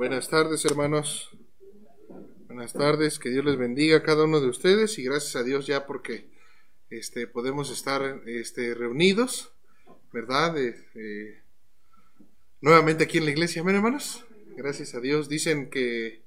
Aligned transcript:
Buenas 0.00 0.30
tardes, 0.30 0.64
hermanos. 0.64 1.28
Buenas 2.46 2.72
tardes, 2.72 3.18
que 3.18 3.28
Dios 3.28 3.44
les 3.44 3.58
bendiga 3.58 3.98
a 3.98 4.02
cada 4.02 4.24
uno 4.24 4.40
de 4.40 4.48
ustedes 4.48 4.98
y 4.98 5.02
gracias 5.02 5.36
a 5.36 5.42
Dios 5.42 5.66
ya 5.66 5.84
porque 5.84 6.24
este, 6.88 7.26
podemos 7.26 7.70
estar 7.70 8.22
este, 8.24 8.72
reunidos, 8.72 9.52
¿verdad? 10.10 10.56
Eh, 10.56 11.42
nuevamente 12.62 13.04
aquí 13.04 13.18
en 13.18 13.26
la 13.26 13.32
iglesia, 13.32 13.62
¿ven, 13.62 13.76
hermanos? 13.76 14.24
Gracias 14.56 14.94
a 14.94 15.00
Dios. 15.00 15.28
Dicen 15.28 15.68
que 15.68 16.22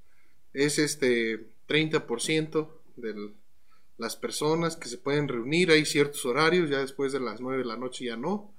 es 0.54 0.78
este 0.78 1.44
30% 1.68 2.70
de 2.98 3.32
las 3.98 4.16
personas 4.16 4.76
que 4.76 4.88
se 4.88 5.00
pueden 5.00 5.28
reunir. 5.28 5.72
Hay 5.72 5.88
ciertos 5.88 6.24
horarios, 6.28 6.70
ya 6.70 6.78
después 6.78 7.12
de 7.12 7.22
las 7.22 7.42
9 7.42 7.64
de 7.64 7.66
la 7.66 7.78
noche 7.78 8.06
ya 8.06 8.18
no. 8.18 8.54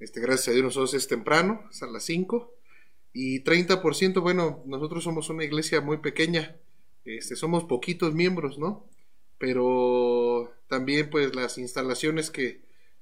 Este, 0.00 0.20
gracias 0.20 0.48
a 0.48 0.50
Dios 0.50 0.64
nosotros 0.64 0.94
es 0.94 1.06
temprano, 1.06 1.62
es 1.70 1.80
a 1.84 1.86
las 1.86 2.02
5. 2.02 2.57
Y 3.12 3.42
30%, 3.42 4.20
bueno, 4.20 4.62
nosotros 4.66 5.04
somos 5.04 5.30
una 5.30 5.44
iglesia 5.44 5.80
muy 5.80 5.98
pequeña, 5.98 6.56
este, 7.04 7.36
somos 7.36 7.64
poquitos 7.64 8.14
miembros, 8.14 8.58
¿no? 8.58 8.86
Pero 9.38 10.52
también 10.68 11.10
pues 11.10 11.34
las 11.34 11.58
instalaciones 11.58 12.30
que, 12.30 12.60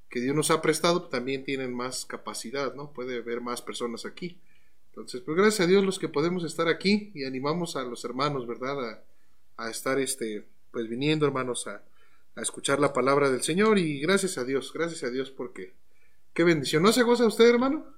que 0.09 0.21
Dios 0.21 0.35
nos 0.35 0.51
ha 0.51 0.63
prestado 0.63 1.09
también 1.09 1.45
tienen 1.45 1.75
más 1.75 2.07
capacidad, 2.07 2.75
¿no? 2.75 2.93
Puede 2.93 3.19
haber 3.19 3.41
más 3.41 3.63
personas 3.63 4.07
aquí. 4.07 4.39
Entonces, 4.91 5.21
pues 5.21 5.37
gracias 5.37 5.61
a 5.61 5.67
Dios 5.67 5.85
los 5.85 5.99
que 5.99 6.09
podemos 6.09 6.45
estar 6.45 6.69
aquí 6.69 7.11
y 7.15 7.25
animamos 7.25 7.77
a 7.77 7.83
los 7.83 8.05
hermanos, 8.05 8.47
¿verdad? 8.47 9.03
A, 9.57 9.71
estar, 9.71 9.99
este, 9.99 10.47
pues 10.71 10.89
viniendo, 10.89 11.27
hermanos, 11.27 11.67
a, 11.67 11.83
a 12.35 12.43
escuchar 12.43 12.79
la 12.79 12.93
palabra 12.93 13.31
del 13.31 13.43
Señor 13.43 13.79
y 13.79 14.01
gracias 14.01 14.39
a 14.39 14.45
Dios, 14.45 14.73
gracias 14.73 15.03
a 15.03 15.11
Dios 15.11 15.31
porque 15.31 15.75
qué 16.33 16.45
bendición. 16.45 16.83
¿No 16.83 16.93
se 16.93 17.03
goza 17.03 17.27
usted, 17.27 17.49
hermano? 17.49 17.96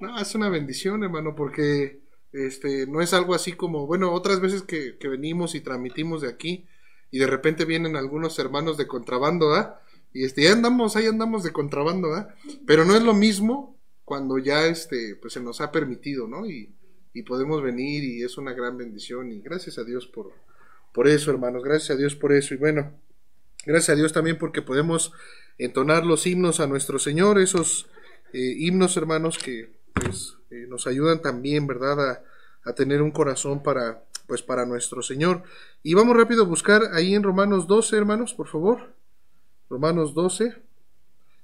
No, 0.00 0.18
es 0.18 0.34
una 0.34 0.48
bendición, 0.48 1.04
hermano, 1.04 1.34
porque 1.34 2.00
este 2.32 2.86
no 2.86 3.00
es 3.00 3.12
algo 3.12 3.34
así 3.34 3.52
como, 3.52 3.86
bueno, 3.86 4.12
otras 4.12 4.40
veces 4.40 4.62
que, 4.62 4.96
venimos 5.08 5.54
y 5.54 5.60
transmitimos 5.60 6.22
de 6.22 6.28
aquí 6.28 6.66
y 7.10 7.18
de 7.18 7.26
repente 7.26 7.64
vienen 7.64 7.96
algunos 7.96 8.38
hermanos 8.38 8.76
de 8.76 8.86
contrabando, 8.86 9.54
¿ah? 9.54 9.80
Y 10.12 10.24
este, 10.24 10.42
ya 10.42 10.52
andamos, 10.52 10.96
ahí 10.96 11.06
andamos 11.06 11.42
de 11.42 11.52
contrabando, 11.52 12.14
¿ah? 12.14 12.34
Pero 12.66 12.84
no 12.84 12.96
es 12.96 13.02
lo 13.02 13.14
mismo 13.14 13.78
cuando 14.04 14.38
ya 14.38 14.66
este, 14.66 15.16
pues 15.16 15.34
se 15.34 15.40
nos 15.40 15.60
ha 15.60 15.70
permitido, 15.70 16.26
¿no? 16.26 16.46
Y, 16.46 16.74
y 17.14 17.22
podemos 17.22 17.62
venir 17.62 18.02
y 18.04 18.22
es 18.22 18.38
una 18.38 18.52
gran 18.52 18.76
bendición 18.76 19.30
y 19.30 19.40
gracias 19.40 19.78
a 19.78 19.84
Dios 19.84 20.06
por, 20.06 20.32
por 20.92 21.08
eso, 21.08 21.30
hermanos, 21.30 21.62
gracias 21.62 21.90
a 21.90 21.96
Dios 21.96 22.14
por 22.14 22.32
eso 22.32 22.54
y 22.54 22.56
bueno, 22.56 22.92
gracias 23.66 23.90
a 23.90 23.94
Dios 23.94 24.12
también 24.12 24.38
porque 24.38 24.62
podemos 24.62 25.12
entonar 25.58 26.04
los 26.06 26.26
himnos 26.26 26.60
a 26.60 26.66
nuestro 26.66 26.98
Señor, 26.98 27.38
esos 27.38 27.86
eh, 28.32 28.54
himnos, 28.58 28.96
hermanos, 28.96 29.38
que 29.38 29.70
pues 29.94 30.36
eh, 30.50 30.66
nos 30.68 30.86
ayudan 30.86 31.22
también, 31.22 31.66
¿verdad?, 31.66 32.22
a, 32.64 32.72
tener 32.74 33.02
un 33.02 33.10
corazón 33.10 33.62
para, 33.62 34.04
pues, 34.26 34.42
para 34.42 34.64
nuestro 34.64 35.02
Señor. 35.02 35.42
Y 35.82 35.94
vamos 35.94 36.16
rápido 36.16 36.44
a 36.44 36.46
buscar 36.46 36.82
ahí 36.92 37.14
en 37.14 37.22
Romanos 37.22 37.66
12, 37.66 37.96
hermanos, 37.96 38.34
por 38.34 38.48
favor. 38.48 38.94
Romanos 39.68 40.14
12. 40.14 40.54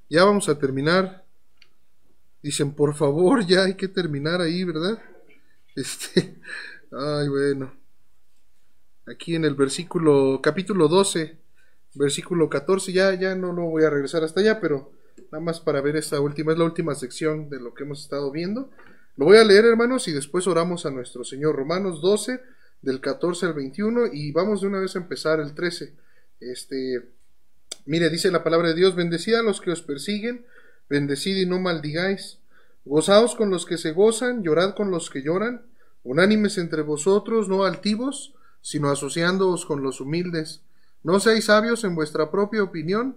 Ya 0.08 0.24
vamos 0.24 0.48
a 0.48 0.58
terminar. 0.58 1.24
Dicen, 2.42 2.72
por 2.72 2.94
favor, 2.94 3.44
ya 3.44 3.64
hay 3.64 3.74
que 3.74 3.88
terminar 3.88 4.40
ahí, 4.40 4.62
¿verdad? 4.62 5.02
Este, 5.74 6.36
ay, 6.92 7.28
bueno. 7.28 7.72
Aquí 9.06 9.34
en 9.34 9.44
el 9.44 9.54
versículo, 9.54 10.40
capítulo 10.42 10.86
12, 10.86 11.36
versículo 11.94 12.48
14, 12.48 12.92
ya, 12.92 13.14
ya 13.14 13.34
no 13.34 13.52
lo 13.52 13.62
voy 13.64 13.84
a 13.84 13.90
regresar 13.90 14.22
hasta 14.22 14.40
allá, 14.40 14.60
pero 14.60 14.92
nada 15.30 15.44
más 15.44 15.60
para 15.60 15.80
ver 15.80 15.96
esta 15.96 16.20
última, 16.20 16.52
es 16.52 16.58
la 16.58 16.64
última 16.64 16.94
sección 16.94 17.48
de 17.50 17.60
lo 17.60 17.74
que 17.74 17.84
hemos 17.84 18.00
estado 18.00 18.30
viendo. 18.30 18.70
Lo 19.16 19.26
voy 19.26 19.36
a 19.38 19.44
leer, 19.44 19.64
hermanos, 19.64 20.08
y 20.08 20.12
después 20.12 20.46
oramos 20.46 20.86
a 20.86 20.90
nuestro 20.90 21.24
Señor. 21.24 21.56
Romanos 21.56 22.00
12, 22.00 22.40
del 22.82 23.00
14 23.00 23.46
al 23.46 23.54
21, 23.54 24.06
y 24.12 24.32
vamos 24.32 24.60
de 24.60 24.68
una 24.68 24.80
vez 24.80 24.94
a 24.96 25.00
empezar 25.00 25.40
el 25.40 25.54
13. 25.54 25.92
Este, 26.40 27.10
mire, 27.84 28.10
dice 28.10 28.30
la 28.30 28.44
palabra 28.44 28.68
de 28.68 28.74
Dios, 28.74 28.94
bendecid 28.94 29.34
a 29.34 29.42
los 29.42 29.60
que 29.60 29.72
os 29.72 29.82
persiguen, 29.82 30.46
bendecid 30.88 31.36
y 31.36 31.46
no 31.46 31.58
maldigáis. 31.58 32.38
Gozaos 32.84 33.34
con 33.34 33.50
los 33.50 33.66
que 33.66 33.76
se 33.76 33.92
gozan, 33.92 34.42
llorad 34.42 34.74
con 34.74 34.90
los 34.90 35.10
que 35.10 35.22
lloran, 35.22 35.66
unánimes 36.04 36.56
entre 36.56 36.82
vosotros, 36.82 37.48
no 37.48 37.64
altivos, 37.64 38.34
sino 38.62 38.88
asociándoos 38.88 39.66
con 39.66 39.82
los 39.82 40.00
humildes. 40.00 40.62
No 41.02 41.20
seáis 41.20 41.46
sabios 41.46 41.84
en 41.84 41.94
vuestra 41.94 42.30
propia 42.30 42.62
opinión, 42.62 43.16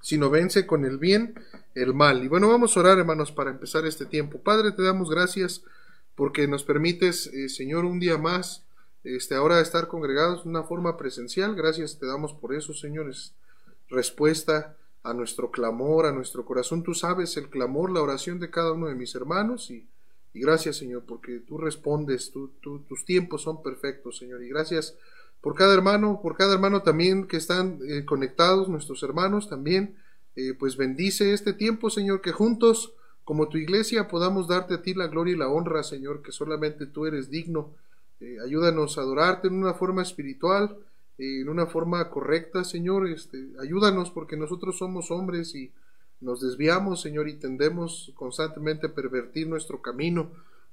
sino 0.00 0.30
vence 0.30 0.66
con 0.66 0.84
el 0.84 0.98
bien 0.98 1.34
el 1.74 1.94
mal. 1.94 2.24
Y 2.24 2.28
bueno, 2.28 2.48
vamos 2.48 2.76
a 2.76 2.80
orar, 2.80 2.98
hermanos, 2.98 3.32
para 3.32 3.50
empezar 3.50 3.86
este 3.86 4.06
tiempo. 4.06 4.38
Padre, 4.38 4.72
te 4.72 4.82
damos 4.82 5.10
gracias 5.10 5.62
porque 6.14 6.46
nos 6.48 6.64
permites, 6.64 7.28
eh, 7.28 7.48
Señor, 7.48 7.84
un 7.84 8.00
día 8.00 8.18
más, 8.18 8.64
este, 9.04 9.34
ahora 9.34 9.60
estar 9.60 9.88
congregados 9.88 10.44
de 10.44 10.50
una 10.50 10.64
forma 10.64 10.96
presencial. 10.96 11.54
Gracias 11.54 11.98
te 11.98 12.06
damos 12.06 12.32
por 12.32 12.54
eso, 12.54 12.74
Señor. 12.74 13.08
Es 13.08 13.32
respuesta 13.88 14.76
a 15.02 15.14
nuestro 15.14 15.50
clamor, 15.50 16.06
a 16.06 16.12
nuestro 16.12 16.44
corazón. 16.44 16.82
Tú 16.82 16.94
sabes 16.94 17.36
el 17.36 17.48
clamor, 17.48 17.90
la 17.90 18.02
oración 18.02 18.38
de 18.38 18.50
cada 18.50 18.72
uno 18.72 18.88
de 18.88 18.94
mis 18.94 19.14
hermanos 19.14 19.70
y, 19.70 19.86
gracias, 20.34 20.76
Señor, 20.76 21.04
porque 21.06 21.40
tú 21.40 21.58
respondes, 21.58 22.32
tus 22.32 23.04
tiempos 23.04 23.42
son 23.42 23.62
perfectos, 23.62 24.18
Señor. 24.18 24.42
Y 24.42 24.48
gracias 24.48 24.94
por 25.40 25.54
cada 25.54 25.74
hermano, 25.74 26.20
por 26.22 26.36
cada 26.36 26.54
hermano 26.54 26.82
también 26.82 27.26
que 27.26 27.36
están 27.36 27.78
eh, 27.88 28.04
conectados, 28.04 28.68
nuestros 28.68 29.02
hermanos 29.02 29.48
también, 29.48 29.96
eh, 30.36 30.54
pues 30.58 30.76
bendice 30.76 31.32
este 31.32 31.52
tiempo, 31.52 31.90
Señor, 31.90 32.20
que 32.20 32.32
juntos, 32.32 32.92
como 33.24 33.48
tu 33.48 33.58
iglesia, 33.58 34.08
podamos 34.08 34.48
darte 34.48 34.74
a 34.74 34.82
ti 34.82 34.94
la 34.94 35.06
gloria 35.06 35.34
y 35.34 35.38
la 35.38 35.48
honra, 35.48 35.82
Señor, 35.82 36.22
que 36.22 36.32
solamente 36.32 36.86
tú 36.86 37.06
eres 37.06 37.30
digno. 37.30 37.74
Eh, 38.20 38.36
ayúdanos 38.44 38.98
a 38.98 39.02
adorarte 39.02 39.48
en 39.48 39.54
una 39.54 39.74
forma 39.74 40.02
espiritual, 40.02 40.76
en 41.16 41.48
una 41.48 41.66
forma 41.66 42.08
correcta, 42.10 42.64
Señor. 42.64 43.08
Este, 43.08 43.48
ayúdanos 43.60 44.10
porque 44.10 44.36
nosotros 44.36 44.78
somos 44.78 45.10
hombres 45.10 45.54
y 45.54 45.72
nos 46.20 46.40
desviamos, 46.40 47.00
Señor, 47.00 47.28
y 47.28 47.34
tendemos 47.34 48.12
constantemente 48.14 48.88
a 48.88 48.94
pervertir 48.94 49.48
nuestro 49.48 49.80
camino. 49.80 50.30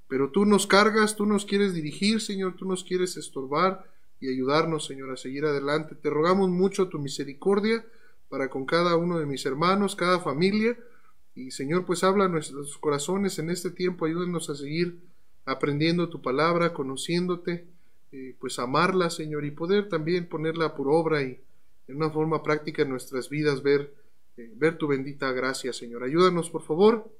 Pero 0.08 0.30
tú 0.30 0.44
nos 0.44 0.66
cargas, 0.66 1.16
tú 1.16 1.26
nos 1.26 1.44
quieres 1.44 1.74
dirigir, 1.74 2.20
Señor, 2.20 2.56
tú 2.56 2.66
nos 2.66 2.84
quieres 2.84 3.16
estorbar 3.16 3.84
y 4.20 4.28
ayudarnos, 4.28 4.86
Señor, 4.86 5.10
a 5.10 5.16
seguir 5.16 5.44
adelante. 5.44 5.94
Te 5.94 6.10
rogamos 6.10 6.48
mucho 6.50 6.88
tu 6.88 6.98
misericordia 6.98 7.84
para 8.28 8.50
con 8.50 8.66
cada 8.66 8.96
uno 8.96 9.18
de 9.18 9.26
mis 9.26 9.46
hermanos, 9.46 9.96
cada 9.96 10.18
familia. 10.20 10.76
Y 11.34 11.50
Señor, 11.52 11.86
pues 11.86 12.02
habla 12.02 12.24
a 12.24 12.28
nuestros 12.28 12.76
corazones 12.78 13.38
en 13.38 13.50
este 13.50 13.70
tiempo, 13.70 14.06
ayúdanos 14.06 14.50
a 14.50 14.56
seguir 14.56 14.98
aprendiendo 15.44 16.08
tu 16.08 16.20
palabra, 16.20 16.72
conociéndote, 16.72 17.66
eh, 18.12 18.36
pues 18.40 18.58
amarla, 18.58 19.08
Señor, 19.08 19.44
y 19.44 19.50
poder 19.50 19.88
también 19.88 20.28
ponerla 20.28 20.74
por 20.74 20.88
obra 20.88 21.22
y 21.22 21.40
en 21.86 21.96
una 21.96 22.10
forma 22.10 22.42
práctica 22.42 22.82
en 22.82 22.90
nuestras 22.90 23.30
vidas 23.30 23.62
ver, 23.62 23.94
eh, 24.36 24.50
ver 24.56 24.76
tu 24.76 24.88
bendita 24.88 25.32
gracia, 25.32 25.72
Señor. 25.72 26.02
Ayúdanos, 26.04 26.50
por 26.50 26.62
favor. 26.62 27.10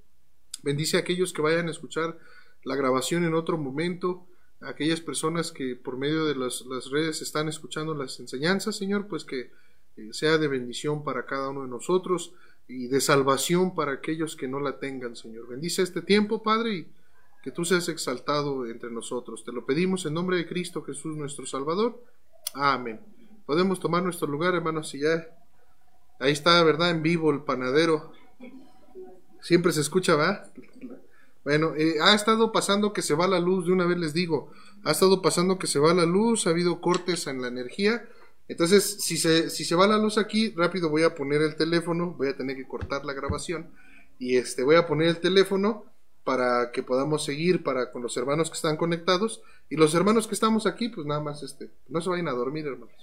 Bendice 0.62 0.96
a 0.96 1.00
aquellos 1.00 1.32
que 1.32 1.42
vayan 1.42 1.68
a 1.68 1.70
escuchar 1.70 2.18
la 2.64 2.74
grabación 2.74 3.24
en 3.24 3.34
otro 3.34 3.56
momento 3.56 4.26
aquellas 4.60 5.00
personas 5.00 5.52
que 5.52 5.76
por 5.76 5.96
medio 5.96 6.24
de 6.26 6.34
las, 6.34 6.64
redes 6.90 7.22
están 7.22 7.48
escuchando 7.48 7.94
las 7.94 8.18
enseñanzas, 8.20 8.76
Señor, 8.76 9.06
pues 9.06 9.24
que 9.24 9.50
eh, 9.96 10.08
sea 10.12 10.38
de 10.38 10.48
bendición 10.48 11.04
para 11.04 11.26
cada 11.26 11.50
uno 11.50 11.62
de 11.62 11.68
nosotros 11.68 12.32
y 12.66 12.88
de 12.88 13.00
salvación 13.00 13.74
para 13.74 13.92
aquellos 13.92 14.36
que 14.36 14.48
no 14.48 14.60
la 14.60 14.78
tengan, 14.78 15.16
Señor. 15.16 15.48
Bendice 15.48 15.82
este 15.82 16.02
tiempo, 16.02 16.42
Padre, 16.42 16.74
y 16.74 16.88
que 17.42 17.50
tú 17.50 17.64
seas 17.64 17.88
exaltado 17.88 18.66
entre 18.66 18.90
nosotros. 18.90 19.44
Te 19.44 19.52
lo 19.52 19.64
pedimos 19.64 20.04
en 20.06 20.14
nombre 20.14 20.36
de 20.36 20.46
Cristo 20.46 20.82
Jesús, 20.82 21.16
nuestro 21.16 21.46
Salvador. 21.46 22.02
Amén. 22.52 23.00
Podemos 23.46 23.80
tomar 23.80 24.02
nuestro 24.02 24.28
lugar, 24.28 24.54
hermanos, 24.54 24.94
y 24.94 25.00
ya. 25.00 25.26
Ahí 26.18 26.32
está, 26.32 26.62
¿verdad? 26.64 26.90
En 26.90 27.02
vivo 27.02 27.30
el 27.30 27.42
panadero. 27.42 28.12
Siempre 29.40 29.72
se 29.72 29.80
escucha, 29.80 30.16
¿va? 30.16 30.50
Bueno, 31.48 31.72
eh, 31.78 31.94
ha 32.02 32.14
estado 32.14 32.52
pasando 32.52 32.92
que 32.92 33.00
se 33.00 33.14
va 33.14 33.26
la 33.26 33.40
luz, 33.40 33.64
de 33.64 33.72
una 33.72 33.86
vez 33.86 33.96
les 33.96 34.12
digo, 34.12 34.52
ha 34.84 34.90
estado 34.90 35.22
pasando 35.22 35.58
que 35.58 35.66
se 35.66 35.78
va 35.78 35.94
la 35.94 36.04
luz, 36.04 36.46
ha 36.46 36.50
habido 36.50 36.82
cortes 36.82 37.26
en 37.26 37.40
la 37.40 37.48
energía. 37.48 38.06
Entonces, 38.48 38.98
si 39.00 39.16
se, 39.16 39.48
si 39.48 39.64
se 39.64 39.74
va 39.74 39.86
la 39.86 39.96
luz 39.96 40.18
aquí, 40.18 40.50
rápido 40.54 40.90
voy 40.90 41.04
a 41.04 41.14
poner 41.14 41.40
el 41.40 41.56
teléfono, 41.56 42.14
voy 42.18 42.28
a 42.28 42.36
tener 42.36 42.54
que 42.54 42.68
cortar 42.68 43.06
la 43.06 43.14
grabación 43.14 43.70
y 44.18 44.36
este 44.36 44.62
voy 44.62 44.76
a 44.76 44.86
poner 44.86 45.08
el 45.08 45.20
teléfono 45.20 45.86
para 46.22 46.70
que 46.70 46.82
podamos 46.82 47.24
seguir 47.24 47.62
para 47.62 47.92
con 47.92 48.02
los 48.02 48.14
hermanos 48.18 48.50
que 48.50 48.56
están 48.56 48.76
conectados 48.76 49.40
y 49.70 49.76
los 49.76 49.94
hermanos 49.94 50.28
que 50.28 50.34
estamos 50.34 50.66
aquí, 50.66 50.90
pues 50.90 51.06
nada 51.06 51.22
más 51.22 51.42
este, 51.42 51.70
no 51.88 52.02
se 52.02 52.10
vayan 52.10 52.28
a 52.28 52.32
dormir, 52.32 52.66
hermanos. 52.66 52.94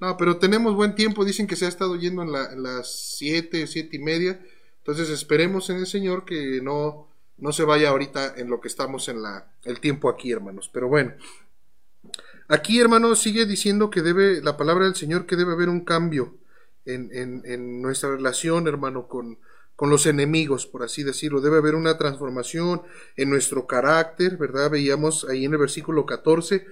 No, 0.00 0.16
pero 0.16 0.38
tenemos 0.38 0.74
buen 0.74 0.94
tiempo, 0.94 1.22
dicen 1.22 1.46
que 1.46 1.56
se 1.56 1.66
ha 1.66 1.68
estado 1.68 1.96
yendo 1.96 2.22
en, 2.22 2.32
la, 2.32 2.50
en 2.50 2.62
las 2.62 3.18
siete, 3.18 3.66
siete 3.66 3.98
y 3.98 4.00
media, 4.00 4.40
entonces 4.78 5.10
esperemos 5.10 5.68
en 5.68 5.76
el 5.76 5.86
Señor 5.86 6.24
que 6.24 6.62
no, 6.62 7.07
no 7.38 7.52
se 7.52 7.64
vaya 7.64 7.90
ahorita 7.90 8.34
en 8.36 8.50
lo 8.50 8.60
que 8.60 8.68
estamos 8.68 9.08
en 9.08 9.22
la, 9.22 9.52
el 9.64 9.80
tiempo 9.80 10.08
aquí, 10.08 10.32
hermanos. 10.32 10.70
Pero 10.72 10.88
bueno, 10.88 11.14
aquí, 12.48 12.80
hermanos, 12.80 13.20
sigue 13.20 13.46
diciendo 13.46 13.90
que 13.90 14.02
debe, 14.02 14.42
la 14.42 14.56
palabra 14.56 14.84
del 14.84 14.96
Señor, 14.96 15.26
que 15.26 15.36
debe 15.36 15.52
haber 15.52 15.68
un 15.68 15.84
cambio 15.84 16.36
en, 16.84 17.10
en, 17.12 17.82
nuestra 17.82 18.10
relación, 18.10 18.66
hermano, 18.66 19.08
con, 19.08 19.38
con 19.76 19.90
los 19.90 20.06
enemigos, 20.06 20.66
por 20.66 20.82
así 20.82 21.02
decirlo. 21.02 21.40
Debe 21.40 21.58
haber 21.58 21.74
una 21.74 21.98
transformación 21.98 22.82
en 23.16 23.30
nuestro 23.30 23.66
carácter, 23.66 24.36
¿verdad? 24.36 24.70
Veíamos 24.70 25.26
ahí 25.28 25.44
en 25.44 25.52
el 25.52 25.58
versículo 25.58 26.06
14 26.06 26.66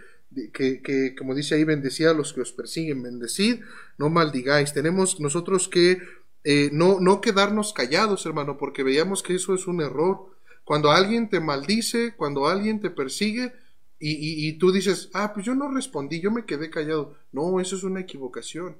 que, 0.52 0.82
que, 0.82 1.14
como 1.16 1.34
dice 1.34 1.54
ahí, 1.54 1.64
bendecid 1.64 2.06
a 2.06 2.14
los 2.14 2.32
que 2.32 2.40
os 2.40 2.52
persiguen, 2.52 3.02
bendecid, 3.02 3.62
no 3.98 4.10
maldigáis. 4.10 4.72
Tenemos 4.72 5.20
nosotros 5.20 5.68
que 5.68 6.02
eh, 6.44 6.70
no, 6.72 7.00
no 7.00 7.20
quedarnos 7.20 7.72
callados, 7.72 8.26
hermano, 8.26 8.58
porque 8.58 8.82
veíamos 8.82 9.22
que 9.22 9.34
eso 9.34 9.54
es 9.54 9.66
un 9.66 9.80
error. 9.80 10.35
Cuando 10.66 10.90
alguien 10.90 11.30
te 11.30 11.38
maldice, 11.38 12.16
cuando 12.16 12.48
alguien 12.48 12.80
te 12.80 12.90
persigue 12.90 13.52
y, 14.00 14.52
tú 14.54 14.72
dices, 14.72 15.10
ah, 15.14 15.32
pues 15.32 15.46
yo 15.46 15.54
no 15.54 15.70
respondí, 15.72 16.20
yo 16.20 16.32
me 16.32 16.44
quedé 16.44 16.70
callado. 16.70 17.14
No, 17.30 17.60
eso 17.60 17.76
es 17.76 17.84
una 17.84 18.00
equivocación. 18.00 18.76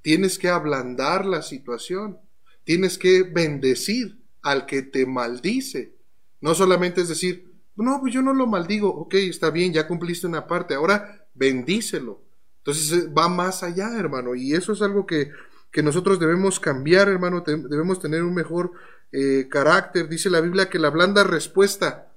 Tienes 0.00 0.38
que 0.38 0.48
ablandar 0.48 1.26
la 1.26 1.42
situación. 1.42 2.20
Tienes 2.62 2.98
que 2.98 3.24
bendecir 3.24 4.22
al 4.42 4.64
que 4.64 4.82
te 4.82 5.06
maldice. 5.06 5.96
No 6.40 6.54
solamente 6.54 7.00
es 7.00 7.08
decir, 7.08 7.52
no, 7.74 7.98
pues 8.00 8.14
yo 8.14 8.22
no 8.22 8.32
lo 8.32 8.46
maldigo. 8.46 8.88
Ok, 8.94 9.14
está 9.14 9.50
bien, 9.50 9.72
ya 9.72 9.88
cumpliste 9.88 10.28
una 10.28 10.46
parte. 10.46 10.74
Ahora 10.74 11.26
bendícelo. 11.34 12.22
Entonces 12.58 12.92
eh, 12.92 13.08
va 13.08 13.28
más 13.28 13.64
allá, 13.64 13.98
hermano. 13.98 14.36
Y 14.36 14.54
eso 14.54 14.72
es 14.72 14.82
algo 14.82 15.04
que, 15.04 15.32
que 15.72 15.82
nosotros 15.82 16.20
debemos 16.20 16.60
cambiar, 16.60 17.08
hermano. 17.08 17.42
Debemos 17.44 17.98
tener 17.98 18.22
un 18.22 18.34
mejor 18.34 18.70
eh, 19.12 19.48
carácter. 19.50 20.08
Dice 20.08 20.30
la 20.30 20.40
Biblia 20.40 20.68
que 20.68 20.78
la 20.78 20.90
blanda 20.90 21.24
respuesta 21.24 22.12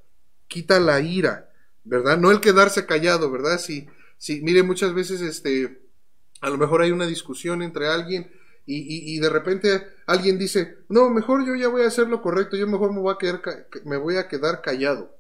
quita 0.48 0.80
la 0.80 1.01
ira, 1.01 1.51
¿verdad? 1.84 2.18
No 2.18 2.31
el 2.31 2.39
quedarse 2.39 2.86
callado, 2.86 3.31
¿verdad? 3.31 3.60
Si, 3.60 3.88
si, 4.18 4.42
mire, 4.42 4.63
muchas 4.63 4.94
veces, 4.94 5.22
este, 5.22 5.81
a 6.42 6.50
lo 6.50 6.57
mejor 6.57 6.81
hay 6.81 6.92
una 6.92 7.06
discusión 7.07 7.62
entre 7.62 7.88
alguien 7.88 8.31
y, 8.69 9.18
de 9.19 9.30
repente 9.30 9.88
alguien 10.07 10.38
dice, 10.38 10.80
no, 10.89 11.10
mejor 11.10 11.45
yo 11.48 11.56
ya 11.56 11.69
voy 11.69 11.84
a 11.84 11.88
hacer 11.88 12.10
lo 12.10 12.22
correcto, 12.22 12.57
yo 12.57 12.68
mejor 12.68 12.92
me 12.92 13.00
voy 13.00 13.13
a 13.13 13.18
quedar, 13.18 13.42
me 13.86 13.95
voy 13.95 14.18
a 14.18 14.28
quedar 14.28 14.62
callado. 14.62 15.16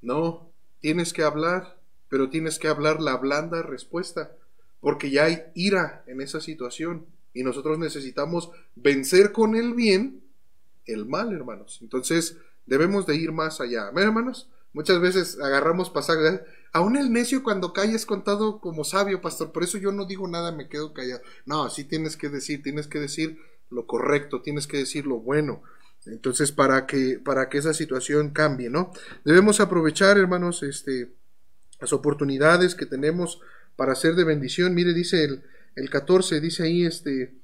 No, 0.00 0.50
tienes 0.80 1.12
que 1.12 1.22
hablar, 1.22 1.76
pero 2.08 2.30
tienes 2.30 2.58
que 2.58 2.68
hablar 2.68 3.02
la 3.02 3.18
blanda 3.18 3.60
respuesta, 3.60 4.32
porque 4.80 5.10
ya 5.10 5.24
hay 5.24 5.42
ira 5.54 6.04
en 6.06 6.22
esa 6.22 6.40
situación 6.40 7.04
y 7.34 7.42
nosotros 7.42 7.78
necesitamos 7.78 8.50
vencer 8.76 9.32
con 9.32 9.56
el 9.56 9.74
bien 9.74 10.23
el 10.86 11.06
mal, 11.06 11.32
hermanos. 11.32 11.78
Entonces, 11.82 12.36
debemos 12.66 13.06
de 13.06 13.16
ir 13.16 13.32
más 13.32 13.60
allá. 13.60 13.90
hermanos? 13.96 14.48
Muchas 14.72 15.00
veces 15.00 15.38
agarramos 15.40 15.90
pasajes. 15.90 16.40
Aún 16.72 16.96
el 16.96 17.12
necio 17.12 17.42
cuando 17.44 17.72
cae 17.72 17.94
es 17.94 18.06
contado 18.06 18.60
como 18.60 18.84
sabio, 18.84 19.20
pastor. 19.20 19.52
Por 19.52 19.62
eso 19.62 19.78
yo 19.78 19.92
no 19.92 20.04
digo 20.04 20.26
nada, 20.26 20.50
me 20.50 20.68
quedo 20.68 20.92
callado. 20.92 21.22
No, 21.46 21.70
sí 21.70 21.84
tienes 21.84 22.16
que 22.16 22.28
decir, 22.28 22.62
tienes 22.62 22.88
que 22.88 22.98
decir 22.98 23.38
lo 23.70 23.86
correcto, 23.86 24.42
tienes 24.42 24.66
que 24.66 24.78
decir 24.78 25.06
lo 25.06 25.20
bueno. 25.20 25.62
Entonces, 26.06 26.52
para 26.52 26.86
que, 26.86 27.20
para 27.24 27.48
que 27.48 27.58
esa 27.58 27.72
situación 27.72 28.30
cambie, 28.30 28.68
¿no? 28.68 28.92
Debemos 29.24 29.60
aprovechar, 29.60 30.18
hermanos, 30.18 30.62
este, 30.62 31.14
las 31.80 31.92
oportunidades 31.92 32.74
que 32.74 32.84
tenemos 32.84 33.40
para 33.76 33.92
hacer 33.92 34.14
de 34.14 34.24
bendición. 34.24 34.74
Mire, 34.74 34.92
dice 34.92 35.24
el, 35.24 35.44
el 35.76 35.88
14, 35.88 36.40
dice 36.40 36.64
ahí, 36.64 36.84
este, 36.84 37.34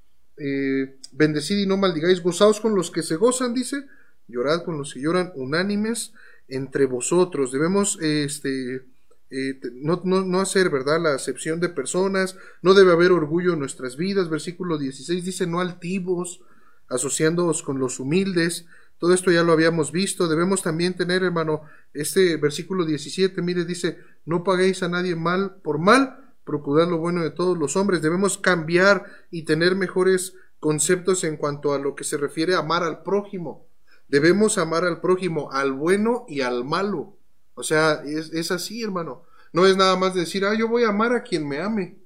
eh, 0.41 0.97
bendecid 1.13 1.59
y 1.59 1.67
no 1.67 1.77
maldigáis, 1.77 2.23
gozaos 2.23 2.61
con 2.61 2.75
los 2.75 2.91
que 2.91 3.03
se 3.03 3.17
gozan, 3.17 3.53
dice, 3.53 3.85
llorad 4.27 4.65
con 4.65 4.79
los 4.79 4.95
que 4.95 5.01
lloran, 5.01 5.33
unánimes 5.35 6.13
entre 6.49 6.87
vosotros. 6.87 7.53
Debemos, 7.53 7.99
este, 8.01 8.83
eh, 9.31 9.61
no, 9.75 10.01
no, 10.05 10.25
no, 10.25 10.41
hacer, 10.41 10.71
¿verdad?, 10.71 11.01
la 11.01 11.15
acepción 11.15 11.61
de 11.61 11.69
personas, 11.69 12.37
no 12.63 12.73
debe 12.73 12.93
haber 12.93 13.13
orgullo 13.13 13.53
en 13.53 13.59
nuestras 13.59 13.97
vidas. 13.97 14.31
Versículo 14.31 14.79
16 14.79 15.25
dice, 15.25 15.47
no 15.47 15.61
altivos, 15.61 16.41
asociándoos 16.89 17.63
con 17.63 17.79
los 17.79 18.01
humildes. 18.01 18.67
Todo 18.99 19.15
esto 19.15 19.31
ya 19.31 19.43
lo 19.43 19.53
habíamos 19.53 19.93
visto. 19.93 20.27
Debemos 20.27 20.63
también 20.63 20.95
tener, 20.95 21.23
hermano, 21.23 21.63
este 21.93 22.37
versículo 22.37 22.85
17, 22.85 23.43
mire, 23.43 23.65
dice, 23.65 23.99
no 24.25 24.43
paguéis 24.43 24.83
a 24.83 24.89
nadie 24.89 25.17
mal 25.17 25.57
por 25.63 25.79
mal, 25.79 26.30
procurad 26.51 26.89
lo 26.89 26.99
bueno 26.99 27.23
de 27.23 27.31
todos 27.31 27.57
los 27.57 27.77
hombres. 27.77 28.03
Debemos 28.03 28.37
cambiar 28.37 29.07
y 29.31 29.45
tener 29.45 29.77
mejores 29.77 30.35
conceptos 30.59 31.23
en 31.23 31.37
cuanto 31.37 31.73
a 31.73 31.79
lo 31.79 31.95
que 31.95 32.03
se 32.03 32.17
refiere 32.17 32.57
a 32.57 32.59
amar 32.59 32.83
al 32.83 33.05
prójimo. 33.05 33.69
Debemos 34.09 34.59
amar 34.59 34.85
al 34.85 35.01
prójimo, 35.01 35.53
al 35.53 35.73
bueno 35.73 36.25
y 36.27 36.41
al 36.41 36.65
malo. 36.65 37.17
O 37.55 37.63
sea, 37.63 38.03
es, 38.05 38.33
es 38.33 38.51
así, 38.51 38.83
hermano. 38.83 39.23
No 39.53 39.65
es 39.65 39.77
nada 39.77 39.95
más 39.97 40.13
decir, 40.13 40.45
ah, 40.45 40.55
yo 40.59 40.67
voy 40.67 40.83
a 40.83 40.89
amar 40.89 41.13
a 41.13 41.23
quien 41.23 41.47
me 41.47 41.61
ame. 41.61 41.99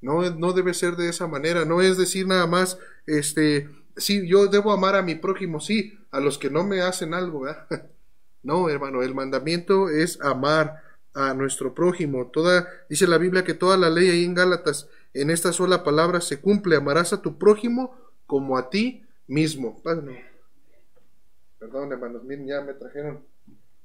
No, 0.00 0.30
no 0.30 0.52
debe 0.52 0.72
ser 0.72 0.94
de 0.94 1.08
esa 1.08 1.26
manera. 1.26 1.64
No 1.64 1.82
es 1.82 1.98
decir 1.98 2.28
nada 2.28 2.46
más, 2.46 2.78
este, 3.06 3.68
sí, 3.96 4.24
yo 4.28 4.46
debo 4.46 4.70
amar 4.70 4.94
a 4.94 5.02
mi 5.02 5.16
prójimo, 5.16 5.58
sí, 5.58 5.98
a 6.12 6.20
los 6.20 6.38
que 6.38 6.48
no 6.48 6.62
me 6.62 6.80
hacen 6.80 7.12
algo, 7.12 7.44
No, 8.44 8.68
hermano, 8.68 9.02
el 9.02 9.16
mandamiento 9.16 9.90
es 9.90 10.20
amar 10.20 10.82
a 11.14 11.34
nuestro 11.34 11.74
prójimo. 11.74 12.28
Toda, 12.28 12.68
dice 12.88 13.06
la 13.06 13.18
Biblia 13.18 13.44
que 13.44 13.54
toda 13.54 13.76
la 13.76 13.90
ley 13.90 14.08
ahí 14.08 14.24
en 14.24 14.34
Gálatas, 14.34 14.88
en 15.14 15.30
esta 15.30 15.52
sola 15.52 15.82
palabra 15.82 16.20
se 16.20 16.40
cumple, 16.40 16.76
amarás 16.76 17.12
a 17.12 17.22
tu 17.22 17.38
prójimo 17.38 17.96
como 18.26 18.56
a 18.56 18.70
ti 18.70 19.04
mismo. 19.26 19.82
Perdón, 19.82 21.92
hermanos, 21.92 22.24
miren, 22.24 22.46
ya 22.46 22.60
me 22.62 22.74
trajeron 22.74 23.24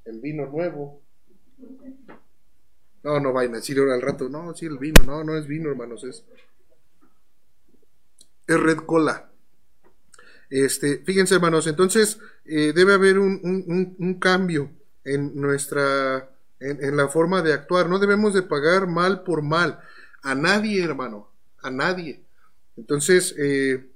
el 0.05 0.21
vino 0.21 0.45
nuevo. 0.47 1.01
No, 3.03 3.19
no 3.19 3.33
vayan 3.33 3.53
a 3.53 3.57
decir 3.57 3.77
ahora 3.77 3.95
al 3.95 4.01
rato, 4.01 4.29
no, 4.29 4.55
sí, 4.55 4.65
el 4.65 4.77
vino, 4.77 5.03
no, 5.05 5.23
no 5.23 5.37
es 5.37 5.47
vino, 5.47 5.69
hermanos, 5.69 6.03
es, 6.03 6.25
es 8.47 8.59
red 8.59 8.77
cola. 8.77 9.29
Este, 10.49 10.99
fíjense, 10.99 11.35
hermanos, 11.35 11.67
entonces 11.67 12.19
eh, 12.45 12.71
debe 12.73 12.93
haber 12.93 13.19
un, 13.19 14.17
cambio 14.19 14.71
en 15.03 15.39
nuestra, 15.39 16.29
en, 16.59 16.95
la 16.95 17.07
forma 17.07 17.41
de 17.41 17.53
actuar. 17.53 17.89
No 17.89 17.99
debemos 17.99 18.33
de 18.33 18.41
pagar 18.41 18.87
mal 18.87 19.23
por 19.23 19.41
mal. 19.41 19.79
A 20.21 20.35
nadie, 20.35 20.83
hermano, 20.83 21.29
a 21.61 21.69
nadie. 21.69 22.23
Entonces, 22.77 23.35
eh, 23.37 23.87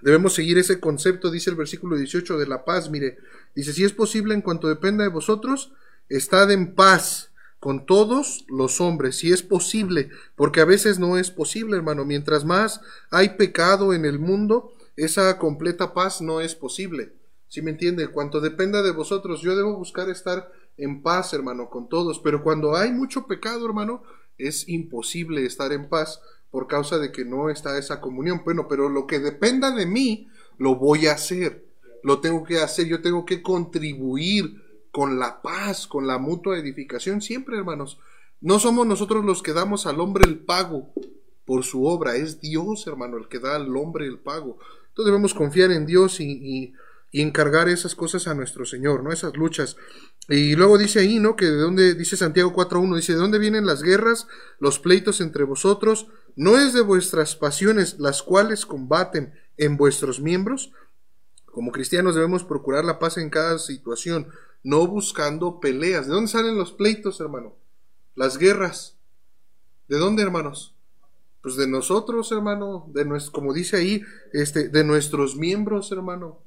debemos 0.00 0.34
seguir 0.34 0.58
ese 0.58 0.80
concepto, 0.80 1.30
dice 1.30 1.50
el 1.50 1.56
versículo 1.56 1.96
18 1.96 2.38
de 2.38 2.46
la 2.46 2.64
paz. 2.64 2.90
Mire, 2.90 3.18
dice, 3.54 3.72
si 3.72 3.84
es 3.84 3.92
posible, 3.92 4.34
en 4.34 4.42
cuanto 4.42 4.68
dependa 4.68 5.04
de 5.04 5.10
vosotros, 5.10 5.72
estad 6.08 6.50
en 6.50 6.74
paz 6.74 7.30
con 7.58 7.86
todos 7.86 8.44
los 8.48 8.82
hombres, 8.82 9.16
si 9.16 9.32
es 9.32 9.42
posible, 9.42 10.10
porque 10.36 10.60
a 10.60 10.66
veces 10.66 10.98
no 10.98 11.16
es 11.16 11.30
posible, 11.30 11.76
hermano. 11.76 12.04
Mientras 12.04 12.44
más 12.44 12.82
hay 13.10 13.30
pecado 13.30 13.94
en 13.94 14.04
el 14.04 14.18
mundo, 14.18 14.74
esa 14.96 15.38
completa 15.38 15.94
paz 15.94 16.20
no 16.20 16.42
es 16.42 16.54
posible. 16.54 17.14
Si 17.48 17.62
me 17.62 17.70
entiende? 17.70 18.08
Cuanto 18.08 18.40
dependa 18.40 18.82
de 18.82 18.90
vosotros, 18.90 19.40
yo 19.40 19.56
debo 19.56 19.76
buscar 19.76 20.10
estar 20.10 20.52
en 20.76 21.02
paz, 21.02 21.32
hermano, 21.32 21.70
con 21.70 21.88
todos. 21.88 22.18
Pero 22.18 22.42
cuando 22.42 22.76
hay 22.76 22.92
mucho 22.92 23.26
pecado, 23.26 23.66
hermano, 23.66 24.02
es 24.38 24.68
imposible 24.68 25.44
estar 25.46 25.72
en 25.72 25.88
paz 25.88 26.20
por 26.50 26.66
causa 26.66 26.98
de 26.98 27.12
que 27.12 27.24
no 27.24 27.50
está 27.50 27.78
esa 27.78 28.00
comunión. 28.00 28.42
Bueno, 28.44 28.66
pero 28.68 28.88
lo 28.88 29.06
que 29.06 29.18
dependa 29.18 29.70
de 29.70 29.86
mí, 29.86 30.28
lo 30.58 30.76
voy 30.76 31.06
a 31.06 31.12
hacer. 31.12 31.64
Lo 32.02 32.20
tengo 32.20 32.44
que 32.44 32.58
hacer. 32.58 32.86
Yo 32.86 33.02
tengo 33.02 33.24
que 33.24 33.42
contribuir 33.42 34.62
con 34.90 35.18
la 35.18 35.42
paz, 35.42 35.86
con 35.86 36.06
la 36.06 36.18
mutua 36.18 36.58
edificación. 36.58 37.20
Siempre, 37.20 37.56
hermanos. 37.56 37.98
No 38.40 38.58
somos 38.58 38.86
nosotros 38.86 39.24
los 39.24 39.42
que 39.42 39.54
damos 39.54 39.86
al 39.86 40.00
hombre 40.00 40.28
el 40.28 40.38
pago 40.38 40.92
por 41.44 41.64
su 41.64 41.86
obra. 41.86 42.16
Es 42.16 42.40
Dios, 42.40 42.86
hermano, 42.86 43.16
el 43.16 43.26
que 43.28 43.38
da 43.38 43.56
al 43.56 43.74
hombre 43.76 44.06
el 44.06 44.18
pago. 44.18 44.58
Entonces 44.88 45.06
debemos 45.06 45.34
confiar 45.34 45.72
en 45.72 45.86
Dios 45.86 46.20
y, 46.20 46.72
encargar 47.22 47.68
esas 47.68 47.94
cosas 47.94 48.26
a 48.26 48.34
nuestro 48.34 48.64
Señor, 48.64 49.02
¿no? 49.02 49.12
Esas 49.12 49.36
luchas. 49.36 49.76
Y 50.28 50.56
luego 50.56 50.78
dice 50.78 51.00
ahí, 51.00 51.18
¿no? 51.18 51.36
Que 51.36 51.46
de 51.46 51.56
dónde, 51.56 51.94
dice 51.94 52.16
Santiago 52.16 52.52
4.1, 52.52 52.96
dice, 52.96 53.12
¿de 53.12 53.18
dónde 53.18 53.38
vienen 53.38 53.66
las 53.66 53.82
guerras, 53.82 54.26
los 54.58 54.78
pleitos 54.78 55.20
entre 55.20 55.44
vosotros? 55.44 56.08
¿No 56.36 56.58
es 56.58 56.72
de 56.72 56.80
vuestras 56.80 57.36
pasiones 57.36 57.98
las 57.98 58.22
cuales 58.22 58.66
combaten 58.66 59.34
en 59.56 59.76
vuestros 59.76 60.20
miembros? 60.20 60.72
Como 61.46 61.72
cristianos 61.72 62.14
debemos 62.14 62.44
procurar 62.44 62.84
la 62.84 62.98
paz 62.98 63.18
en 63.18 63.30
cada 63.30 63.58
situación, 63.58 64.28
no 64.62 64.86
buscando 64.86 65.60
peleas. 65.60 66.06
¿De 66.06 66.14
dónde 66.14 66.30
salen 66.30 66.56
los 66.56 66.72
pleitos, 66.72 67.20
hermano? 67.20 67.54
Las 68.14 68.38
guerras. 68.38 68.96
¿De 69.88 69.98
dónde, 69.98 70.22
hermanos? 70.22 70.74
pues 71.44 71.56
de 71.56 71.68
nosotros, 71.68 72.32
hermano, 72.32 72.86
de 72.94 73.04
nuestro, 73.04 73.32
como 73.32 73.52
dice 73.52 73.76
ahí, 73.76 74.02
este, 74.32 74.70
de 74.70 74.82
nuestros 74.82 75.36
miembros, 75.36 75.92
hermano. 75.92 76.38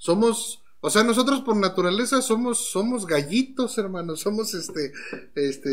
Somos, 0.00 0.62
O 0.80 0.88
sea, 0.88 1.04
nosotros 1.04 1.42
por 1.42 1.56
naturaleza 1.56 2.22
somos, 2.22 2.70
somos 2.70 3.06
gallitos, 3.06 3.76
hermanos, 3.76 4.20
somos 4.20 4.54
este, 4.54 4.94
este, 5.34 5.70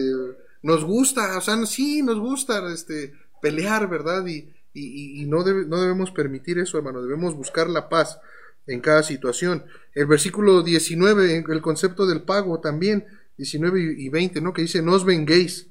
nos 0.62 0.84
gusta, 0.84 1.38
o 1.38 1.42
sea, 1.42 1.66
sí, 1.66 2.04
nos 2.04 2.20
gusta, 2.20 2.70
este, 2.74 3.14
pelear, 3.42 3.90
¿verdad? 3.90 4.28
Y, 4.28 4.54
y, 4.74 5.22
y 5.22 5.26
no, 5.28 5.46
no 5.46 5.82
debemos 5.82 6.12
permitir 6.12 6.60
eso, 6.60 6.78
hermano, 6.78 7.02
debemos 7.02 7.36
buscar 7.36 7.70
la 7.70 7.88
paz 7.88 8.20
en 8.68 8.82
cada 8.82 9.02
situación. 9.02 9.64
El 9.94 10.08
versículo 10.08 10.62
19, 10.62 11.46
el 11.48 11.62
concepto 11.62 12.06
del 12.06 12.24
pago 12.24 12.60
también, 12.60 13.06
19 13.38 13.96
y 13.98 14.10
20, 14.10 14.42
¿no? 14.42 14.52
Que 14.52 14.64
dice, 14.64 14.82
no 14.82 14.92
os 14.92 15.06
venguéis 15.06 15.68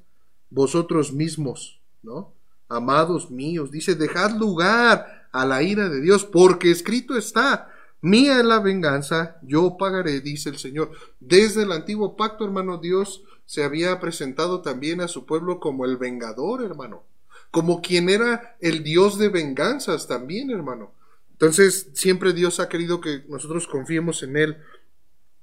vosotros 0.49 1.13
mismos, 1.13 1.79
¿no? 2.01 2.33
Amados 2.69 3.29
míos, 3.29 3.69
dice, 3.69 3.93
dejad 3.93 4.31
lugar 4.31 5.27
a 5.31 5.45
la 5.45 5.61
ira 5.61 5.89
de 5.89 6.01
Dios, 6.01 6.25
porque 6.25 6.71
escrito 6.71 7.15
está, 7.15 7.71
Mía 8.01 8.39
es 8.39 8.45
la 8.45 8.59
venganza, 8.59 9.37
yo 9.41 9.77
pagaré, 9.77 10.21
dice 10.21 10.49
el 10.49 10.57
Señor. 10.57 10.91
Desde 11.19 11.63
el 11.63 11.71
antiguo 11.71 12.15
pacto, 12.15 12.45
hermano, 12.45 12.77
Dios 12.77 13.23
se 13.45 13.63
había 13.63 13.99
presentado 13.99 14.61
también 14.61 15.01
a 15.01 15.07
su 15.07 15.25
pueblo 15.25 15.59
como 15.59 15.85
el 15.85 15.97
vengador, 15.97 16.63
hermano. 16.63 17.03
Como 17.49 17.81
quien 17.81 18.09
era 18.09 18.57
el 18.59 18.83
Dios 18.83 19.17
de 19.17 19.29
venganzas 19.29 20.07
también, 20.07 20.51
hermano. 20.51 20.93
Entonces, 21.31 21.89
siempre 21.93 22.33
Dios 22.33 22.59
ha 22.59 22.69
querido 22.69 23.01
que 23.01 23.23
nosotros 23.29 23.67
confiemos 23.67 24.21
en 24.21 24.37
Él 24.37 24.57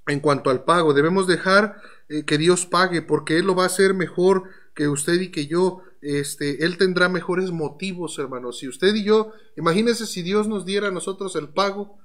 en 0.07 0.19
cuanto 0.19 0.49
al 0.49 0.63
pago. 0.63 0.93
Debemos 0.93 1.27
dejar 1.27 1.81
eh, 2.09 2.23
que 2.23 2.37
Dios 2.37 2.65
pague, 2.65 3.01
porque 3.01 3.37
Él 3.37 3.45
lo 3.45 3.55
va 3.55 3.63
a 3.63 3.67
hacer 3.67 3.93
mejor 3.93 4.43
que 4.73 4.87
usted 4.87 5.19
y 5.19 5.31
que 5.31 5.47
yo. 5.47 5.81
Este, 6.01 6.63
Él 6.63 6.77
tendrá 6.77 7.09
mejores 7.09 7.51
motivos, 7.51 8.19
hermano. 8.19 8.51
Si 8.51 8.67
usted 8.67 8.93
y 8.93 9.03
yo, 9.03 9.31
imagínese 9.57 10.05
si 10.05 10.21
Dios 10.21 10.47
nos 10.47 10.65
diera 10.65 10.89
a 10.89 10.91
nosotros 10.91 11.35
el 11.35 11.49
pago, 11.49 11.97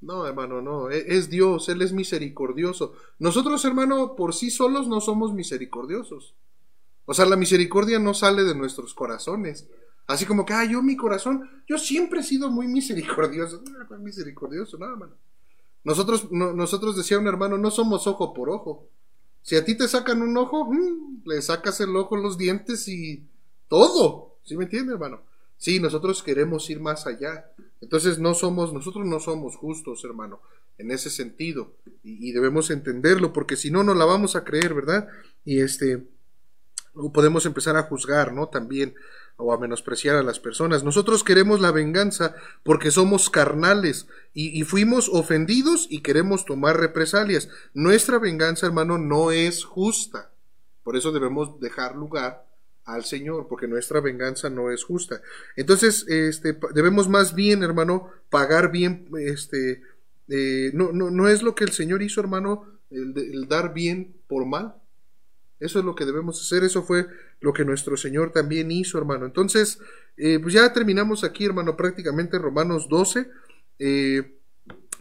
no, 0.00 0.26
hermano, 0.26 0.62
no, 0.62 0.90
e-, 0.90 1.16
es 1.16 1.28
Dios, 1.28 1.68
Él 1.68 1.82
es 1.82 1.92
misericordioso. 1.92 2.94
Nosotros, 3.18 3.64
hermano, 3.64 4.14
por 4.14 4.34
sí 4.34 4.50
solos 4.50 4.88
no 4.88 5.00
somos 5.00 5.32
misericordiosos. 5.32 6.34
O 7.06 7.14
sea, 7.14 7.24
la 7.26 7.36
misericordia 7.36 7.98
no 7.98 8.14
sale 8.14 8.44
de 8.44 8.54
nuestros 8.54 8.94
corazones. 8.94 9.68
Así 10.06 10.24
como 10.24 10.44
que, 10.44 10.52
ah, 10.52 10.64
yo 10.64 10.82
mi 10.82 10.96
corazón, 10.96 11.48
yo 11.66 11.78
siempre 11.78 12.20
he 12.20 12.22
sido 12.22 12.50
muy 12.50 12.68
misericordioso. 12.68 13.62
No, 13.90 13.98
misericordioso, 13.98 14.76
no, 14.78 14.86
hermano. 14.86 15.14
Nosotros, 15.82 16.30
nosotros 16.30 16.96
decía 16.96 17.18
un 17.18 17.26
hermano, 17.26 17.56
no 17.56 17.70
somos 17.70 18.06
ojo 18.06 18.34
por 18.34 18.50
ojo. 18.50 18.90
Si 19.42 19.56
a 19.56 19.64
ti 19.64 19.76
te 19.76 19.88
sacan 19.88 20.20
un 20.20 20.36
ojo, 20.36 20.66
mm, 20.70 21.22
le 21.24 21.40
sacas 21.40 21.80
el 21.80 21.96
ojo, 21.96 22.16
los 22.16 22.36
dientes 22.36 22.86
y 22.88 23.26
todo. 23.68 24.36
¿Sí 24.42 24.56
me 24.56 24.64
entiende, 24.64 24.92
hermano? 24.92 25.22
Sí, 25.56 25.80
nosotros 25.80 26.22
queremos 26.22 26.68
ir 26.68 26.80
más 26.80 27.06
allá. 27.06 27.50
Entonces 27.80 28.18
no 28.18 28.34
somos, 28.34 28.72
nosotros 28.72 29.06
no 29.06 29.20
somos 29.20 29.56
justos, 29.56 30.04
hermano, 30.04 30.40
en 30.78 30.90
ese 30.90 31.10
sentido. 31.10 31.72
Y, 32.02 32.32
debemos 32.32 32.70
entenderlo, 32.70 33.32
porque 33.32 33.56
si 33.56 33.70
no, 33.70 33.84
no 33.84 33.94
la 33.94 34.04
vamos 34.04 34.36
a 34.36 34.44
creer, 34.44 34.74
¿verdad? 34.74 35.08
Y 35.44 35.60
este, 35.60 36.04
podemos 37.12 37.46
empezar 37.46 37.76
a 37.76 37.84
juzgar, 37.84 38.32
¿no? 38.32 38.48
También, 38.48 38.94
o 39.36 39.52
a 39.52 39.58
menospreciar 39.58 40.16
a 40.16 40.22
las 40.22 40.40
personas. 40.40 40.82
Nosotros 40.82 41.22
queremos 41.22 41.60
la 41.60 41.70
venganza 41.70 42.34
porque 42.64 42.90
somos 42.90 43.30
carnales 43.30 44.08
y, 44.34 44.58
y 44.58 44.64
fuimos 44.64 45.08
ofendidos 45.08 45.86
y 45.88 46.00
queremos 46.00 46.44
tomar 46.44 46.78
represalias. 46.78 47.48
Nuestra 47.74 48.18
venganza, 48.18 48.66
hermano, 48.66 48.98
no 48.98 49.30
es 49.30 49.64
justa. 49.64 50.32
Por 50.82 50.96
eso 50.96 51.12
debemos 51.12 51.60
dejar 51.60 51.94
lugar 51.94 52.47
al 52.88 53.04
Señor, 53.04 53.46
porque 53.48 53.68
nuestra 53.68 54.00
venganza 54.00 54.48
no 54.48 54.70
es 54.70 54.82
justa. 54.82 55.20
Entonces, 55.56 56.06
este, 56.08 56.58
debemos 56.74 57.08
más 57.08 57.34
bien, 57.34 57.62
hermano, 57.62 58.10
pagar 58.30 58.72
bien, 58.72 59.08
este, 59.20 59.82
eh, 60.28 60.70
no, 60.72 60.92
no, 60.92 61.10
no, 61.10 61.28
es 61.28 61.42
lo 61.42 61.54
que 61.54 61.64
el 61.64 61.72
Señor 61.72 62.02
hizo, 62.02 62.20
hermano, 62.20 62.80
el, 62.90 63.46
dar 63.46 63.74
bien 63.74 64.16
por 64.26 64.46
mal. 64.46 64.74
Eso 65.60 65.78
es 65.78 65.84
lo 65.84 65.94
que 65.94 66.06
debemos 66.06 66.40
hacer, 66.40 66.64
eso 66.64 66.82
fue 66.82 67.06
lo 67.40 67.52
que 67.52 67.64
nuestro 67.64 67.96
Señor 67.96 68.32
también 68.32 68.70
hizo, 68.70 68.96
hermano. 68.96 69.26
Entonces, 69.26 69.78
eh, 70.16 70.38
pues 70.40 70.54
ya 70.54 70.72
terminamos 70.72 71.24
aquí, 71.24 71.44
hermano, 71.44 71.76
prácticamente 71.76 72.38
Romanos 72.38 72.88
12. 72.88 73.28
Eh, 73.80 74.37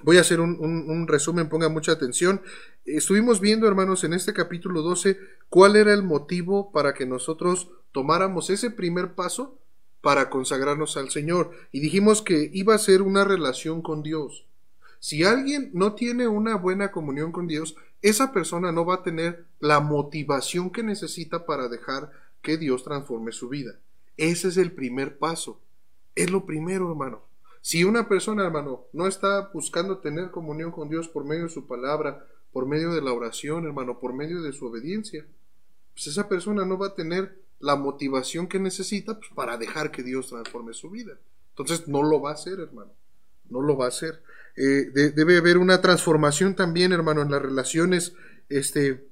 Voy 0.04 0.18
a 0.18 0.22
hacer 0.22 0.40
un, 0.40 1.08
resumen, 1.08 1.50
ponga 1.50 1.70
mucha 1.70 1.92
atención. 1.92 2.42
Estuvimos 2.86 3.42
viendo, 3.42 3.68
hermanos, 3.68 4.04
en 4.04 4.14
este 4.14 4.34
capítulo 4.34 4.82
12, 4.82 5.18
cuál 5.50 5.76
era 5.76 5.94
el 5.94 6.04
motivo 6.04 6.72
para 6.72 6.94
que 6.94 7.06
nosotros 7.06 7.70
tomáramos 7.92 8.50
ese 8.50 8.70
primer 8.70 9.16
paso 9.16 9.60
para 10.02 10.30
consagrarnos 10.30 10.98
al 10.98 11.10
Señor. 11.10 11.52
Y 11.72 11.80
dijimos 11.80 12.22
que 12.22 12.50
iba 12.54 12.76
a 12.76 12.80
ser 12.80 13.02
una 13.02 13.24
relación 13.24 13.82
con 13.82 14.04
Dios. 14.04 14.46
Si 15.00 15.24
alguien 15.24 15.72
no 15.74 15.94
tiene 15.94 16.28
una 16.28 16.56
buena 16.56 16.92
comunión 16.92 17.32
con 17.32 17.48
Dios, 17.48 17.76
esa 18.02 18.32
persona 18.32 18.72
no 18.72 18.86
va 18.86 18.96
a 18.96 19.04
tener 19.04 19.46
la 19.60 19.80
motivación 19.80 20.70
que 20.70 20.84
necesita 20.84 21.46
para 21.46 21.68
dejar 21.68 22.12
que 22.42 22.58
Dios 22.58 22.84
transforme 22.84 23.32
su 23.32 23.50
vida. 23.50 23.80
Ese 24.16 24.48
es 24.50 24.58
el 24.58 24.72
primer 24.72 25.18
paso. 25.18 25.60
Es 26.16 26.32
lo 26.32 26.46
primero, 26.46 26.90
hermano. 26.90 27.27
Si 27.62 27.84
una 27.84 28.08
persona, 28.08 28.46
hermano, 28.46 28.86
no 28.94 29.08
está 29.08 29.50
buscando 29.54 30.00
tener 30.00 30.32
comunión 30.32 30.72
con 30.72 30.90
Dios 30.90 31.08
por 31.08 31.26
medio 31.26 31.44
de 31.44 31.50
su 31.50 31.68
palabra, 31.68 32.26
por 32.52 32.66
medio 32.66 32.94
de 32.94 33.02
la 33.02 33.14
oración, 33.14 33.66
hermano, 33.66 34.00
por 34.00 34.14
medio 34.14 34.42
de 34.42 34.54
su 34.54 34.66
obediencia, 34.66 35.26
pues 35.94 36.08
esa 36.08 36.30
persona 36.30 36.66
no 36.66 36.78
va 36.78 36.88
a 36.88 36.96
tener 36.96 37.40
la 37.60 37.76
motivación 37.76 38.48
que 38.48 38.60
necesita 38.60 39.18
pues, 39.18 39.32
para 39.36 39.58
dejar 39.58 39.92
que 39.92 40.04
Dios 40.04 40.30
transforme 40.30 40.74
su 40.74 40.90
vida. 40.90 41.18
Entonces 41.50 41.88
no 41.88 42.04
lo 42.04 42.22
va 42.22 42.32
a 42.32 42.34
hacer, 42.34 42.60
hermano. 42.60 42.92
No 43.50 43.62
lo 43.62 43.78
va 43.78 43.86
a 43.86 43.90
hacer. 43.90 44.22
Eh, 44.56 44.92
debe 44.94 45.38
haber 45.38 45.58
una 45.58 45.82
transformación 45.82 46.56
también, 46.56 46.92
hermano, 46.92 47.22
en 47.22 47.32
las 47.32 47.42
relaciones 47.42 48.14
este, 48.50 49.07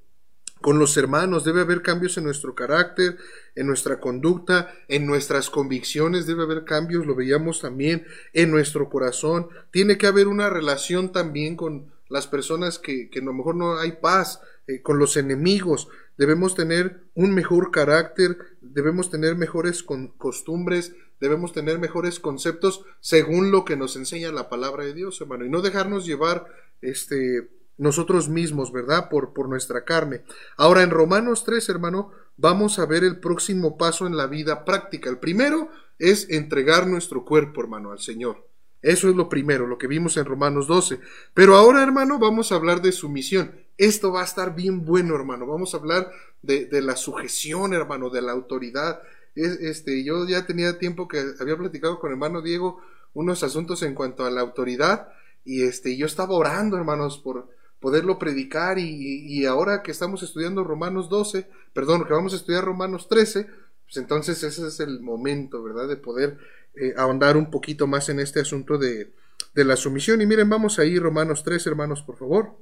con 0.66 0.80
los 0.80 0.96
hermanos, 0.96 1.44
debe 1.44 1.60
haber 1.60 1.80
cambios 1.80 2.18
en 2.18 2.24
nuestro 2.24 2.56
carácter, 2.56 3.18
en 3.54 3.68
nuestra 3.68 4.00
conducta, 4.00 4.74
en 4.88 5.06
nuestras 5.06 5.48
convicciones, 5.48 6.26
debe 6.26 6.42
haber 6.42 6.64
cambios, 6.64 7.06
lo 7.06 7.14
veíamos 7.14 7.60
también 7.60 8.04
en 8.32 8.50
nuestro 8.50 8.88
corazón. 8.88 9.46
Tiene 9.70 9.96
que 9.96 10.08
haber 10.08 10.26
una 10.26 10.50
relación 10.50 11.12
también 11.12 11.54
con 11.54 11.92
las 12.08 12.26
personas 12.26 12.80
que, 12.80 13.08
que 13.10 13.20
a 13.20 13.22
lo 13.22 13.32
mejor 13.32 13.54
no 13.54 13.78
hay 13.78 13.92
paz, 13.92 14.40
eh, 14.66 14.82
con 14.82 14.98
los 14.98 15.16
enemigos. 15.16 15.86
Debemos 16.18 16.56
tener 16.56 17.04
un 17.14 17.32
mejor 17.32 17.70
carácter, 17.70 18.36
debemos 18.60 19.08
tener 19.08 19.36
mejores 19.36 19.84
costumbres, 19.84 20.96
debemos 21.20 21.52
tener 21.52 21.78
mejores 21.78 22.18
conceptos 22.18 22.84
según 22.98 23.52
lo 23.52 23.64
que 23.64 23.76
nos 23.76 23.94
enseña 23.94 24.32
la 24.32 24.48
palabra 24.48 24.84
de 24.84 24.94
Dios, 24.94 25.20
hermano, 25.20 25.44
y 25.44 25.48
no 25.48 25.62
dejarnos 25.62 26.06
llevar 26.06 26.48
este 26.80 27.50
nosotros 27.78 28.28
mismos, 28.28 28.72
¿verdad? 28.72 29.08
Por, 29.08 29.32
por 29.32 29.48
nuestra 29.48 29.84
carne. 29.84 30.22
Ahora 30.56 30.82
en 30.82 30.90
Romanos 30.90 31.44
3, 31.44 31.68
hermano, 31.68 32.10
vamos 32.36 32.78
a 32.78 32.86
ver 32.86 33.04
el 33.04 33.20
próximo 33.20 33.76
paso 33.76 34.06
en 34.06 34.16
la 34.16 34.26
vida 34.26 34.64
práctica. 34.64 35.10
El 35.10 35.18
primero 35.18 35.68
es 35.98 36.28
entregar 36.30 36.86
nuestro 36.86 37.24
cuerpo, 37.24 37.60
hermano, 37.60 37.92
al 37.92 37.98
Señor. 37.98 38.46
Eso 38.82 39.08
es 39.08 39.16
lo 39.16 39.28
primero, 39.28 39.66
lo 39.66 39.78
que 39.78 39.86
vimos 39.86 40.16
en 40.16 40.26
Romanos 40.26 40.66
12. 40.66 41.00
Pero 41.34 41.56
ahora, 41.56 41.82
hermano, 41.82 42.18
vamos 42.18 42.52
a 42.52 42.56
hablar 42.56 42.82
de 42.82 42.92
sumisión. 42.92 43.52
Esto 43.78 44.12
va 44.12 44.22
a 44.22 44.24
estar 44.24 44.54
bien 44.54 44.84
bueno, 44.84 45.14
hermano. 45.14 45.46
Vamos 45.46 45.74
a 45.74 45.78
hablar 45.78 46.10
de, 46.42 46.66
de 46.66 46.82
la 46.82 46.96
sujeción, 46.96 47.74
hermano, 47.74 48.10
de 48.10 48.22
la 48.22 48.32
autoridad. 48.32 49.02
este, 49.34 50.04
yo 50.04 50.26
ya 50.26 50.46
tenía 50.46 50.78
tiempo 50.78 51.08
que 51.08 51.22
había 51.40 51.56
platicado 51.56 51.98
con 51.98 52.10
hermano 52.10 52.42
Diego 52.42 52.80
unos 53.12 53.42
asuntos 53.42 53.82
en 53.82 53.94
cuanto 53.94 54.24
a 54.24 54.30
la 54.30 54.42
autoridad 54.42 55.08
y 55.44 55.62
este, 55.62 55.96
yo 55.96 56.06
estaba 56.06 56.34
orando, 56.34 56.76
hermanos, 56.76 57.18
por, 57.18 57.48
poderlo 57.80 58.18
predicar 58.18 58.78
y, 58.78 59.44
ahora 59.46 59.82
que 59.82 59.90
estamos 59.90 60.22
estudiando 60.22 60.64
Romanos 60.64 61.08
12, 61.08 61.48
perdón, 61.72 62.04
que 62.04 62.12
vamos 62.12 62.32
a 62.32 62.36
estudiar 62.36 62.64
Romanos 62.64 63.08
13, 63.08 63.46
pues 63.84 63.96
entonces 63.96 64.42
ese 64.42 64.66
es 64.66 64.80
el 64.80 65.00
momento, 65.00 65.62
¿verdad? 65.62 65.88
De 65.88 65.96
poder 65.96 66.38
eh, 66.74 66.94
ahondar 66.96 67.36
un 67.36 67.50
poquito 67.50 67.86
más 67.86 68.08
en 68.08 68.20
este 68.20 68.40
asunto 68.40 68.78
de, 68.78 69.12
de 69.54 69.64
la 69.64 69.76
sumisión. 69.76 70.20
Y 70.20 70.26
miren, 70.26 70.48
vamos 70.48 70.78
ahí, 70.78 70.98
Romanos 70.98 71.44
13, 71.44 71.70
hermanos, 71.70 72.02
por 72.02 72.16
favor. 72.16 72.56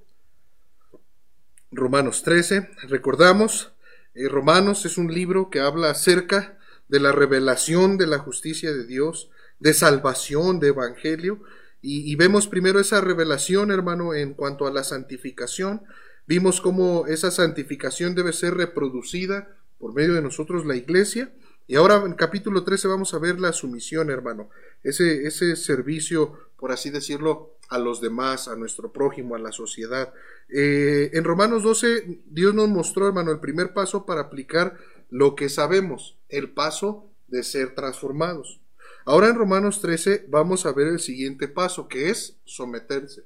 Romanos 1.70 2.22
13, 2.22 2.70
recordamos, 2.88 3.72
eh, 4.14 4.28
Romanos 4.28 4.86
es 4.86 4.96
un 4.96 5.12
libro 5.12 5.50
que 5.50 5.60
habla 5.60 5.90
acerca 5.90 6.58
de 6.88 7.00
la 7.00 7.12
revelación 7.12 7.98
de 7.98 8.06
la 8.06 8.18
justicia 8.18 8.72
de 8.72 8.86
Dios, 8.86 9.30
de 9.58 9.74
salvación, 9.74 10.60
de 10.60 10.68
evangelio, 10.68 11.42
y, 11.86 12.16
vemos 12.16 12.46
primero 12.46 12.80
esa 12.80 13.02
revelación, 13.02 13.70
hermano, 13.70 14.14
en 14.14 14.32
cuanto 14.32 14.66
a 14.66 14.72
la 14.72 14.84
santificación. 14.84 15.82
Vimos 16.26 16.62
cómo 16.62 17.06
esa 17.06 17.30
santificación 17.30 18.14
debe 18.14 18.32
ser 18.32 18.54
reproducida 18.54 19.54
por 19.78 19.92
medio 19.92 20.14
de 20.14 20.22
nosotros, 20.22 20.64
la 20.64 20.76
iglesia. 20.76 21.34
Y 21.66 21.76
ahora 21.76 22.02
en 22.06 22.14
capítulo 22.14 22.64
13 22.64 22.88
vamos 22.88 23.12
a 23.12 23.18
ver 23.18 23.38
la 23.38 23.52
sumisión, 23.52 24.08
hermano. 24.08 24.48
Ese, 24.82 25.26
ese 25.26 25.56
servicio, 25.56 26.48
por 26.56 26.72
así 26.72 26.88
decirlo, 26.88 27.58
a 27.68 27.78
los 27.78 28.00
demás, 28.00 28.48
a 28.48 28.56
nuestro 28.56 28.90
prójimo, 28.90 29.34
a 29.34 29.38
la 29.38 29.52
sociedad. 29.52 30.14
Eh, 30.48 31.10
en 31.12 31.24
Romanos 31.24 31.62
12, 31.62 32.22
Dios 32.26 32.54
nos 32.54 32.68
mostró, 32.68 33.08
hermano, 33.08 33.30
el 33.30 33.40
primer 33.40 33.74
paso 33.74 34.06
para 34.06 34.22
aplicar 34.22 34.78
lo 35.10 35.34
que 35.34 35.50
sabemos, 35.50 36.16
el 36.30 36.50
paso 36.50 37.10
de 37.28 37.42
ser 37.42 37.74
transformados. 37.74 38.60
Ahora 39.04 39.28
en 39.28 39.36
Romanos 39.36 39.80
13 39.80 40.26
vamos 40.28 40.64
a 40.64 40.72
ver 40.72 40.88
el 40.88 41.00
siguiente 41.00 41.48
paso, 41.48 41.88
que 41.88 42.10
es 42.10 42.38
someterse. 42.44 43.24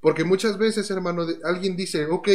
Porque 0.00 0.24
muchas 0.24 0.58
veces, 0.58 0.90
hermano, 0.90 1.26
alguien 1.44 1.76
dice, 1.76 2.06
ok, 2.06 2.28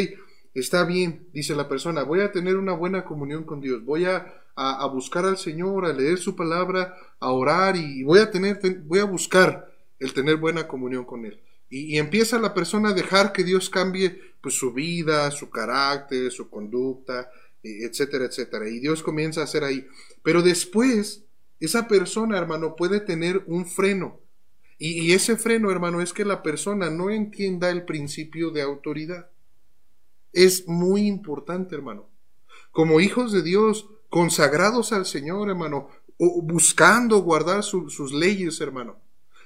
está 0.53 0.83
bien, 0.85 1.27
dice 1.33 1.55
la 1.55 1.67
persona, 1.67 2.03
voy 2.03 2.21
a 2.21 2.31
tener 2.31 2.57
una 2.57 2.73
buena 2.73 3.05
comunión 3.05 3.43
con 3.43 3.61
Dios, 3.61 3.83
voy 3.83 4.05
a, 4.05 4.41
a, 4.55 4.85
buscar 4.87 5.25
al 5.25 5.37
Señor, 5.37 5.85
a 5.85 5.93
leer 5.93 6.17
su 6.17 6.35
palabra, 6.35 6.95
a 7.19 7.31
orar 7.31 7.75
y 7.75 8.03
voy 8.03 8.19
a 8.19 8.31
tener, 8.31 8.59
voy 8.83 8.99
a 8.99 9.05
buscar 9.05 9.71
el 9.99 10.13
tener 10.13 10.37
buena 10.37 10.67
comunión 10.67 11.05
con 11.05 11.25
Él. 11.25 11.41
Y, 11.69 11.97
empieza 11.97 12.39
la 12.39 12.53
persona 12.53 12.89
a 12.89 12.93
dejar 12.93 13.31
que 13.31 13.43
Dios 13.43 13.69
cambie 13.69 14.19
pues, 14.41 14.55
su 14.55 14.73
vida, 14.73 15.31
su 15.31 15.49
carácter, 15.49 16.31
su 16.31 16.49
conducta, 16.49 17.31
e, 17.63 17.85
etcétera, 17.85 18.25
etcétera. 18.25 18.67
Y 18.67 18.79
Dios 18.79 19.01
comienza 19.01 19.41
a 19.41 19.45
hacer 19.45 19.63
ahí. 19.63 19.87
Pero 20.21 20.41
después, 20.41 21.23
esa 21.61 21.87
persona, 21.87 22.37
hermano, 22.37 22.75
puede 22.75 22.99
tener 22.99 23.43
un 23.45 23.65
freno. 23.65 24.19
Y, 24.79 25.13
ese 25.13 25.37
freno, 25.37 25.69
hermano, 25.69 26.01
es 26.01 26.11
que 26.11 26.25
la 26.25 26.41
persona 26.41 26.89
no 26.89 27.11
entienda 27.11 27.69
el 27.69 27.85
principio 27.85 28.49
de 28.49 28.63
autoridad. 28.63 29.29
Es 30.33 30.67
muy 30.67 31.05
importante, 31.05 31.75
hermano. 31.75 32.09
Como 32.71 32.99
hijos 32.99 33.31
de 33.31 33.43
Dios, 33.43 33.87
consagrados 34.09 34.91
al 34.91 35.05
Señor, 35.05 35.49
hermano, 35.49 35.87
o 36.17 36.41
buscando 36.41 37.21
guardar 37.21 37.61
sus 37.63 38.11
leyes, 38.11 38.59
hermano. 38.59 38.99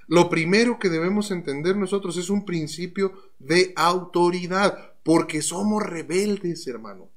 Lo 0.07 0.29
primero 0.29 0.79
que 0.79 0.89
debemos 0.89 1.31
entender 1.31 1.75
nosotros 1.75 2.15
es 2.15 2.29
un 2.29 2.45
principio 2.45 3.11
de 3.37 3.73
autoridad, 3.75 4.93
porque 5.03 5.41
somos 5.41 5.83
rebeldes, 5.83 6.65
hermano. 6.67 7.09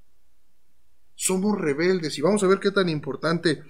Somos 1.15 1.57
rebeldes 1.57 2.19
y 2.19 2.23
vamos 2.23 2.43
a 2.43 2.49
ver 2.49 2.59
qué 2.59 2.73
tan 2.73 2.89
importante 2.89 3.63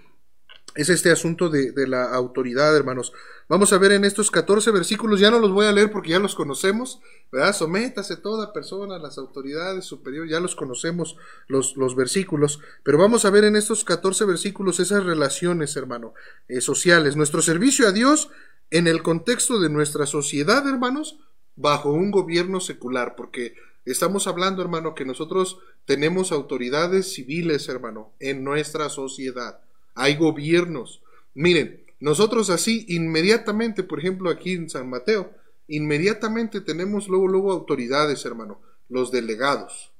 es 0.78 0.88
este 0.90 1.10
asunto 1.10 1.50
de, 1.50 1.72
la 1.88 2.04
autoridad, 2.14 2.74
hermanos. 2.76 3.12
Vamos 3.48 3.72
a 3.72 3.78
ver 3.78 3.90
en 3.90 4.04
estos 4.04 4.30
14 4.30 4.70
versículos, 4.70 5.18
ya 5.18 5.28
no 5.28 5.40
los 5.40 5.50
voy 5.50 5.66
a 5.66 5.72
leer 5.72 5.90
porque 5.90 6.10
ya 6.10 6.20
los 6.20 6.36
conocemos, 6.36 7.00
¿verdad? 7.32 7.52
Sométase 7.52 8.16
toda 8.16 8.52
persona 8.52 8.94
a 8.94 9.00
las 9.00 9.18
autoridades 9.18 9.86
superiores, 9.86 10.30
ya 10.30 10.38
los 10.38 10.54
conocemos 10.54 11.16
los, 11.48 11.76
los 11.76 11.96
versículos, 11.96 12.60
pero 12.84 12.96
vamos 12.96 13.24
a 13.24 13.30
ver 13.30 13.42
en 13.42 13.56
estos 13.56 13.82
14 13.82 14.24
versículos 14.24 14.78
esas 14.78 15.02
relaciones, 15.02 15.74
hermano, 15.76 16.14
eh, 16.46 16.60
sociales. 16.60 17.16
Nuestro 17.16 17.42
servicio 17.42 17.88
a 17.88 17.92
Dios 17.92 18.30
en 18.70 18.86
el 18.86 19.02
contexto 19.02 19.58
de 19.58 19.70
nuestra 19.70 20.06
sociedad, 20.06 20.64
hermanos, 20.68 21.18
bajo 21.56 21.90
un 21.90 22.12
gobierno 22.12 22.60
secular, 22.60 23.16
porque 23.16 23.56
estamos 23.84 24.28
hablando, 24.28 24.62
hermano, 24.62 24.94
que 24.94 25.04
nosotros 25.04 25.58
tenemos 25.86 26.30
autoridades 26.30 27.12
civiles, 27.12 27.68
hermano, 27.68 28.12
en 28.20 28.44
nuestra 28.44 28.88
sociedad. 28.90 29.58
Hay 29.98 30.16
gobiernos. 30.16 31.02
Miren, 31.34 31.82
nosotros 31.98 32.50
así 32.50 32.86
inmediatamente, 32.88 33.82
por 33.82 33.98
ejemplo, 33.98 34.30
aquí 34.30 34.52
en 34.52 34.70
San 34.70 34.88
Mateo, 34.88 35.32
inmediatamente 35.66 36.60
tenemos 36.60 37.08
luego, 37.08 37.26
luego 37.26 37.52
autoridades, 37.52 38.24
hermano, 38.24 38.60
los 38.88 39.10
delegados, 39.10 39.92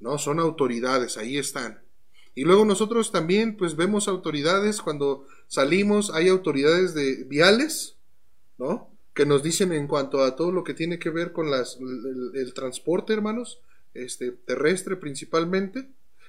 ¿no? 0.00 0.18
Son 0.18 0.40
autoridades, 0.40 1.18
ahí 1.18 1.36
están. 1.36 1.80
Y 2.34 2.44
luego 2.44 2.64
nosotros 2.64 3.12
también, 3.12 3.56
pues 3.56 3.76
vemos 3.76 4.08
autoridades 4.08 4.80
cuando 4.80 5.26
salimos, 5.48 6.10
hay 6.10 6.28
autoridades 6.28 6.94
de 6.94 7.24
viales, 7.24 7.96
¿no? 8.56 8.90
Que 9.14 9.26
nos 9.26 9.42
dicen 9.42 9.72
en 9.72 9.86
cuanto 9.86 10.22
a 10.22 10.34
todo 10.34 10.50
lo 10.50 10.64
que 10.64 10.74
tiene 10.74 10.98
que 10.98 11.10
ver 11.10 11.32
con 11.32 11.50
las, 11.50 11.78
el, 11.78 12.52
transporte, 12.54 13.12
hermanos, 13.12 13.60
este, 13.92 14.32
terrestre 14.32 14.96
principalmente. 14.96 15.88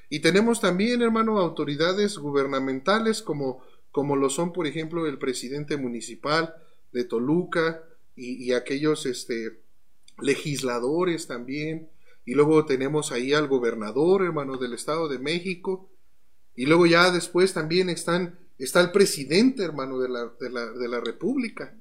Y 0.10 0.20
tenemos 0.20 0.62
también, 0.62 1.02
hermano, 1.02 1.40
autoridades 1.40 2.18
gubernamentales 2.18 3.22
como, 3.22 3.64
como 3.92 4.16
lo 4.16 4.30
son, 4.30 4.54
por 4.54 4.68
ejemplo, 4.68 5.06
el 5.08 5.18
presidente 5.18 5.78
municipal 5.78 6.56
de 6.94 7.04
Toluca 7.04 7.84
y, 8.16 8.44
y 8.44 8.54
aquellos 8.54 9.06
este, 9.06 9.60
legisladores 10.20 11.28
también. 11.28 11.90
Y 12.26 12.34
luego 12.34 12.66
tenemos 12.66 13.12
ahí 13.12 13.34
al 13.34 13.48
gobernador, 13.48 14.24
hermano, 14.24 14.58
del 14.58 14.74
Estado 14.74 15.08
de 15.08 15.20
México. 15.20 15.90
Y 16.56 16.66
luego 16.66 16.86
ya 16.86 17.12
después 17.12 17.54
también 17.54 17.90
están, 17.90 18.40
está 18.58 18.82
el 18.82 18.92
presidente, 18.92 19.64
hermano, 19.64 20.00
de 20.00 20.10
la, 20.10 20.32
de 20.40 20.50
la, 20.50 20.66
de 20.72 20.88
la 20.88 21.00
República. 21.00 21.76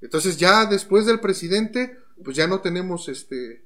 Entonces 0.00 0.36
ya 0.36 0.66
después 0.66 1.06
del 1.06 1.20
presidente, 1.20 1.98
pues 2.22 2.36
ya 2.36 2.46
no 2.46 2.60
tenemos 2.60 3.08
este, 3.08 3.64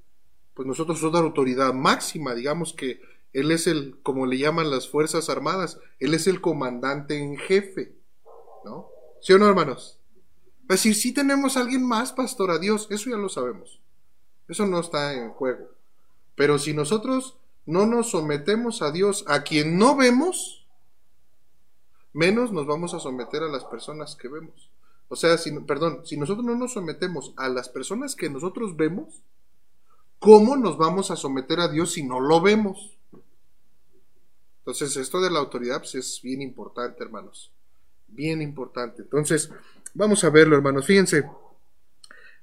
pues 0.55 0.67
nosotros 0.67 1.03
otra 1.03 1.21
autoridad 1.21 1.73
máxima, 1.75 2.35
digamos 2.35 2.73
que 2.73 3.01
él 3.33 3.51
es 3.51 3.67
el, 3.67 3.99
como 4.03 4.27
le 4.27 4.39
llaman 4.39 4.71
las 4.71 4.89
Fuerzas 4.89 5.29
Armadas, 5.29 5.79
él 6.01 6.15
es 6.15 6.27
el 6.27 6.41
comandante 6.41 7.19
en 7.19 7.37
jefe, 7.37 7.95
¿no? 8.65 8.89
¿Sí 9.21 9.33
o 9.33 9.39
no, 9.39 9.49
hermanos? 9.49 9.99
Pues 10.67 10.81
si 10.81 10.95
sí 10.95 11.13
tenemos 11.13 11.57
a 11.57 11.61
alguien 11.61 11.87
más, 11.87 12.13
pastor, 12.13 12.51
a 12.51 12.59
Dios, 12.59 12.89
eso 12.91 13.11
ya 13.11 13.17
lo 13.17 13.29
sabemos. 13.29 13.81
Eso 14.49 14.67
no 14.67 14.81
está 14.81 15.15
en 15.15 15.31
juego. 15.31 15.71
Pero 16.35 16.59
si 16.59 16.73
nosotros 16.73 17.37
no 17.67 17.87
nos 17.87 18.11
sometemos 18.11 18.83
a 18.83 18.91
Dios, 18.91 19.25
a 19.29 19.43
quien 19.43 19.79
no 19.79 19.97
vemos, 19.97 20.67
menos 22.13 22.53
nos 22.53 22.67
vamos 22.67 22.95
a 22.95 23.01
someter 23.01 23.43
a 23.43 23.49
las 23.49 23.65
personas 23.65 24.17
que 24.17 24.29
vemos. 24.29 24.71
O 25.09 25.17
sea, 25.17 25.39
si, 25.39 25.53
perdón, 25.61 26.03
si 26.05 26.17
nosotros 26.17 26.45
no 26.45 26.55
nos 26.55 26.75
sometemos 26.75 27.33
a 27.37 27.49
las 27.49 27.69
personas 27.69 28.15
que 28.15 28.29
nosotros 28.29 28.77
vemos, 28.77 29.23
¿cómo 30.19 30.57
nos 30.57 30.77
vamos 30.77 31.11
a 31.11 31.17
someter 31.17 31.61
a 31.61 31.69
Dios 31.69 31.93
si 31.93 32.03
no 32.03 32.21
lo 32.21 32.41
vemos? 32.41 32.98
Entonces, 34.69 34.99
esto 34.99 35.23
de 35.23 35.31
la 35.31 35.39
autoridad 35.39 35.79
pues, 35.79 35.95
es 35.95 36.21
bien 36.23 36.43
importante, 36.43 37.03
hermanos. 37.03 37.51
Bien 38.07 38.43
importante. 38.43 39.01
Entonces, 39.01 39.49
vamos 39.95 40.25
a 40.25 40.29
verlo, 40.29 40.57
hermanos. 40.57 40.85
Fíjense, 40.85 41.25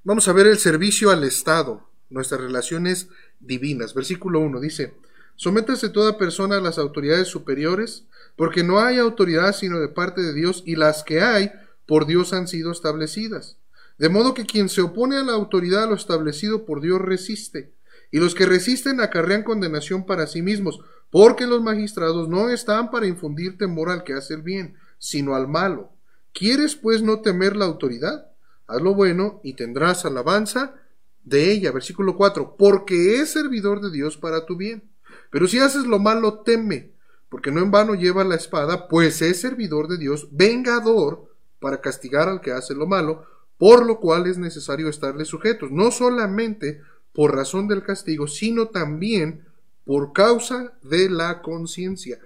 vamos 0.03 0.27
a 0.27 0.33
ver 0.33 0.47
el 0.47 0.57
servicio 0.57 1.11
al 1.11 1.23
Estado, 1.23 1.87
nuestras 2.09 2.41
relaciones 2.41 3.09
divinas. 3.39 3.93
Versículo 3.93 4.39
1 4.39 4.59
dice, 4.59 4.95
sométase 5.35 5.89
toda 5.89 6.17
persona 6.17 6.57
a 6.57 6.61
las 6.61 6.79
autoridades 6.79 7.27
superiores, 7.27 8.05
porque 8.35 8.63
no 8.63 8.79
hay 8.79 8.97
autoridad 8.97 9.53
sino 9.53 9.79
de 9.79 9.89
parte 9.89 10.23
de 10.23 10.33
Dios, 10.33 10.63
y 10.65 10.77
las 10.77 11.03
que 11.03 11.21
hay 11.21 11.51
por 11.85 12.07
Dios 12.07 12.33
han 12.33 12.47
sido 12.47 12.71
establecidas. 12.71 13.57
De 13.99 14.09
modo 14.09 14.33
que 14.33 14.47
quien 14.47 14.69
se 14.69 14.81
opone 14.81 15.17
a 15.17 15.23
la 15.23 15.33
autoridad 15.33 15.83
a 15.83 15.87
lo 15.87 15.93
establecido 15.93 16.65
por 16.65 16.81
Dios 16.81 16.99
resiste, 16.99 17.75
y 18.11 18.17
los 18.17 18.33
que 18.33 18.47
resisten 18.47 18.99
acarrean 18.99 19.43
condenación 19.43 20.07
para 20.07 20.25
sí 20.25 20.41
mismos, 20.41 20.79
porque 21.15 21.47
los 21.47 21.61
magistrados 21.61 22.27
no 22.27 22.49
están 22.49 22.91
para 22.91 23.07
infundir 23.07 23.57
temor 23.57 23.89
al 23.89 24.03
que 24.03 24.11
hace 24.11 24.33
el 24.33 24.41
bien, 24.41 24.75
sino 24.97 25.33
al 25.33 25.47
malo. 25.47 25.93
¿Quieres 26.33 26.75
pues 26.75 27.01
no 27.03 27.21
temer 27.21 27.55
la 27.55 27.63
autoridad? 27.63 28.33
Haz 28.67 28.81
lo 28.81 28.93
bueno 28.93 29.39
y 29.41 29.53
tendrás 29.53 30.03
alabanza 30.03 30.75
de 31.23 31.53
ella. 31.53 31.71
Versículo 31.71 32.17
4. 32.17 32.57
Porque 32.57 33.21
es 33.21 33.31
servidor 33.31 33.79
de 33.79 33.91
Dios 33.91 34.17
para 34.17 34.45
tu 34.45 34.57
bien. 34.57 34.91
Pero 35.29 35.47
si 35.47 35.57
haces 35.59 35.85
lo 35.85 35.99
malo, 35.99 36.41
teme, 36.41 36.91
porque 37.29 37.49
no 37.49 37.61
en 37.61 37.71
vano 37.71 37.95
lleva 37.95 38.25
la 38.25 38.35
espada, 38.35 38.89
pues 38.89 39.21
es 39.21 39.39
servidor 39.39 39.87
de 39.87 39.97
Dios, 39.97 40.27
vengador 40.31 41.31
para 41.61 41.79
castigar 41.79 42.27
al 42.27 42.41
que 42.41 42.51
hace 42.51 42.75
lo 42.75 42.87
malo, 42.87 43.25
por 43.57 43.85
lo 43.85 44.01
cual 44.01 44.27
es 44.27 44.37
necesario 44.37 44.89
estarle 44.89 45.23
sujetos, 45.23 45.71
no 45.71 45.91
solamente 45.91 46.81
por 47.13 47.33
razón 47.33 47.69
del 47.69 47.83
castigo, 47.83 48.27
sino 48.27 48.67
también 48.67 49.44
por 49.85 50.13
causa 50.13 50.77
de 50.81 51.09
la 51.09 51.41
conciencia. 51.41 52.19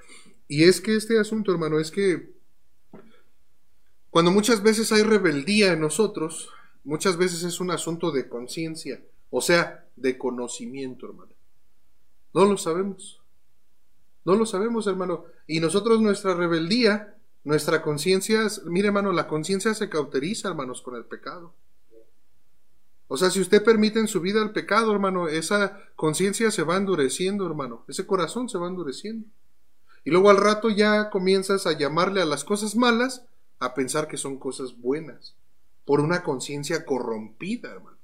Y 0.48 0.64
es 0.64 0.82
que 0.82 0.96
este 0.96 1.20
asunto, 1.20 1.52
hermano, 1.52 1.80
es 1.80 1.92
que 1.92 2.34
cuando 4.10 4.32
muchas 4.32 4.64
veces 4.64 4.92
hay 4.92 5.04
rebeldía 5.04 5.74
en 5.74 5.82
nosotros, 5.82 6.50
muchas 6.84 7.18
veces 7.18 7.44
es 7.44 7.60
un 7.60 7.72
asunto 7.72 8.12
de 8.12 8.28
conciencia, 8.28 9.02
o 9.30 9.42
sea, 9.42 9.86
de 9.96 10.18
conocimiento, 10.18 11.06
hermano. 11.06 11.32
No 12.34 12.46
lo 12.46 12.58
sabemos. 12.58 13.22
No 14.26 14.36
lo 14.36 14.46
sabemos, 14.46 14.88
hermano. 14.88 15.26
Y 15.46 15.60
nosotros 15.60 16.02
nuestra 16.02 16.34
rebeldía 16.34 17.16
nuestra 17.44 17.82
conciencia, 17.82 18.48
mire 18.66 18.88
hermano, 18.88 19.12
la 19.12 19.28
conciencia 19.28 19.74
se 19.74 19.90
cauteriza, 19.90 20.50
hermanos, 20.50 20.82
con 20.82 20.96
el 20.96 21.06
pecado. 21.06 21.54
O 23.12 23.18
sea, 23.18 23.32
si 23.32 23.42
usted 23.42 23.64
permite 23.64 24.00
en 24.00 24.08
su 24.08 24.22
vida 24.22 24.40
el 24.42 24.52
pecado, 24.52 24.94
hermano, 24.94 25.28
esa 25.28 25.80
conciencia 25.96 26.52
se 26.52 26.62
va 26.62 26.78
endureciendo, 26.78 27.48
hermano. 27.48 27.84
Ese 27.88 28.06
corazón 28.06 28.50
se 28.50 28.60
va 28.60 28.68
endureciendo. 28.68 29.28
Y 30.06 30.12
luego 30.12 30.30
al 30.30 30.38
rato 30.38 30.70
ya 30.70 31.10
comienzas 31.10 31.66
a 31.66 31.76
llamarle 31.76 32.22
a 32.22 32.26
las 32.26 32.44
cosas 32.44 32.76
malas 32.76 33.26
a 33.58 33.74
pensar 33.74 34.08
que 34.08 34.18
son 34.18 34.38
cosas 34.38 34.78
buenas. 34.78 35.36
Por 35.86 36.02
una 36.02 36.22
conciencia 36.22 36.86
corrompida, 36.86 37.72
hermano. 37.72 37.98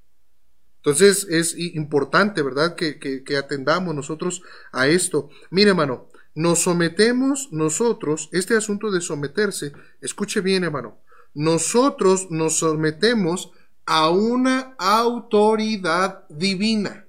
Entonces 0.77 1.27
es 1.29 1.55
importante, 1.55 2.41
¿verdad? 2.41 2.73
Que, 2.73 2.97
que, 2.99 3.37
atendamos 3.37 3.93
nosotros 3.93 4.41
a 4.71 4.87
esto. 4.87 5.29
Mire, 5.51 5.69
hermano, 5.69 6.07
nos 6.33 6.63
sometemos 6.63 7.49
nosotros, 7.51 8.27
este 8.31 8.57
asunto 8.57 8.89
de 8.89 9.01
someterse, 9.01 9.71
escuche 10.01 10.41
bien 10.41 10.63
hermano, 10.63 10.99
nosotros 11.35 12.27
nos 12.31 12.57
sometemos 12.59 13.51
a 13.85 14.09
una 14.09 14.75
autoridad 14.77 16.27
divina. 16.29 17.05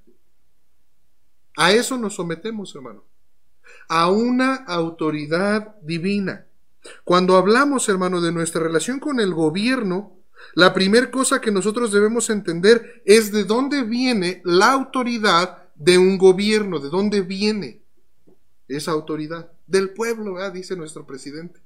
A 1.56 1.72
eso 1.72 1.96
nos 1.96 2.16
sometemos, 2.16 2.74
hermano. 2.74 3.04
A 3.88 4.10
una 4.10 4.56
autoridad 4.56 5.76
divina. 5.82 6.46
Cuando 7.04 7.36
hablamos, 7.36 7.88
hermano, 7.88 8.20
de 8.20 8.30
nuestra 8.30 8.62
relación 8.62 9.00
con 9.00 9.20
el 9.20 9.32
gobierno, 9.32 10.16
La 10.54 10.72
primera 10.72 11.10
cosa 11.10 11.40
que 11.40 11.50
nosotros 11.50 11.92
debemos 11.92 12.30
entender 12.30 13.02
es 13.04 13.32
de 13.32 13.44
dónde 13.44 13.82
viene 13.82 14.40
la 14.44 14.72
autoridad 14.72 15.64
de 15.74 15.98
un 15.98 16.18
gobierno, 16.18 16.78
de 16.78 16.88
dónde 16.88 17.20
viene 17.22 17.82
esa 18.68 18.92
autoridad. 18.92 19.52
Del 19.66 19.90
pueblo, 19.90 20.38
dice 20.50 20.76
nuestro 20.76 21.06
presidente. 21.06 21.60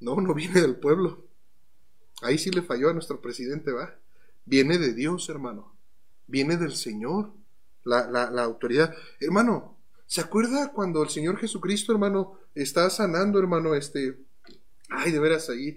No, 0.00 0.16
no 0.16 0.34
viene 0.34 0.60
del 0.60 0.76
pueblo. 0.76 1.24
Ahí 2.22 2.38
sí 2.38 2.50
le 2.50 2.62
falló 2.62 2.90
a 2.90 2.92
nuestro 2.92 3.20
presidente, 3.20 3.72
va. 3.72 3.94
Viene 4.50 4.76
de 4.76 4.92
Dios, 4.92 5.28
hermano. 5.30 5.74
Viene 6.26 6.56
del 6.56 6.74
Señor, 6.74 7.32
la, 7.84 8.10
la 8.10 8.42
autoridad. 8.42 8.94
Hermano, 9.20 9.78
¿se 10.06 10.20
acuerda 10.20 10.72
cuando 10.72 11.02
el 11.02 11.08
Señor 11.08 11.38
Jesucristo, 11.38 11.92
hermano, 11.92 12.38
está 12.54 12.90
sanando, 12.90 13.38
hermano, 13.38 13.74
este... 13.74 14.18
Ay, 14.90 15.12
de 15.12 15.20
veras 15.20 15.48
ahí 15.48 15.76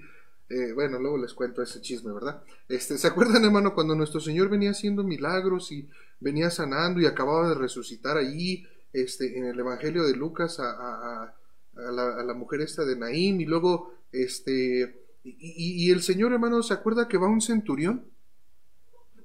eh, 0.50 0.72
bueno, 0.74 1.00
luego 1.00 1.18
les 1.18 1.34
cuento 1.34 1.64
ese 1.64 1.82
chisme, 1.82 2.14
¿verdad? 2.14 2.44
Este, 2.68 2.98
¿Se 2.98 3.08
acuerdan, 3.08 3.44
hermano, 3.44 3.74
cuando 3.74 3.96
nuestro 3.96 4.20
Señor 4.20 4.50
venía 4.50 4.70
haciendo 4.70 5.04
milagros 5.04 5.72
y 5.72 5.90
venía 6.20 6.52
sanando 6.52 7.00
y 7.02 7.08
acababa 7.08 7.50
de 7.50 7.56
resucitar 7.56 8.18
ahí, 8.18 8.64
este, 8.92 9.38
en 9.38 9.46
el 9.46 9.60
Evangelio 9.60 10.04
de 10.04 10.16
Lucas 10.16 10.60
a, 10.60 11.34
la, 11.74 12.34
mujer 12.36 12.62
esta 12.62 12.86
de 12.86 12.96
Naim 12.96 13.42
y 13.42 13.46
luego, 13.46 13.96
este, 14.12 15.08
y, 15.24 15.90
el 15.90 16.04
Señor, 16.04 16.34
hermano, 16.34 16.62
¿se 16.62 16.76
acuerda 16.76 17.08
que 17.08 17.18
va 17.18 17.28
un 17.28 17.42
centurión? 17.42 18.06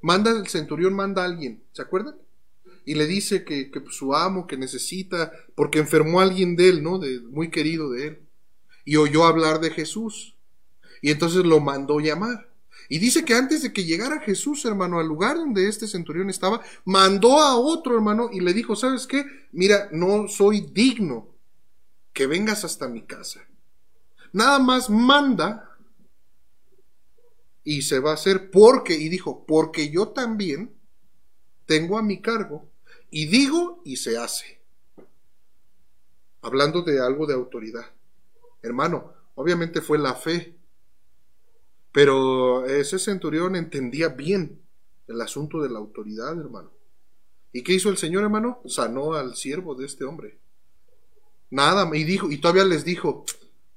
Manda, 0.09 0.31
el 0.31 0.49
centurión 0.49 0.95
manda 0.95 1.21
a 1.21 1.27
alguien, 1.27 1.63
¿se 1.73 1.83
acuerdan? 1.83 2.17
Y 2.87 2.95
le 2.95 3.07
dice 3.07 3.45
que, 3.45 3.71
que 3.71 3.83
su 3.91 4.15
amo, 4.15 4.47
que 4.47 4.57
necesita, 4.57 5.31
porque 5.55 5.81
enfermó 5.81 6.21
a 6.21 6.23
alguien 6.23 6.57
de 6.57 6.71
él, 6.71 6.83
¿no? 6.83 6.99
De, 6.99 7.21
muy 7.21 7.51
querido 7.51 7.91
de 7.91 8.07
él. 8.07 8.23
Y 8.87 8.97
oyó 8.97 9.27
hablar 9.27 9.61
de 9.61 9.69
Jesús. 9.69 10.35
Y 11.03 11.11
entonces 11.11 11.45
lo 11.45 11.61
mandó 11.61 12.01
llamar. 12.01 12.49
Y 12.89 13.01
dice 13.01 13.23
que 13.23 13.35
antes 13.35 13.61
de 13.61 13.71
que 13.75 13.85
llegara 13.85 14.21
Jesús, 14.21 14.65
hermano, 14.65 14.99
al 14.99 15.07
lugar 15.07 15.37
donde 15.37 15.69
este 15.69 15.87
centurión 15.87 16.31
estaba, 16.31 16.63
mandó 16.87 17.39
a 17.39 17.57
otro 17.57 17.95
hermano 17.95 18.31
y 18.33 18.41
le 18.41 18.55
dijo, 18.55 18.77
¿sabes 18.77 19.07
qué? 19.07 19.27
Mira, 19.53 19.91
no 19.93 20.27
soy 20.27 20.63
digno 20.73 21.29
que 22.15 22.27
vengas 22.27 22.65
hasta 22.65 22.89
mi 22.89 23.03
casa. 23.03 23.41
Nada 24.33 24.59
más 24.59 24.89
manda 24.89 25.68
y 27.77 27.83
se 27.83 27.99
va 27.99 28.13
a 28.13 28.15
hacer 28.15 28.51
porque, 28.51 28.95
y 28.95 29.09
dijo, 29.09 29.45
porque 29.47 29.91
yo 29.91 30.09
también 30.09 30.75
tengo 31.67 31.99
a 31.99 32.03
mi 32.03 32.21
cargo 32.21 32.69
y 33.11 33.27
digo 33.27 33.83
y 33.85 33.97
se 33.97 34.17
hace. 34.17 34.61
Hablando 36.41 36.83
de 36.83 37.01
algo 37.01 37.27
de 37.27 37.35
autoridad. 37.35 37.87
Hermano, 38.63 39.13
obviamente 39.35 39.81
fue 39.81 39.99
la 39.99 40.15
fe 40.15 40.59
pero 41.93 42.65
ese 42.67 42.99
centurión 42.99 43.57
entendía 43.57 44.09
bien 44.09 44.61
el 45.07 45.21
asunto 45.21 45.61
de 45.63 45.71
la 45.71 45.79
autoridad, 45.79 46.39
hermano. 46.39 46.71
¿Y 47.53 47.63
qué 47.63 47.73
hizo 47.73 47.89
el 47.89 47.97
Señor, 47.97 48.23
hermano? 48.23 48.61
Sanó 48.67 49.15
al 49.15 49.35
siervo 49.35 49.75
de 49.75 49.87
este 49.87 50.05
hombre. 50.05 50.39
Nada, 51.51 51.91
y 51.97 52.05
dijo, 52.05 52.31
y 52.31 52.39
todavía 52.39 52.65
les 52.65 52.85
dijo, 52.85 53.25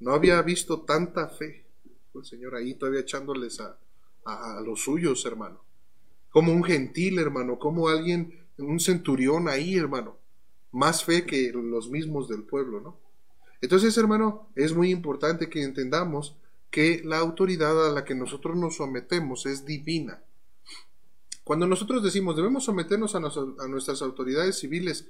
no 0.02 0.14
había 0.14 0.42
visto 0.42 0.82
tanta 0.82 1.30
fe. 1.30 1.66
El 2.14 2.26
Señor 2.26 2.56
ahí 2.56 2.74
todavía 2.74 3.00
echándoles 3.00 3.62
a, 3.62 3.78
a, 4.26 4.62
los 4.62 4.82
suyos, 4.84 5.26
hermano. 5.26 5.62
Como 6.30 6.52
un 6.52 6.64
gentil, 6.64 7.20
hermano, 7.20 7.60
como 7.60 7.90
alguien, 7.90 8.46
un 8.58 8.80
centurión 8.80 9.48
ahí, 9.48 9.76
hermano. 9.76 10.18
Más 10.72 11.04
fe 11.04 11.26
que 11.26 11.52
los 11.52 11.90
mismos 11.90 12.30
del 12.30 12.44
pueblo, 12.44 12.80
¿no? 12.80 12.98
Entonces, 13.62 13.98
hermano, 13.98 14.50
es 14.56 14.74
muy 14.74 14.90
importante 14.90 15.50
que 15.50 15.62
entendamos 15.64 16.36
que 16.72 17.02
la 17.04 17.18
autoridad 17.18 17.88
a 17.88 17.92
la 17.92 18.06
que 18.06 18.16
nosotros 18.16 18.56
nos 18.56 18.78
sometemos 18.78 19.46
es 19.46 19.66
divina. 19.66 20.24
Cuando 21.44 21.68
nosotros 21.68 22.02
decimos 22.02 22.36
debemos 22.36 22.64
someternos 22.64 23.14
a, 23.16 23.20
nuestras 23.68 24.02
autoridades 24.02 24.60
civiles, 24.60 25.08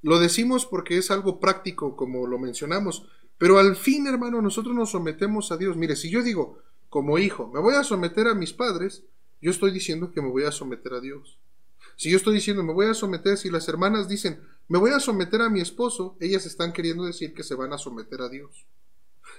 lo 0.00 0.20
decimos 0.20 0.64
porque 0.64 0.96
es 0.96 1.10
algo 1.10 1.40
práctico, 1.40 1.96
como 1.96 2.26
lo 2.26 2.38
mencionamos, 2.38 3.04
pero 3.36 3.58
al 3.58 3.74
fin, 3.74 4.06
hermano, 4.06 4.40
nosotros 4.40 4.74
nos 4.74 4.90
sometemos 4.90 5.50
a 5.50 5.56
Dios. 5.56 5.76
Mire, 5.76 5.96
si 5.96 6.08
yo 6.08 6.22
digo, 6.22 6.58
como 6.92 7.16
hijo, 7.16 7.48
me 7.48 7.58
voy 7.58 7.74
a 7.74 7.84
someter 7.84 8.26
a 8.26 8.34
mis 8.34 8.52
padres, 8.52 9.02
yo 9.40 9.50
estoy 9.50 9.70
diciendo 9.70 10.12
que 10.12 10.20
me 10.20 10.28
voy 10.28 10.44
a 10.44 10.52
someter 10.52 10.92
a 10.92 11.00
Dios. 11.00 11.38
Si 11.96 12.10
yo 12.10 12.18
estoy 12.18 12.34
diciendo 12.34 12.62
me 12.62 12.74
voy 12.74 12.84
a 12.84 12.92
someter, 12.92 13.38
si 13.38 13.48
las 13.48 13.66
hermanas 13.66 14.10
dicen 14.10 14.42
me 14.68 14.78
voy 14.78 14.90
a 14.90 15.00
someter 15.00 15.40
a 15.40 15.48
mi 15.48 15.62
esposo, 15.62 16.18
ellas 16.20 16.44
están 16.44 16.70
queriendo 16.74 17.04
decir 17.04 17.32
que 17.32 17.44
se 17.44 17.54
van 17.54 17.72
a 17.72 17.78
someter 17.78 18.20
a 18.20 18.28
Dios. 18.28 18.66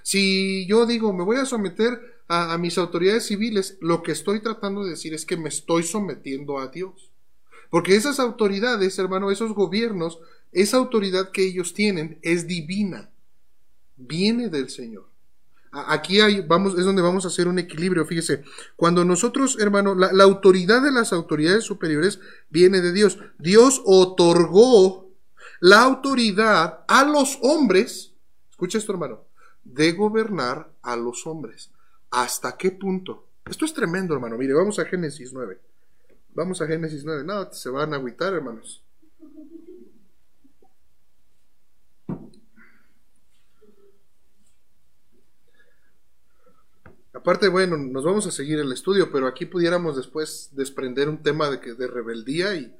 Si 0.02 0.66
yo 0.66 0.84
digo, 0.84 1.12
me 1.12 1.22
voy 1.22 1.36
a 1.36 1.46
someter 1.46 2.18
a, 2.26 2.58
mis 2.58 2.76
autoridades 2.76 3.26
civiles, 3.26 3.78
lo 3.80 4.02
que 4.02 4.10
estoy 4.10 4.40
tratando 4.40 4.82
de 4.82 4.90
decir 4.90 5.14
es 5.14 5.24
que 5.24 5.36
me 5.36 5.48
estoy 5.48 5.84
sometiendo 5.84 6.58
a 6.58 6.66
Dios. 6.66 7.12
Porque 7.70 7.94
esas 7.94 8.18
autoridades, 8.18 8.98
hermano, 8.98 9.30
esos 9.30 9.54
gobiernos, 9.54 10.18
esa 10.50 10.78
autoridad 10.78 11.30
que 11.30 11.44
ellos 11.44 11.72
tienen 11.72 12.18
es 12.22 12.48
divina, 12.48 13.10
viene 13.96 14.48
del 14.48 14.70
Señor. 14.70 15.13
Aquí 15.88 16.20
hay, 16.20 16.40
vamos, 16.40 16.78
es 16.78 16.84
donde 16.84 17.02
vamos 17.02 17.24
a 17.24 17.28
hacer 17.28 17.48
un 17.48 17.58
equilibrio. 17.58 18.06
Fíjese, 18.06 18.44
cuando 18.76 19.04
nosotros, 19.04 19.58
hermano, 19.60 19.94
la, 19.94 20.24
autoridad 20.24 20.82
de 20.82 20.92
las 20.92 21.12
autoridades 21.12 21.64
superiores 21.64 22.20
viene 22.50 22.80
de 22.80 22.92
Dios. 22.92 23.18
Dios 23.38 23.82
otorgó 23.84 25.10
la 25.60 25.82
autoridad 25.82 26.84
a 26.88 27.04
los 27.04 27.38
hombres. 27.42 28.12
Escucha 28.50 28.78
esto, 28.78 28.92
hermano 28.92 29.24
de 29.64 29.92
gobernar 29.92 30.70
a 30.82 30.94
los 30.96 31.26
hombres. 31.26 31.70
¿Hasta 32.10 32.56
qué 32.56 32.70
punto? 32.70 33.26
Esto 33.46 33.64
es 33.64 33.74
tremendo, 33.74 34.14
hermano. 34.14 34.38
Mire, 34.38 34.54
vamos 34.54 34.78
a 34.78 34.84
Génesis 34.84 35.32
9. 35.32 35.58
Vamos 36.34 36.60
a 36.60 36.66
Génesis 36.66 37.04
9. 37.04 37.24
No, 37.24 37.52
se 37.52 37.70
van 37.70 37.92
a 37.92 37.96
agüitar, 37.96 38.32
hermanos. 38.32 38.83
Aparte, 47.14 47.46
bueno, 47.46 47.76
nos 47.76 48.04
vamos 48.04 48.26
a 48.26 48.32
seguir 48.32 48.58
el 48.58 48.72
estudio, 48.72 49.12
pero 49.12 49.28
aquí 49.28 49.46
pudiéramos 49.46 49.96
después 49.96 50.50
desprender 50.52 51.08
un 51.08 51.22
tema 51.22 51.48
de, 51.48 51.60
que, 51.60 51.74
de 51.74 51.86
rebeldía 51.86 52.56
y 52.56 52.74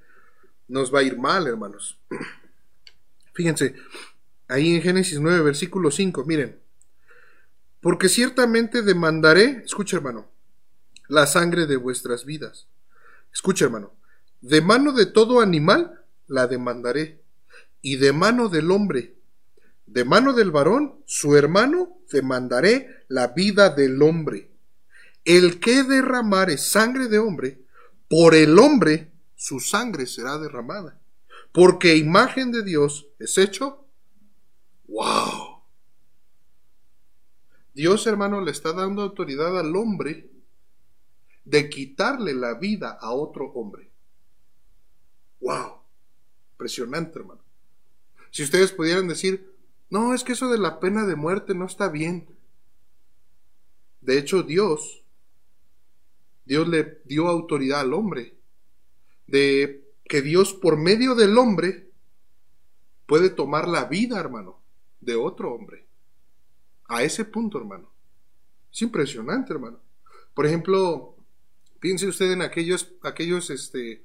nos 0.66 0.92
va 0.92 0.98
a 0.98 1.02
ir 1.04 1.16
mal, 1.16 1.46
hermanos. 1.46 1.98
Fíjense, 3.32 3.76
ahí 4.48 4.74
en 4.74 4.82
Génesis 4.82 5.20
9, 5.20 5.40
versículo 5.40 5.92
5, 5.92 6.24
miren. 6.24 6.58
Porque 7.80 8.08
ciertamente 8.08 8.82
demandaré, 8.82 9.62
escucha 9.64 9.98
hermano, 9.98 10.28
la 11.06 11.26
sangre 11.28 11.66
de 11.66 11.76
vuestras 11.76 12.24
vidas. 12.24 12.66
Escucha 13.32 13.66
hermano, 13.66 13.92
de 14.40 14.60
mano 14.60 14.92
de 14.92 15.06
todo 15.06 15.40
animal 15.40 16.02
la 16.26 16.48
demandaré, 16.48 17.22
y 17.82 17.96
de 17.96 18.12
mano 18.12 18.48
del 18.48 18.70
hombre, 18.72 19.14
de 19.86 20.04
mano 20.04 20.32
del 20.32 20.50
varón, 20.50 20.96
su 21.04 21.36
hermano, 21.36 21.93
demandaré 22.10 23.04
la 23.08 23.28
vida 23.28 23.70
del 23.70 24.00
hombre. 24.02 24.50
El 25.24 25.60
que 25.60 25.82
derramare 25.82 26.58
sangre 26.58 27.08
de 27.08 27.18
hombre, 27.18 27.64
por 28.08 28.34
el 28.34 28.58
hombre 28.58 29.12
su 29.34 29.60
sangre 29.60 30.06
será 30.06 30.38
derramada. 30.38 31.00
Porque 31.52 31.96
imagen 31.96 32.50
de 32.50 32.62
Dios 32.62 33.06
es 33.18 33.38
hecho. 33.38 33.86
¡Wow! 34.88 35.62
Dios, 37.72 38.06
hermano, 38.06 38.40
le 38.40 38.50
está 38.50 38.72
dando 38.72 39.02
autoridad 39.02 39.58
al 39.58 39.74
hombre 39.76 40.30
de 41.44 41.68
quitarle 41.68 42.34
la 42.34 42.54
vida 42.54 42.90
a 43.00 43.12
otro 43.12 43.46
hombre. 43.52 43.90
¡Wow! 45.40 45.82
Impresionante, 46.52 47.18
hermano. 47.18 47.42
Si 48.30 48.42
ustedes 48.42 48.72
pudieran 48.72 49.08
decir, 49.08 49.53
no, 49.94 50.12
es 50.12 50.24
que 50.24 50.32
eso 50.32 50.48
de 50.48 50.58
la 50.58 50.80
pena 50.80 51.06
de 51.06 51.14
muerte 51.14 51.54
no 51.54 51.66
está 51.66 51.88
bien. 51.88 52.26
De 54.00 54.18
hecho, 54.18 54.42
Dios, 54.42 55.04
Dios 56.44 56.66
le 56.66 57.00
dio 57.04 57.28
autoridad 57.28 57.78
al 57.78 57.94
hombre, 57.94 58.36
de 59.28 59.88
que 60.04 60.20
Dios 60.20 60.52
por 60.52 60.76
medio 60.76 61.14
del 61.14 61.38
hombre 61.38 61.92
puede 63.06 63.30
tomar 63.30 63.68
la 63.68 63.84
vida, 63.84 64.18
hermano, 64.18 64.60
de 65.00 65.14
otro 65.14 65.54
hombre. 65.54 65.86
A 66.88 67.04
ese 67.04 67.24
punto, 67.24 67.58
hermano. 67.58 67.88
Es 68.72 68.82
impresionante, 68.82 69.52
hermano. 69.52 69.78
Por 70.34 70.44
ejemplo, 70.44 71.14
piense 71.78 72.08
usted 72.08 72.32
en 72.32 72.42
aquellos, 72.42 72.92
aquellos, 73.02 73.48
este, 73.50 74.02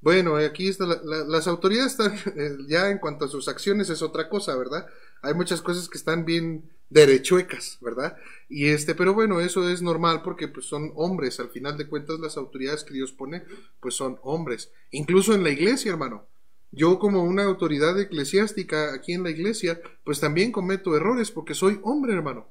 bueno, 0.00 0.36
aquí 0.36 0.68
está, 0.68 0.86
las 0.86 1.48
autoridades 1.48 1.98
están, 1.98 2.14
eh, 2.36 2.56
ya 2.68 2.88
en 2.88 2.98
cuanto 2.98 3.24
a 3.24 3.28
sus 3.28 3.48
acciones 3.48 3.90
es 3.90 4.00
otra 4.00 4.28
cosa, 4.28 4.56
¿verdad? 4.56 4.86
Hay 5.22 5.34
muchas 5.34 5.62
cosas 5.62 5.88
que 5.88 5.98
están 5.98 6.24
bien 6.24 6.70
derechuecas, 6.90 7.78
¿verdad? 7.80 8.16
Y 8.48 8.68
este, 8.68 8.94
pero 8.94 9.14
bueno, 9.14 9.40
eso 9.40 9.68
es 9.68 9.82
normal 9.82 10.22
porque 10.22 10.48
pues 10.48 10.66
son 10.66 10.92
hombres, 10.94 11.38
al 11.40 11.50
final 11.50 11.76
de 11.76 11.86
cuentas 11.86 12.18
las 12.18 12.36
autoridades 12.36 12.84
que 12.84 12.94
Dios 12.94 13.12
pone, 13.12 13.44
pues 13.80 13.94
son 13.94 14.18
hombres. 14.22 14.70
Incluso 14.90 15.34
en 15.34 15.44
la 15.44 15.50
iglesia, 15.50 15.90
hermano. 15.90 16.26
Yo 16.70 16.98
como 16.98 17.22
una 17.22 17.44
autoridad 17.44 17.98
eclesiástica 17.98 18.92
aquí 18.92 19.12
en 19.12 19.22
la 19.22 19.30
iglesia, 19.30 19.80
pues 20.04 20.20
también 20.20 20.52
cometo 20.52 20.94
errores 20.94 21.30
porque 21.30 21.54
soy 21.54 21.80
hombre, 21.82 22.12
hermano. 22.12 22.46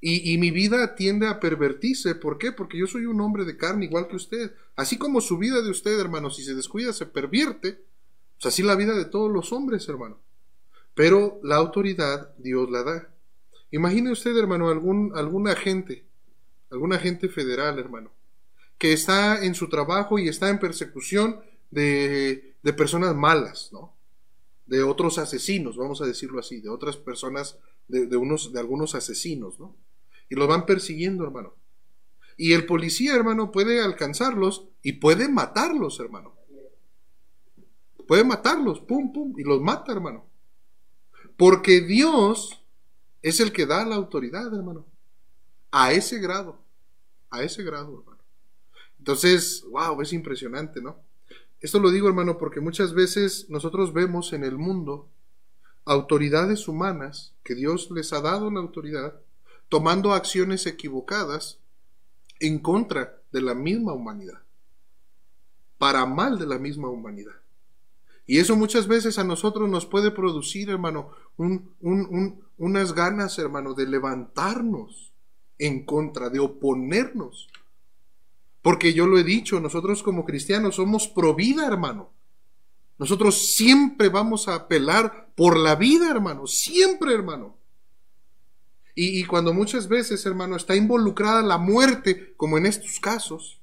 Y, 0.00 0.32
y, 0.32 0.38
mi 0.38 0.50
vida 0.50 0.94
tiende 0.94 1.26
a 1.26 1.38
pervertirse. 1.38 2.14
¿Por 2.14 2.38
qué? 2.38 2.52
Porque 2.52 2.78
yo 2.78 2.86
soy 2.86 3.04
un 3.04 3.20
hombre 3.20 3.44
de 3.44 3.58
carne 3.58 3.84
igual 3.84 4.08
que 4.08 4.16
usted. 4.16 4.54
Así 4.74 4.96
como 4.96 5.20
su 5.20 5.36
vida 5.36 5.60
de 5.60 5.70
usted, 5.70 6.00
hermano, 6.00 6.30
si 6.30 6.42
se 6.42 6.54
descuida, 6.54 6.94
se 6.94 7.04
pervierte. 7.04 7.84
Pues 8.40 8.46
así 8.46 8.62
la 8.62 8.76
vida 8.76 8.94
de 8.94 9.04
todos 9.04 9.30
los 9.30 9.52
hombres, 9.52 9.86
hermano. 9.90 10.18
Pero 10.94 11.40
la 11.42 11.56
autoridad 11.56 12.34
Dios 12.38 12.70
la 12.70 12.82
da. 12.82 13.14
Imagine 13.70 14.10
usted, 14.10 14.36
hermano, 14.36 14.68
algún, 14.68 15.12
algún 15.14 15.48
agente, 15.48 16.04
algún 16.70 16.92
agente 16.92 17.28
federal, 17.28 17.78
hermano, 17.78 18.10
que 18.78 18.92
está 18.92 19.44
en 19.44 19.54
su 19.54 19.68
trabajo 19.68 20.18
y 20.18 20.28
está 20.28 20.48
en 20.48 20.58
persecución 20.58 21.40
de, 21.70 22.56
de 22.62 22.72
personas 22.72 23.14
malas, 23.14 23.70
¿no? 23.72 23.94
De 24.66 24.82
otros 24.82 25.18
asesinos, 25.18 25.76
vamos 25.76 26.00
a 26.00 26.06
decirlo 26.06 26.40
así, 26.40 26.60
de 26.60 26.68
otras 26.68 26.96
personas, 26.96 27.58
de, 27.88 28.06
de, 28.06 28.16
unos, 28.16 28.52
de 28.52 28.60
algunos 28.60 28.94
asesinos, 28.94 29.58
¿no? 29.58 29.76
Y 30.28 30.34
los 30.34 30.48
van 30.48 30.66
persiguiendo, 30.66 31.24
hermano. 31.24 31.54
Y 32.36 32.52
el 32.54 32.66
policía, 32.66 33.14
hermano, 33.14 33.50
puede 33.50 33.82
alcanzarlos 33.82 34.68
y 34.82 34.94
puede 34.94 35.28
matarlos, 35.28 36.00
hermano. 36.00 36.34
Puede 38.08 38.24
matarlos, 38.24 38.80
pum, 38.80 39.12
pum, 39.12 39.34
y 39.38 39.44
los 39.44 39.60
mata, 39.60 39.92
hermano. 39.92 40.29
Porque 41.40 41.80
Dios 41.80 42.60
es 43.22 43.40
el 43.40 43.50
que 43.50 43.64
da 43.64 43.86
la 43.86 43.96
autoridad, 43.96 44.54
hermano. 44.54 44.84
A 45.70 45.90
ese 45.90 46.18
grado. 46.18 46.58
A 47.30 47.42
ese 47.42 47.62
grado, 47.62 47.98
hermano. 47.98 48.20
Entonces, 48.98 49.64
wow, 49.70 50.02
es 50.02 50.12
impresionante, 50.12 50.82
¿no? 50.82 50.98
Esto 51.58 51.80
lo 51.80 51.90
digo, 51.90 52.08
hermano, 52.08 52.36
porque 52.36 52.60
muchas 52.60 52.92
veces 52.92 53.46
nosotros 53.48 53.94
vemos 53.94 54.34
en 54.34 54.44
el 54.44 54.58
mundo 54.58 55.08
autoridades 55.86 56.68
humanas 56.68 57.32
que 57.42 57.54
Dios 57.54 57.90
les 57.90 58.12
ha 58.12 58.20
dado 58.20 58.50
la 58.50 58.60
autoridad 58.60 59.18
tomando 59.70 60.12
acciones 60.12 60.66
equivocadas 60.66 61.58
en 62.38 62.58
contra 62.58 63.18
de 63.32 63.40
la 63.40 63.54
misma 63.54 63.94
humanidad, 63.94 64.42
para 65.78 66.04
mal 66.04 66.38
de 66.38 66.44
la 66.44 66.58
misma 66.58 66.90
humanidad. 66.90 67.40
Y 68.30 68.38
eso 68.38 68.54
muchas 68.54 68.86
veces 68.86 69.18
a 69.18 69.24
nosotros 69.24 69.68
nos 69.68 69.86
puede 69.86 70.12
producir, 70.12 70.70
hermano, 70.70 71.10
unas 72.58 72.92
ganas, 72.92 73.38
hermano, 73.38 73.74
de 73.74 73.86
levantarnos 73.86 75.12
en 75.58 75.84
contra, 75.84 76.30
de 76.30 76.38
oponernos. 76.38 77.48
Porque 78.62 78.92
yo 78.92 79.06
lo 79.06 79.18
he 79.18 79.24
dicho, 79.24 79.60
nosotros 79.60 80.02
como 80.02 80.24
cristianos 80.24 80.76
somos 80.76 81.08
pro 81.08 81.34
vida, 81.34 81.66
hermano. 81.66 82.10
Nosotros 82.98 83.54
siempre 83.54 84.08
vamos 84.08 84.48
a 84.48 84.54
apelar 84.54 85.32
por 85.34 85.56
la 85.56 85.74
vida, 85.76 86.10
hermano. 86.10 86.46
Siempre, 86.46 87.14
hermano. 87.14 87.56
Y, 88.94 89.20
y, 89.20 89.24
cuando 89.24 89.54
muchas 89.54 89.88
veces, 89.88 90.26
hermano, 90.26 90.56
está 90.56 90.76
involucrada 90.76 91.42
la 91.42 91.56
muerte, 91.56 92.34
como 92.36 92.58
en 92.58 92.66
estos 92.66 93.00
casos 93.00 93.62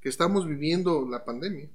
que 0.00 0.08
estamos 0.08 0.46
viviendo 0.46 1.06
la 1.08 1.24
pandemia, 1.24 1.70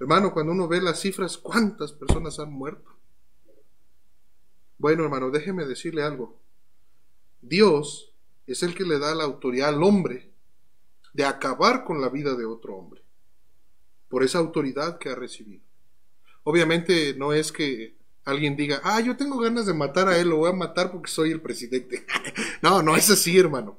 Hermano, 0.00 0.32
cuando 0.32 0.52
uno 0.52 0.66
ve 0.66 0.80
las 0.80 0.98
cifras, 0.98 1.36
¿cuántas 1.36 1.92
personas 1.92 2.38
han 2.38 2.50
muerto? 2.50 2.90
Bueno, 4.80 5.04
hermano, 5.04 5.30
déjeme 5.30 5.66
decirle 5.66 6.02
algo. 6.02 6.40
Dios 7.40 8.14
es 8.46 8.62
el 8.62 8.74
que 8.74 8.84
le 8.84 8.98
da 8.98 9.14
la 9.14 9.24
autoridad 9.24 9.68
al 9.68 9.82
hombre 9.82 10.32
de 11.12 11.24
acabar 11.24 11.84
con 11.84 12.00
la 12.00 12.08
vida 12.08 12.34
de 12.34 12.46
otro 12.46 12.76
hombre, 12.76 13.02
por 14.08 14.24
esa 14.24 14.38
autoridad 14.38 14.98
que 14.98 15.10
ha 15.10 15.14
recibido. 15.14 15.62
Obviamente 16.42 17.14
no 17.14 17.32
es 17.32 17.52
que 17.52 17.96
alguien 18.24 18.56
diga, 18.56 18.80
ah, 18.82 19.00
yo 19.00 19.16
tengo 19.16 19.38
ganas 19.38 19.66
de 19.66 19.74
matar 19.74 20.08
a 20.08 20.18
él, 20.18 20.30
lo 20.30 20.38
voy 20.38 20.50
a 20.50 20.54
matar 20.54 20.90
porque 20.90 21.10
soy 21.10 21.30
el 21.30 21.42
presidente. 21.42 22.06
no, 22.62 22.82
no 22.82 22.96
es 22.96 23.10
así, 23.10 23.38
hermano. 23.38 23.78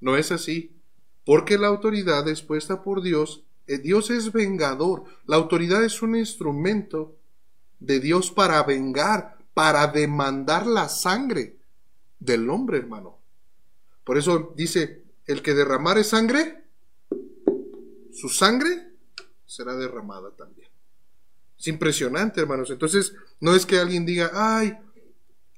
No 0.00 0.16
es 0.16 0.30
así. 0.32 0.80
Porque 1.24 1.58
la 1.58 1.66
autoridad 1.66 2.26
es 2.28 2.40
puesta 2.40 2.82
por 2.82 3.02
Dios 3.02 3.44
eh, 3.68 3.78
Dios 3.78 4.10
es 4.10 4.32
vengador. 4.32 5.04
La 5.26 5.36
autoridad 5.36 5.84
es 5.84 6.02
un 6.02 6.16
instrumento 6.16 7.16
de 7.78 8.00
Dios 8.00 8.32
para 8.32 8.62
vengar, 8.64 9.37
para 9.58 9.88
demandar 9.88 10.68
la 10.68 10.88
sangre 10.88 11.56
del 12.20 12.48
hombre, 12.48 12.78
hermano. 12.78 13.18
Por 14.04 14.16
eso 14.16 14.52
dice, 14.54 15.02
el 15.26 15.42
que 15.42 15.52
derramare 15.52 16.04
sangre, 16.04 16.62
su 18.12 18.28
sangre 18.28 18.92
será 19.46 19.74
derramada 19.74 20.30
también. 20.30 20.68
Es 21.58 21.66
impresionante, 21.66 22.40
hermanos. 22.40 22.70
Entonces, 22.70 23.16
no 23.40 23.52
es 23.52 23.66
que 23.66 23.80
alguien 23.80 24.06
diga, 24.06 24.30
ay, 24.32 24.78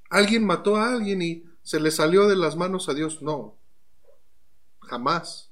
alguien 0.08 0.46
mató 0.46 0.76
a 0.76 0.94
alguien 0.94 1.20
y 1.20 1.44
se 1.62 1.78
le 1.78 1.90
salió 1.90 2.26
de 2.26 2.36
las 2.36 2.56
manos 2.56 2.88
a 2.88 2.94
Dios. 2.94 3.20
No, 3.20 3.58
jamás. 4.80 5.50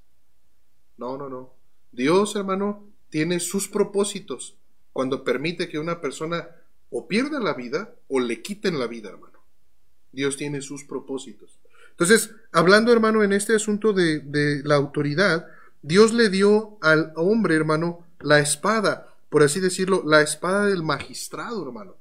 No, 0.96 1.18
no, 1.18 1.28
no. 1.28 1.52
Dios, 1.92 2.34
hermano, 2.34 2.86
tiene 3.10 3.40
sus 3.40 3.68
propósitos 3.68 4.56
cuando 4.94 5.22
permite 5.22 5.68
que 5.68 5.78
una 5.78 6.00
persona 6.00 6.48
o 6.90 7.08
pierda 7.08 7.40
la 7.40 7.54
vida 7.54 7.94
o 8.08 8.20
le 8.20 8.42
quiten 8.42 8.78
la 8.78 8.86
vida, 8.86 9.10
hermano. 9.10 9.38
Dios 10.12 10.36
tiene 10.36 10.60
sus 10.60 10.84
propósitos. 10.84 11.58
Entonces, 11.90 12.30
hablando, 12.52 12.92
hermano, 12.92 13.22
en 13.22 13.32
este 13.32 13.54
asunto 13.54 13.92
de, 13.92 14.62
la 14.64 14.76
autoridad, 14.76 15.46
Dios 15.82 16.12
le 16.12 16.28
dio 16.28 16.78
al 16.80 17.12
hombre, 17.16 17.56
hermano, 17.56 18.06
la 18.20 18.38
espada, 18.38 19.14
por 19.28 19.42
así 19.42 19.60
decirlo, 19.60 20.02
la 20.06 20.22
espada 20.22 20.66
del 20.66 20.82
magistrado, 20.82 21.66
hermano. 21.66 21.96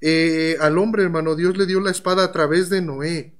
Eh, 0.00 0.56
al 0.60 0.78
hombre, 0.78 1.02
hermano, 1.04 1.36
Dios 1.36 1.56
le 1.56 1.66
dio 1.66 1.80
la 1.80 1.90
espada 1.90 2.24
a 2.24 2.32
través 2.32 2.68
de 2.68 2.82
Noé, 2.82 3.34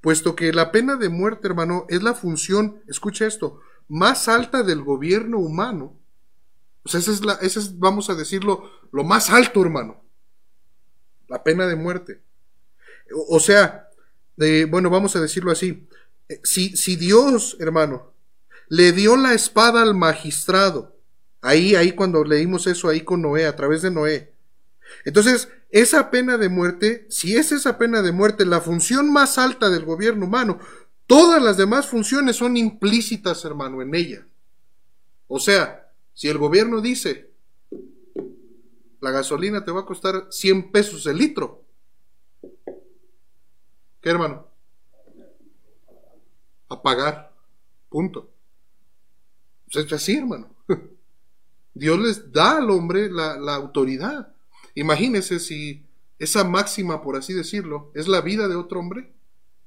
puesto 0.00 0.36
que 0.36 0.52
la 0.52 0.70
pena 0.70 0.96
de 0.96 1.08
muerte, 1.08 1.48
hermano, 1.48 1.84
es 1.88 2.02
la 2.02 2.14
función, 2.14 2.80
escucha 2.86 3.26
esto, 3.26 3.60
más 3.88 4.28
alta 4.28 4.62
del 4.62 4.82
gobierno 4.82 5.38
humano. 5.38 5.98
Sea, 6.84 7.00
esa 7.00 7.10
es, 7.12 7.24
la, 7.24 7.34
esa 7.34 7.60
es, 7.60 7.78
vamos 7.78 8.10
a 8.10 8.14
decirlo, 8.14 8.70
lo 8.90 9.04
más 9.04 9.30
alto, 9.30 9.62
hermano. 9.62 10.04
La 11.28 11.42
pena 11.42 11.66
de 11.66 11.76
muerte. 11.76 12.22
O, 13.28 13.40
sea, 13.40 13.88
de, 14.36 14.64
bueno, 14.64 14.90
vamos 14.90 15.14
a 15.16 15.20
decirlo 15.20 15.52
así. 15.52 15.88
Eh, 16.28 16.40
si, 16.42 16.76
si 16.76 16.96
Dios, 16.96 17.56
hermano, 17.60 18.12
le 18.68 18.92
dio 18.92 19.16
la 19.16 19.34
espada 19.34 19.82
al 19.82 19.94
magistrado, 19.94 20.96
ahí, 21.40 21.74
ahí 21.74 21.92
cuando 21.92 22.24
leímos 22.24 22.66
eso 22.66 22.88
ahí 22.88 23.02
con 23.02 23.22
Noé, 23.22 23.46
a 23.46 23.56
través 23.56 23.82
de 23.82 23.90
Noé. 23.90 24.34
Entonces, 25.04 25.48
esa 25.70 26.10
pena 26.10 26.36
de 26.36 26.48
muerte, 26.48 27.06
si 27.08 27.36
es 27.36 27.52
esa 27.52 27.78
pena 27.78 28.02
de 28.02 28.12
muerte 28.12 28.44
la 28.44 28.60
función 28.60 29.10
más 29.12 29.38
alta 29.38 29.70
del 29.70 29.84
gobierno 29.84 30.26
humano, 30.26 30.58
Todas 31.12 31.42
las 31.42 31.58
demás 31.58 31.86
funciones 31.86 32.36
son 32.36 32.56
implícitas, 32.56 33.44
hermano, 33.44 33.82
en 33.82 33.94
ella. 33.94 34.26
O 35.26 35.38
sea, 35.38 35.81
si 36.14 36.28
el 36.28 36.38
gobierno 36.38 36.80
dice, 36.80 37.30
la 39.00 39.10
gasolina 39.10 39.64
te 39.64 39.72
va 39.72 39.80
a 39.80 39.86
costar 39.86 40.28
100 40.30 40.70
pesos 40.70 41.06
el 41.06 41.16
litro. 41.16 41.64
¿Qué, 44.00 44.10
hermano? 44.10 44.46
A 46.68 46.82
pagar. 46.82 47.32
Punto. 47.88 48.30
Pues 49.72 49.86
es 49.86 49.92
así, 49.92 50.16
hermano. 50.16 50.54
Dios 51.74 51.98
les 51.98 52.32
da 52.32 52.58
al 52.58 52.70
hombre 52.70 53.10
la, 53.10 53.34
autoridad. 53.54 54.34
Imagínese 54.74 55.38
si 55.40 55.84
esa 56.18 56.44
máxima, 56.44 57.02
por 57.02 57.16
así 57.16 57.32
decirlo, 57.32 57.90
es 57.94 58.08
la 58.08 58.20
vida 58.20 58.48
de 58.48 58.56
otro 58.56 58.80
hombre. 58.80 59.12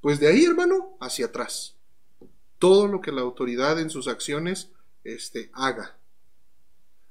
Pues 0.01 0.19
de 0.19 0.27
ahí, 0.27 0.45
hermano, 0.45 0.97
hacia 1.01 1.25
atrás. 1.25 1.75
Todo 2.59 2.87
lo 2.87 3.01
que 3.01 3.11
la 3.11 3.21
autoridad 3.21 3.79
en 3.79 3.89
sus 3.89 4.07
acciones 4.07 4.69
este, 5.03 5.49
haga. 5.53 5.97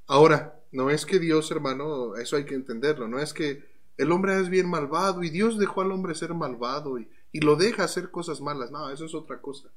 Ahora, 0.07 0.61
no 0.73 0.91
es 0.91 1.07
que 1.07 1.19
Dios, 1.19 1.51
hermano, 1.51 2.17
eso 2.17 2.37
hay 2.37 2.45
que 2.45 2.55
entenderlo, 2.55 3.09
no 3.09 3.19
es 3.19 3.33
que 3.33 3.65
el 3.97 4.11
hombre 4.11 4.41
es 4.41 4.49
bien 4.49 4.69
malvado 4.69 5.23
y 5.23 5.31
Dios 5.31 5.59
dejó 5.59 5.83
al 5.83 5.93
hombre 5.93 6.15
ser 6.15 6.35
malvado 6.35 6.99
y, 6.99 7.09
y 7.33 7.41
lo 7.41 7.57
deja 7.57 7.85
hacer 7.85 8.11
cosas 8.11 8.41
malas. 8.41 8.71
No, 8.71 8.91
eso 8.91 9.05
es 9.05 9.15
otra 9.15 9.41
cosa. 9.41 9.69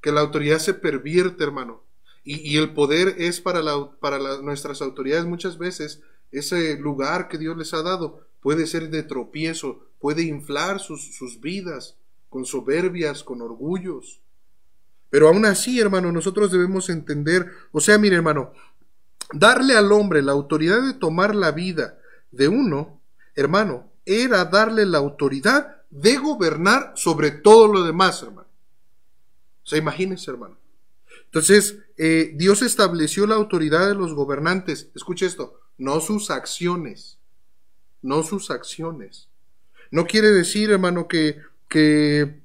Que 0.00 0.12
la 0.12 0.20
autoridad 0.20 0.58
se 0.58 0.74
pervierte, 0.74 1.42
hermano. 1.42 1.82
Y, 2.22 2.36
y 2.48 2.58
el 2.58 2.74
poder 2.74 3.16
es 3.18 3.40
para, 3.40 3.62
la, 3.62 3.90
para 3.98 4.18
nuestras 4.40 4.82
autoridades 4.82 5.24
muchas 5.24 5.58
veces 5.58 6.00
ese 6.30 6.78
lugar 6.78 7.28
que 7.28 7.38
Dios 7.38 7.56
les 7.56 7.74
ha 7.74 7.82
dado 7.82 8.26
puede 8.40 8.66
ser 8.66 8.90
de 8.90 9.02
tropiezo, 9.02 9.80
puede 9.98 10.22
inflar 10.22 10.78
sus, 10.78 11.16
sus 11.16 11.40
vidas, 11.40 11.96
con 12.28 12.44
soberbias, 12.44 13.24
con 13.24 13.42
orgullos. 13.42 14.20
Pero 15.10 15.28
aún 15.28 15.46
así, 15.46 15.80
hermano, 15.80 16.12
nosotros 16.12 16.52
debemos 16.52 16.90
entender, 16.90 17.50
o 17.72 17.80
sea, 17.80 17.98
mire, 17.98 18.16
hermano, 18.16 18.52
darle 19.32 19.76
al 19.76 19.92
hombre 19.92 20.22
la 20.22 20.32
autoridad 20.32 20.82
de 20.82 20.94
tomar 20.94 21.34
la 21.34 21.52
vida 21.52 21.98
de 22.30 22.48
uno, 22.48 23.00
hermano, 23.34 23.90
era 24.04 24.44
darle 24.44 24.86
la 24.86 24.98
autoridad 24.98 25.82
de 25.90 26.16
gobernar 26.16 26.92
sobre 26.96 27.30
todo 27.30 27.68
lo 27.68 27.84
demás, 27.84 28.22
hermano. 28.22 28.48
O 29.64 29.66
sea, 29.66 29.78
imagínense, 29.78 30.30
hermano. 30.30 30.56
Entonces, 31.24 31.76
eh, 31.96 32.32
Dios 32.36 32.62
estableció 32.62 33.26
la 33.26 33.34
autoridad 33.34 33.86
de 33.88 33.94
los 33.94 34.14
gobernantes. 34.14 34.88
Escuche 34.94 35.26
esto, 35.26 35.60
no 35.76 36.00
sus 36.00 36.30
acciones, 36.30 37.18
no 38.00 38.22
sus 38.22 38.50
acciones. 38.50 39.28
No 39.90 40.06
quiere 40.06 40.30
decir, 40.30 40.70
hermano, 40.70 41.06
que 41.06 41.42
que 41.68 42.40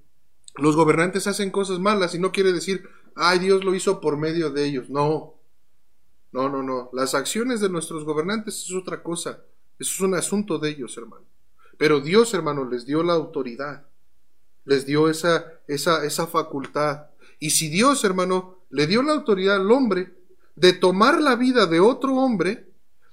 los 0.55 0.75
gobernantes 0.75 1.27
hacen 1.27 1.49
cosas 1.49 1.79
malas 1.79 2.13
y 2.13 2.19
no 2.19 2.31
quiere 2.31 2.51
decir, 2.51 2.87
ay, 3.15 3.39
Dios 3.39 3.63
lo 3.63 3.73
hizo 3.73 4.01
por 4.01 4.17
medio 4.17 4.51
de 4.51 4.65
ellos. 4.65 4.89
No, 4.89 5.35
no, 6.33 6.49
no, 6.49 6.63
no. 6.63 6.89
Las 6.93 7.13
acciones 7.13 7.61
de 7.61 7.69
nuestros 7.69 8.03
gobernantes 8.03 8.65
es 8.65 8.73
otra 8.73 9.03
cosa. 9.03 9.43
Eso 9.79 9.93
es 9.93 10.01
un 10.01 10.15
asunto 10.15 10.57
de 10.57 10.71
ellos, 10.71 10.97
hermano. 10.97 11.25
Pero 11.77 12.01
Dios, 12.01 12.33
hermano, 12.33 12.65
les 12.65 12.85
dio 12.85 13.03
la 13.03 13.13
autoridad. 13.13 13.85
Les 14.65 14.85
dio 14.85 15.09
esa, 15.09 15.45
esa, 15.67 16.03
esa 16.03 16.25
facultad. 16.25 17.05
Y 17.39 17.51
si 17.51 17.69
Dios, 17.69 18.03
hermano, 18.03 18.57
le 18.71 18.87
dio 18.87 19.03
la 19.03 19.13
autoridad 19.13 19.57
al 19.57 19.71
hombre 19.71 20.17
de 20.55 20.73
tomar 20.73 21.21
la 21.21 21.35
vida 21.35 21.67
de 21.67 21.79
otro 21.79 22.15
hombre, 22.15 22.67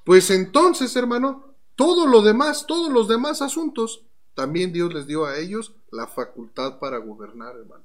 pues 0.04 0.30
entonces, 0.30 0.96
hermano, 0.96 1.54
todo 1.76 2.06
lo 2.06 2.22
demás, 2.22 2.66
todos 2.66 2.90
los 2.90 3.06
demás 3.06 3.42
asuntos, 3.42 4.04
también 4.34 4.72
Dios 4.72 4.94
les 4.94 5.06
dio 5.06 5.26
a 5.26 5.36
ellos 5.36 5.74
la 5.90 6.06
facultad 6.06 6.78
para 6.78 6.98
gobernar, 6.98 7.56
hermano. 7.56 7.84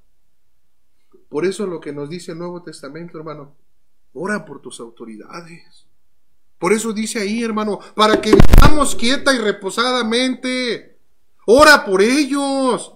Por 1.27 1.45
eso 1.45 1.67
lo 1.67 1.81
que 1.81 1.91
nos 1.91 2.09
dice 2.09 2.31
el 2.31 2.37
Nuevo 2.37 2.61
Testamento, 2.61 3.17
hermano, 3.17 3.53
ora 4.15 4.43
por 4.45 4.61
tus 4.61 4.79
autoridades. 4.79 5.85
Por 6.57 6.73
eso 6.73 6.93
dice 6.93 7.19
ahí, 7.19 7.43
hermano, 7.43 7.79
para 7.95 8.19
que 8.19 8.33
vivamos 8.33 8.95
quieta 8.95 9.33
y 9.33 9.37
reposadamente. 9.37 10.97
Ora 11.45 11.85
por 11.85 12.01
ellos. 12.01 12.93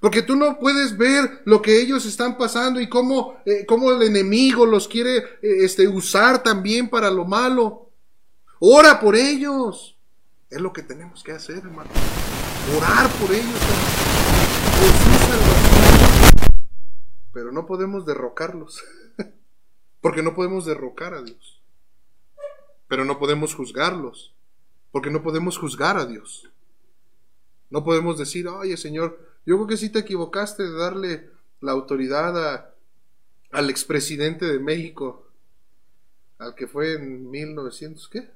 Porque 0.00 0.22
tú 0.22 0.36
no 0.36 0.58
puedes 0.58 0.96
ver 0.96 1.42
lo 1.44 1.60
que 1.60 1.80
ellos 1.80 2.04
están 2.06 2.36
pasando 2.36 2.80
y 2.80 2.88
cómo, 2.88 3.38
eh, 3.46 3.64
cómo 3.66 3.90
el 3.90 4.02
enemigo 4.02 4.66
los 4.66 4.86
quiere 4.86 5.16
eh, 5.16 5.64
este, 5.64 5.88
usar 5.88 6.42
también 6.42 6.88
para 6.88 7.10
lo 7.10 7.24
malo. 7.24 7.90
Ora 8.60 9.00
por 9.00 9.16
ellos. 9.16 9.96
Es 10.50 10.60
lo 10.60 10.72
que 10.72 10.82
tenemos 10.82 11.24
que 11.24 11.32
hacer, 11.32 11.56
hermano. 11.56 11.90
Orar 12.76 13.10
por 13.14 13.30
ellos, 13.32 13.60
Pero 17.32 17.50
no 17.50 17.66
podemos 17.66 18.06
derrocarlos. 18.06 18.82
Porque 20.04 20.22
no 20.22 20.34
podemos 20.34 20.66
derrocar 20.66 21.14
a 21.14 21.22
Dios. 21.22 21.62
Pero 22.88 23.06
no 23.06 23.18
podemos 23.18 23.54
juzgarlos. 23.54 24.34
Porque 24.92 25.08
no 25.08 25.22
podemos 25.22 25.56
juzgar 25.56 25.96
a 25.96 26.04
Dios. 26.04 26.46
No 27.70 27.82
podemos 27.84 28.18
decir, 28.18 28.46
oye 28.46 28.76
Señor, 28.76 29.18
yo 29.46 29.56
creo 29.56 29.66
que 29.66 29.78
sí 29.78 29.88
te 29.88 30.00
equivocaste 30.00 30.62
de 30.62 30.72
darle 30.72 31.30
la 31.62 31.72
autoridad 31.72 32.74
al 33.50 33.70
expresidente 33.70 34.44
de 34.44 34.58
México, 34.58 35.26
al 36.36 36.54
que 36.54 36.66
fue 36.66 36.96
en 36.96 37.30
1900, 37.30 38.06
¿qué? 38.10 38.30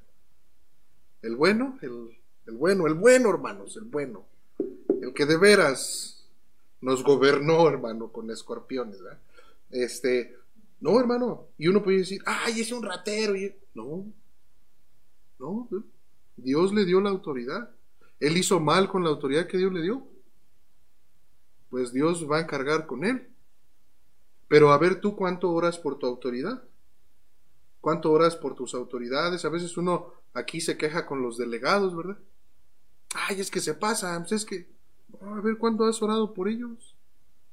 El 1.20 1.36
bueno, 1.36 1.78
el, 1.82 2.16
el 2.46 2.54
bueno, 2.54 2.86
el 2.86 2.94
bueno, 2.94 3.28
hermanos, 3.28 3.76
el 3.76 3.84
bueno. 3.84 4.24
El 5.02 5.12
que 5.12 5.26
de 5.26 5.36
veras 5.36 6.24
nos 6.80 7.04
gobernó, 7.04 7.68
hermano, 7.68 8.10
con 8.10 8.30
escorpiones, 8.30 9.02
¿verdad? 9.02 9.18
Este, 9.70 10.37
no, 10.80 10.98
hermano. 10.98 11.48
Y 11.58 11.68
uno 11.68 11.82
puede 11.82 11.98
decir, 11.98 12.22
ay, 12.26 12.60
es 12.60 12.72
un 12.72 12.82
ratero. 12.82 13.34
No, 13.74 14.06
no. 15.38 15.68
Dios 16.36 16.72
le 16.72 16.84
dio 16.84 17.00
la 17.00 17.10
autoridad. 17.10 17.70
Él 18.20 18.36
hizo 18.36 18.60
mal 18.60 18.88
con 18.88 19.04
la 19.04 19.10
autoridad 19.10 19.46
que 19.46 19.58
Dios 19.58 19.72
le 19.72 19.82
dio 19.82 20.06
pues 21.70 21.92
Dios 21.92 22.30
va 22.30 22.38
a 22.38 22.42
encargar 22.42 22.86
con 22.86 23.04
él. 23.04 23.28
Pero 24.48 24.72
a 24.72 24.78
ver 24.78 25.00
tú 25.00 25.14
cuánto 25.16 25.50
oras 25.50 25.78
por 25.78 25.98
tu 25.98 26.06
autoridad. 26.06 26.62
¿Cuánto 27.80 28.10
oras 28.10 28.36
por 28.36 28.54
tus 28.54 28.74
autoridades? 28.74 29.44
A 29.44 29.50
veces 29.50 29.76
uno 29.76 30.12
aquí 30.34 30.60
se 30.60 30.76
queja 30.76 31.06
con 31.06 31.22
los 31.22 31.36
delegados, 31.36 31.96
¿verdad? 31.96 32.18
Ay, 33.14 33.40
es 33.40 33.50
que 33.50 33.60
se 33.60 33.74
pasa, 33.74 34.18
pues 34.18 34.32
es 34.32 34.44
que... 34.44 34.68
A 35.20 35.40
ver, 35.40 35.56
¿cuándo 35.58 35.84
has 35.84 36.02
orado 36.02 36.34
por 36.34 36.48
ellos? 36.48 36.96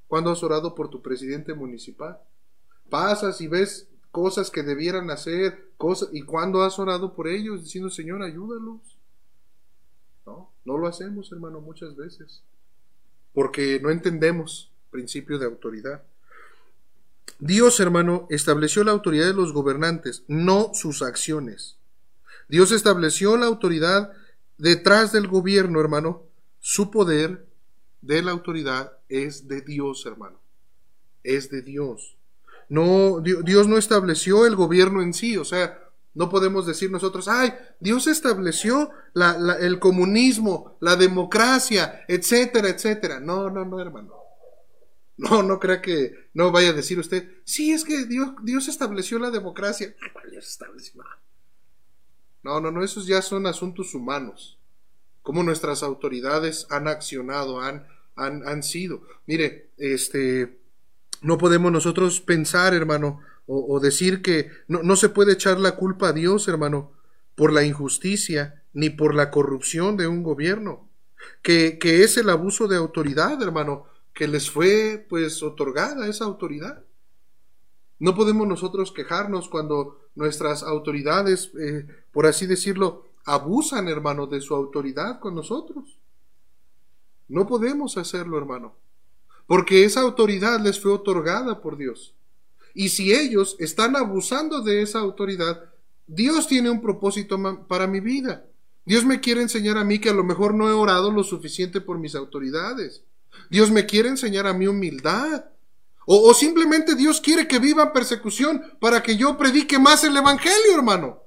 ¿Cuándo 0.08 0.32
has 0.32 0.44
orado 0.44 0.76
por 0.76 0.90
tu 0.90 1.02
presidente 1.02 1.54
municipal? 1.54 2.20
Pasas 2.90 3.42
y 3.42 3.48
ves 3.48 3.88
cosas 4.12 4.50
que 4.50 4.64
debieran 4.64 5.10
hacer, 5.12 5.70
cosas, 5.78 6.10
y 6.14 6.22
cuándo 6.22 6.64
has 6.64 6.80
orado 6.80 7.14
por 7.14 7.28
ellos 7.28 7.64
diciendo, 7.64 7.90
Señor, 7.90 8.22
ayúdalos. 8.22 8.80
No, 10.26 10.50
no 10.64 10.78
lo 10.78 10.88
hacemos, 10.88 11.32
hermano, 11.32 11.60
muchas 11.62 11.96
veces 11.96 12.44
porque 13.36 13.80
no 13.82 13.92
entendemos 13.92 14.72
principio 14.90 15.38
de 15.38 15.46
autoridad. 15.46 16.02
Dios, 17.38 17.82
hermano, 17.82 18.28
estableció 18.30 18.84
la 18.86 18.94
autoridad 18.94 19.28
de 19.28 19.34
los 19.34 19.52
gobernantes, 19.52 20.24
no 20.28 20.72
sus 20.74 21.02
acciones. 21.02 21.76
Dios 22.48 22.72
estableció 22.72 23.36
la 23.36 23.46
autoridad 23.46 24.14
detrás 24.58 25.12
del 25.12 25.28
gobierno, 25.28 25.82
hermano. 25.82 26.24
Su 26.62 26.90
poder 26.90 27.46
de 28.02 28.22
la 28.22 28.32
autoridad 28.32 28.94
es 29.10 29.50
de 29.50 29.60
Dios, 29.62 30.06
hermano. 30.06 30.40
Es 31.24 31.52
de 31.52 31.62
Dios. 31.62 32.16
No, 32.70 33.20
Dios 33.20 33.68
no 33.68 33.78
estableció 33.78 34.46
el 34.46 34.56
gobierno 34.56 35.02
en 35.02 35.14
sí, 35.14 35.38
o 35.38 35.46
sea, 35.46 35.80
no 36.16 36.30
podemos 36.30 36.66
decir 36.66 36.90
nosotros, 36.90 37.28
ay, 37.28 37.54
Dios 37.80 38.08
estableció 38.08 38.90
el 39.60 39.80
comunismo, 39.80 40.78
la 40.80 40.96
democracia, 40.96 42.06
etcétera, 42.08 42.70
etcétera. 42.70 43.20
No, 43.20 43.50
no, 43.50 43.66
no, 43.66 43.80
hermano. 43.82 44.14
No, 45.18 45.44
no 45.44 45.60
crea 45.60 45.82
que 45.82 46.30
no 46.34 46.52
vaya 46.52 46.70
a 46.70 46.74
decir 46.74 47.00
usted, 47.00 47.30
sí, 47.46 47.72
es 47.72 47.86
que 47.86 48.06
Dios, 48.06 48.32
Dios 48.44 48.68
estableció 48.68 49.20
la 49.20 49.32
democracia. 49.32 49.94
Dios 50.30 50.48
estableció? 50.48 51.04
No, 52.44 52.60
no, 52.60 52.72
no, 52.72 52.84
esos 52.84 53.08
ya 53.08 53.22
son 53.22 53.46
asuntos 53.48 53.94
humanos. 53.94 54.58
Cómo 55.22 55.44
nuestras 55.44 55.84
autoridades 55.84 56.68
han 56.70 56.88
accionado, 56.88 57.60
han, 57.60 57.88
han, 58.16 58.48
han 58.48 58.62
sido. 58.62 59.02
Mire, 59.26 59.72
este, 59.78 60.60
no 61.26 61.40
podemos 61.40 61.72
nosotros 61.72 62.22
pensar, 62.22 62.76
hermano, 62.76 63.20
o, 63.48 63.80
decir 63.80 64.22
que 64.22 64.52
no, 64.68 64.96
se 64.96 65.10
puede 65.10 65.34
echar 65.34 65.60
la 65.60 65.76
culpa 65.76 66.10
a 66.10 66.14
Dios, 66.14 66.48
hermano, 66.48 66.92
por 67.34 67.52
la 67.52 67.64
injusticia 67.64 68.64
ni 68.74 68.92
por 68.92 69.16
la 69.16 69.32
corrupción 69.32 69.98
de 69.98 70.08
un 70.08 70.22
gobierno, 70.22 70.88
que, 71.42 71.80
que 71.80 72.04
es 72.04 72.18
el 72.18 72.30
abuso 72.30 72.68
de 72.68 72.78
autoridad, 72.78 73.42
hermano, 73.42 73.86
que 74.14 74.28
les 74.28 74.52
fue 74.52 75.04
pues 75.10 75.42
otorgada 75.42 76.08
esa 76.08 76.26
autoridad. 76.26 76.84
No 77.98 78.14
podemos 78.14 78.48
nosotros 78.48 78.92
quejarnos 78.92 79.50
cuando 79.50 79.98
nuestras 80.14 80.62
autoridades, 80.62 81.52
eh, 81.60 81.88
por 82.12 82.28
así 82.28 82.46
decirlo, 82.46 83.06
abusan, 83.26 83.88
hermano, 83.88 84.28
de 84.28 84.42
su 84.42 84.54
autoridad 84.54 85.20
con 85.20 85.34
nosotros. 85.34 85.98
No 87.28 87.48
podemos 87.48 87.98
hacerlo, 87.98 88.38
hermano, 88.38 88.76
porque 89.48 89.86
esa 89.86 90.02
autoridad 90.02 90.60
les 90.60 90.80
fue 90.80 90.92
otorgada 90.92 91.62
por 91.62 91.78
Dios. 91.78 92.14
Y 92.74 92.90
si 92.90 93.14
ellos 93.14 93.56
están 93.60 93.96
abusando 93.96 94.62
de 94.62 94.82
esa 94.82 95.00
autoridad, 95.00 95.64
Dios 96.08 96.48
tiene 96.48 96.70
un 96.70 96.82
propósito 96.82 97.40
para 97.68 97.88
mi 97.88 98.00
vida. 98.00 98.46
Dios 98.86 99.06
me 99.06 99.20
quiere 99.20 99.42
enseñar 99.42 99.78
a 99.78 99.84
mí 99.84 100.00
que 100.00 100.10
a 100.10 100.14
lo 100.14 100.24
mejor 100.24 100.54
no 100.54 100.70
he 100.70 100.74
orado 100.74 101.12
lo 101.12 101.24
suficiente 101.24 101.82
por 101.82 101.98
mis 101.98 102.16
autoridades. 102.16 103.04
Dios 103.50 103.72
me 103.72 103.86
quiere 103.86 104.10
enseñar 104.10 104.46
a 104.46 104.54
mi 104.54 104.68
humildad. 104.68 105.46
O, 106.06 106.30
o, 106.30 106.34
simplemente 106.36 106.94
Dios 106.94 107.20
quiere 107.20 107.48
que 107.48 107.58
viva 107.58 107.92
persecución 107.92 108.62
para 108.80 109.02
que 109.02 109.18
yo 109.18 109.38
predique 109.38 109.80
más 109.80 110.04
el 110.04 110.16
Evangelio, 110.16 110.76
hermano. 110.76 111.24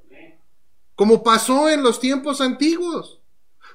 Como 0.94 1.24
pasó 1.24 1.68
en 1.68 1.82
los 1.82 1.98
tiempos 1.98 2.40
antiguos. 2.40 3.17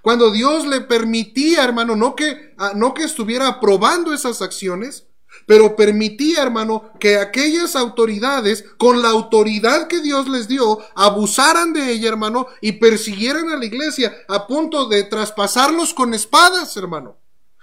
Cuando 0.03 0.31
Dios 0.31 0.67
le 0.67 0.81
permitía, 0.81 1.63
hermano, 1.63 1.95
no 1.95 2.13
que, 2.13 2.53
ah, 2.57 2.73
no 2.75 2.93
que 2.93 3.05
estuviera 3.05 3.47
aprobando 3.47 4.13
esas 4.13 4.41
acciones, 4.41 5.07
pero 5.45 5.77
permitía, 5.77 6.43
hermano, 6.43 6.91
que 6.99 7.17
aquellas 7.17 7.77
autoridades, 7.77 8.65
con 8.77 9.01
la 9.01 9.07
autoridad 9.07 9.87
que 9.87 10.01
Dios 10.01 10.27
les 10.27 10.49
dio, 10.49 10.79
abusaran 10.93 11.71
de 11.71 11.89
ella, 11.89 12.09
hermano, 12.09 12.47
y 12.59 12.73
persiguieran 12.73 13.49
a 13.49 13.55
la 13.55 13.63
iglesia 13.63 14.13
a 14.27 14.45
punto 14.45 14.89
de 14.89 15.03
traspasarlos 15.03 15.93
con 15.93 16.13
espadas, 16.13 16.75
hermano, 16.75 17.15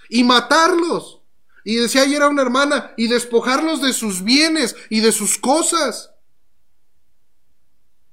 y 0.09 0.25
matarlos. 0.25 1.21
Y 1.63 1.77
decía 1.77 2.05
ayer 2.05 2.23
a 2.23 2.29
una 2.29 2.41
hermana, 2.41 2.95
y 2.97 3.09
despojarlos 3.09 3.83
de 3.83 3.93
sus 3.93 4.25
bienes 4.25 4.77
y 4.89 5.01
de 5.01 5.13
sus 5.13 5.37
cosas. 5.37 6.10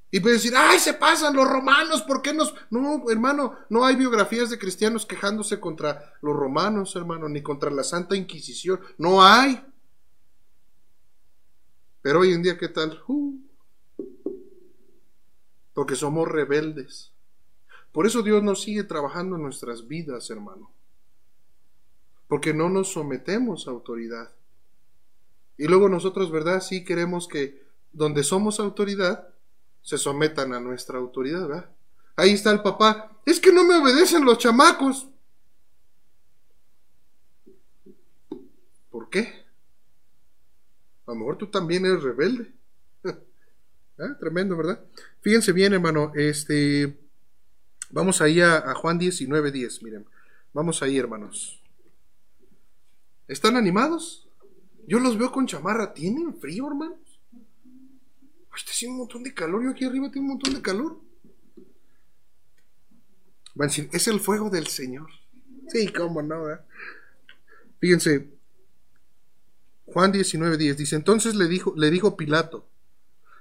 Y 0.10 0.22
puede 0.22 0.36
decir, 0.36 0.54
ay, 0.56 0.80
se 0.80 0.94
pasan 0.94 1.36
los 1.36 1.48
romanos, 1.48 2.02
¿por 2.04 2.22
qué 2.22 2.34
nos...? 2.34 2.54
No, 2.70 3.10
hermano, 3.10 3.56
no 3.70 3.86
hay 3.86 3.96
biografías 3.96 4.50
de 4.50 4.58
cristianos 4.58 5.06
quejándose 5.06 5.60
contra 5.60 6.14
los 6.22 6.36
romanos, 6.36 6.96
hermano, 6.96 7.28
ni 7.28 7.42
contra 7.42 7.70
la 7.70 7.84
Santa 7.84 8.16
Inquisición. 8.16 8.80
No 8.98 9.22
hay. 9.22 9.62
Pero 12.02 12.22
hoy 12.22 12.32
en 12.32 12.42
día, 12.42 12.58
¿qué 12.58 12.70
tal? 12.70 13.02
Uh, 13.08 13.38
porque 15.74 15.96
somos 15.96 16.28
rebeldes. 16.28 17.12
Por 17.92 18.08
eso 18.08 18.22
Dios 18.22 18.42
nos 18.42 18.62
sigue 18.62 18.84
trabajando 18.84 19.36
en 19.36 19.44
nuestras 19.44 19.88
vidas, 19.88 20.30
hermano. 20.30 20.72
Porque 22.28 22.54
no 22.54 22.70
nos 22.70 22.94
sometemos 22.94 23.68
a 23.68 23.72
autoridad. 23.72 24.32
Y 25.58 25.68
luego 25.68 25.90
nosotros, 25.90 26.32
¿verdad? 26.32 26.62
Sí 26.62 26.86
queremos 26.86 27.28
que 27.28 27.68
donde 27.92 28.24
somos 28.24 28.60
autoridad, 28.60 29.28
se 29.88 29.98
sometan 29.98 30.54
a 30.54 30.60
nuestra 30.60 30.98
autoridad, 30.98 31.48
¿verdad? 31.48 31.70
Ahí 32.18 32.32
está 32.32 32.52
el 32.52 32.62
papá. 32.62 33.10
Es 33.26 33.40
que 33.40 33.54
no 33.54 33.64
me 33.64 33.78
obedecen 33.78 34.26
los 34.26 34.38
chamacos. 34.38 35.08
¿Por 38.92 39.10
qué? 39.10 39.46
A 41.06 41.12
lo 41.12 41.16
mejor 41.16 41.38
tú 41.38 41.48
también 41.48 41.86
eres 41.86 42.04
rebelde. 42.04 42.54
Ah, 44.00 44.16
tremendo, 44.20 44.56
¿verdad? 44.56 44.80
Fíjense 45.22 45.52
bien, 45.54 45.74
hermano. 45.74 46.12
Este, 46.14 47.00
vamos 47.90 48.22
ahí 48.22 48.42
a, 48.42 48.58
a 48.58 48.76
Juan 48.76 49.00
19, 49.00 49.52
10. 49.52 49.82
Miren, 49.82 50.06
vamos 50.54 50.84
ahí, 50.84 51.00
hermanos. 51.00 51.60
¿Están 53.28 53.56
animados? 53.56 54.28
Yo 54.86 55.00
los 55.00 55.18
veo 55.18 55.32
con 55.32 55.48
chamarra. 55.48 55.96
¿Tienen 55.96 56.36
frío, 56.36 56.68
hermano? 56.68 56.98
Hermanos? 58.58 58.62
Está 58.62 58.72
haciendo 58.72 58.94
un 58.94 59.00
montón 59.00 59.24
de 59.24 59.34
calor. 59.34 59.64
Yo 59.64 59.72
aquí 59.72 59.86
arriba 59.86 60.10
tengo 60.10 60.26
un 60.26 60.32
montón 60.32 60.54
de 60.54 60.62
calor. 60.62 61.00
Van 63.56 63.70
a 63.70 63.72
decir, 63.72 63.90
es 63.92 64.08
el 64.08 64.20
fuego 64.20 64.50
del 64.50 64.68
Señor. 64.68 65.10
Sí, 65.70 65.88
cómo 65.92 66.22
no, 66.22 66.52
¿eh? 66.52 66.60
Fíjense, 67.80 68.30
Juan 69.86 70.12
19, 70.12 70.58
10 70.58 70.78
dice, 70.78 70.96
entonces 70.96 71.36
le 71.36 71.48
dijo, 71.48 71.74
le 71.76 71.90
dijo 71.90 72.16
Pilato, 72.18 72.68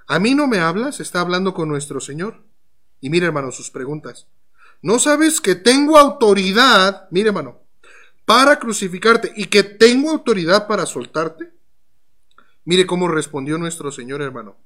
¿a 0.06 0.18
mí 0.18 0.34
no 0.34 0.46
me 0.46 0.58
hablas? 0.58 1.00
Está 1.00 1.20
hablando 1.20 1.54
con 1.54 1.68
nuestro 1.68 2.00
Señor. 2.00 2.42
Y 3.00 3.10
mire, 3.10 3.26
hermano, 3.26 3.52
sus 3.52 3.70
preguntas. 3.70 4.26
¿No 4.82 4.98
sabes 4.98 5.40
que 5.40 5.54
tengo 5.54 5.98
autoridad, 5.98 7.08
mire, 7.10 7.28
hermano, 7.28 7.60
para 8.24 8.58
crucificarte 8.58 9.32
y 9.36 9.46
que 9.46 9.62
tengo 9.62 10.10
autoridad 10.10 10.66
para 10.66 10.86
soltarte? 10.86 11.52
Mire 12.64 12.86
cómo 12.86 13.08
respondió 13.08 13.58
nuestro 13.58 13.92
Señor, 13.92 14.22
hermano. 14.22 14.56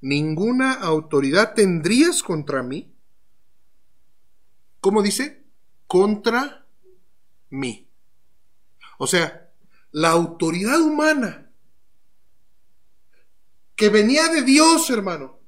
Ninguna 0.00 0.72
autoridad 0.72 1.54
tendrías 1.54 2.22
contra 2.22 2.62
mí. 2.62 2.94
¿Cómo 4.80 5.02
dice? 5.02 5.44
Contra 5.86 6.66
mí. 7.50 7.86
O 8.98 9.06
sea, 9.06 9.50
la 9.92 10.10
autoridad 10.10 10.80
humana 10.80 11.50
que 13.76 13.88
venía 13.88 14.28
de 14.28 14.42
Dios, 14.42 14.90
hermano, 14.90 15.38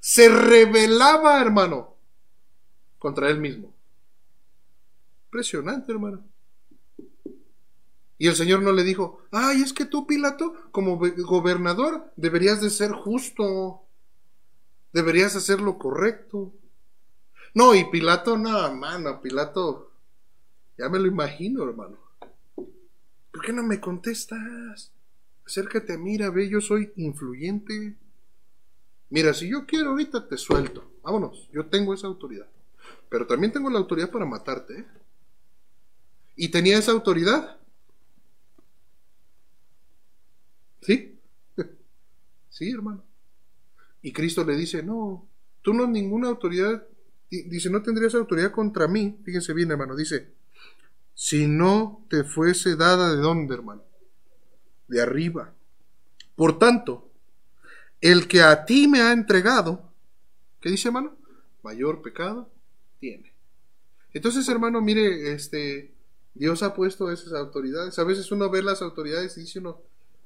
se 0.00 0.28
rebelaba, 0.28 1.40
hermano, 1.40 1.96
contra 2.98 3.28
él 3.28 3.38
mismo. 3.38 3.74
Impresionante, 5.26 5.92
hermano. 5.92 6.29
Y 8.20 8.28
el 8.28 8.36
Señor 8.36 8.60
no 8.60 8.72
le 8.72 8.84
dijo, 8.84 9.22
ay, 9.30 9.62
es 9.62 9.72
que 9.72 9.86
tú, 9.86 10.06
Pilato, 10.06 10.52
como 10.72 10.98
gobernador, 10.98 12.12
deberías 12.16 12.60
de 12.60 12.68
ser 12.68 12.92
justo, 12.92 13.80
deberías 14.92 15.36
hacer 15.36 15.62
lo 15.62 15.78
correcto. 15.78 16.52
No, 17.54 17.74
y 17.74 17.84
Pilato, 17.84 18.36
no, 18.36 18.74
mano, 18.74 19.22
Pilato, 19.22 19.92
ya 20.76 20.90
me 20.90 20.98
lo 20.98 21.06
imagino, 21.06 21.64
hermano. 21.64 21.96
¿Por 22.56 23.40
qué 23.42 23.54
no 23.54 23.62
me 23.62 23.80
contestas? 23.80 24.92
Acércate, 25.46 25.96
mira, 25.96 26.28
ve, 26.28 26.46
yo 26.46 26.60
soy 26.60 26.92
influyente. 26.96 27.96
Mira, 29.08 29.32
si 29.32 29.48
yo 29.48 29.64
quiero 29.64 29.92
ahorita 29.92 30.28
te 30.28 30.36
suelto. 30.36 30.92
Vámonos, 31.02 31.48
yo 31.54 31.64
tengo 31.70 31.94
esa 31.94 32.08
autoridad. 32.08 32.50
Pero 33.08 33.26
también 33.26 33.50
tengo 33.50 33.70
la 33.70 33.78
autoridad 33.78 34.10
para 34.10 34.26
matarte. 34.26 34.80
¿eh? 34.80 34.86
Y 36.36 36.50
tenía 36.50 36.76
esa 36.76 36.92
autoridad 36.92 37.59
¿Sí? 40.82 41.18
Sí, 42.48 42.70
hermano. 42.70 43.04
Y 44.02 44.12
Cristo 44.12 44.44
le 44.44 44.56
dice, 44.56 44.82
no, 44.82 45.28
tú 45.62 45.72
no 45.72 45.86
ninguna 45.86 46.28
autoridad, 46.28 46.86
dice, 47.30 47.70
no 47.70 47.82
tendrías 47.82 48.14
autoridad 48.14 48.50
contra 48.50 48.88
mí, 48.88 49.18
fíjense 49.24 49.52
bien, 49.52 49.70
hermano, 49.70 49.94
dice, 49.94 50.32
si 51.14 51.46
no 51.46 52.04
te 52.08 52.24
fuese 52.24 52.76
dada 52.76 53.14
de 53.14 53.20
dónde, 53.20 53.54
hermano, 53.54 53.82
de 54.88 55.00
arriba. 55.00 55.54
Por 56.34 56.58
tanto, 56.58 57.10
el 58.00 58.26
que 58.26 58.42
a 58.42 58.64
ti 58.64 58.88
me 58.88 59.02
ha 59.02 59.12
entregado, 59.12 59.92
¿qué 60.60 60.70
dice, 60.70 60.88
hermano? 60.88 61.16
Mayor 61.62 62.00
pecado 62.00 62.50
tiene. 62.98 63.34
Entonces, 64.12 64.48
hermano, 64.48 64.80
mire, 64.80 65.32
este, 65.32 65.94
Dios 66.34 66.62
ha 66.62 66.74
puesto 66.74 67.10
esas 67.12 67.34
autoridades. 67.34 67.98
A 67.98 68.04
veces 68.04 68.32
uno 68.32 68.48
ve 68.50 68.62
las 68.62 68.82
autoridades 68.82 69.36
y 69.36 69.42
dice 69.42 69.58
uno, 69.58 69.82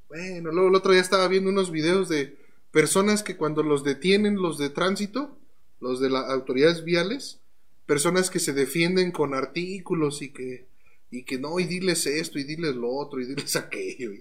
bueno, 0.09 0.53
luego 0.53 0.69
el 0.69 0.75
otro 0.75 0.93
día 0.93 1.01
estaba 1.01 1.29
viendo 1.29 1.51
unos 1.51 1.71
videos 1.71 2.09
de 2.09 2.37
personas 2.71 3.23
que 3.23 3.37
cuando 3.37 3.63
los 3.63 3.85
detienen 3.85 4.37
los 4.37 4.59
de 4.59 4.71
tránsito, 4.71 5.37
los 5.81 6.01
de 6.01 6.11
las 6.11 6.29
autoridades 6.31 6.85
viales, 6.85 7.41
personas 7.87 8.31
que 8.31 8.41
se 8.41 8.53
defienden 8.53 9.13
con 9.13 9.35
artículos 9.35 10.23
y 10.23 10.31
que 10.31 10.67
y 11.15 11.23
que 11.23 11.39
no, 11.39 11.61
y 11.61 11.65
diles 11.65 12.07
esto, 12.07 12.39
y 12.39 12.45
diles 12.45 12.75
lo 12.75 12.91
otro, 12.91 13.21
y 13.21 13.27
diles 13.27 13.55
aquello. 13.57 14.13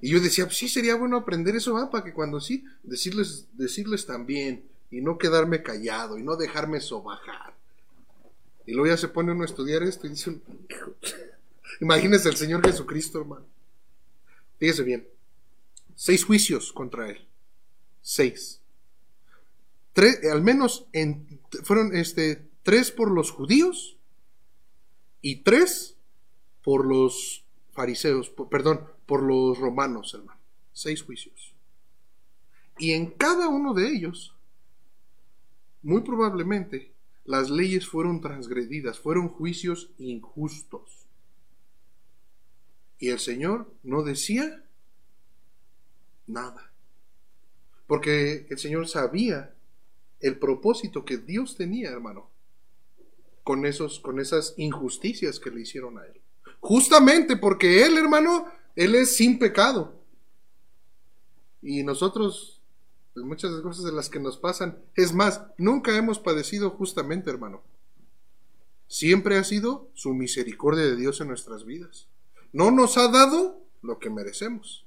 Y, 0.00 0.10
yo 0.10 0.20
decía, 0.20 0.44
pues 0.46 0.56
sí, 0.56 0.68
sería 0.68 0.96
bueno 0.96 1.16
aprender 1.16 1.54
eso, 1.56 1.74
¿va? 1.74 1.90
para 1.90 2.04
que 2.04 2.12
cuando 2.12 2.40
sí, 2.40 2.64
decirles, 2.82 3.46
decirles 3.52 4.04
también, 4.06 4.64
y 4.90 5.00
no 5.00 5.18
quedarme 5.18 5.62
callado, 5.62 6.18
y 6.18 6.22
no 6.22 6.36
dejarme 6.36 6.80
sobajar. 6.80 7.54
Y 8.66 8.72
luego 8.72 8.88
ya 8.88 8.96
se 8.96 9.08
pone 9.08 9.32
uno 9.32 9.42
a 9.42 9.46
estudiar 9.46 9.82
esto 9.82 10.06
y 10.06 10.10
dice, 10.10 10.36
imagínese 11.80 12.28
el 12.28 12.36
Señor 12.36 12.66
Jesucristo, 12.66 13.20
hermano. 13.20 13.46
Fíjese 14.58 14.82
bien. 14.82 15.13
Seis 15.94 16.24
juicios 16.24 16.72
contra 16.72 17.08
él. 17.08 17.26
Seis. 18.00 18.60
Tres, 19.92 20.24
al 20.30 20.42
menos 20.42 20.86
en, 20.92 21.40
fueron 21.62 21.94
este, 21.94 22.48
tres 22.62 22.90
por 22.90 23.10
los 23.10 23.30
judíos 23.30 23.96
y 25.20 25.36
tres 25.36 25.96
por 26.62 26.86
los 26.86 27.44
fariseos, 27.72 28.30
perdón, 28.50 28.80
por 29.06 29.22
los 29.22 29.58
romanos, 29.58 30.14
hermano. 30.14 30.40
Seis 30.72 31.02
juicios. 31.02 31.54
Y 32.78 32.92
en 32.92 33.10
cada 33.12 33.48
uno 33.48 33.74
de 33.74 33.88
ellos, 33.88 34.34
muy 35.82 36.02
probablemente, 36.02 36.92
las 37.24 37.50
leyes 37.50 37.86
fueron 37.86 38.20
transgredidas, 38.20 38.98
fueron 38.98 39.28
juicios 39.28 39.90
injustos. 39.98 41.06
Y 42.98 43.10
el 43.10 43.18
Señor 43.18 43.72
no 43.82 44.02
decía 44.02 44.63
nada. 46.26 46.72
Porque 47.86 48.46
el 48.50 48.58
Señor 48.58 48.88
sabía 48.88 49.54
el 50.20 50.38
propósito 50.38 51.04
que 51.04 51.18
Dios 51.18 51.56
tenía, 51.56 51.90
hermano, 51.90 52.30
con, 53.42 53.66
esos, 53.66 54.00
con 54.00 54.20
esas 54.20 54.54
injusticias 54.56 55.38
que 55.38 55.50
le 55.50 55.60
hicieron 55.60 55.98
a 55.98 56.06
él. 56.06 56.20
Justamente 56.60 57.36
porque 57.36 57.84
él, 57.84 57.98
hermano, 57.98 58.46
él 58.74 58.94
es 58.94 59.16
sin 59.16 59.38
pecado. 59.38 60.00
Y 61.60 61.82
nosotros, 61.82 62.62
muchas 63.14 63.52
cosas 63.60 63.84
de 63.84 63.92
las 63.92 64.08
que 64.08 64.18
nos 64.18 64.38
pasan, 64.38 64.78
es 64.94 65.12
más, 65.12 65.42
nunca 65.58 65.96
hemos 65.96 66.18
padecido 66.18 66.70
justamente, 66.70 67.30
hermano. 67.30 67.62
Siempre 68.86 69.36
ha 69.36 69.44
sido 69.44 69.90
su 69.94 70.14
misericordia 70.14 70.84
de 70.84 70.96
Dios 70.96 71.20
en 71.20 71.28
nuestras 71.28 71.64
vidas. 71.64 72.08
No 72.52 72.70
nos 72.70 72.96
ha 72.96 73.08
dado 73.08 73.60
lo 73.82 73.98
que 73.98 74.08
merecemos. 74.08 74.83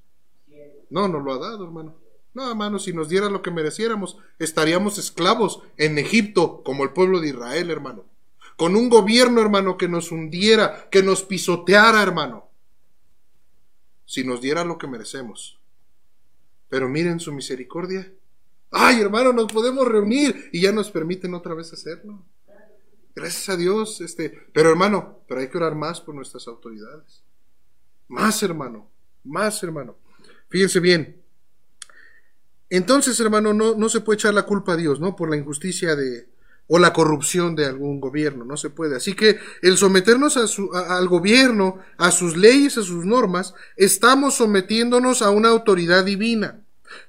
No, 0.90 1.08
no 1.08 1.20
lo 1.20 1.34
ha 1.34 1.38
dado, 1.40 1.64
hermano. 1.64 1.96
No, 2.34 2.50
hermano, 2.50 2.78
si 2.78 2.94
nos 2.94 3.10
diera 3.10 3.30
lo 3.30 3.42
que 3.42 3.50
mereciéramos, 3.50 4.18
estaríamos 4.38 4.98
esclavos 4.98 5.62
en 5.78 5.98
Egipto, 5.98 6.62
como 6.64 6.84
el 6.84 6.92
pueblo 6.92 7.20
de 7.20 7.30
Israel, 7.30 7.72
hermano. 7.72 8.06
Con 8.58 8.76
un 8.76 8.90
gobierno, 8.90 9.42
hermano, 9.42 9.78
que 9.78 9.88
nos 9.88 10.12
hundiera, 10.12 10.88
que 10.92 11.02
nos 11.02 11.24
pisoteara, 11.24 12.02
hermano. 12.02 12.48
Si 14.06 14.24
nos 14.24 14.42
diera 14.42 14.64
lo 14.64 14.78
que 14.78 14.88
merecemos. 14.88 15.60
Pero 16.70 16.88
miren 16.90 17.20
su 17.20 17.34
misericordia. 17.34 18.12
Ay, 18.72 19.02
hermano, 19.02 19.34
nos 19.34 19.52
podemos 19.52 19.88
reunir 19.88 20.50
y 20.52 20.62
ya 20.62 20.72
nos 20.72 20.92
permiten 20.92 21.34
otra 21.34 21.54
vez 21.54 21.74
hacerlo. 21.74 22.24
Gracias 23.16 23.50
a 23.50 23.58
Dios, 23.58 24.00
este, 24.02 24.30
pero 24.54 24.70
hermano, 24.70 25.22
pero 25.28 25.42
hay 25.42 25.50
que 25.50 25.58
orar 25.58 25.74
más 25.74 26.00
por 26.00 26.14
nuestras 26.14 26.48
autoridades. 26.48 27.24
Más, 28.08 28.44
hermano, 28.44 28.92
más, 29.24 29.64
hermano. 29.64 29.96
Fíjense 30.50 30.80
bien. 30.80 31.22
Entonces, 32.70 33.20
hermano, 33.20 33.54
no, 33.54 33.76
no 33.76 33.90
se 33.90 34.02
puede 34.02 34.18
echar 34.18 34.34
la 34.34 34.46
culpa 34.46 34.74
a 34.74 34.78
Dios, 34.78 35.00
¿no? 35.00 35.16
Por 35.16 35.30
la 35.30 35.38
injusticia 35.38 35.96
de, 35.96 36.28
o 36.68 36.80
la 36.80 36.92
corrupción 36.92 37.56
de 37.56 37.66
algún 37.66 38.02
gobierno, 38.02 38.44
no 38.44 38.58
se 38.58 38.70
puede. 38.70 38.98
Así 38.98 39.14
que 39.14 39.40
el 39.62 39.78
someternos 39.78 40.38
al 40.38 41.08
gobierno, 41.08 41.80
a 41.98 42.12
sus 42.12 42.36
leyes, 42.36 42.78
a 42.78 42.84
sus 42.84 43.06
normas, 43.06 43.54
estamos 43.78 44.36
sometiéndonos 44.36 45.22
a 45.22 45.30
una 45.30 45.50
autoridad 45.50 46.04
divina. 46.04 46.62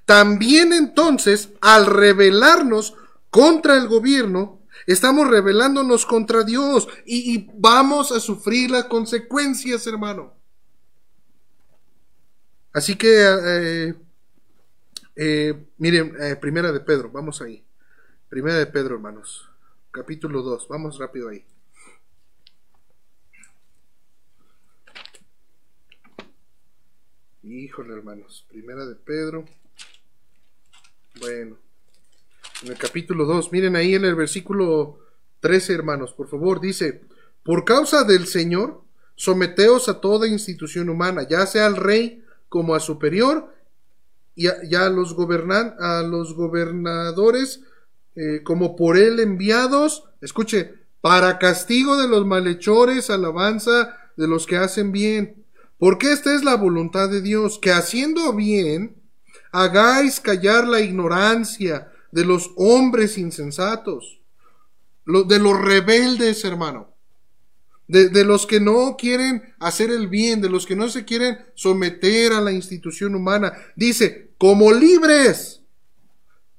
También 0.04 0.72
entonces, 0.72 1.50
al 1.60 1.86
rebelarnos 1.86 2.94
contra 3.30 3.76
el 3.76 3.88
gobierno, 3.88 4.60
estamos 4.86 5.28
rebelándonos 5.28 6.06
contra 6.06 6.44
Dios 6.44 6.88
y, 7.04 7.34
y 7.34 7.50
vamos 7.54 8.12
a 8.12 8.20
sufrir 8.20 8.70
las 8.70 8.84
consecuencias, 8.84 9.86
hermano. 9.88 10.37
Así 12.72 12.96
que, 12.96 13.08
eh, 13.08 13.94
eh, 15.16 15.66
miren, 15.78 16.14
eh, 16.20 16.36
primera 16.36 16.70
de 16.70 16.80
Pedro, 16.80 17.10
vamos 17.10 17.40
ahí. 17.40 17.64
Primera 18.28 18.58
de 18.58 18.66
Pedro, 18.66 18.96
hermanos. 18.96 19.48
Capítulo 19.90 20.42
2, 20.42 20.68
vamos 20.68 20.98
rápido 20.98 21.30
ahí. 21.30 21.44
Híjole, 27.42 27.94
hermanos. 27.94 28.44
Primera 28.48 28.84
de 28.84 28.94
Pedro. 28.94 29.46
Bueno. 31.18 31.56
En 32.62 32.68
el 32.68 32.76
capítulo 32.76 33.24
2. 33.24 33.50
Miren 33.52 33.76
ahí 33.76 33.94
en 33.94 34.04
el 34.04 34.14
versículo 34.14 34.98
13, 35.40 35.72
hermanos. 35.72 36.12
Por 36.12 36.28
favor, 36.28 36.60
dice. 36.60 37.00
Por 37.42 37.64
causa 37.64 38.04
del 38.04 38.26
Señor, 38.26 38.84
someteos 39.14 39.88
a 39.88 40.02
toda 40.02 40.28
institución 40.28 40.90
humana, 40.90 41.26
ya 41.26 41.46
sea 41.46 41.64
al 41.64 41.76
rey 41.76 42.22
como 42.48 42.74
a 42.74 42.80
superior, 42.80 43.54
y 44.34 44.46
a, 44.46 44.88
los, 44.88 45.14
gobernan, 45.14 45.74
a 45.80 46.02
los 46.02 46.34
gobernadores 46.34 47.62
eh, 48.14 48.42
como 48.44 48.76
por 48.76 48.96
él 48.96 49.18
enviados. 49.18 50.04
Escuche, 50.20 50.74
para 51.00 51.40
castigo 51.40 51.96
de 51.96 52.06
los 52.06 52.24
malhechores, 52.24 53.10
alabanza 53.10 53.96
de 54.16 54.28
los 54.28 54.46
que 54.46 54.56
hacen 54.56 54.92
bien. 54.92 55.44
Porque 55.76 56.12
esta 56.12 56.32
es 56.36 56.44
la 56.44 56.54
voluntad 56.54 57.08
de 57.08 57.20
Dios, 57.20 57.58
que 57.58 57.72
haciendo 57.72 58.32
bien, 58.32 59.02
hagáis 59.50 60.20
callar 60.20 60.68
la 60.68 60.80
ignorancia 60.82 61.90
de 62.12 62.24
los 62.24 62.52
hombres 62.56 63.18
insensatos, 63.18 64.20
de 65.04 65.38
los 65.40 65.60
rebeldes, 65.60 66.44
hermano 66.44 66.97
de, 67.88 68.24
los 68.24 68.46
que 68.46 68.60
no 68.60 68.96
quieren 68.98 69.54
hacer 69.58 69.90
el 69.90 70.08
bien, 70.08 70.42
de 70.42 70.50
los 70.50 70.66
que 70.66 70.76
no 70.76 70.88
se 70.90 71.04
quieren 71.06 71.38
someter 71.54 72.32
a 72.32 72.40
la 72.40 72.52
institución 72.52 73.14
humana. 73.14 73.52
Dice, 73.76 74.30
como 74.36 74.72
libres, 74.72 75.62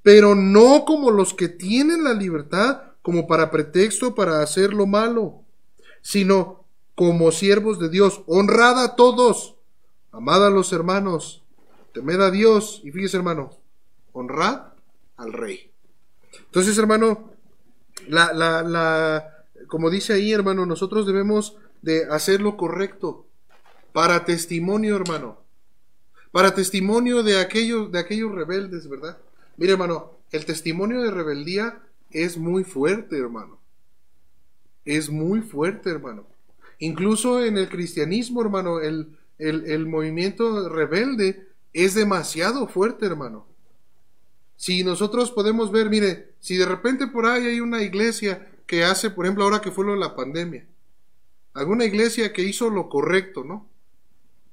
pero 0.02 0.34
no 0.34 0.84
como 0.84 1.10
los 1.10 1.32
que 1.32 1.48
tienen 1.48 2.02
la 2.02 2.12
libertad 2.12 2.82
como 3.02 3.26
para 3.26 3.50
pretexto 3.50 4.14
para 4.14 4.42
hacer 4.42 4.74
lo 4.74 4.86
malo, 4.86 5.42
sino 6.02 6.64
como 6.96 7.30
siervos 7.30 7.78
de 7.78 7.88
Dios. 7.88 8.22
Honrad 8.26 8.82
a 8.82 8.96
todos, 8.96 9.54
amad 10.10 10.44
a 10.44 10.50
los 10.50 10.72
hermanos, 10.72 11.44
temed 11.94 12.20
a 12.20 12.30
Dios. 12.30 12.80
Y 12.84 12.90
fíjese, 12.90 13.18
hermano, 13.18 13.56
honrad 14.12 14.72
al 15.16 15.32
rey. 15.32 15.70
Entonces, 16.46 16.76
hermano, 16.76 17.30
la, 18.08 18.32
la, 18.32 18.62
la 18.62 19.39
como 19.70 19.88
dice 19.88 20.12
ahí, 20.12 20.32
hermano, 20.32 20.66
nosotros 20.66 21.06
debemos 21.06 21.56
de 21.80 22.04
hacer 22.10 22.42
lo 22.42 22.56
correcto 22.56 23.26
para 23.92 24.24
testimonio, 24.24 24.96
hermano. 24.96 25.38
Para 26.32 26.54
testimonio 26.54 27.22
de 27.22 27.40
aquellos, 27.40 27.90
de 27.90 27.98
aquellos 27.98 28.32
rebeldes, 28.32 28.88
¿verdad? 28.88 29.18
Mire, 29.56 29.72
hermano, 29.72 30.18
el 30.32 30.44
testimonio 30.44 31.02
de 31.02 31.10
rebeldía 31.10 31.82
es 32.10 32.36
muy 32.36 32.64
fuerte, 32.64 33.16
hermano. 33.16 33.58
Es 34.84 35.08
muy 35.08 35.40
fuerte, 35.40 35.90
hermano. 35.90 36.26
Incluso 36.78 37.44
en 37.44 37.56
el 37.56 37.68
cristianismo, 37.68 38.42
hermano, 38.42 38.80
el, 38.80 39.16
el 39.38 39.86
movimiento 39.86 40.68
rebelde 40.68 41.48
es 41.72 41.94
demasiado 41.94 42.66
fuerte, 42.66 43.06
hermano. 43.06 43.46
Si 44.56 44.84
nosotros 44.84 45.30
podemos 45.30 45.72
ver, 45.72 45.88
mire, 45.88 46.34
si 46.40 46.56
de 46.56 46.66
repente 46.66 47.06
por 47.06 47.26
ahí 47.26 47.46
hay 47.46 47.60
una 47.60 47.82
iglesia 47.82 48.49
que 48.70 48.84
hace, 48.84 49.10
por 49.10 49.26
ejemplo, 49.26 49.42
ahora 49.42 49.60
que 49.60 49.72
fue 49.72 49.84
lo 49.84 49.94
de 49.94 49.98
la 49.98 50.14
pandemia. 50.14 50.64
Alguna 51.54 51.84
iglesia 51.84 52.32
que 52.32 52.44
hizo 52.44 52.70
lo 52.70 52.88
correcto, 52.88 53.42
¿no? 53.42 53.68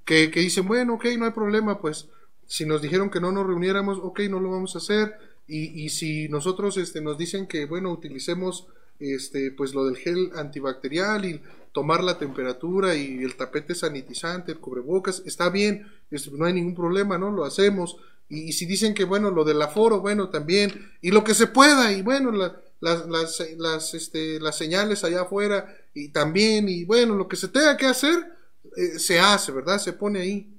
Que, 0.05 0.31
que 0.31 0.39
dicen, 0.39 0.67
bueno, 0.67 0.95
ok, 0.95 1.05
no 1.19 1.25
hay 1.25 1.31
problema, 1.33 1.79
pues 1.79 2.09
si 2.47 2.65
nos 2.65 2.81
dijeron 2.81 3.11
que 3.11 3.19
no 3.19 3.31
nos 3.31 3.45
reuniéramos, 3.45 3.99
ok, 4.01 4.21
no 4.21 4.39
lo 4.39 4.49
vamos 4.49 4.73
a 4.73 4.79
hacer. 4.79 5.13
Y, 5.47 5.83
y 5.83 5.89
si 5.89 6.29
nosotros 6.29 6.77
este, 6.77 6.99
nos 6.99 7.19
dicen 7.19 7.45
que, 7.45 7.67
bueno, 7.67 7.91
utilicemos 7.91 8.65
este, 8.99 9.51
pues 9.51 9.75
lo 9.75 9.85
del 9.85 9.97
gel 9.97 10.31
antibacterial 10.33 11.23
y 11.25 11.39
tomar 11.71 12.03
la 12.03 12.17
temperatura 12.17 12.95
y 12.95 13.19
el 13.19 13.35
tapete 13.35 13.75
sanitizante, 13.75 14.53
el 14.53 14.57
cubrebocas, 14.59 15.21
está 15.27 15.51
bien, 15.51 15.91
no 16.31 16.45
hay 16.45 16.53
ningún 16.53 16.73
problema, 16.73 17.19
¿no? 17.19 17.29
Lo 17.29 17.45
hacemos. 17.45 17.97
Y, 18.29 18.49
y, 18.49 18.53
si 18.53 18.65
dicen 18.65 18.95
que, 18.95 19.03
bueno, 19.03 19.29
lo 19.29 19.43
del 19.43 19.61
aforo, 19.61 20.01
bueno, 20.01 20.29
también, 20.29 20.89
y 21.01 21.11
lo 21.11 21.23
que 21.23 21.35
se 21.35 21.45
pueda, 21.45 21.91
y 21.91 22.01
bueno, 22.01 22.31
la, 22.31 22.59
las, 22.79 23.07
las, 23.07 23.93
este, 23.93 24.39
las 24.39 24.57
señales 24.57 25.03
allá 25.03 25.21
afuera 25.21 25.75
y 25.93 26.09
también, 26.09 26.69
y 26.69 26.85
bueno, 26.85 27.15
lo 27.15 27.27
que 27.27 27.35
se 27.35 27.47
tenga 27.47 27.75
que 27.75 27.87
hacer, 27.87 28.31
eh, 28.75 28.99
se 28.99 29.19
hace, 29.19 29.51
¿verdad? 29.51 29.79
Se 29.79 29.93
pone 29.93 30.19
ahí. 30.21 30.53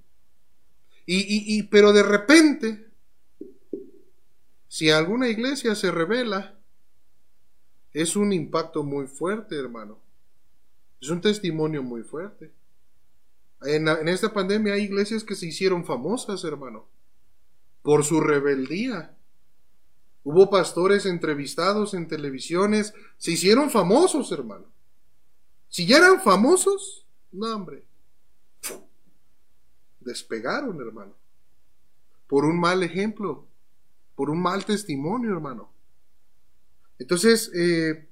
Y, 1.06 1.56
y, 1.56 1.62
pero 1.64 1.92
de 1.92 2.02
repente, 2.02 2.90
si 4.68 4.90
alguna 4.90 5.28
iglesia 5.28 5.74
se 5.74 5.90
revela, 5.90 6.58
es 7.92 8.14
un 8.16 8.32
impacto 8.32 8.82
muy 8.84 9.06
fuerte, 9.06 9.56
hermano. 9.56 9.98
Es 11.00 11.08
un 11.08 11.20
testimonio 11.20 11.82
muy 11.82 12.02
fuerte. 12.02 12.52
En, 13.62 13.88
en 13.88 14.08
esta 14.08 14.32
pandemia 14.32 14.74
hay 14.74 14.82
iglesias 14.82 15.24
que 15.24 15.34
se 15.34 15.46
hicieron 15.46 15.86
famosas, 15.86 16.44
hermano, 16.44 16.88
por 17.82 18.04
su 18.04 18.20
rebeldía. 18.20 19.16
Hubo 20.30 20.50
pastores 20.50 21.06
entrevistados 21.06 21.94
en 21.94 22.06
televisiones, 22.06 22.92
se 23.16 23.30
hicieron 23.30 23.70
famosos, 23.70 24.30
hermano. 24.30 24.66
Si 25.70 25.86
ya 25.86 25.96
eran 25.96 26.20
famosos, 26.20 27.06
no, 27.32 27.46
hombre. 27.56 27.82
Despegaron, 30.00 30.78
hermano. 30.82 31.14
Por 32.26 32.44
un 32.44 32.60
mal 32.60 32.82
ejemplo, 32.82 33.46
por 34.16 34.28
un 34.28 34.42
mal 34.42 34.66
testimonio, 34.66 35.30
hermano. 35.30 35.72
Entonces, 36.98 37.50
eh, 37.54 38.06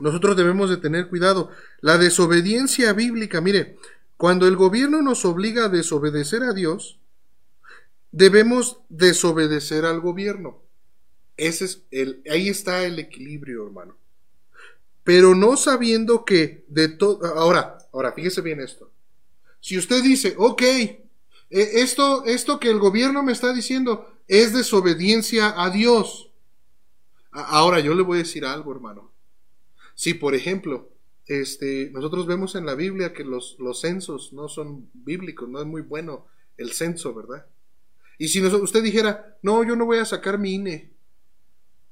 nosotros 0.00 0.36
debemos 0.36 0.70
de 0.70 0.78
tener 0.78 1.08
cuidado. 1.08 1.50
La 1.80 1.98
desobediencia 1.98 2.92
bíblica, 2.94 3.40
mire, 3.40 3.78
cuando 4.16 4.48
el 4.48 4.56
gobierno 4.56 5.02
nos 5.02 5.24
obliga 5.24 5.66
a 5.66 5.68
desobedecer 5.68 6.42
a 6.42 6.52
Dios, 6.52 6.98
debemos 8.10 8.80
desobedecer 8.88 9.84
al 9.84 10.00
gobierno. 10.00 10.63
Ese 11.36 11.64
es 11.64 11.82
el, 11.90 12.22
ahí 12.30 12.48
está 12.48 12.84
el 12.84 12.98
equilibrio, 12.98 13.66
hermano. 13.66 13.96
Pero 15.02 15.34
no 15.34 15.56
sabiendo 15.56 16.24
que 16.24 16.64
de 16.68 16.88
todo. 16.88 17.24
Ahora, 17.36 17.78
ahora, 17.92 18.12
fíjese 18.12 18.40
bien 18.40 18.60
esto. 18.60 18.90
Si 19.60 19.76
usted 19.76 20.02
dice, 20.02 20.34
ok, 20.36 20.62
e, 20.62 21.00
esto, 21.50 22.24
esto 22.24 22.58
que 22.60 22.70
el 22.70 22.78
gobierno 22.78 23.22
me 23.22 23.32
está 23.32 23.52
diciendo 23.52 24.10
es 24.28 24.52
desobediencia 24.52 25.62
a 25.62 25.70
Dios. 25.70 26.30
Ahora, 27.30 27.80
yo 27.80 27.94
le 27.94 28.02
voy 28.02 28.18
a 28.18 28.22
decir 28.22 28.44
algo, 28.44 28.72
hermano. 28.72 29.12
Si, 29.94 30.14
por 30.14 30.34
ejemplo, 30.34 30.90
este, 31.26 31.90
nosotros 31.92 32.26
vemos 32.26 32.54
en 32.54 32.66
la 32.66 32.74
Biblia 32.74 33.12
que 33.12 33.24
los, 33.24 33.56
los 33.58 33.80
censos 33.80 34.32
no 34.32 34.48
son 34.48 34.88
bíblicos, 34.92 35.48
no 35.48 35.60
es 35.60 35.66
muy 35.66 35.82
bueno 35.82 36.26
el 36.56 36.72
censo, 36.72 37.12
¿verdad? 37.14 37.46
Y 38.18 38.28
si 38.28 38.44
usted 38.44 38.82
dijera, 38.82 39.36
no, 39.42 39.64
yo 39.64 39.74
no 39.76 39.86
voy 39.86 39.98
a 39.98 40.04
sacar 40.04 40.38
mi 40.38 40.54
INE, 40.54 40.93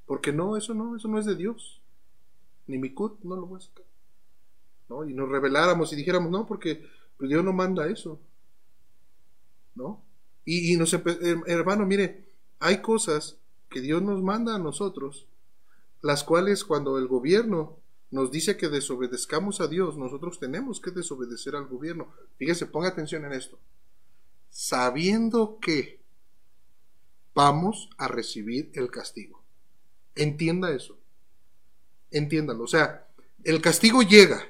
porque 0.06 0.32
no, 0.32 0.56
eso 0.56 0.74
no, 0.74 0.96
eso 0.96 1.08
no 1.08 1.18
es 1.18 1.26
de 1.26 1.36
Dios. 1.36 1.80
Ni 2.66 2.78
mi 2.78 2.92
cut 2.92 3.20
no 3.22 3.36
lo 3.36 3.46
voy 3.46 3.58
a 3.58 3.64
sacar. 3.64 3.84
¿No? 4.88 5.08
Y 5.08 5.14
nos 5.14 5.28
reveláramos 5.28 5.92
y 5.92 5.96
dijéramos, 5.96 6.30
no, 6.30 6.46
porque 6.46 6.86
pues, 7.16 7.30
Dios 7.30 7.44
no 7.44 7.52
manda 7.52 7.88
eso. 7.88 8.20
¿No? 9.74 10.02
Y, 10.44 10.72
y 10.72 10.76
nos 10.76 10.92
hermano, 10.92 11.86
mire, 11.86 12.28
hay 12.58 12.82
cosas 12.82 13.36
que 13.70 13.80
Dios 13.80 14.02
nos 14.02 14.22
manda 14.22 14.54
a 14.54 14.58
nosotros, 14.58 15.26
las 16.02 16.24
cuales 16.24 16.64
cuando 16.64 16.98
el 16.98 17.06
gobierno 17.06 17.78
nos 18.10 18.30
dice 18.30 18.58
que 18.58 18.68
desobedezcamos 18.68 19.60
a 19.60 19.68
Dios, 19.68 19.96
nosotros 19.96 20.38
tenemos 20.38 20.80
que 20.80 20.90
desobedecer 20.90 21.56
al 21.56 21.66
gobierno. 21.66 22.12
Fíjese, 22.36 22.66
ponga 22.66 22.88
atención 22.88 23.24
en 23.24 23.32
esto. 23.32 23.58
Sabiendo 24.50 25.58
que 25.58 26.02
vamos 27.34 27.88
a 27.96 28.08
recibir 28.08 28.70
el 28.74 28.90
castigo. 28.90 29.41
Entienda 30.14 30.70
eso. 30.70 30.98
Entiéndalo. 32.10 32.64
O 32.64 32.68
sea, 32.68 33.06
el 33.44 33.60
castigo 33.60 34.02
llega 34.02 34.46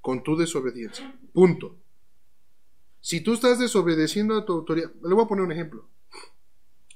con 0.00 0.22
tu 0.22 0.36
desobediencia. 0.36 1.14
Punto. 1.32 1.76
Si 3.00 3.20
tú 3.20 3.34
estás 3.34 3.58
desobedeciendo 3.58 4.36
a 4.36 4.44
tu 4.44 4.52
autoridad, 4.52 4.92
le 5.02 5.14
voy 5.14 5.24
a 5.24 5.28
poner 5.28 5.44
un 5.44 5.52
ejemplo. 5.52 5.88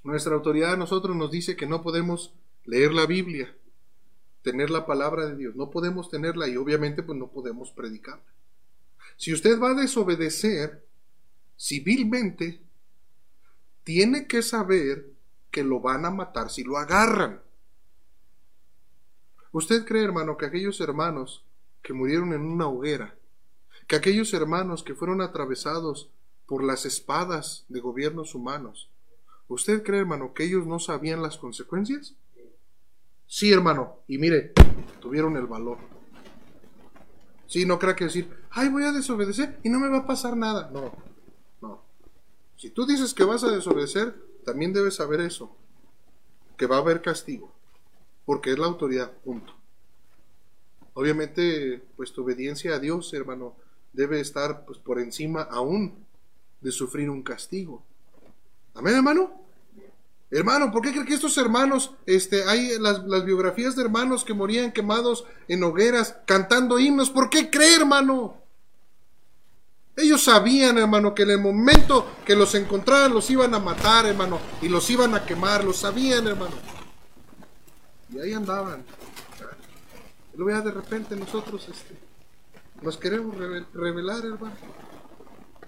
Nuestra 0.03 0.35
autoridad 0.35 0.73
a 0.73 0.77
nosotros 0.77 1.17
nos 1.17 1.31
dice 1.31 1.57
que 1.57 1.67
no 1.67 1.81
podemos 1.81 2.35
leer 2.65 2.93
la 2.93 3.07
Biblia, 3.07 3.57
tener 4.43 4.71
la 4.71 4.85
palabra 4.85 5.27
de 5.27 5.37
Dios. 5.37 5.55
No 5.55 5.71
podemos 5.71 6.11
tenerla 6.11 6.49
y 6.49 6.57
obviamente 6.57 7.03
pues 7.03 7.19
no 7.19 7.31
podemos 7.31 7.71
predicarla. 7.71 8.25
Si 9.17 9.33
usted 9.33 9.61
va 9.61 9.71
a 9.71 9.75
desobedecer 9.75 10.85
civilmente, 11.57 12.61
tiene 13.85 14.27
que 14.27 14.43
saber 14.43 15.12
que 15.53 15.63
lo 15.63 15.79
van 15.79 16.05
a 16.05 16.11
matar 16.11 16.51
si 16.51 16.65
lo 16.65 16.79
agarran. 16.79 17.41
¿Usted 19.53 19.85
cree, 19.85 20.03
hermano, 20.03 20.37
que 20.37 20.47
aquellos 20.47 20.81
hermanos 20.81 21.45
que 21.83 21.93
murieron 21.93 22.33
en 22.33 22.41
una 22.41 22.67
hoguera, 22.67 23.15
que 23.87 23.97
aquellos 23.97 24.33
hermanos 24.33 24.83
que 24.83 24.95
fueron 24.95 25.21
atravesados 25.21 26.09
por 26.47 26.65
las 26.65 26.87
espadas 26.87 27.67
de 27.69 27.81
gobiernos 27.81 28.35
humanos, 28.35 28.89
¿usted 29.47 29.83
cree, 29.83 30.01
hermano, 30.01 30.33
que 30.33 30.45
ellos 30.45 30.67
no 30.67 30.79
sabían 30.79 31.23
las 31.23 31.37
consecuencias? 31.37 32.15
Sí, 33.27 33.53
hermano, 33.53 33.99
y 34.09 34.17
mire, 34.17 34.53
tuvieron 35.01 35.37
el 35.37 35.47
valor. 35.47 35.79
Sí, 37.47 37.67
no 37.67 37.79
crea 37.79 37.95
que 37.95 38.05
decir, 38.05 38.35
ay, 38.51 38.71
voy 38.71 38.85
a 38.85 38.93
desobedecer 38.93 39.59
y 39.63 39.69
no 39.69 39.79
me 39.79 39.91
va 39.91 39.99
a 39.99 40.07
pasar 40.07 40.35
nada. 40.35 40.71
No, 40.73 40.95
no. 41.61 41.83
Si 42.57 42.71
tú 42.71 42.87
dices 42.87 43.13
que 43.13 43.25
vas 43.25 43.45
a 43.45 43.51
desobedecer, 43.51 44.32
también 44.45 44.73
debes 44.73 44.97
saber 44.97 45.21
eso, 45.21 45.55
que 46.57 46.67
va 46.67 46.77
a 46.77 46.81
haber 46.81 47.03
castigo, 47.03 47.53
porque 48.25 48.53
es 48.53 48.59
la 48.59 48.67
autoridad, 48.67 49.13
punto. 49.25 49.55
Obviamente, 50.95 51.83
pues 51.97 52.17
obediencia 52.19 52.75
a 52.75 52.79
Dios, 52.79 53.13
hermano, 53.15 53.57
debe 53.93 54.21
estar 54.21 54.65
pues, 54.67 54.79
por 54.79 54.99
encima 54.99 55.43
aún 55.43 56.05
de 56.61 56.71
sufrir 56.71 57.09
un 57.09 57.23
castigo. 57.23 57.83
Amén, 58.75 58.97
hermano. 58.97 59.43
Hermano, 60.31 60.73
¿por 60.73 60.83
qué 60.83 60.93
cree 60.93 61.05
que 61.05 61.15
estos 61.15 61.37
hermanos, 61.37 61.95
este, 62.07 62.45
hay 62.45 62.79
las, 62.79 63.05
las, 63.05 63.25
biografías 63.25 63.77
de 63.77 63.83
hermanos 63.83 64.25
que 64.25 64.33
morían 64.33 64.73
quemados 64.73 65.27
en 65.47 65.63
hogueras 65.63 66.17
cantando 66.27 66.79
himnos? 66.79 67.11
¿Por 67.11 67.29
qué 67.29 67.51
cree, 67.51 67.77
hermano? 67.77 68.42
Ellos 69.97 70.25
sabían, 70.25 70.79
hermano, 70.79 71.15
que 71.15 71.23
en 71.23 71.31
el 71.31 71.39
momento 71.41 72.07
que 72.25 72.35
los 72.35 72.55
encontraran 72.55 73.13
los 73.13 73.29
iban 73.31 73.55
a 73.55 73.59
matar, 73.59 74.07
hermano, 74.07 74.41
y 74.63 74.69
los 74.69 74.89
iban 74.89 75.15
a 75.15 75.25
quemar, 75.25 75.65
lo 75.65 75.73
sabían, 75.73 76.27
hermano. 76.27 76.55
Y 78.11 78.19
ahí 78.19 78.33
andaban. 78.33 78.85
Lo 80.35 80.47
vea 80.47 80.63
de 80.63 80.71
repente 80.71 81.15
nosotros, 81.15 81.69
este, 81.69 81.95
nos 82.81 82.97
queremos 82.97 83.37
revelar, 83.37 84.25
hermano. 84.25 84.57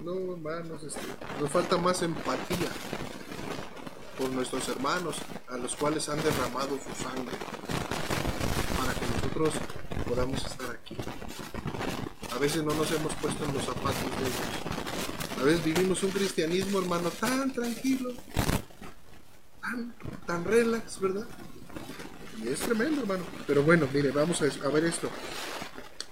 No, 0.00 0.12
hermanos, 0.32 0.82
este, 0.82 1.00
nos 1.38 1.50
falta 1.50 1.76
más 1.76 2.00
empatía 2.02 2.70
por 4.18 4.30
nuestros 4.30 4.68
hermanos 4.68 5.16
a 5.48 5.58
los 5.58 5.76
cuales 5.76 6.08
han 6.08 6.22
derramado 6.22 6.78
su 6.78 7.02
sangre 7.02 7.36
nosotros 9.34 9.54
podamos 10.08 10.44
estar 10.44 10.70
aquí. 10.70 10.96
A 12.32 12.38
veces 12.38 12.62
no 12.62 12.74
nos 12.74 12.90
hemos 12.92 13.12
puesto 13.14 13.44
en 13.44 13.54
los 13.54 13.64
zapatos 13.64 14.00
de 14.00 14.26
ellos. 14.26 15.40
A 15.40 15.42
veces 15.44 15.64
vivimos 15.64 16.02
un 16.02 16.10
cristianismo, 16.10 16.78
hermano, 16.78 17.10
tan 17.10 17.52
tranquilo, 17.52 18.12
tan, 19.60 19.94
tan 20.26 20.44
relax, 20.44 21.00
¿verdad? 21.00 21.26
Y 22.42 22.48
es 22.48 22.60
tremendo, 22.60 23.02
hermano. 23.02 23.24
Pero 23.46 23.62
bueno, 23.62 23.88
mire, 23.92 24.10
vamos 24.10 24.40
a, 24.40 24.68
ver 24.68 24.84
esto. 24.84 25.08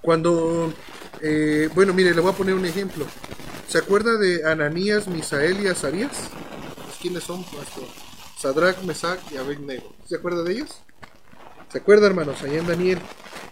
Cuando, 0.01 0.73
eh, 1.21 1.69
bueno, 1.75 1.95
mire, 1.95 2.15
le 2.15 2.21
voy 2.21 2.33
a 2.33 2.37
poner 2.37 2.55
un 2.55 2.67
ejemplo. 2.67 3.07
¿Se 3.69 3.79
acuerda 3.79 4.17
de 4.19 4.49
Ananías, 4.49 5.07
Misael 5.07 5.63
y 5.63 5.69
Azarías? 5.69 6.29
¿Quiénes 7.01 7.25
son? 7.25 7.45
Nuestro 7.53 7.87
Sadrach, 8.39 8.83
Mesach 8.83 9.21
y 9.31 9.37
Abednego. 9.37 9.95
¿Se 10.09 10.17
acuerda 10.17 10.43
de 10.43 10.53
ellos? 10.53 10.83
¿Se 11.73 11.79
acuerda, 11.79 12.07
hermanos? 12.07 12.43
Allá 12.43 12.59
en 12.59 12.67
Daniel. 12.67 12.99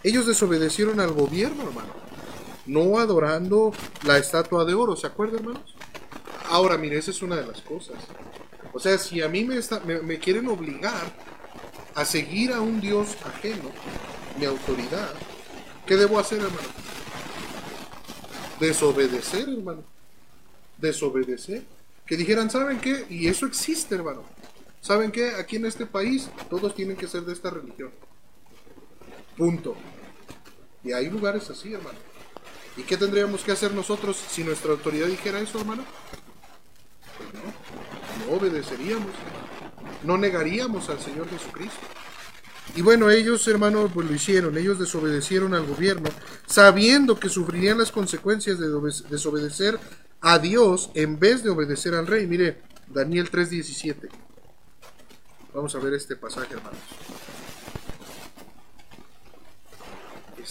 Ellos 0.03 0.27
desobedecieron 0.27 0.99
al 0.99 1.11
gobierno, 1.11 1.63
hermano 1.63 2.01
no 2.65 2.99
adorando 2.99 3.73
la 4.03 4.17
estatua 4.17 4.65
de 4.65 4.73
oro, 4.73 4.95
¿se 4.95 5.07
acuerdan, 5.07 5.39
hermanos? 5.39 5.75
Ahora, 6.49 6.77
mire, 6.77 6.97
esa 6.97 7.11
es 7.11 7.21
una 7.21 7.35
de 7.35 7.47
las 7.47 7.61
cosas. 7.61 7.97
O 8.73 8.79
sea, 8.79 8.97
si 8.97 9.21
a 9.21 9.27
mí 9.27 9.43
me, 9.43 9.59
me, 10.03 10.19
quieren 10.19 10.47
obligar 10.47 11.13
a 11.95 12.05
seguir 12.05 12.53
a 12.53 12.61
un 12.61 12.79
Dios 12.79 13.17
ajeno, 13.25 13.71
mi 14.39 14.45
autoridad, 14.45 15.13
¿qué 15.85 15.97
debo 15.97 16.19
hacer, 16.19 16.39
hermano? 16.39 16.67
Desobedecer, 18.59 19.49
hermano. 19.49 19.83
Desobedecer. 20.77 21.63
Que 22.05 22.17
dijeran, 22.17 22.49
¿saben 22.49 22.79
qué? 22.79 23.05
Y 23.09 23.27
eso 23.27 23.45
existe, 23.45 23.95
hermano. 23.95 24.23
¿Saben 24.81 25.11
qué? 25.11 25.35
Aquí 25.35 25.57
en 25.57 25.65
este 25.65 25.85
país 25.85 26.29
todos 26.49 26.73
tienen 26.75 26.95
que 26.95 27.07
ser 27.07 27.23
de 27.23 27.33
esta 27.33 27.49
religión. 27.49 27.91
Punto. 29.41 29.75
Y 30.83 30.91
hay 30.91 31.09
lugares 31.09 31.49
así, 31.49 31.73
hermano. 31.73 31.97
¿Y 32.77 32.83
qué 32.83 32.95
tendríamos 32.95 33.41
que 33.41 33.51
hacer 33.51 33.73
nosotros 33.73 34.15
si 34.29 34.43
nuestra 34.43 34.73
autoridad 34.73 35.07
dijera 35.07 35.39
eso, 35.39 35.59
hermano? 35.59 35.83
Pues 37.17 37.29
no, 37.33 38.27
no 38.27 38.37
obedeceríamos, 38.37 39.09
no 40.03 40.19
negaríamos 40.19 40.89
al 40.89 40.99
Señor 40.99 41.27
Jesucristo. 41.27 41.79
Y 42.75 42.83
bueno, 42.83 43.09
ellos, 43.09 43.47
hermano, 43.47 43.89
pues 43.91 44.07
lo 44.07 44.13
hicieron, 44.13 44.59
ellos 44.59 44.77
desobedecieron 44.77 45.55
al 45.55 45.65
gobierno, 45.65 46.11
sabiendo 46.45 47.19
que 47.19 47.27
sufrirían 47.27 47.79
las 47.79 47.91
consecuencias 47.91 48.59
de 48.59 48.67
desobedecer 49.09 49.79
a 50.21 50.37
Dios 50.37 50.91
en 50.93 51.17
vez 51.17 51.43
de 51.43 51.49
obedecer 51.49 51.95
al 51.95 52.05
rey. 52.05 52.27
Mire, 52.27 52.61
Daniel 52.89 53.31
3:17. 53.31 54.07
Vamos 55.51 55.73
a 55.73 55.79
ver 55.79 55.95
este 55.95 56.15
pasaje, 56.15 56.53
hermanos. 56.53 56.77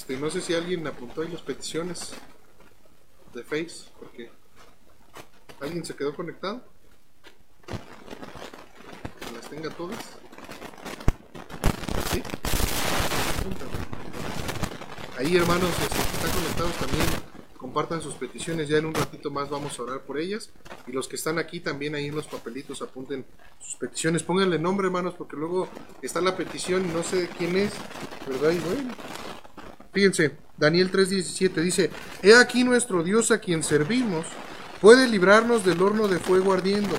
Este, 0.00 0.16
no 0.16 0.30
sé 0.30 0.40
si 0.40 0.54
alguien 0.54 0.86
apuntó 0.86 1.20
ahí 1.20 1.28
las 1.28 1.42
peticiones 1.42 2.12
de 3.34 3.42
Face, 3.42 3.84
porque 3.98 4.30
alguien 5.60 5.84
se 5.84 5.94
quedó 5.94 6.16
conectado. 6.16 6.64
Que 7.66 9.36
las 9.36 9.50
tenga 9.50 9.68
todas. 9.68 9.98
Ahí, 15.18 15.36
hermanos, 15.36 15.68
los 15.68 15.88
que 15.88 16.16
están 16.16 16.30
conectados 16.30 16.74
también 16.76 17.06
compartan 17.58 18.00
sus 18.00 18.14
peticiones. 18.14 18.70
Ya 18.70 18.78
en 18.78 18.86
un 18.86 18.94
ratito 18.94 19.30
más 19.30 19.50
vamos 19.50 19.78
a 19.78 19.82
orar 19.82 20.00
por 20.04 20.18
ellas. 20.18 20.48
Y 20.86 20.92
los 20.92 21.08
que 21.08 21.16
están 21.16 21.38
aquí 21.38 21.60
también 21.60 21.94
ahí 21.94 22.06
en 22.06 22.14
los 22.16 22.26
papelitos 22.26 22.80
apunten 22.80 23.26
sus 23.60 23.74
peticiones. 23.74 24.22
Pónganle 24.22 24.58
nombre, 24.58 24.86
hermanos, 24.86 25.12
porque 25.12 25.36
luego 25.36 25.68
está 26.00 26.22
la 26.22 26.38
petición 26.38 26.88
y 26.88 26.88
no 26.88 27.02
sé 27.02 27.28
quién 27.36 27.54
es, 27.56 27.74
¿verdad? 28.26 28.52
Y 28.52 28.58
bueno, 28.60 28.94
Fíjense, 29.92 30.36
Daniel 30.56 30.90
3:17 30.90 31.60
dice, 31.62 31.90
He 32.22 32.34
aquí 32.34 32.64
nuestro 32.64 33.02
Dios 33.02 33.30
a 33.30 33.38
quien 33.38 33.62
servimos, 33.62 34.26
puede 34.80 35.08
librarnos 35.08 35.64
del 35.64 35.82
horno 35.82 36.06
de 36.06 36.18
fuego 36.18 36.52
ardiendo, 36.52 36.96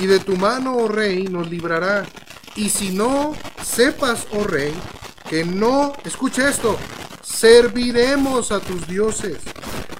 y 0.00 0.06
de 0.06 0.18
tu 0.18 0.36
mano, 0.36 0.76
oh 0.76 0.88
rey, 0.88 1.24
nos 1.24 1.48
librará. 1.48 2.04
Y 2.56 2.70
si 2.70 2.90
no, 2.90 3.34
sepas, 3.62 4.26
oh 4.32 4.44
rey, 4.44 4.72
que 5.28 5.44
no, 5.44 5.92
escucha 6.04 6.48
esto, 6.48 6.76
serviremos 7.22 8.50
a 8.50 8.60
tus 8.60 8.86
dioses, 8.88 9.38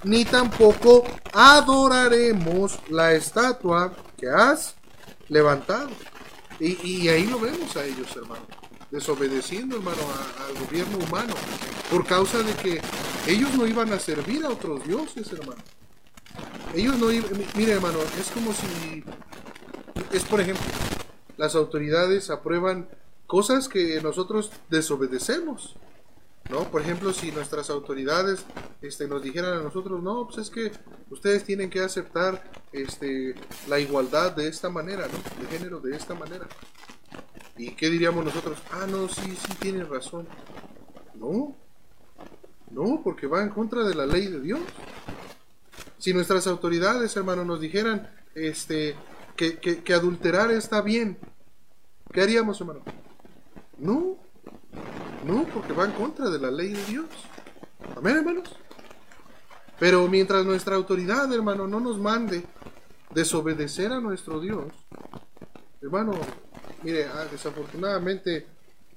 ni 0.02 0.24
tampoco 0.24 1.04
adoraremos 1.32 2.78
la 2.90 3.12
estatua 3.12 3.92
que 4.18 4.28
has 4.28 4.74
levantado. 5.28 5.90
Y, 6.58 6.78
y 6.86 7.08
ahí 7.08 7.26
lo 7.26 7.38
vemos 7.38 7.76
a 7.76 7.84
ellos, 7.84 8.14
hermano 8.16 8.61
desobedeciendo, 8.92 9.76
hermano, 9.76 10.02
al 10.46 10.64
gobierno 10.64 10.98
humano, 10.98 11.34
por 11.90 12.06
causa 12.06 12.42
de 12.42 12.52
que 12.52 12.80
ellos 13.26 13.52
no 13.54 13.66
iban 13.66 13.90
a 13.92 13.98
servir 13.98 14.44
a 14.44 14.50
otros 14.50 14.84
dioses, 14.84 15.32
hermano. 15.32 15.62
Ellos 16.74 16.98
no 16.98 17.10
iban, 17.10 17.30
mire, 17.56 17.72
hermano, 17.72 17.98
es 18.20 18.30
como 18.30 18.52
si, 18.52 19.02
es 20.12 20.24
por 20.24 20.40
ejemplo, 20.40 20.64
las 21.38 21.54
autoridades 21.54 22.30
aprueban 22.30 22.88
cosas 23.26 23.66
que 23.66 24.00
nosotros 24.02 24.52
desobedecemos. 24.68 25.74
¿No? 26.50 26.70
Por 26.70 26.82
ejemplo, 26.82 27.12
si 27.12 27.30
nuestras 27.30 27.70
autoridades 27.70 28.44
este, 28.82 29.06
nos 29.06 29.22
dijeran 29.22 29.54
a 29.54 29.62
nosotros, 29.62 30.02
no, 30.02 30.26
pues 30.26 30.38
es 30.38 30.50
que 30.50 30.72
ustedes 31.08 31.44
tienen 31.44 31.70
que 31.70 31.80
aceptar 31.80 32.42
este, 32.72 33.36
la 33.68 33.78
igualdad 33.78 34.32
de 34.32 34.48
esta 34.48 34.68
manera, 34.68 35.06
¿no? 35.06 35.40
De 35.40 35.56
género 35.56 35.80
de 35.80 35.96
esta 35.96 36.14
manera. 36.14 36.48
¿Y 37.56 37.70
qué 37.72 37.90
diríamos 37.90 38.24
nosotros? 38.24 38.58
Ah, 38.70 38.86
no, 38.88 39.08
sí, 39.08 39.36
sí, 39.36 39.54
tienes 39.60 39.88
razón. 39.88 40.26
No, 41.14 41.54
no, 42.70 43.00
porque 43.04 43.26
va 43.26 43.42
en 43.42 43.50
contra 43.50 43.84
de 43.84 43.94
la 43.94 44.06
ley 44.06 44.26
de 44.28 44.40
Dios. 44.40 44.60
Si 45.98 46.12
nuestras 46.12 46.46
autoridades, 46.46 47.16
hermano, 47.16 47.44
nos 47.44 47.60
dijeran 47.60 48.10
este, 48.34 48.96
que, 49.36 49.58
que 49.58 49.94
adulterar 49.94 50.50
está 50.50 50.80
bien, 50.80 51.18
¿qué 52.12 52.22
haríamos, 52.22 52.60
hermano? 52.60 52.82
No, 53.78 54.16
no, 55.24 55.44
porque 55.54 55.72
va 55.72 55.84
en 55.84 55.92
contra 55.92 56.28
de 56.30 56.38
la 56.38 56.50
ley 56.50 56.72
de 56.72 56.84
Dios. 56.86 57.06
Amén, 57.96 58.16
hermanos. 58.16 58.48
Pero 59.78 60.06
mientras 60.08 60.44
nuestra 60.44 60.76
autoridad, 60.76 61.32
hermano, 61.32 61.66
no 61.66 61.80
nos 61.80 61.98
mande 61.98 62.44
desobedecer 63.10 63.92
a 63.92 64.00
nuestro 64.00 64.40
Dios, 64.40 64.72
hermano, 65.82 66.12
Mire, 66.82 67.06
ah, 67.06 67.26
desafortunadamente, 67.30 68.46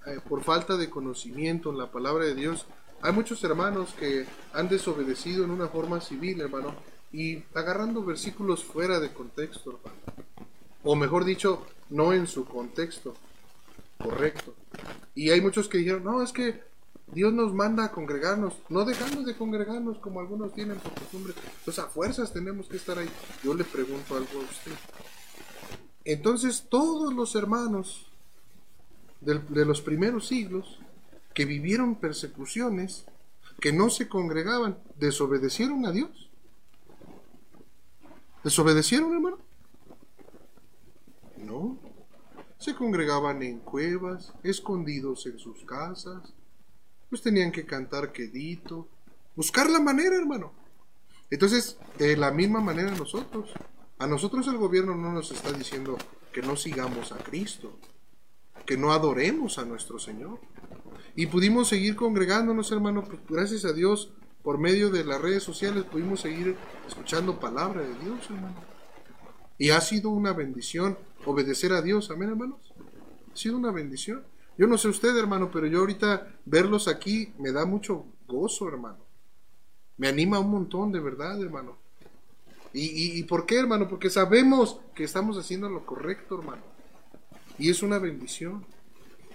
eh, 0.07 0.19
por 0.27 0.43
falta 0.43 0.75
de 0.75 0.89
conocimiento 0.89 1.69
en 1.69 1.77
la 1.77 1.91
palabra 1.91 2.25
de 2.25 2.33
Dios, 2.33 2.65
hay 3.01 3.13
muchos 3.13 3.43
hermanos 3.43 3.93
que 3.99 4.25
han 4.53 4.69
desobedecido 4.69 5.43
en 5.43 5.51
una 5.51 5.67
forma 5.67 6.01
civil, 6.01 6.41
hermano, 6.41 6.73
y 7.11 7.43
agarrando 7.53 8.03
versículos 8.03 8.63
fuera 8.63 8.99
de 8.99 9.13
contexto, 9.13 9.77
hermano. 9.77 10.01
O 10.83 10.95
mejor 10.95 11.25
dicho, 11.25 11.65
no 11.89 12.13
en 12.13 12.25
su 12.25 12.45
contexto 12.45 13.15
correcto. 13.99 14.55
Y 15.13 15.29
hay 15.29 15.41
muchos 15.41 15.67
que 15.67 15.77
dijeron, 15.77 16.03
no, 16.03 16.23
es 16.23 16.31
que 16.31 16.63
Dios 17.07 17.33
nos 17.33 17.53
manda 17.53 17.85
a 17.85 17.91
congregarnos, 17.91 18.55
no 18.69 18.83
dejamos 18.83 19.25
de 19.25 19.35
congregarnos 19.35 19.99
como 19.99 20.19
algunos 20.19 20.53
tienen 20.53 20.77
por 20.77 20.93
costumbre. 20.93 21.33
Pues 21.63 21.77
a 21.77 21.87
fuerzas 21.87 22.33
tenemos 22.33 22.67
que 22.67 22.77
estar 22.77 22.97
ahí. 22.97 23.09
Yo 23.43 23.53
le 23.53 23.63
pregunto 23.63 24.15
algo 24.15 24.39
a 24.39 24.43
usted. 24.43 24.71
Entonces 26.05 26.67
todos 26.69 27.13
los 27.13 27.35
hermanos 27.35 28.05
de, 29.21 29.65
los 29.65 29.81
primeros 29.81 30.27
siglos 30.27 30.79
que 31.33 31.45
vivieron 31.45 31.95
persecuciones, 31.95 33.05
que 33.59 33.73
no 33.73 33.89
se 33.89 34.07
congregaban, 34.07 34.77
desobedecieron 34.99 35.85
a 35.87 35.91
Dios. 35.91 36.29
¿Desobedecieron, 38.43 39.13
hermano? 39.13 39.39
No. 41.37 41.79
Se 42.59 42.75
congregaban 42.75 43.41
en 43.41 43.59
cuevas, 43.59 44.31
escondidos 44.43 45.25
en 45.25 45.39
sus 45.39 45.65
casas. 45.65 46.33
Pues 47.09 47.23
tenían 47.23 47.51
que 47.51 47.65
cantar 47.65 48.11
quedito. 48.11 48.87
Buscar 49.35 49.69
la 49.69 49.79
manera, 49.79 50.15
hermano. 50.15 50.53
Entonces, 51.31 51.77
de 51.97 52.15
la 52.15 52.31
misma 52.31 52.61
manera 52.61 52.91
nosotros. 52.91 53.51
A 53.97 54.07
nosotros 54.07 54.45
el 54.47 54.57
gobierno 54.57 54.93
no 54.93 55.13
nos 55.13 55.31
está 55.31 55.53
diciendo 55.53 55.97
que 56.33 56.41
no 56.41 56.57
sigamos 56.57 57.13
a 57.13 57.17
Cristo, 57.17 57.79
que 58.65 58.75
no 58.75 58.91
adoremos 58.91 59.57
a 59.57 59.63
nuestro 59.63 59.99
Señor. 59.99 60.39
Y 61.15 61.27
pudimos 61.27 61.69
seguir 61.69 61.95
congregándonos, 61.95 62.71
hermano, 62.73 63.05
pues, 63.05 63.21
gracias 63.29 63.63
a 63.63 63.71
Dios, 63.71 64.11
por 64.43 64.57
medio 64.57 64.89
de 64.89 65.05
las 65.05 65.21
redes 65.21 65.43
sociales 65.43 65.85
pudimos 65.85 66.19
seguir 66.19 66.57
escuchando 66.85 67.39
palabra 67.39 67.81
de 67.81 67.95
Dios, 67.99 68.19
hermano. 68.29 68.63
Y 69.57 69.69
ha 69.69 69.79
sido 69.79 70.09
una 70.09 70.33
bendición 70.33 70.97
obedecer 71.25 71.71
a 71.71 71.81
Dios, 71.81 72.11
amén, 72.11 72.29
hermanos. 72.29 72.73
Ha 73.33 73.37
sido 73.37 73.57
una 73.57 73.71
bendición. 73.71 74.25
Yo 74.57 74.67
no 74.67 74.77
sé 74.77 74.89
usted, 74.89 75.15
hermano, 75.17 75.49
pero 75.51 75.67
yo 75.67 75.79
ahorita 75.79 76.35
verlos 76.43 76.89
aquí 76.89 77.33
me 77.39 77.53
da 77.53 77.65
mucho 77.65 78.05
gozo, 78.27 78.67
hermano. 78.67 79.05
Me 79.95 80.09
anima 80.09 80.39
un 80.39 80.51
montón, 80.51 80.91
de 80.91 80.99
verdad, 80.99 81.41
hermano. 81.41 81.84
¿Y, 82.77 83.23
por 83.23 83.45
qué, 83.45 83.57
hermano? 83.57 83.87
Porque 83.87 84.09
sabemos 84.09 84.81
que 84.93 85.05
estamos 85.05 85.37
haciendo 85.37 85.69
lo 85.69 85.85
correcto, 85.85 86.37
hermano. 86.37 86.61
Y 87.57 87.69
es 87.69 87.81
una 87.81 87.99
bendición. 87.99 88.65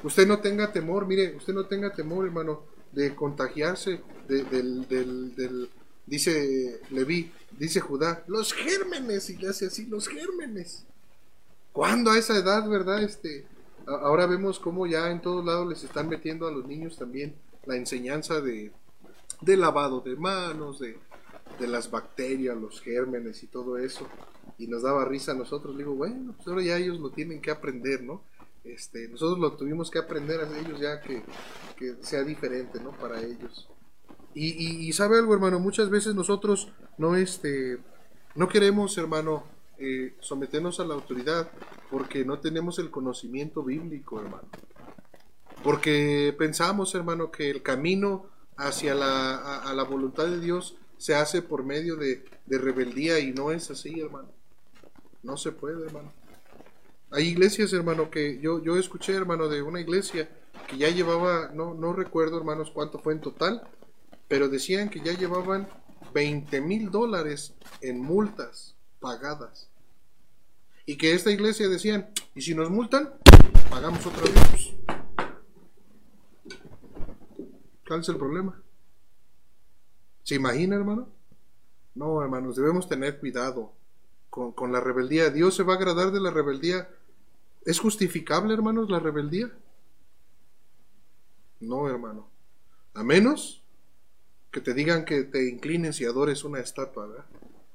Usted 0.02 0.26
no 0.26 0.40
tenga 0.40 0.72
temor, 0.72 1.06
mire, 1.06 1.34
usted 1.36 1.54
no 1.54 1.64
tenga 1.64 1.90
temor, 1.94 2.26
hermano, 2.26 2.64
de 2.92 3.14
contagiarse 3.14 4.02
del, 4.28 4.86
del, 4.88 5.34
del, 5.34 5.70
dice 6.04 6.82
Leví, 6.90 7.32
dice 7.58 7.80
Judá, 7.80 8.24
los 8.26 8.52
gérmenes, 8.52 9.30
y 9.30 9.38
le 9.38 9.48
hace 9.48 9.66
así, 9.66 9.86
los 9.86 10.08
gérmenes. 10.08 10.84
¿Cuándo 11.72 12.10
a 12.10 12.18
esa 12.18 12.36
edad, 12.36 12.68
verdad? 12.68 13.02
Este, 13.02 13.46
ahora 13.86 14.26
vemos 14.26 14.58
cómo 14.58 14.86
ya 14.86 15.10
en 15.10 15.22
todos 15.22 15.44
lados 15.46 15.66
les 15.66 15.82
están 15.82 16.10
metiendo 16.10 16.46
a 16.46 16.50
los 16.50 16.66
niños 16.66 16.98
también 16.98 17.34
la 17.64 17.76
enseñanza 17.76 18.42
de, 18.42 18.70
de 19.40 19.56
lavado 19.56 20.00
de 20.00 20.16
manos, 20.16 20.78
de, 20.80 20.98
de 21.60 21.68
las 21.68 21.90
bacterias, 21.90 22.56
los 22.56 22.80
gérmenes 22.80 23.42
y 23.42 23.46
todo 23.46 23.78
eso. 23.78 24.08
Y 24.58 24.66
nos 24.66 24.82
daba 24.82 25.04
risa 25.04 25.32
a 25.32 25.36
nosotros. 25.36 25.76
Digo, 25.76 25.94
bueno, 25.94 26.34
pues 26.36 26.48
ahora 26.48 26.62
ya 26.62 26.76
ellos 26.76 26.98
lo 26.98 27.10
tienen 27.10 27.40
que 27.40 27.50
aprender, 27.50 28.02
¿no? 28.02 28.22
Este, 28.64 29.08
nosotros 29.08 29.38
lo 29.38 29.52
tuvimos 29.52 29.90
que 29.90 29.98
aprender 29.98 30.40
a 30.40 30.58
ellos 30.58 30.78
ya 30.80 31.00
que, 31.00 31.22
que 31.76 31.96
sea 32.02 32.22
diferente, 32.24 32.78
¿no? 32.80 32.92
Para 32.92 33.22
ellos. 33.22 33.68
Y, 34.34 34.86
y, 34.86 34.92
sabe 34.92 35.18
algo, 35.18 35.34
hermano, 35.34 35.58
muchas 35.58 35.90
veces 35.90 36.14
nosotros 36.14 36.72
no, 36.98 37.16
este, 37.16 37.78
no 38.36 38.48
queremos, 38.48 38.96
hermano, 38.96 39.44
eh, 39.78 40.14
someternos 40.20 40.78
a 40.78 40.84
la 40.84 40.94
autoridad 40.94 41.50
porque 41.90 42.24
no 42.24 42.38
tenemos 42.38 42.78
el 42.78 42.90
conocimiento 42.90 43.64
bíblico, 43.64 44.20
hermano. 44.20 44.48
Porque 45.64 46.34
pensamos, 46.38 46.94
hermano, 46.94 47.32
que 47.32 47.50
el 47.50 47.62
camino 47.62 48.26
hacia 48.56 48.94
la, 48.94 49.58
a 49.58 49.74
la 49.74 49.82
voluntad 49.82 50.26
de 50.26 50.38
Dios 50.38 50.76
se 51.00 51.14
hace 51.14 51.40
por 51.40 51.64
medio 51.64 51.96
de, 51.96 52.22
rebeldía 52.46 53.18
y 53.20 53.32
no 53.32 53.52
es 53.52 53.70
así, 53.70 53.98
hermano. 53.98 54.28
No 55.22 55.38
se 55.38 55.50
puede, 55.50 55.86
hermano. 55.86 56.12
Hay 57.10 57.28
iglesias, 57.28 57.72
hermano, 57.72 58.10
que 58.10 58.38
yo, 58.38 58.62
yo 58.62 58.76
escuché, 58.76 59.14
hermano, 59.14 59.48
de 59.48 59.62
una 59.62 59.80
iglesia 59.80 60.28
que 60.68 60.76
ya 60.76 60.90
llevaba, 60.90 61.52
no, 61.54 61.72
no 61.72 61.94
recuerdo, 61.94 62.36
hermanos, 62.36 62.70
cuánto 62.70 62.98
fue 62.98 63.14
en 63.14 63.22
total, 63.22 63.62
pero 64.28 64.50
decían 64.50 64.90
que 64.90 65.00
ya 65.00 65.16
llevaban 65.16 65.70
20 66.12 66.60
mil 66.60 66.90
dólares 66.90 67.54
en 67.80 67.98
multas 67.98 68.76
pagadas. 69.00 69.70
Y 70.84 70.98
que 70.98 71.14
esta 71.14 71.30
iglesia 71.30 71.66
decían, 71.68 72.10
y 72.34 72.42
si 72.42 72.54
nos 72.54 72.68
multan, 72.68 73.14
pagamos 73.70 74.04
otra 74.04 74.22
vez. 74.22 74.74
¿Cuál 77.88 78.00
es 78.00 78.08
el 78.10 78.18
problema? 78.18 78.62
¿Se 80.22 80.34
imagina, 80.34 80.76
hermano? 80.76 81.08
No, 81.94 82.22
hermanos, 82.22 82.56
debemos 82.56 82.88
tener 82.88 83.18
cuidado 83.18 83.72
con, 84.30 84.72
la 84.72 84.80
rebeldía. 84.80 85.30
¿Dios 85.30 85.54
se 85.54 85.62
va 85.62 85.74
a 85.74 85.76
agradar 85.76 86.12
de 86.12 86.20
la 86.20 86.30
rebeldía? 86.30 86.88
¿Es 87.64 87.80
justificable, 87.80 88.54
hermanos, 88.54 88.88
la 88.88 89.00
rebeldía? 89.00 89.50
No, 91.58 91.88
hermano. 91.88 92.28
A 92.94 93.02
menos 93.02 93.62
que 94.50 94.60
te 94.60 94.72
digan 94.72 95.04
que 95.04 95.24
te 95.24 95.48
inclines 95.48 96.00
y 96.00 96.04
adores 96.04 96.44
una 96.44 96.60
estatua, 96.60 97.06
¿verdad? 97.06 97.26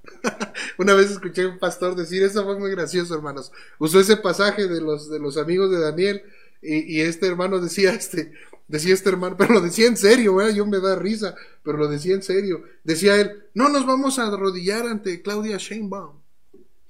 una 0.78 0.94
vez 0.94 1.12
escuché 1.12 1.44
a 1.44 1.50
un 1.50 1.60
pastor 1.60 1.96
decir, 1.96 2.24
eso 2.24 2.44
fue 2.44 2.58
muy 2.58 2.72
gracioso, 2.72 3.16
hermanos. 3.16 3.52
Usó 3.80 4.00
ese 4.00 4.18
pasaje 4.18 4.68
de 4.68 4.82
los, 4.82 5.10
de 5.10 5.20
los 5.20 5.38
amigos 5.38 5.72
de 5.72 5.80
Daniel 5.80 6.24
y, 6.62 6.98
y 6.98 7.02
este 7.02 7.28
hermano 7.28 7.60
decía, 7.60 7.94
este, 7.96 8.34
Decía 8.68 8.94
este 8.94 9.10
hermano, 9.10 9.36
pero 9.38 9.54
lo 9.54 9.62
decía 9.62 9.88
en 9.88 9.98
serio, 9.98 10.50
yo 10.50 10.66
me 10.66 10.80
da 10.80 10.96
risa, 10.96 11.36
pero 11.64 11.78
lo 11.78 11.88
decía 11.88 12.16
en 12.16 12.24
serio. 12.24 12.64
Decía 12.84 13.20
él, 13.20 13.46
no 13.54 13.70
nos 13.70 13.86
vamos 13.86 14.20
a 14.20 14.28
arrodillar 14.28 14.88
ante 14.88 15.22
Claudia 15.22 15.58
Sheinbaum. 15.58 16.20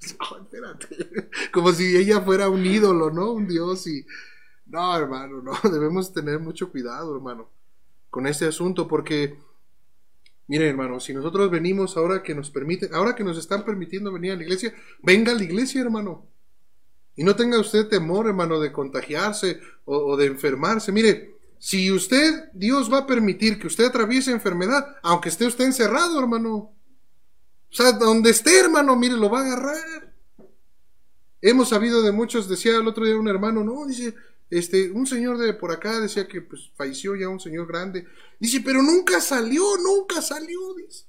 espérate. 0.00 1.30
Como 1.52 1.72
si 1.72 1.96
ella 1.96 2.20
fuera 2.20 2.48
un 2.48 2.64
ídolo, 2.64 3.10
¿no? 3.10 3.32
Un 3.32 3.46
dios 3.46 3.86
y... 3.86 4.06
No, 4.66 4.96
hermano, 4.96 5.42
no, 5.42 5.52
debemos 5.70 6.12
tener 6.12 6.40
mucho 6.40 6.72
cuidado, 6.72 7.14
hermano, 7.14 7.48
con 8.10 8.26
este 8.26 8.46
asunto, 8.46 8.88
porque, 8.88 9.38
miren, 10.48 10.70
hermano, 10.70 10.98
si 10.98 11.14
nosotros 11.14 11.48
venimos 11.52 11.96
ahora 11.96 12.20
que 12.20 12.34
nos 12.34 12.50
permiten, 12.50 12.92
ahora 12.92 13.14
que 13.14 13.22
nos 13.22 13.38
están 13.38 13.64
permitiendo 13.64 14.12
venir 14.12 14.32
a 14.32 14.36
la 14.36 14.42
iglesia, 14.42 14.74
venga 15.04 15.30
a 15.30 15.36
la 15.36 15.44
iglesia, 15.44 15.82
hermano. 15.82 16.26
Y 17.14 17.22
no 17.22 17.36
tenga 17.36 17.60
usted 17.60 17.86
temor, 17.86 18.26
hermano, 18.26 18.58
de 18.58 18.72
contagiarse 18.72 19.60
o, 19.84 19.96
o 19.98 20.16
de 20.16 20.26
enfermarse. 20.26 20.90
Mire, 20.90 21.35
si 21.58 21.90
usted, 21.90 22.50
Dios 22.52 22.92
va 22.92 22.98
a 22.98 23.06
permitir 23.06 23.58
que 23.58 23.66
usted 23.66 23.86
atraviese 23.86 24.30
enfermedad, 24.30 24.96
aunque 25.02 25.28
esté 25.28 25.46
usted 25.46 25.64
encerrado, 25.64 26.18
hermano. 26.18 26.54
O 26.54 27.74
sea, 27.74 27.92
donde 27.92 28.30
esté, 28.30 28.58
hermano, 28.58 28.96
mire, 28.96 29.16
lo 29.16 29.30
va 29.30 29.40
a 29.40 29.46
agarrar. 29.46 30.14
Hemos 31.40 31.68
sabido 31.70 32.02
de 32.02 32.12
muchos, 32.12 32.48
decía 32.48 32.76
el 32.76 32.86
otro 32.86 33.04
día 33.04 33.16
un 33.16 33.28
hermano, 33.28 33.64
no, 33.64 33.86
dice, 33.86 34.14
este, 34.50 34.90
un 34.90 35.06
señor 35.06 35.38
de 35.38 35.54
por 35.54 35.72
acá 35.72 36.00
decía 36.00 36.26
que 36.28 36.40
pues 36.40 36.70
falleció 36.76 37.16
ya 37.16 37.28
un 37.28 37.40
señor 37.40 37.66
grande. 37.66 38.06
Dice, 38.38 38.60
pero 38.60 38.82
nunca 38.82 39.20
salió, 39.20 39.64
nunca 39.78 40.22
salió, 40.22 40.74
dice. 40.74 41.04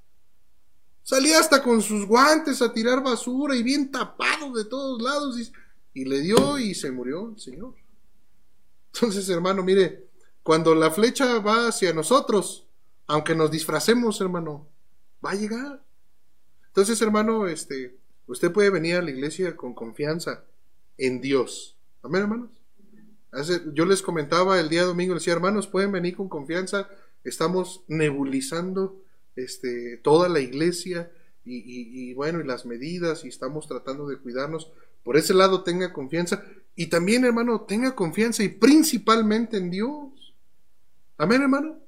Salía 1.03 1.39
hasta 1.39 1.63
con 1.63 1.81
sus 1.81 2.05
guantes 2.05 2.61
a 2.61 2.73
tirar 2.73 3.01
basura 3.01 3.55
y 3.55 3.63
bien 3.63 3.91
tapado 3.91 4.51
de 4.53 4.65
todos 4.65 5.01
lados. 5.01 5.37
y 5.93 6.05
le 6.05 6.21
dio 6.21 6.59
y 6.59 6.75
se 6.75 6.91
murió 6.91 7.29
el 7.29 7.39
señor. 7.39 7.75
Entonces, 8.93 9.29
hermano, 9.29 9.63
mire, 9.63 10.06
cuando 10.47 10.73
la 10.75 10.91
flecha 10.91 11.39
va 11.39 11.67
hacia 11.67 11.91
nosotros, 11.91 12.65
aunque 13.05 13.35
nos 13.35 13.51
disfracemos, 13.51 14.21
hermano, 14.21 14.65
va 15.23 15.31
a 15.31 15.35
llegar. 15.35 15.83
Entonces, 16.67 17.01
hermano, 17.01 17.47
este, 17.47 17.97
usted 18.27 18.53
puede 18.53 18.69
venir 18.69 18.95
a 18.95 19.01
la 19.01 19.11
iglesia 19.11 19.57
con 19.57 19.73
confianza 19.73 20.45
en 20.97 21.19
Dios. 21.19 21.75
Amén, 22.01 22.21
hermanos. 22.21 22.51
Yo 23.73 23.83
les 23.83 24.01
comentaba 24.01 24.57
el 24.57 24.69
día 24.69 24.85
domingo, 24.85 25.15
decía, 25.15 25.33
hermanos, 25.33 25.67
pueden 25.67 25.91
venir 25.91 26.15
con 26.15 26.29
confianza. 26.29 26.87
Estamos 27.25 27.83
nebulizando 27.89 29.03
este, 29.35 29.97
toda 29.97 30.29
la 30.29 30.39
iglesia 30.39 31.11
y, 31.43 31.61
y, 32.09 32.13
bueno, 32.13 32.39
y 32.39 32.45
las 32.45 32.65
medidas 32.65 33.25
y 33.25 33.27
estamos 33.27 33.67
tratando 33.67 34.07
de 34.07 34.17
cuidarnos. 34.17 34.71
Por 35.03 35.17
ese 35.17 35.33
lado, 35.33 35.63
tenga 35.63 35.91
confianza. 35.91 36.41
Y 36.73 36.87
también, 36.87 37.25
hermano, 37.25 37.65
tenga 37.67 37.95
confianza 37.95 38.43
y 38.43 38.47
principalmente 38.47 39.57
en 39.57 39.71
Dios. 39.71 40.16
Amén, 41.17 41.41
hermano. 41.41 41.79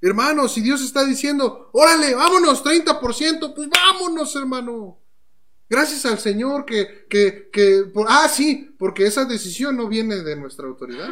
Hermano, 0.00 0.48
si 0.48 0.60
Dios 0.60 0.82
está 0.82 1.04
diciendo, 1.04 1.70
órale, 1.72 2.14
vámonos, 2.14 2.62
30%, 2.62 3.54
pues 3.54 3.68
vámonos, 3.70 4.36
hermano. 4.36 4.98
Gracias 5.68 6.04
al 6.04 6.18
Señor 6.18 6.66
que, 6.66 7.06
que, 7.08 7.48
que, 7.50 7.90
ah, 8.06 8.28
sí, 8.28 8.74
porque 8.78 9.06
esa 9.06 9.24
decisión 9.24 9.76
no 9.76 9.88
viene 9.88 10.16
de 10.16 10.36
nuestra 10.36 10.66
autoridad. 10.66 11.08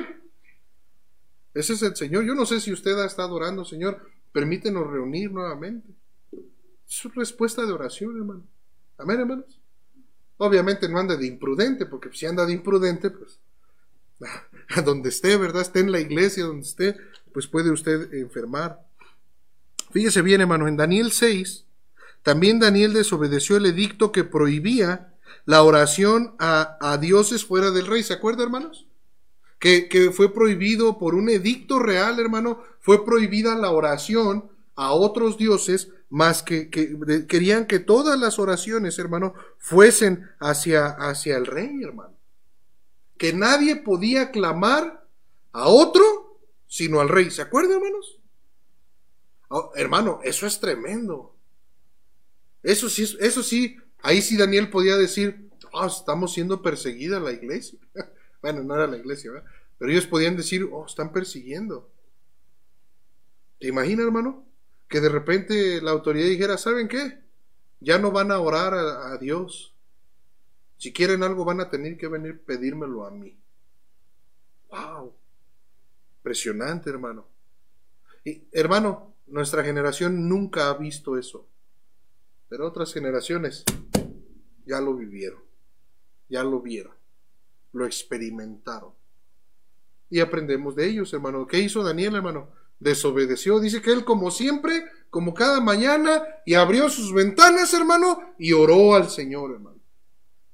Ese 1.55 1.73
es 1.75 1.83
el 1.83 1.97
Señor. 1.97 2.25
Yo 2.25 2.35
no 2.35 2.45
sé 2.45 2.61
si 2.61 2.73
usted 2.73 2.99
ha 2.99 3.07
estado 3.07 3.35
orando, 3.35 3.65
Señor, 3.65 4.11
permítenos 4.31 4.87
reunir 4.91 5.33
nuevamente. 5.33 5.89
Es 6.87 7.03
respuesta 7.15 7.65
de 7.65 7.73
oración, 7.73 8.17
hermano. 8.17 8.47
Amén, 8.99 9.21
hermanos. 9.21 9.59
Obviamente 10.37 10.89
no 10.89 10.99
anda 10.99 11.17
de 11.17 11.27
imprudente, 11.27 11.87
porque 11.87 12.11
si 12.13 12.27
anda 12.27 12.45
de 12.45 12.53
imprudente, 12.53 13.11
pues 13.11 13.39
donde 14.81 15.11
esté, 15.11 15.37
¿verdad? 15.37 15.62
Esté 15.62 15.81
en 15.81 15.93
la 15.93 16.01
iglesia, 16.01 16.45
donde 16.45 16.66
esté, 16.66 16.97
pues 17.33 17.47
puede 17.47 17.70
usted 17.70 18.12
enfermar. 18.14 18.81
Fíjese 19.91 20.23
bien, 20.23 20.41
hermano, 20.41 20.68
en 20.68 20.77
Daniel 20.77 21.12
6, 21.12 21.66
también 22.23 22.61
Daniel 22.61 22.95
desobedeció 22.95 23.57
el 23.57 23.66
edicto 23.66 24.12
que 24.12 24.25
prohibía 24.25 25.12
la 25.45 25.62
oración 25.62 26.35
a, 26.39 26.99
dioses 27.01 27.45
fuera 27.45 27.70
del 27.70 27.87
rey. 27.87 28.03
¿Se 28.03 28.14
acuerda, 28.14 28.45
hermanos? 28.45 28.87
Que, 29.59 30.11
fue 30.14 30.33
prohibido 30.33 30.99
por 30.99 31.14
un 31.14 31.29
edicto 31.29 31.79
real, 31.79 32.18
hermano, 32.18 32.62
fue 32.81 33.05
prohibida 33.05 33.55
la 33.55 33.70
oración 33.70 34.51
a 34.75 34.93
otros 34.93 35.37
dioses, 35.37 35.91
más 36.09 36.43
que, 36.43 36.68
que 36.68 37.27
querían 37.29 37.66
que 37.66 37.79
todas 37.79 38.18
las 38.18 38.39
oraciones, 38.39 38.99
hermano, 38.99 39.35
fuesen 39.59 40.29
hacia, 40.41 40.87
hacia 40.87 41.37
el 41.37 41.47
rey, 41.47 41.83
hermano. 41.83 42.12
Que 43.23 43.33
nadie 43.33 43.77
podía 43.77 44.33
clamar 44.33 45.07
a 45.53 45.68
otro 45.68 46.41
sino 46.66 46.99
al 46.99 47.09
rey. 47.09 47.31
¿Se 47.31 47.41
acuerdan, 47.41 47.75
hermanos? 47.75 48.18
Oh, 49.47 49.70
hermano, 49.77 50.18
eso 50.25 50.45
es 50.45 50.59
tremendo. 50.59 51.33
Eso 52.64 52.89
sí, 52.89 53.16
eso 53.20 53.45
sí, 53.45 53.77
ahí 54.01 54.20
sí 54.23 54.37
Daniel 54.37 54.70
podía 54.70 54.97
decir, 54.97 55.51
oh, 55.70 55.87
estamos 55.87 56.33
siendo 56.33 56.62
perseguida 56.62 57.20
la 57.20 57.31
iglesia. 57.31 57.79
bueno, 58.43 58.64
no 58.64 58.75
era 58.75 58.89
la 58.89 58.97
iglesia. 58.97 59.31
Pero 59.79 59.93
ellos 59.93 60.09
podían 60.09 60.37
decir, 60.37 60.68
oh, 60.73 60.85
están 60.85 61.12
persiguiendo. 61.12 61.89
¿Te 63.61 63.68
imaginas, 63.68 64.07
hermano? 64.07 64.45
Que 64.89 65.01
de 65.01 65.09
repente 65.09 65.81
la 65.81 65.93
autoridad 65.93 66.27
dijera, 66.27 66.59
¿saben 66.59 66.89
qué? 66.89 67.20
Ya 67.79 67.99
no 67.99 68.11
van 68.11 68.33
a 68.33 68.41
orar 68.41 68.75
a, 68.75 69.16
Dios. 69.18 69.72
Si 70.83 70.93
quieren 70.93 71.22
algo 71.22 71.45
van 71.45 71.61
a 71.61 71.70
tener 71.70 71.97
que 71.97 72.09
venir 72.09 72.41
pedírmelo 72.41 73.07
a 73.07 73.12
mí. 73.12 73.39
¡Wow! 74.68 75.14
Impresionante, 76.16 76.91
hermano. 76.91 77.24
Y, 78.24 78.43
hermano, 78.51 79.14
nuestra 79.28 79.62
generación 79.62 80.28
nunca 80.28 80.70
ha 80.70 80.74
visto 80.74 81.16
eso. 81.16 81.47
Pero 82.49 82.66
otras 82.66 82.93
generaciones 82.93 83.64
ya 84.66 84.80
lo 84.80 84.97
vivieron. 84.97 85.39
Ya 86.28 86.43
lo 86.43 86.61
vieron. 86.61 86.97
Lo 87.72 87.87
experimentaron. 87.87 88.91
Y 90.11 90.18
aprendemos 90.18 90.74
de 90.74 90.89
ellos, 90.89 91.12
hermano. 91.12 91.47
¿Qué 91.47 91.61
hizo 91.61 91.85
Daniel, 91.85 92.16
hermano? 92.16 92.51
Desobedeció. 92.80 93.61
Dice 93.61 93.80
que 93.80 93.93
él, 93.93 94.05
como 94.05 94.33
siempre, 94.33 94.85
como 95.11 95.33
cada 95.33 95.61
mañana, 95.61 96.24
y 96.45 96.55
abrió 96.55 96.89
sus 96.89 97.14
ventanas, 97.14 97.72
hermano, 97.72 98.35
y 98.37 98.53
oró 98.53 98.97
al 98.97 99.11
Señor, 99.11 99.53
hermano. 99.53 99.82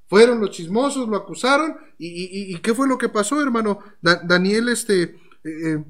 Fueron 0.08 0.40
los 0.40 0.50
chismosos, 0.50 1.08
lo 1.08 1.16
acusaron, 1.16 1.76
y, 1.98 2.58
¿qué 2.60 2.74
fue 2.74 2.88
lo 2.88 2.96
que 2.96 3.08
pasó, 3.08 3.42
hermano? 3.42 3.80
Daniel, 4.00 4.70
este, 4.70 5.18
eh, 5.44 5.84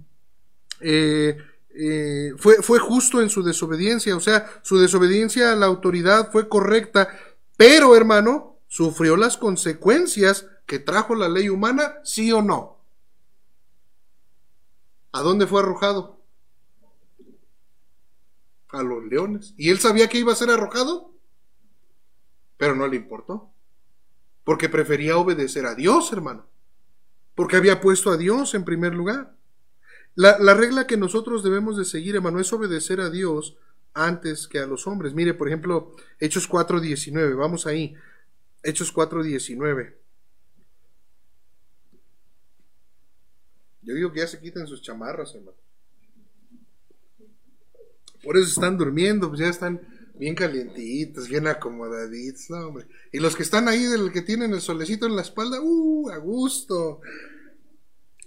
eh, 0.81 1.39
eh, 1.71 2.33
fue, 2.37 2.57
fue 2.57 2.81
justo 2.81 3.23
en 3.23 3.31
su 3.31 3.43
desobediencia, 3.43 4.16
o 4.16 4.21
sea, 4.21 4.61
su 4.62 4.79
desobediencia 4.79 5.53
a 5.53 5.57
la 5.57 5.66
autoridad 5.66 6.33
fue 6.33 6.49
correcta, 6.49 7.09
pero, 7.57 7.95
hermano, 7.95 8.59
sufrió 8.66 9.16
las 9.16 9.37
consecuencias 9.37 10.47
que 10.66 10.81
trajo 10.81 11.14
la 11.14 11.29
ley 11.29 11.49
humana, 11.49 11.95
sí 12.03 12.33
o 12.33 12.43
no. 12.43 12.79
¿A 15.12 15.23
dónde 15.23 15.47
fue 15.47 15.62
arrojado? 15.62 16.19
a 18.71 18.83
los 18.83 19.05
leones. 19.05 19.55
¿Y 19.57 19.71
él 19.71 19.79
sabía 19.79 20.09
que 20.09 20.19
iba 20.19 20.33
a 20.33 20.37
ser 20.37 20.51
arrojado? 20.51 21.12
Pero 22.57 22.75
no 22.75 22.87
le 22.87 22.97
importó. 22.97 23.51
Porque 24.49 24.70
prefería 24.70 25.18
obedecer 25.18 25.66
a 25.66 25.74
Dios, 25.74 26.11
hermano. 26.11 26.46
Porque 27.34 27.57
había 27.57 27.82
puesto 27.82 28.11
a 28.11 28.16
Dios 28.16 28.55
en 28.55 28.64
primer 28.64 28.94
lugar. 28.94 29.36
La, 30.14 30.38
la, 30.38 30.55
regla 30.55 30.86
que 30.86 30.96
nosotros 30.96 31.42
debemos 31.42 31.76
de 31.76 31.84
seguir, 31.84 32.16
hermano, 32.16 32.40
es 32.40 32.51
obedecer 32.51 33.03
a 33.03 33.11
Dios 33.11 33.59
antes 33.92 34.49
que 34.49 34.59
a 34.59 34.64
los 34.64 34.86
hombres. 34.86 35.12
Mire, 35.12 35.34
por 35.34 35.49
ejemplo, 35.49 35.94
Hechos 36.18 36.49
4.19. 36.49 37.36
Vamos 37.36 37.66
ahí. 37.66 37.94
Hechos 38.62 38.94
4.19. 38.94 39.94
Yo 43.82 43.94
digo 43.94 44.11
que 44.11 44.20
ya 44.20 44.26
se 44.28 44.40
quiten 44.40 44.66
sus 44.66 44.80
chamarras, 44.80 45.34
hermano. 45.34 45.59
Por 48.24 48.38
eso 48.38 48.49
están 48.49 48.78
durmiendo, 48.78 49.28
pues 49.28 49.40
ya 49.40 49.49
están 49.49 49.97
bien 50.19 50.35
calientitos, 50.35 51.29
bien 51.29 51.47
acomodaditos, 51.47 52.51
no, 52.51 52.69
hombre. 52.69 52.87
Y 53.12 53.21
los 53.21 53.37
que 53.37 53.43
están 53.43 53.69
ahí, 53.69 53.85
del 53.85 54.12
que 54.12 54.23
tienen 54.23 54.53
el 54.53 54.61
solecito 54.61 55.07
en 55.07 55.16
la 55.16 55.23
espalda, 55.23 55.61
uh, 55.61 56.11
a 56.11 56.19
gusto. 56.19 57.01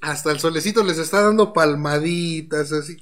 Hasta 0.02 0.32
el 0.32 0.39
solecito 0.39 0.84
les 0.84 0.98
está 0.98 1.22
dando 1.22 1.54
palmaditas, 1.54 2.72
así, 2.72 2.98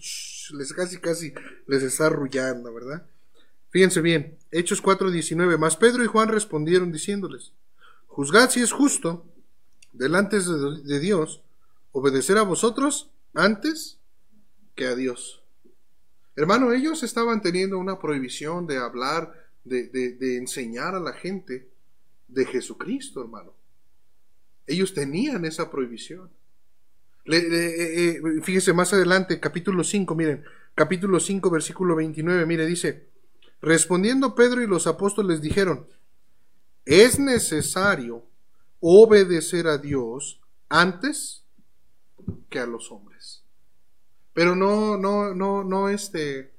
les 0.54 0.74
casi, 0.74 0.98
casi 0.98 1.34
les 1.68 1.84
está 1.84 2.08
arrullando, 2.08 2.74
¿verdad? 2.74 3.06
Fíjense 3.70 4.02
bien, 4.02 4.38
Hechos 4.52 4.82
4:19, 4.82 5.58
más 5.58 5.78
Pedro 5.78 6.04
y 6.04 6.08
Juan 6.08 6.30
respondieron 6.30 6.92
diciéndoles, 6.92 7.54
juzgad 8.08 8.50
si 8.50 8.62
es 8.62 8.72
justo, 8.72 9.26
delante 9.94 10.40
de 10.40 11.00
Dios, 11.00 11.42
obedecer 11.92 12.38
a 12.38 12.44
vosotros 12.44 13.12
antes 13.34 14.00
que 14.76 14.88
a 14.88 14.96
Dios. 14.96 15.39
Hermano, 16.40 16.72
ellos 16.72 17.04
estaban 17.04 17.42
teniendo 17.42 17.78
una 17.78 18.00
prohibición 18.00 18.66
de 18.66 18.78
hablar, 18.78 19.34
de, 19.66 20.38
enseñar 20.38 20.96
a 20.96 21.02
la 21.02 21.12
gente 21.12 21.68
de 22.30 22.46
Jesucristo, 22.46 23.20
hermano. 23.20 23.54
Ellos 24.66 24.94
tenían 24.94 25.44
esa 25.44 25.70
prohibición. 25.70 26.30
Eh, 27.26 28.22
eh, 28.24 28.42
fíjese 28.42 28.72
más 28.72 28.94
adelante, 28.94 29.38
capítulo 29.42 29.84
5, 29.84 30.16
miren, 30.16 30.46
capítulo 30.76 31.20
5, 31.20 31.50
versículo 31.50 31.94
29, 31.98 32.46
mire, 32.46 32.66
dice, 32.66 33.10
respondiendo 33.62 34.34
Pedro 34.34 34.64
y 34.64 34.68
los 34.68 34.88
apóstoles 34.88 35.42
dijeron, 35.42 35.88
es 36.86 37.20
necesario 37.20 38.24
obedecer 38.80 39.68
a 39.68 39.78
Dios 39.78 40.40
antes 40.70 41.44
que 42.50 42.60
a 42.60 42.66
los 42.66 42.90
hombres. 42.94 43.09
Pero 44.40 44.56
no, 44.56 44.96
no, 44.96 45.36
no, 45.36 45.66
no, 45.66 45.90
este, 45.90 46.54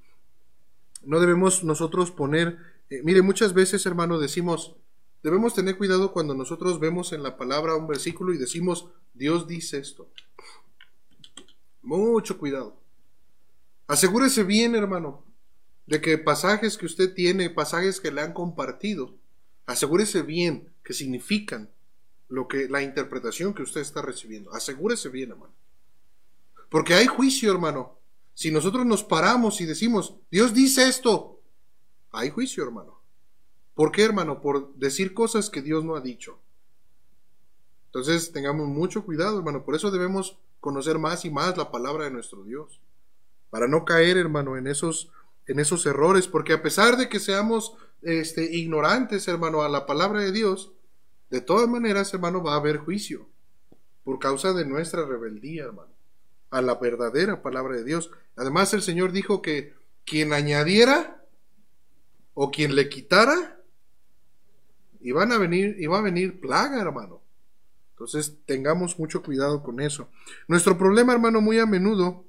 no 1.02 1.18
debemos 1.18 1.64
nosotros 1.64 2.10
poner, 2.10 2.58
eh, 2.90 3.00
mire, 3.02 3.22
muchas 3.22 3.54
veces, 3.54 3.86
hermano, 3.86 4.18
decimos, 4.18 4.76
debemos 5.22 5.54
tener 5.54 5.78
cuidado 5.78 6.12
cuando 6.12 6.34
nosotros 6.34 6.78
vemos 6.78 7.14
en 7.14 7.22
la 7.22 7.38
palabra 7.38 7.76
un 7.76 7.86
versículo 7.86 8.34
y 8.34 8.36
decimos, 8.36 8.88
Dios 9.14 9.48
dice 9.48 9.78
esto. 9.78 10.10
Mucho 11.80 12.36
cuidado. 12.36 12.76
Asegúrese 13.86 14.44
bien, 14.44 14.74
hermano, 14.74 15.24
de 15.86 16.02
que 16.02 16.18
pasajes 16.18 16.76
que 16.76 16.84
usted 16.84 17.14
tiene, 17.14 17.48
pasajes 17.48 17.98
que 17.98 18.12
le 18.12 18.20
han 18.20 18.34
compartido, 18.34 19.14
asegúrese 19.64 20.20
bien 20.20 20.70
que 20.84 20.92
significan 20.92 21.70
lo 22.28 22.46
que 22.46 22.68
la 22.68 22.82
interpretación 22.82 23.54
que 23.54 23.62
usted 23.62 23.80
está 23.80 24.02
recibiendo. 24.02 24.52
Asegúrese 24.52 25.08
bien, 25.08 25.30
hermano. 25.30 25.54
Porque 26.70 26.94
hay 26.94 27.06
juicio, 27.06 27.50
hermano. 27.52 27.98
Si 28.32 28.50
nosotros 28.50 28.86
nos 28.86 29.04
paramos 29.04 29.60
y 29.60 29.66
decimos, 29.66 30.14
Dios 30.30 30.54
dice 30.54 30.88
esto, 30.88 31.42
hay 32.12 32.30
juicio, 32.30 32.64
hermano. 32.64 33.02
¿Por 33.74 33.92
qué, 33.92 34.04
hermano? 34.04 34.40
Por 34.40 34.74
decir 34.76 35.12
cosas 35.12 35.50
que 35.50 35.60
Dios 35.60 35.84
no 35.84 35.96
ha 35.96 36.00
dicho. 36.00 36.38
Entonces 37.86 38.32
tengamos 38.32 38.68
mucho 38.68 39.04
cuidado, 39.04 39.38
hermano. 39.38 39.64
Por 39.64 39.74
eso 39.74 39.90
debemos 39.90 40.38
conocer 40.60 40.98
más 40.98 41.24
y 41.24 41.30
más 41.30 41.56
la 41.56 41.70
palabra 41.70 42.04
de 42.04 42.12
nuestro 42.12 42.44
Dios. 42.44 42.80
Para 43.50 43.66
no 43.66 43.84
caer, 43.84 44.16
hermano, 44.16 44.56
en 44.56 44.68
esos, 44.68 45.10
en 45.46 45.58
esos 45.58 45.84
errores. 45.86 46.28
Porque 46.28 46.52
a 46.52 46.62
pesar 46.62 46.96
de 46.96 47.08
que 47.08 47.18
seamos 47.18 47.74
este, 48.00 48.56
ignorantes, 48.56 49.26
hermano, 49.26 49.62
a 49.62 49.68
la 49.68 49.86
palabra 49.86 50.20
de 50.20 50.30
Dios, 50.30 50.72
de 51.30 51.40
todas 51.40 51.68
maneras, 51.68 52.14
hermano, 52.14 52.44
va 52.44 52.54
a 52.54 52.58
haber 52.58 52.78
juicio. 52.78 53.28
Por 54.04 54.20
causa 54.20 54.52
de 54.52 54.64
nuestra 54.64 55.04
rebeldía, 55.04 55.64
hermano 55.64 55.89
a 56.50 56.60
la 56.60 56.74
verdadera 56.74 57.42
palabra 57.42 57.76
de 57.76 57.84
Dios. 57.84 58.10
Además 58.36 58.74
el 58.74 58.82
Señor 58.82 59.12
dijo 59.12 59.42
que 59.42 59.74
quien 60.04 60.32
añadiera 60.32 61.24
o 62.34 62.50
quien 62.50 62.74
le 62.74 62.88
quitara, 62.88 63.60
iban 65.00 65.32
a 65.32 65.38
venir, 65.38 65.76
iba 65.78 65.98
a 65.98 66.02
venir 66.02 66.40
plaga, 66.40 66.80
hermano. 66.80 67.20
Entonces 67.92 68.38
tengamos 68.46 68.98
mucho 68.98 69.22
cuidado 69.22 69.62
con 69.62 69.80
eso. 69.80 70.08
Nuestro 70.48 70.78
problema, 70.78 71.12
hermano, 71.12 71.40
muy 71.40 71.58
a 71.58 71.66
menudo 71.66 72.24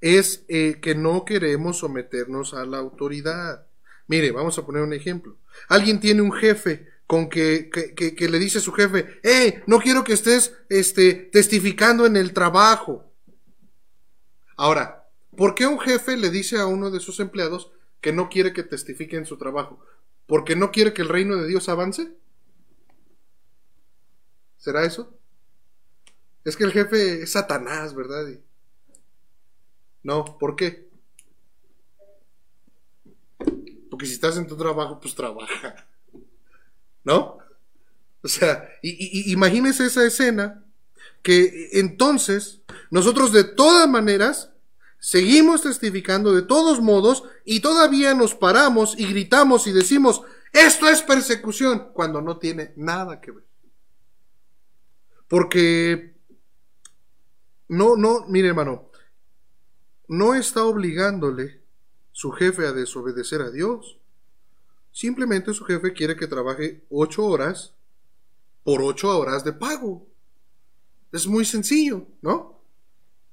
es 0.00 0.44
eh, 0.48 0.80
que 0.80 0.94
no 0.94 1.24
queremos 1.24 1.78
someternos 1.78 2.54
a 2.54 2.64
la 2.64 2.78
autoridad. 2.78 3.66
Mire, 4.06 4.32
vamos 4.32 4.58
a 4.58 4.66
poner 4.66 4.82
un 4.82 4.92
ejemplo. 4.92 5.36
Alguien 5.68 6.00
tiene 6.00 6.22
un 6.22 6.32
jefe 6.32 6.88
con 7.10 7.28
que, 7.28 7.70
que, 7.70 8.28
le 8.28 8.38
dice 8.38 8.58
a 8.58 8.60
su 8.60 8.70
jefe, 8.70 9.18
eh, 9.24 9.64
no 9.66 9.80
quiero 9.80 10.04
que 10.04 10.12
estés 10.12 10.56
este, 10.68 11.12
testificando 11.12 12.06
en 12.06 12.16
el 12.16 12.32
trabajo. 12.32 13.12
Ahora, 14.56 15.10
¿por 15.36 15.56
qué 15.56 15.66
un 15.66 15.80
jefe 15.80 16.16
le 16.16 16.30
dice 16.30 16.60
a 16.60 16.66
uno 16.66 16.88
de 16.88 17.00
sus 17.00 17.18
empleados 17.18 17.72
que 18.00 18.12
no 18.12 18.28
quiere 18.28 18.52
que 18.52 18.62
testifique 18.62 19.16
en 19.16 19.26
su 19.26 19.38
trabajo? 19.38 19.84
¿Porque 20.26 20.54
no 20.54 20.70
quiere 20.70 20.92
que 20.92 21.02
el 21.02 21.08
reino 21.08 21.36
de 21.36 21.48
Dios 21.48 21.68
avance? 21.68 22.12
¿Será 24.56 24.84
eso? 24.84 25.12
Es 26.44 26.56
que 26.56 26.62
el 26.62 26.70
jefe 26.70 27.24
es 27.24 27.32
Satanás, 27.32 27.92
¿verdad? 27.92 28.24
No, 30.04 30.38
¿por 30.38 30.54
qué? 30.54 30.88
Porque 33.90 34.06
si 34.06 34.12
estás 34.12 34.36
en 34.36 34.46
tu 34.46 34.56
trabajo, 34.56 35.00
pues 35.00 35.16
trabaja. 35.16 35.89
¿No? 37.04 37.38
O 38.22 38.28
sea, 38.28 38.68
y, 38.82 39.32
imagínese 39.32 39.86
esa 39.86 40.04
escena 40.04 40.62
que 41.22 41.70
entonces 41.72 42.60
nosotros 42.90 43.32
de 43.32 43.44
todas 43.44 43.88
maneras 43.88 44.50
seguimos 44.98 45.62
testificando 45.62 46.34
de 46.34 46.42
todos 46.42 46.80
modos 46.80 47.24
y 47.44 47.60
todavía 47.60 48.14
nos 48.14 48.34
paramos 48.34 48.98
y 48.98 49.06
gritamos 49.06 49.66
y 49.66 49.72
decimos, 49.72 50.22
esto 50.52 50.88
es 50.88 51.02
persecución, 51.02 51.90
cuando 51.92 52.20
no 52.20 52.38
tiene 52.38 52.72
nada 52.76 53.20
que 53.20 53.30
ver. 53.30 53.44
Porque 55.28 56.16
no, 57.68 57.96
no, 57.96 58.26
mire 58.26 58.48
hermano, 58.48 58.90
no 60.08 60.34
está 60.34 60.64
obligándole 60.64 61.62
su 62.10 62.32
jefe 62.32 62.66
a 62.66 62.72
desobedecer 62.72 63.40
a 63.40 63.50
Dios. 63.50 63.99
Simplemente 64.92 65.54
su 65.54 65.64
jefe 65.64 65.92
quiere 65.92 66.16
que 66.16 66.26
trabaje 66.26 66.84
ocho 66.90 67.24
horas 67.24 67.74
por 68.64 68.82
ocho 68.82 69.16
horas 69.16 69.44
de 69.44 69.52
pago. 69.52 70.06
Es 71.12 71.26
muy 71.26 71.44
sencillo, 71.44 72.06
¿no? 72.22 72.60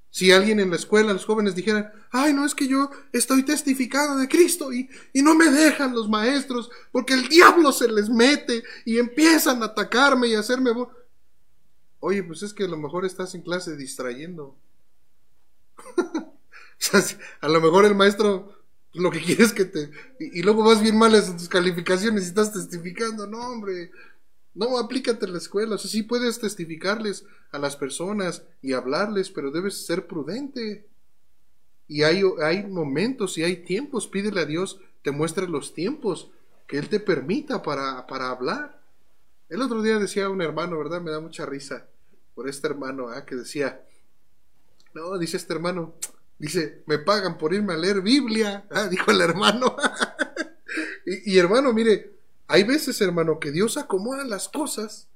Si 0.09 0.31
alguien 0.31 0.59
en 0.59 0.69
la 0.69 0.77
escuela, 0.77 1.13
los 1.13 1.25
jóvenes 1.25 1.53
dijeran, 1.53 1.91
ay, 2.11 2.33
no 2.33 2.45
es 2.45 2.55
que 2.55 2.67
yo 2.67 2.89
estoy 3.11 3.43
testificando 3.43 4.17
de 4.17 4.27
Cristo 4.27 4.73
y, 4.73 4.89
y, 5.13 5.21
no 5.21 5.35
me 5.35 5.51
dejan 5.51 5.93
los 5.93 6.09
maestros 6.09 6.71
porque 6.91 7.13
el 7.13 7.27
diablo 7.27 7.71
se 7.71 7.87
les 7.87 8.09
mete 8.09 8.63
y 8.85 8.97
empiezan 8.97 9.61
a 9.61 9.67
atacarme 9.67 10.27
y 10.27 10.35
a 10.35 10.39
hacerme... 10.39 10.71
Oye, 11.99 12.23
pues 12.23 12.41
es 12.43 12.53
que 12.53 12.63
a 12.63 12.67
lo 12.67 12.77
mejor 12.77 13.05
estás 13.05 13.35
en 13.35 13.41
clase 13.41 13.75
distrayendo. 13.75 14.55
a 17.41 17.47
lo 17.47 17.61
mejor 17.61 17.85
el 17.85 17.95
maestro 17.95 18.56
lo 18.97 19.11
que 19.11 19.21
quiere 19.25 19.43
es 19.43 19.53
que 19.53 19.65
te... 19.65 19.91
Y, 20.19 20.41
luego 20.41 20.63
vas 20.63 20.81
bien 20.81 20.97
mal 20.97 21.15
en 21.15 21.37
tus 21.37 21.49
calificaciones 21.49 22.23
y 22.23 22.27
estás 22.27 22.53
testificando. 22.53 23.27
No, 23.27 23.39
hombre, 23.39 23.91
no, 24.53 24.77
aplícate 24.77 25.25
a 25.25 25.29
la 25.29 25.37
escuela. 25.37 25.75
O 25.75 25.77
sea, 25.77 25.89
sí 25.89 26.03
puedes 26.03 26.39
testificarles 26.39 27.25
a 27.51 27.59
las 27.59 27.75
personas 27.75 28.43
y 28.61 28.73
hablarles, 28.73 29.29
pero 29.29 29.51
debes 29.51 29.85
ser 29.85 30.07
prudente. 30.07 30.87
Y 31.87 32.03
hay, 32.03 32.21
hay 32.43 32.65
momentos 32.65 33.37
y 33.37 33.43
hay 33.43 33.57
tiempos. 33.57 34.07
Pídele 34.07 34.41
a 34.41 34.45
Dios 34.45 34.79
te 35.07 35.11
muestre 35.11 35.47
los 35.47 35.73
tiempos 35.73 36.29
que 36.67 36.77
Él 36.77 36.89
te 36.89 36.99
permita 36.99 37.61
para, 37.61 38.05
para 38.07 38.29
hablar. 38.29 38.81
El 39.47 39.61
otro 39.61 39.81
día 39.81 39.99
decía 39.99 40.29
un 40.29 40.41
hermano, 40.41 40.77
¿verdad? 40.77 40.99
Me 40.99 41.11
da 41.11 41.21
mucha 41.21 41.45
risa 41.45 41.87
por 42.35 42.49
este 42.49 42.67
hermano 42.67 43.07
¿ah? 43.07 43.25
que 43.25 43.35
decía, 43.35 43.85
no, 44.93 45.17
dice 45.17 45.37
este 45.37 45.53
hermano, 45.53 45.95
dice, 46.39 46.83
me 46.85 46.99
pagan 46.99 47.37
por 47.37 47.53
irme 47.53 47.73
a 47.73 47.77
leer 47.77 48.01
Biblia, 48.01 48.65
¿ah? 48.71 48.87
dijo 48.87 49.11
el 49.11 49.21
hermano. 49.21 49.75
y, 51.05 51.37
hermano, 51.37 51.73
mire, 51.73 52.13
hay 52.47 52.63
veces, 52.63 52.99
hermano, 53.01 53.39
que 53.39 53.51
Dios 53.51 53.77
acomoda 53.77 54.23
las 54.25 54.49
cosas 54.49 55.07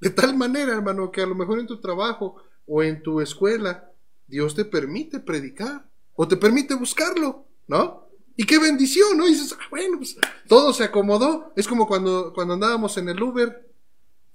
de 0.00 0.10
tal 0.10 0.36
manera, 0.36 0.72
hermano, 0.72 1.10
que 1.10 1.22
a 1.22 1.26
lo 1.26 1.34
mejor 1.34 1.58
en 1.58 1.66
tu 1.66 1.80
trabajo 1.80 2.36
o 2.66 2.82
en 2.82 3.02
tu 3.02 3.20
escuela, 3.20 3.90
Dios 4.26 4.54
te 4.54 4.64
permite 4.64 5.20
predicar 5.20 5.88
o 6.14 6.28
te 6.28 6.36
permite 6.36 6.74
buscarlo, 6.74 7.46
¿no? 7.66 8.08
Y 8.36 8.44
qué 8.44 8.58
bendición, 8.58 9.16
¿no? 9.16 9.26
Dices, 9.26 9.54
ah, 9.58 9.64
bueno, 9.70 9.98
pues 9.98 10.16
todo 10.48 10.72
se 10.72 10.84
acomodó. 10.84 11.52
Es 11.56 11.66
como 11.66 11.86
cuando, 11.86 12.32
cuando 12.34 12.54
andábamos 12.54 12.98
en 12.98 13.08
el 13.08 13.22
Uber 13.22 13.70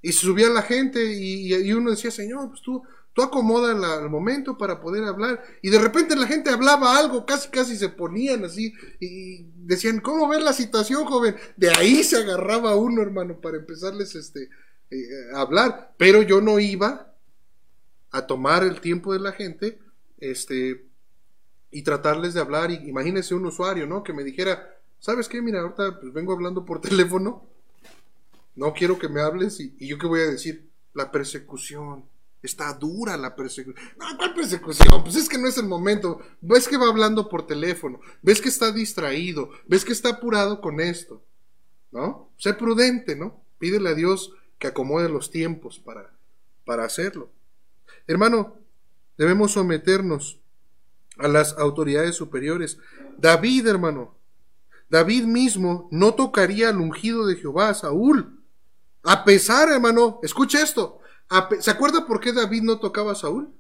y 0.02 0.12
subía 0.14 0.50
la 0.50 0.62
gente 0.62 1.14
y, 1.14 1.54
y 1.54 1.74
uno 1.74 1.92
decía, 1.92 2.10
Señor, 2.10 2.50
pues 2.50 2.62
tú, 2.62 2.82
tú 3.14 3.22
acomoda 3.22 3.72
el 4.00 4.10
momento 4.10 4.58
para 4.58 4.80
poder 4.80 5.04
hablar. 5.04 5.44
Y 5.62 5.70
de 5.70 5.80
repente 5.80 6.16
la 6.16 6.28
gente 6.28 6.50
hablaba 6.50 6.98
algo, 6.98 7.26
casi 7.26 7.50
casi 7.50 7.78
se 7.78 7.90
ponían 7.90 8.46
así 8.46 8.74
y 9.00 9.46
decían, 9.56 10.00
¿cómo 10.00 10.28
ves 10.28 10.44
la 10.44 10.54
situación, 10.54 11.06
joven? 11.06 11.36
De 11.58 11.70
ahí 11.70 12.04
se 12.04 12.18
agarraba 12.18 12.76
uno, 12.76 13.02
hermano, 13.02 13.40
para 13.40 13.58
empezarles 13.58 14.16
este, 14.16 14.50
eh, 14.90 14.98
a 15.34 15.42
hablar. 15.42 15.94
Pero 15.98 16.22
yo 16.22 16.42
no 16.42 16.60
iba 16.60 17.14
a 18.12 18.26
tomar 18.26 18.64
el 18.64 18.82
tiempo 18.82 19.14
de 19.14 19.20
la 19.20 19.32
gente 19.32 19.80
este, 20.20 20.86
y 21.72 21.84
tratarles 21.84 22.34
de 22.34 22.42
hablar. 22.42 22.72
Y 22.72 22.76
imagínese 22.88 23.36
un 23.36 23.46
usuario, 23.46 23.86
¿no? 23.86 24.04
Que 24.04 24.14
me 24.14 24.24
dijera, 24.24 24.78
¿sabes 25.00 25.28
qué? 25.28 25.42
Mira, 25.42 25.62
ahorita 25.62 26.00
pues 26.00 26.14
vengo 26.14 26.34
hablando 26.34 26.66
por 26.66 26.82
teléfono. 26.82 27.46
No 28.56 28.74
quiero 28.74 29.00
que 29.00 29.08
me 29.08 29.22
hables 29.22 29.60
y, 29.60 29.76
y 29.80 29.88
yo 29.88 29.98
qué 29.98 30.08
voy 30.08 30.22
a 30.22 30.32
decir. 30.32 30.68
La 30.92 31.12
persecución 31.12 32.04
Está 32.42 32.74
dura 32.74 33.18
la 33.18 33.36
persecución. 33.36 33.84
No, 33.98 34.18
¿cuál 34.18 34.34
persecución? 34.34 35.04
Pues 35.04 35.16
es 35.16 35.28
que 35.28 35.38
no 35.38 35.48
es 35.48 35.58
el 35.58 35.68
momento. 35.68 36.22
Ves 36.42 36.68
que 36.68 36.78
va 36.78 36.88
hablando 36.88 37.28
por 37.28 37.46
teléfono. 37.46 38.00
Ves 38.22 38.42
que 38.42 38.50
está 38.50 38.72
distraído. 38.72 39.50
Ves 39.68 39.84
que 39.84 39.92
está 39.92 40.10
apurado 40.10 40.62
con 40.62 40.80
esto. 40.80 41.22
¿No? 41.92 42.32
Sé 42.38 42.54
prudente, 42.54 43.16
¿no? 43.16 43.44
Pídele 43.58 43.90
a 43.90 43.96
Dios 43.96 44.32
que 44.58 44.68
acomode 44.68 45.10
los 45.10 45.32
tiempos 45.32 45.80
para, 45.80 46.12
para 46.66 46.86
hacerlo. 46.86 47.30
Hermano, 48.08 48.58
debemos 49.18 49.54
someternos 49.54 50.40
a 51.18 51.28
las 51.28 51.58
autoridades 51.58 52.16
superiores. 52.16 52.78
David, 53.18 53.68
hermano, 53.68 54.16
David 54.90 55.26
mismo 55.26 55.88
no 55.92 56.14
tocaría 56.14 56.70
al 56.70 56.78
ungido 56.78 57.28
de 57.28 57.36
Jehová, 57.36 57.74
Saúl. 57.74 58.44
A 59.04 59.24
pesar, 59.24 59.70
hermano, 59.70 60.20
escuche 60.24 60.62
esto, 60.62 61.00
¿Se 61.60 61.72
acuerda 61.72 62.06
por 62.06 62.20
qué 62.20 62.34
David 62.34 62.64
no 62.64 62.80
tocaba 62.80 63.12
a 63.12 63.16
Saúl? 63.16 63.54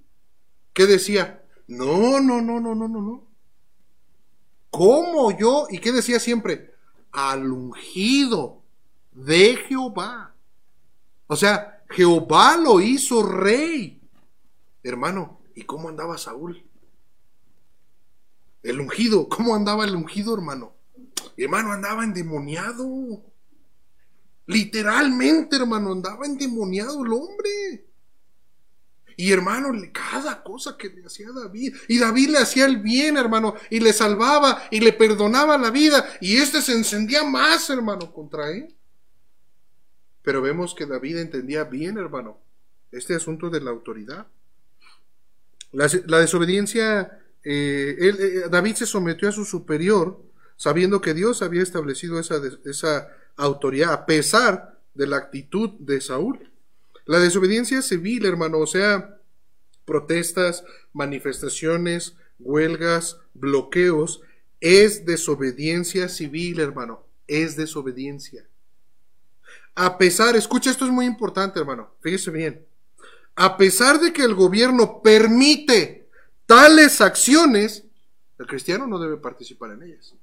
¿Qué 0.73 0.85
decía? 0.87 1.43
No, 1.67 2.19
no, 2.19 2.41
no, 2.41 2.59
no, 2.59 2.73
no, 2.73 2.87
no, 2.87 3.01
no. 3.01 3.27
¿Cómo 4.69 5.37
yo? 5.37 5.67
¿Y 5.69 5.79
qué 5.79 5.91
decía 5.91 6.19
siempre? 6.19 6.73
Al 7.11 7.51
ungido 7.51 8.63
de 9.11 9.55
Jehová. 9.67 10.33
O 11.27 11.35
sea, 11.35 11.83
Jehová 11.89 12.57
lo 12.57 12.81
hizo 12.81 13.23
rey. 13.23 14.01
Hermano, 14.83 15.39
¿y 15.55 15.63
cómo 15.63 15.89
andaba 15.89 16.17
Saúl? 16.17 16.63
El 18.63 18.79
ungido, 18.79 19.29
¿cómo 19.29 19.55
andaba 19.55 19.85
el 19.85 19.95
ungido, 19.95 20.33
hermano? 20.33 20.73
Hermano, 21.37 21.71
andaba 21.71 22.03
endemoniado. 22.03 23.23
Literalmente, 24.49 25.57
hermano, 25.57 25.91
andaba 25.91 26.25
endemoniado 26.25 27.05
el 27.05 27.13
hombre. 27.13 27.85
Y 29.15 29.31
hermano, 29.31 29.71
cada 29.93 30.41
cosa 30.41 30.75
que 30.75 30.89
le 30.89 31.05
hacía 31.05 31.27
David, 31.31 31.75
y 31.87 31.99
David 31.99 32.29
le 32.29 32.39
hacía 32.39 32.65
el 32.65 32.77
bien, 32.77 33.17
hermano, 33.17 33.53
y 33.69 33.79
le 33.79 33.93
salvaba 33.93 34.63
y 34.71 34.79
le 34.79 34.91
perdonaba 34.91 35.55
la 35.59 35.69
vida, 35.69 36.03
y 36.19 36.37
este 36.37 36.63
se 36.63 36.73
encendía 36.73 37.23
más, 37.23 37.69
hermano, 37.69 38.11
contra 38.11 38.49
él. 38.49 38.75
Pero 40.23 40.41
vemos 40.41 40.73
que 40.73 40.87
David 40.87 41.17
entendía 41.17 41.65
bien, 41.65 41.99
hermano, 41.99 42.39
este 42.91 43.13
asunto 43.13 43.51
de 43.51 43.61
la 43.61 43.69
autoridad. 43.69 44.25
La, 45.71 45.87
desobediencia, 46.19 47.21
eh, 47.43 47.95
eh, 47.99 48.43
David 48.49 48.77
se 48.77 48.87
sometió 48.87 49.29
a 49.29 49.31
su 49.31 49.45
superior, 49.45 50.23
sabiendo 50.55 51.01
que 51.01 51.13
Dios 51.13 51.43
había 51.43 51.61
establecido 51.61 52.19
esa, 52.19 52.41
esa 52.65 53.09
autoridad, 53.39 53.93
a 53.93 54.05
pesar 54.05 54.79
de 54.93 55.07
la 55.07 55.17
actitud 55.17 55.71
de 55.79 56.01
Saúl. 56.01 56.51
La 57.05 57.19
desobediencia 57.19 57.81
civil, 57.81 58.25
hermano, 58.25 58.59
o 58.59 58.67
sea, 58.67 59.17
protestas, 59.85 60.63
manifestaciones, 60.93 62.15
huelgas, 62.37 63.17
bloqueos, 63.33 64.21
es 64.59 65.05
desobediencia 65.05 66.09
civil, 66.09 66.59
hermano, 66.59 67.03
es 67.27 67.55
desobediencia. 67.55 68.45
A 69.73 69.97
pesar, 69.97 70.35
escucha, 70.35 70.69
esto 70.69 70.85
es 70.85 70.91
muy 70.91 71.05
importante, 71.05 71.59
hermano, 71.59 71.95
fíjese 72.01 72.31
bien, 72.31 72.65
a 73.35 73.55
pesar 73.55 73.99
de 73.99 74.11
que 74.11 74.23
el 74.23 74.35
gobierno 74.35 75.01
permite 75.01 76.09
tales 76.45 76.99
acciones, 76.99 77.85
el 78.37 78.45
cristiano 78.45 78.85
no 78.85 78.99
debe 78.99 79.17
participar 79.17 79.71
en 79.71 79.83
ellas. 79.83 80.13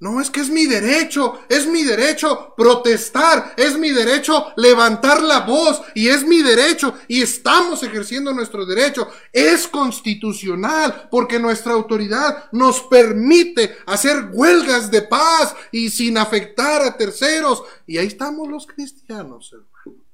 No, 0.00 0.20
es 0.20 0.30
que 0.30 0.40
es 0.40 0.48
mi 0.48 0.66
derecho, 0.66 1.40
es 1.48 1.66
mi 1.66 1.82
derecho 1.82 2.54
protestar, 2.56 3.54
es 3.56 3.76
mi 3.76 3.90
derecho 3.90 4.52
levantar 4.56 5.20
la 5.20 5.40
voz 5.40 5.82
y 5.92 6.06
es 6.06 6.24
mi 6.24 6.40
derecho 6.40 6.94
y 7.08 7.20
estamos 7.20 7.82
ejerciendo 7.82 8.32
nuestro 8.32 8.64
derecho. 8.64 9.08
Es 9.32 9.66
constitucional 9.66 11.08
porque 11.10 11.40
nuestra 11.40 11.72
autoridad 11.72 12.44
nos 12.52 12.82
permite 12.82 13.76
hacer 13.86 14.30
huelgas 14.32 14.88
de 14.88 15.02
paz 15.02 15.56
y 15.72 15.90
sin 15.90 16.16
afectar 16.16 16.82
a 16.82 16.96
terceros. 16.96 17.64
Y 17.84 17.98
ahí 17.98 18.06
estamos 18.06 18.48
los 18.48 18.68
cristianos, 18.68 19.52
hermano. 19.52 20.04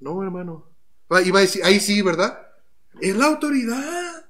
No, 0.00 0.22
hermano. 0.22 0.66
Iba 1.24 1.38
a 1.38 1.42
decir, 1.42 1.64
ahí 1.64 1.78
sí, 1.78 2.02
¿verdad? 2.02 2.44
Es 3.00 3.16
la 3.16 3.26
autoridad. 3.26 4.27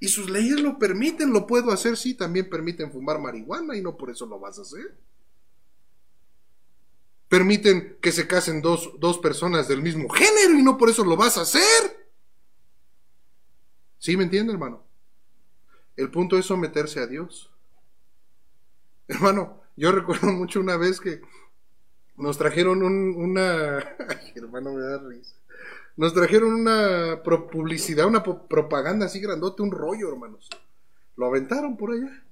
Y 0.00 0.08
sus 0.08 0.30
leyes 0.30 0.60
lo 0.60 0.78
permiten, 0.78 1.30
lo 1.30 1.46
puedo 1.46 1.70
hacer, 1.70 1.96
sí, 1.96 2.14
también 2.14 2.48
permiten 2.48 2.90
fumar 2.90 3.20
marihuana 3.20 3.76
y 3.76 3.82
no 3.82 3.98
por 3.98 4.10
eso 4.10 4.24
lo 4.24 4.40
vas 4.40 4.58
a 4.58 4.62
hacer. 4.62 4.96
Permiten 7.28 7.98
que 8.00 8.10
se 8.10 8.26
casen 8.26 8.62
dos, 8.62 8.94
dos 8.98 9.18
personas 9.18 9.68
del 9.68 9.82
mismo 9.82 10.08
género 10.08 10.58
y 10.58 10.62
no 10.62 10.78
por 10.78 10.88
eso 10.88 11.04
lo 11.04 11.16
vas 11.16 11.36
a 11.36 11.42
hacer. 11.42 12.08
¿Sí 13.98 14.16
me 14.16 14.24
entiende, 14.24 14.54
hermano? 14.54 14.82
El 15.96 16.10
punto 16.10 16.38
es 16.38 16.46
someterse 16.46 17.00
a 17.00 17.06
Dios. 17.06 17.50
Hermano, 19.06 19.60
yo 19.76 19.92
recuerdo 19.92 20.28
mucho 20.32 20.60
una 20.60 20.78
vez 20.78 20.98
que 20.98 21.20
nos 22.16 22.38
trajeron 22.38 22.82
una... 22.82 23.78
Ay, 24.08 24.32
hermano, 24.34 24.72
me 24.72 24.80
da 24.80 24.98
risa. 24.98 25.39
Nos 26.00 26.14
trajeron 26.14 26.54
una 26.54 27.22
publicidad, 27.22 28.06
una 28.06 28.22
propaganda 28.22 29.04
así 29.04 29.20
grandote, 29.20 29.60
un 29.60 29.70
rollo, 29.70 30.08
hermanos. 30.08 30.48
Lo 31.14 31.26
aventaron 31.26 31.76
por 31.76 31.92
allá. 31.92 32.24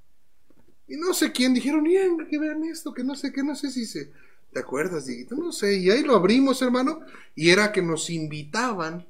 Y 0.87 0.97
no 0.97 1.13
sé 1.13 1.33
quién, 1.33 1.53
dijeron, 1.53 1.83
miren, 1.83 2.27
que 2.31 2.39
vean 2.39 2.65
esto, 2.65 2.95
que 2.95 3.05
no 3.05 3.15
sé, 3.15 3.31
que 3.31 3.43
no 3.43 3.55
sé 3.55 3.71
si 3.71 3.85
se, 3.85 4.11
¿Te 4.55 4.61
acuerdas, 4.61 5.05
Dieguito? 5.05 5.37
No 5.37 5.53
sé, 5.53 5.77
y 5.77 5.91
ahí 5.91 6.03
lo 6.03 6.17
abrimos, 6.17 6.63
hermano, 6.63 7.01
y 7.35 7.51
era 7.51 7.71
que 7.71 7.83
nos 7.83 8.09
invitaban 8.09 9.07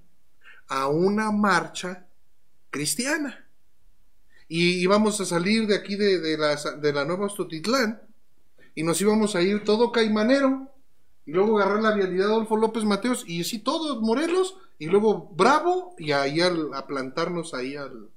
a 0.66 0.88
una 0.88 1.30
marcha 1.30 2.08
cristiana. 2.70 3.46
Y 4.48 4.80
íbamos 4.80 5.20
a 5.20 5.24
salir 5.24 5.68
de 5.68 5.76
aquí 5.76 5.94
de, 5.94 6.36
la, 6.36 6.56
de 6.56 6.92
la 6.92 7.04
Nueva 7.04 7.26
Ostotitlán 7.26 8.02
y 8.74 8.82
nos 8.82 9.00
íbamos 9.00 9.36
a 9.36 9.40
ir 9.40 9.62
todo 9.62 9.92
caimanero 9.92 10.68
y 11.28 11.32
luego 11.32 11.58
agarrar 11.58 11.82
la 11.82 11.94
vialidad 11.94 12.28
Adolfo 12.28 12.56
López 12.56 12.84
Mateos 12.84 13.22
y 13.26 13.42
así 13.42 13.58
todos 13.58 14.00
Morelos 14.00 14.56
y 14.78 14.86
luego 14.86 15.28
Bravo 15.36 15.94
y 15.98 16.12
ahí 16.12 16.40
a 16.40 16.86
plantarnos 16.86 17.52
ahí 17.52 17.76
al, 17.76 18.08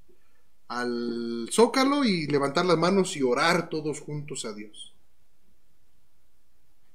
al 0.69 1.49
zócalo 1.51 2.05
y 2.05 2.27
levantar 2.27 2.65
las 2.65 2.77
manos 2.77 3.17
y 3.17 3.21
orar 3.21 3.67
todos 3.67 3.99
juntos 3.99 4.45
a 4.45 4.53
Dios. 4.53 4.93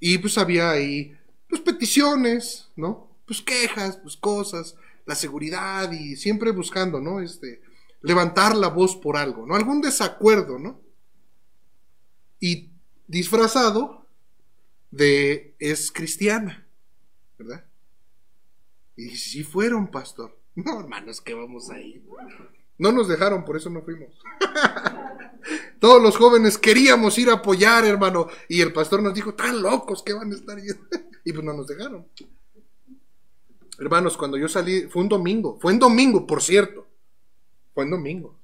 Y 0.01 0.17
pues 0.17 0.39
había 0.39 0.71
ahí 0.71 1.15
pues 1.51 1.61
peticiones, 1.61 2.71
¿no? 2.77 3.11
Pues 3.27 3.43
quejas, 3.43 3.99
pues 3.99 4.17
cosas, 4.17 4.75
la 5.05 5.15
seguridad 5.15 5.93
y 5.93 6.17
siempre 6.17 6.51
buscando, 6.51 6.99
¿no? 6.99 7.21
Este 7.21 7.61
levantar 8.01 8.57
la 8.57 8.69
voz 8.69 8.97
por 8.97 9.19
algo, 9.19 9.45
¿no? 9.45 9.55
Algún 9.55 9.83
desacuerdo, 9.83 10.59
¿no? 10.59 10.81
Y 12.41 12.71
disfrazado 13.07 14.06
de 14.91 15.55
es 15.59 15.91
cristiana, 15.93 16.67
¿verdad? 17.39 17.65
Y 18.97 19.17
si 19.17 19.45
fueron, 19.45 19.91
pastor. 19.91 20.37
No, 20.57 20.81
hermanos, 20.81 21.21
que 21.21 21.35
vamos 21.35 21.69
a 21.69 21.79
ir. 21.79 22.03
No 22.79 22.91
nos 22.91 23.09
dejaron, 23.09 23.45
por 23.45 23.59
eso 23.59 23.69
no 23.69 23.83
fuimos. 23.83 24.09
Todos 25.81 26.03
los 26.03 26.17
jóvenes 26.17 26.57
queríamos 26.57 27.19
ir 27.19 27.29
a 27.29 27.35
apoyar, 27.35 27.85
hermano. 27.85 28.29
Y 28.49 28.63
el 28.63 28.73
pastor 28.73 29.03
nos 29.03 29.13
dijo, 29.13 29.35
tan 29.35 29.61
locos 29.61 30.03
que 30.03 30.15
van 30.15 30.33
a 30.33 30.35
estar 30.35 30.59
y 31.25 31.33
pues 31.33 31.45
no 31.45 31.53
nos 31.53 31.67
dejaron. 31.67 32.07
Hermanos, 33.79 34.17
cuando 34.17 34.39
yo 34.39 34.49
salí, 34.49 34.89
fue 34.89 35.03
un 35.03 35.11
domingo. 35.11 35.59
Fue 35.61 35.75
un 35.75 35.79
domingo, 35.79 36.27
por 36.27 36.43
cierto. 36.43 36.87
Fue 37.75 37.85
un 37.85 37.91
domingo. 37.91 38.39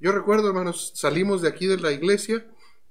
Yo 0.00 0.10
recuerdo, 0.10 0.48
hermanos, 0.48 0.92
salimos 0.96 1.40
de 1.42 1.48
aquí 1.48 1.66
de 1.66 1.78
la 1.78 1.92
iglesia 1.92 2.44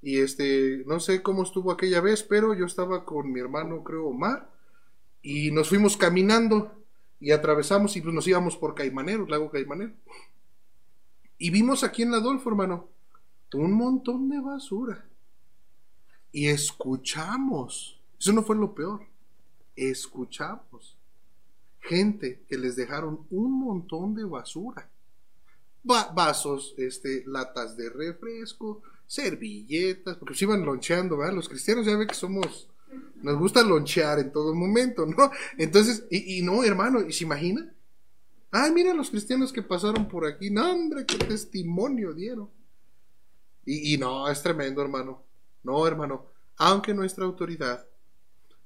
y 0.04 0.18
este, 0.18 0.84
no 0.86 1.00
sé 1.00 1.22
cómo 1.22 1.42
estuvo 1.42 1.72
aquella 1.72 2.02
vez, 2.02 2.22
pero 2.22 2.52
yo 2.52 2.66
estaba 2.66 3.06
con 3.06 3.32
mi 3.32 3.40
hermano, 3.40 3.82
creo, 3.82 4.08
Omar, 4.08 4.50
y 5.22 5.50
nos 5.50 5.70
fuimos 5.70 5.96
caminando 5.96 6.70
y 7.18 7.30
atravesamos 7.30 7.96
y 7.96 8.02
pues 8.02 8.14
nos 8.14 8.28
íbamos 8.28 8.54
por 8.58 8.74
Caimanero, 8.74 9.26
lago 9.26 9.50
Caimanero. 9.50 9.94
Y 11.38 11.48
vimos 11.48 11.82
aquí 11.82 12.02
en 12.02 12.10
la 12.10 12.18
Adolfo, 12.18 12.50
hermano, 12.50 12.90
un 13.54 13.72
montón 13.72 14.28
de 14.28 14.40
basura. 14.40 15.08
Y 16.30 16.48
escuchamos, 16.48 17.98
eso 18.20 18.34
no 18.34 18.42
fue 18.42 18.56
lo 18.56 18.74
peor, 18.74 19.06
escuchamos 19.74 20.98
gente 21.80 22.44
que 22.46 22.58
les 22.58 22.76
dejaron 22.76 23.26
un 23.30 23.58
montón 23.58 24.14
de 24.14 24.24
basura. 24.24 24.90
vasos, 25.82 26.74
este, 26.76 27.24
latas 27.26 27.74
de 27.78 27.88
refresco, 27.88 28.82
servilletas, 29.06 30.16
porque 30.16 30.34
se 30.34 30.44
iban 30.44 30.64
loncheando, 30.64 31.18
¿verdad? 31.18 31.34
Los 31.34 31.48
cristianos 31.48 31.86
ya 31.86 31.96
ven 31.96 32.08
que 32.08 32.14
somos, 32.14 32.68
nos 33.22 33.38
gusta 33.38 33.62
lonchear 33.62 34.18
en 34.18 34.32
todo 34.32 34.54
momento, 34.54 35.06
¿no? 35.06 35.30
Entonces, 35.58 36.04
y, 36.10 36.42
no, 36.42 36.64
hermano, 36.64 37.00
¿y 37.02 37.12
se 37.12 37.24
imagina? 37.24 37.72
Ay, 38.50 38.72
mira 38.72 38.94
los 38.94 39.10
cristianos 39.10 39.52
que 39.52 39.62
pasaron 39.62 40.08
por 40.08 40.26
aquí. 40.26 40.50
No, 40.50 40.72
hombre, 40.72 41.04
qué 41.06 41.18
testimonio 41.18 42.12
dieron. 42.12 42.48
Y 43.66 43.96
no, 43.96 44.28
es 44.28 44.42
tremendo, 44.42 44.82
hermano. 44.82 45.22
No, 45.62 45.86
hermano. 45.86 46.26
Aunque 46.56 46.94
nuestra 46.94 47.24
autoridad 47.24 47.86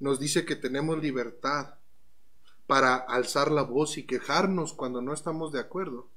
nos 0.00 0.20
dice 0.20 0.44
que 0.44 0.56
tenemos 0.56 1.00
libertad 1.02 1.74
para 2.66 2.96
alzar 2.96 3.50
la 3.50 3.62
voz 3.62 3.96
y 3.96 4.04
quejarnos 4.04 4.74
cuando 4.74 5.00
no 5.00 5.14
estamos 5.14 5.52
de 5.52 5.60
acuerdo, 5.60 6.08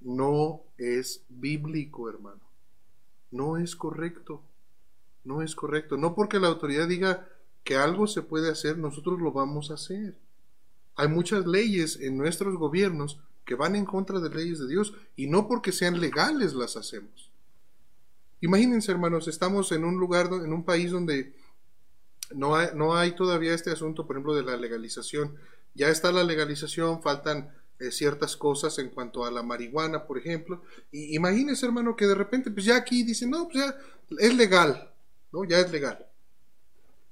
no 0.00 0.62
es 0.78 1.22
bíblico, 1.28 2.08
hermano. 2.08 2.40
No 3.32 3.56
es 3.56 3.74
correcto. 3.74 4.44
No 5.24 5.42
es 5.42 5.56
correcto. 5.56 5.96
No 5.96 6.14
porque 6.14 6.38
la 6.38 6.48
autoridad 6.48 6.86
diga 6.86 7.28
que 7.64 7.76
algo 7.76 8.06
se 8.06 8.22
puede 8.22 8.50
hacer, 8.50 8.78
nosotros 8.78 9.20
lo 9.20 9.32
vamos 9.32 9.70
a 9.70 9.74
hacer. 9.74 10.16
Hay 10.94 11.08
muchas 11.08 11.46
leyes 11.46 11.98
en 12.00 12.18
nuestros 12.18 12.56
gobiernos 12.56 13.18
que 13.44 13.54
van 13.54 13.74
en 13.74 13.84
contra 13.84 14.20
de 14.20 14.30
leyes 14.30 14.58
de 14.58 14.68
Dios 14.68 14.94
y 15.16 15.26
no 15.26 15.48
porque 15.48 15.72
sean 15.72 16.00
legales 16.00 16.54
las 16.54 16.76
hacemos. 16.76 17.30
Imagínense, 18.40 18.92
hermanos, 18.92 19.28
estamos 19.28 19.72
en 19.72 19.84
un 19.84 19.98
lugar, 19.98 20.26
en 20.32 20.52
un 20.52 20.64
país 20.64 20.90
donde 20.90 21.34
no 22.34 22.56
hay, 22.56 22.68
no 22.74 22.94
hay 22.96 23.12
todavía 23.12 23.54
este 23.54 23.70
asunto, 23.70 24.06
por 24.06 24.16
ejemplo, 24.16 24.34
de 24.34 24.42
la 24.42 24.56
legalización. 24.56 25.36
Ya 25.74 25.88
está 25.88 26.12
la 26.12 26.24
legalización, 26.24 27.02
faltan 27.02 27.54
eh, 27.82 27.92
ciertas 27.92 28.36
cosas 28.36 28.78
en 28.78 28.90
cuanto 28.90 29.24
a 29.24 29.30
la 29.30 29.42
marihuana, 29.42 30.06
por 30.06 30.18
ejemplo. 30.18 30.62
Y 30.90 31.16
hermano, 31.16 31.96
que 31.96 32.06
de 32.06 32.14
repente, 32.14 32.50
pues 32.50 32.64
ya 32.66 32.76
aquí 32.76 33.02
dicen, 33.02 33.30
no, 33.30 33.48
pues 33.48 33.64
ya 33.64 33.76
es 34.18 34.34
legal, 34.34 34.92
¿no? 35.32 35.44
Ya 35.44 35.58
es 35.58 35.70
legal. 35.70 36.06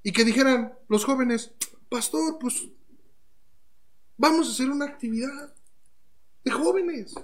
Y 0.02 0.12
que 0.12 0.24
dijeran 0.24 0.74
los 0.88 1.04
jóvenes, 1.04 1.52
pastor, 1.88 2.38
pues 2.38 2.68
Vamos 4.20 4.48
a 4.48 4.50
hacer 4.50 4.68
una 4.68 4.84
actividad 4.84 5.54
de 6.44 6.50
jóvenes. 6.50 7.14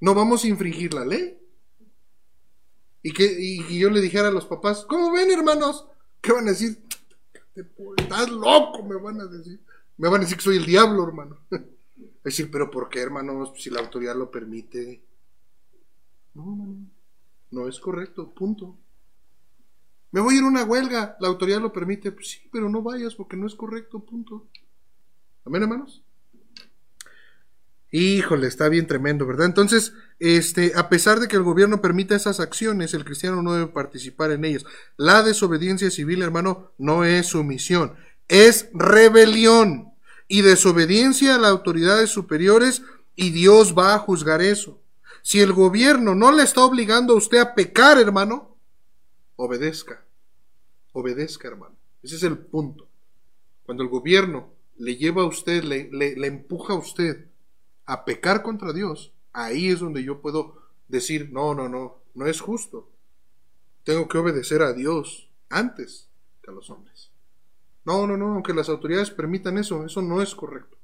No 0.00 0.14
vamos 0.14 0.44
a 0.44 0.48
infringir 0.48 0.92
la 0.92 1.02
ley. 1.02 1.38
Y 3.00 3.10
que 3.14 3.78
yo 3.78 3.88
le 3.88 4.02
dijera 4.02 4.28
a 4.28 4.30
los 4.30 4.44
papás, 4.44 4.84
¿cómo 4.86 5.12
ven, 5.12 5.30
hermanos? 5.30 5.86
¿Qué 6.20 6.30
van 6.30 6.46
a 6.46 6.50
decir? 6.50 6.78
Estás 7.96 8.28
loco, 8.28 8.82
me 8.82 8.96
van 8.96 9.18
a 9.22 9.24
decir. 9.24 9.64
Me 9.96 10.10
van 10.10 10.20
a 10.20 10.24
decir 10.24 10.36
que 10.36 10.44
soy 10.44 10.58
el 10.58 10.66
diablo, 10.66 11.04
hermano. 11.08 11.38
Es 12.24 12.36
decir, 12.36 12.50
pero 12.50 12.70
¿por 12.70 12.88
qué, 12.88 13.00
hermanos? 13.00 13.52
Si 13.56 13.68
la 13.68 13.80
autoridad 13.80 14.16
lo 14.16 14.30
permite. 14.30 15.04
No, 16.32 16.56
no, 16.56 16.76
no 17.50 17.68
es 17.68 17.78
correcto, 17.78 18.32
punto. 18.32 18.78
Me 20.10 20.20
voy 20.20 20.34
a 20.34 20.38
ir 20.38 20.44
a 20.44 20.48
una 20.48 20.64
huelga, 20.64 21.16
la 21.20 21.28
autoridad 21.28 21.60
lo 21.60 21.70
permite. 21.70 22.12
Pues 22.12 22.30
sí, 22.30 22.48
pero 22.50 22.70
no 22.70 22.80
vayas 22.80 23.14
porque 23.14 23.36
no 23.36 23.46
es 23.46 23.54
correcto, 23.54 24.00
punto. 24.00 24.48
Amén, 25.44 25.64
hermanos. 25.64 26.02
Híjole, 27.90 28.48
está 28.48 28.68
bien 28.68 28.86
tremendo, 28.86 29.26
¿verdad? 29.26 29.46
Entonces, 29.46 29.92
este, 30.18 30.72
a 30.76 30.88
pesar 30.88 31.20
de 31.20 31.28
que 31.28 31.36
el 31.36 31.42
gobierno 31.42 31.82
permita 31.82 32.16
esas 32.16 32.40
acciones, 32.40 32.94
el 32.94 33.04
cristiano 33.04 33.42
no 33.42 33.52
debe 33.52 33.66
participar 33.66 34.32
en 34.32 34.46
ellas. 34.46 34.64
La 34.96 35.22
desobediencia 35.22 35.90
civil, 35.90 36.22
hermano, 36.22 36.72
no 36.78 37.04
es 37.04 37.26
sumisión, 37.26 37.94
es 38.26 38.70
rebelión 38.72 39.93
y 40.28 40.42
desobediencia 40.42 41.34
a 41.34 41.38
las 41.38 41.50
autoridades 41.50 42.10
superiores 42.10 42.82
y 43.16 43.30
Dios 43.30 43.74
va 43.76 43.94
a 43.94 43.98
juzgar 43.98 44.42
eso. 44.42 44.80
Si 45.22 45.40
el 45.40 45.52
gobierno 45.52 46.14
no 46.14 46.32
le 46.32 46.42
está 46.42 46.64
obligando 46.64 47.14
a 47.14 47.16
usted 47.16 47.38
a 47.38 47.54
pecar, 47.54 47.98
hermano, 47.98 48.56
obedezca. 49.36 50.04
Obedezca, 50.92 51.48
hermano. 51.48 51.76
Ese 52.02 52.16
es 52.16 52.22
el 52.22 52.38
punto. 52.38 52.86
Cuando 53.64 53.82
el 53.82 53.88
gobierno 53.88 54.52
le 54.76 54.96
lleva 54.96 55.22
a 55.22 55.26
usted, 55.26 55.64
le, 55.64 55.90
le, 55.90 56.26
empuja 56.26 56.74
a 56.74 56.78
usted 56.78 57.26
a 57.86 58.04
pecar 58.04 58.42
contra 58.42 58.72
Dios, 58.72 59.12
ahí 59.32 59.68
es 59.68 59.80
donde 59.80 60.04
yo 60.04 60.20
puedo 60.20 60.62
decir, 60.88 61.30
no, 61.32 61.54
no, 61.54 61.68
no, 61.68 61.98
no 62.14 62.26
es 62.26 62.40
justo. 62.40 62.90
Tengo 63.84 64.08
que 64.08 64.18
obedecer 64.18 64.62
a 64.62 64.72
Dios 64.72 65.28
antes 65.48 66.08
que 66.42 66.50
a 66.50 66.54
los 66.54 66.70
hombres. 66.70 67.10
No, 67.84 68.06
no, 68.06 68.16
no, 68.16 68.34
aunque 68.34 68.54
las 68.54 68.68
autoridades 68.68 69.10
permitan 69.10 69.58
eso, 69.58 69.84
eso 69.84 70.00
no 70.00 70.22
es 70.22 70.34
correcto. 70.34 70.78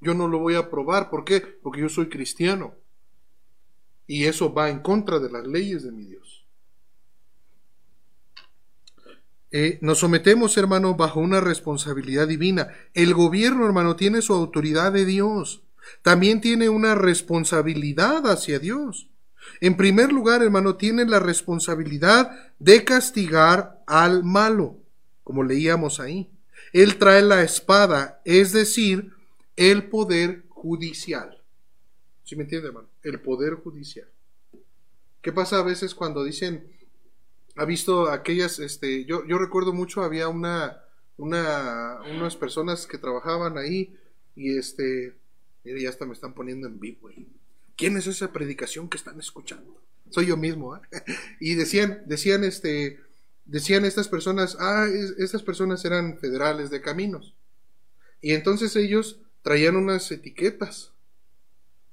Yo 0.00 0.14
no 0.14 0.28
lo 0.28 0.38
voy 0.38 0.54
a 0.54 0.60
aprobar. 0.60 1.10
¿Por 1.10 1.24
qué? 1.24 1.40
Porque 1.40 1.80
yo 1.80 1.88
soy 1.88 2.08
cristiano. 2.08 2.74
Y 4.06 4.24
eso 4.24 4.52
va 4.52 4.68
en 4.68 4.80
contra 4.80 5.18
de 5.18 5.30
las 5.30 5.46
leyes 5.46 5.82
de 5.82 5.92
mi 5.92 6.04
Dios. 6.04 6.46
Eh, 9.50 9.78
nos 9.82 10.00
sometemos, 10.00 10.56
hermano, 10.58 10.94
bajo 10.94 11.20
una 11.20 11.40
responsabilidad 11.40 12.28
divina. 12.28 12.68
El 12.92 13.14
gobierno, 13.14 13.64
hermano, 13.64 13.96
tiene 13.96 14.20
su 14.20 14.34
autoridad 14.34 14.92
de 14.92 15.04
Dios. 15.04 15.62
También 16.02 16.40
tiene 16.40 16.68
una 16.68 16.94
responsabilidad 16.94 18.26
hacia 18.26 18.58
Dios. 18.58 19.10
En 19.60 19.76
primer 19.76 20.12
lugar, 20.12 20.42
hermano, 20.42 20.76
tiene 20.76 21.04
la 21.04 21.20
responsabilidad 21.20 22.32
de 22.58 22.84
castigar 22.84 23.82
al 23.86 24.24
malo, 24.24 24.83
como 25.24 25.42
leíamos 25.42 25.98
ahí. 25.98 26.30
Él 26.72 26.98
trae 26.98 27.22
la 27.22 27.42
espada, 27.42 28.20
es 28.24 28.52
decir, 28.52 29.12
el 29.56 29.88
poder 29.88 30.44
judicial. 30.48 31.42
¿Sí 32.24 32.36
me 32.36 32.44
entiende, 32.44 32.68
hermano? 32.68 32.88
El 33.02 33.20
poder 33.20 33.54
judicial. 33.54 34.08
¿Qué 35.20 35.32
pasa 35.32 35.58
a 35.58 35.62
veces 35.62 35.94
cuando 35.94 36.22
dicen, 36.22 36.70
ha 37.56 37.64
visto 37.64 38.10
aquellas, 38.10 38.58
este, 38.58 39.04
yo, 39.04 39.22
recuerdo 39.38 39.72
mucho, 39.72 40.02
había 40.02 40.28
una, 40.28 40.82
una, 41.16 41.98
unas 42.14 42.36
personas 42.36 42.86
que 42.86 42.98
trabajaban 42.98 43.56
ahí 43.58 43.96
y 44.36 44.56
este, 44.58 45.14
mire, 45.64 45.82
ya 45.82 45.88
hasta 45.88 46.06
me 46.06 46.12
están 46.12 46.34
poniendo 46.34 46.66
en 46.66 46.80
vivo. 46.80 47.10
¿Quién 47.76 47.96
es 47.96 48.06
esa 48.06 48.32
predicación 48.32 48.88
que 48.88 48.96
están 48.96 49.18
escuchando? 49.18 49.80
Soy 50.10 50.26
yo 50.26 50.36
mismo, 50.36 50.76
¿eh? 50.76 50.80
Y 51.40 51.54
decían, 51.54 52.02
decían, 52.06 52.44
este, 52.44 53.00
decían 53.44 53.84
estas 53.84 54.08
personas, 54.08 54.56
ah, 54.60 54.86
estas 55.18 55.42
personas 55.42 55.84
eran 55.84 56.18
federales 56.18 56.70
de 56.70 56.80
caminos. 56.80 57.34
Y 58.20 58.32
entonces 58.32 58.74
ellos 58.76 59.20
traían 59.42 59.76
unas 59.76 60.10
etiquetas 60.10 60.92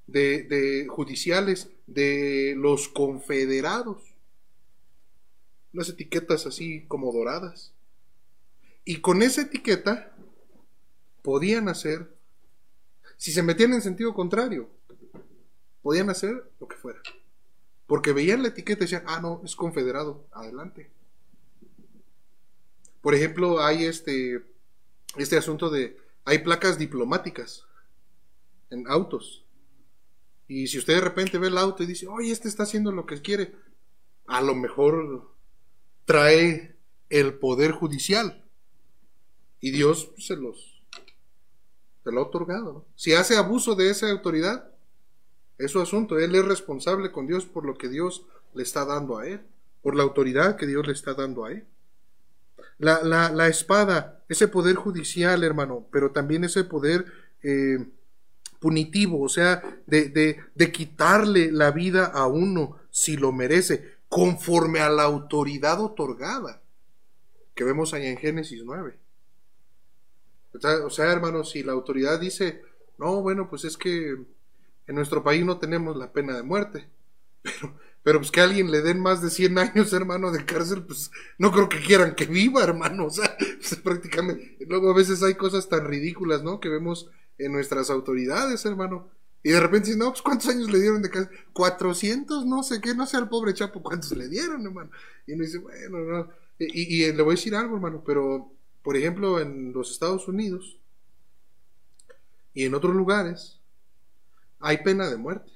de, 0.08 0.44
de 0.44 0.88
judiciales 0.88 1.70
de 1.88 2.54
los 2.58 2.88
confederados. 2.88 4.02
Unas 5.74 5.90
etiquetas 5.90 6.46
así 6.46 6.86
como 6.88 7.12
doradas. 7.12 7.74
Y 8.84 9.02
con 9.02 9.22
esa 9.22 9.42
etiqueta 9.42 10.16
podían 11.22 11.70
hacer, 11.70 12.16
si 13.18 13.32
se 13.32 13.44
metían 13.44 13.74
en 13.74 13.82
sentido 13.82 14.14
contrario, 14.14 14.70
podían 15.82 16.10
hacer 16.10 16.52
lo 16.60 16.68
que 16.68 16.78
fuera. 16.78 17.02
Porque 17.88 18.14
veían 18.14 18.42
la 18.42 18.50
etiqueta 18.50 18.84
y 18.84 18.86
decían, 18.86 19.04
ah, 19.08 19.20
no, 19.22 19.42
es 19.44 19.56
confederado, 19.56 20.26
adelante. 20.32 20.90
Por 23.02 23.16
ejemplo, 23.16 23.64
hay 23.64 23.86
este, 23.86 24.44
este 25.18 25.38
asunto 25.38 25.70
de, 25.70 25.98
hay 26.26 26.40
placas 26.40 26.78
diplomáticas 26.78 27.66
en 28.70 28.88
autos. 28.88 29.44
Y 30.48 30.68
si 30.68 30.78
usted 30.78 30.96
de 30.96 31.02
repente 31.02 31.38
ve 31.38 31.48
el 31.48 31.58
auto 31.58 31.84
y 31.84 31.88
dice, 31.88 32.08
oye, 32.08 32.32
este 32.32 32.48
está 32.48 32.64
haciendo 32.64 32.92
lo 32.92 33.06
que 33.06 33.22
quiere, 33.22 33.56
a 34.28 34.42
lo 34.42 34.56
mejor 34.56 35.32
trae 36.06 36.76
el 37.10 37.34
poder 37.36 37.72
judicial. 37.72 38.44
Y 39.60 39.72
Dios 39.72 40.12
se 40.18 40.36
los 40.36 40.72
se 42.04 42.12
lo 42.12 42.22
ha 42.22 42.24
otorgado. 42.24 42.86
Si 42.96 43.14
hace 43.14 43.38
abuso 43.38 43.76
de 43.76 43.90
esa 43.90 44.10
autoridad, 44.10 44.72
es 45.58 45.72
su 45.72 45.80
asunto. 45.80 46.18
Él 46.18 46.34
es 46.36 46.44
responsable 46.44 47.12
con 47.12 47.28
Dios 47.28 47.46
por 47.46 47.66
lo 47.66 47.78
que 47.78 47.90
Dios 47.90 48.26
le 48.54 48.64
está 48.64 48.86
dando 48.86 49.20
a 49.20 49.28
él, 49.28 49.42
por 49.84 49.96
la 49.96 50.04
autoridad 50.04 50.56
que 50.56 50.66
Dios 50.66 50.88
le 50.88 50.94
está 50.94 51.14
dando 51.14 51.46
a 51.46 51.52
él. 51.52 51.66
La, 52.82 53.04
la, 53.04 53.32
la 53.32 53.48
espada, 53.48 54.24
ese 54.28 54.48
poder 54.48 54.76
judicial, 54.76 55.44
hermano, 55.44 55.88
pero 55.92 56.12
también 56.12 56.44
ese 56.44 56.64
poder 56.64 57.06
eh, 57.44 57.78
punitivo, 58.60 59.22
o 59.22 59.30
sea, 59.30 59.62
de, 59.86 60.10
de, 60.10 60.40
de 60.56 60.72
quitarle 60.72 61.52
la 61.52 61.72
vida 61.72 62.06
a 62.06 62.28
uno 62.28 62.78
si 62.90 63.18
lo 63.18 63.32
merece, 63.32 63.98
conforme 64.10 64.82
a 64.82 64.90
la 64.90 65.04
autoridad 65.04 65.80
otorgada, 65.80 66.62
que 67.56 67.64
vemos 67.64 67.94
allá 67.94 68.10
en 68.10 68.18
Génesis 68.18 68.64
9. 68.64 68.98
O 70.86 70.90
sea, 70.90 71.12
hermano, 71.12 71.44
si 71.44 71.64
la 71.64 71.72
autoridad 71.72 72.20
dice, 72.20 72.62
no, 72.98 73.22
bueno, 73.22 73.50
pues 73.50 73.64
es 73.64 73.78
que 73.78 74.18
en 74.88 74.96
nuestro 74.96 75.24
país 75.24 75.46
no 75.46 75.60
tenemos 75.60 75.96
la 75.96 76.12
pena 76.12 76.36
de 76.36 76.44
muerte, 76.44 76.90
pero, 77.42 77.74
pero 78.04 78.20
pues 78.20 78.32
que 78.32 78.42
a 78.42 78.46
alguien 78.46 78.72
le 78.72 78.82
den 78.82 79.00
más 79.00 79.22
de 79.22 79.30
100 79.30 79.58
años, 79.58 79.94
hermano, 79.94 80.32
de 80.32 80.46
cárcel, 80.46 80.84
pues 80.84 81.12
no 81.38 81.52
creo 81.52 81.70
que 81.70 81.80
quieran 81.80 82.16
que 82.16 82.26
viva, 82.26 82.64
hermano, 82.64 83.06
o 83.08 83.10
sea, 83.10 83.36
pues, 83.38 83.76
prácticamente, 83.84 84.58
luego 84.68 84.92
a 84.92 84.96
veces 84.96 85.22
hay 85.24 85.36
cosas 85.36 85.70
tan 85.70 85.86
ridículas, 85.86 86.44
¿no? 86.44 86.60
Que 86.60 86.70
vemos 86.70 87.10
en 87.38 87.52
nuestras 87.52 87.90
autoridades, 87.90 88.66
hermano. 88.66 89.10
Y 89.44 89.50
de 89.50 89.60
repente 89.60 89.88
dicen, 89.88 90.00
no, 90.00 90.12
pues 90.12 90.22
¿cuántos 90.22 90.50
años 90.50 90.70
le 90.70 90.80
dieron 90.80 91.02
de 91.02 91.10
cárcel? 91.10 91.36
400, 91.54 92.46
no 92.46 92.62
sé 92.62 92.80
qué, 92.80 92.94
no 92.94 93.08
sé 93.08 93.18
al 93.18 93.28
pobre 93.28 93.56
Chapo 93.56 93.82
cuántos 93.82 94.12
le 94.12 94.28
dieron, 94.28 94.64
hermano. 94.64 94.92
Y 95.26 95.34
uno 95.34 95.44
dice, 95.44 95.58
bueno, 95.58 96.00
no. 96.00 96.30
Y, 96.60 97.04
y 97.06 97.12
le 97.12 97.24
voy 97.24 97.34
a 97.34 97.38
decir 97.38 97.56
algo, 97.56 97.76
hermano, 97.76 98.04
pero 98.06 98.52
por 98.84 98.98
ejemplo, 98.98 99.40
en 99.40 99.74
los 99.74 99.92
Estados 99.92 100.28
Unidos 100.28 100.78
y 102.54 102.66
en 102.66 102.74
otros 102.74 102.96
lugares 102.96 103.60
hay 104.60 104.78
pena 104.78 105.10
de 105.10 105.18
muerte. 105.18 105.52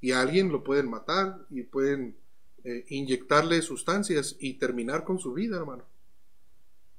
Y 0.00 0.12
a 0.12 0.20
alguien 0.20 0.50
lo 0.50 0.62
pueden 0.62 0.88
matar 0.88 1.46
y 1.50 1.62
pueden 1.62 2.16
eh, 2.64 2.84
inyectarle 2.88 3.62
sustancias 3.62 4.36
y 4.38 4.54
terminar 4.54 5.04
con 5.04 5.18
su 5.18 5.32
vida, 5.32 5.56
hermano. 5.56 5.84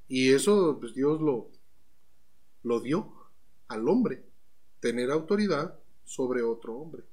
Y 0.08 0.34
eso, 0.34 0.78
pues 0.80 0.94
Dios 0.94 1.22
lo, 1.22 1.50
lo 2.64 2.80
dio 2.80 3.14
al 3.68 3.88
hombre, 3.88 4.24
tener 4.80 5.12
autoridad 5.12 5.78
sobre 6.04 6.42
otro 6.42 6.76
hombre. 6.76 7.04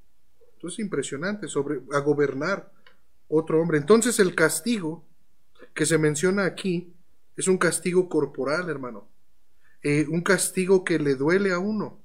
Entonces, 0.55 0.79
impresionante, 0.79 1.49
sobre 1.49 1.83
a 1.93 1.99
gobernar 1.99 2.73
otro 3.29 3.61
hombre. 3.61 3.79
Entonces, 3.79 4.19
el 4.19 4.35
castigo 4.35 5.05
que 5.75 5.85
se 5.85 5.99
menciona 5.99 6.47
aquí 6.47 6.95
es 7.37 7.49
un 7.49 7.59
castigo 7.59 8.09
corporal, 8.09 8.71
hermano. 8.71 9.07
Eh, 9.83 10.07
un 10.09 10.23
castigo 10.23 10.83
que 10.83 10.99
le 10.99 11.15
duele 11.15 11.53
a 11.53 11.59
uno. 11.59 12.01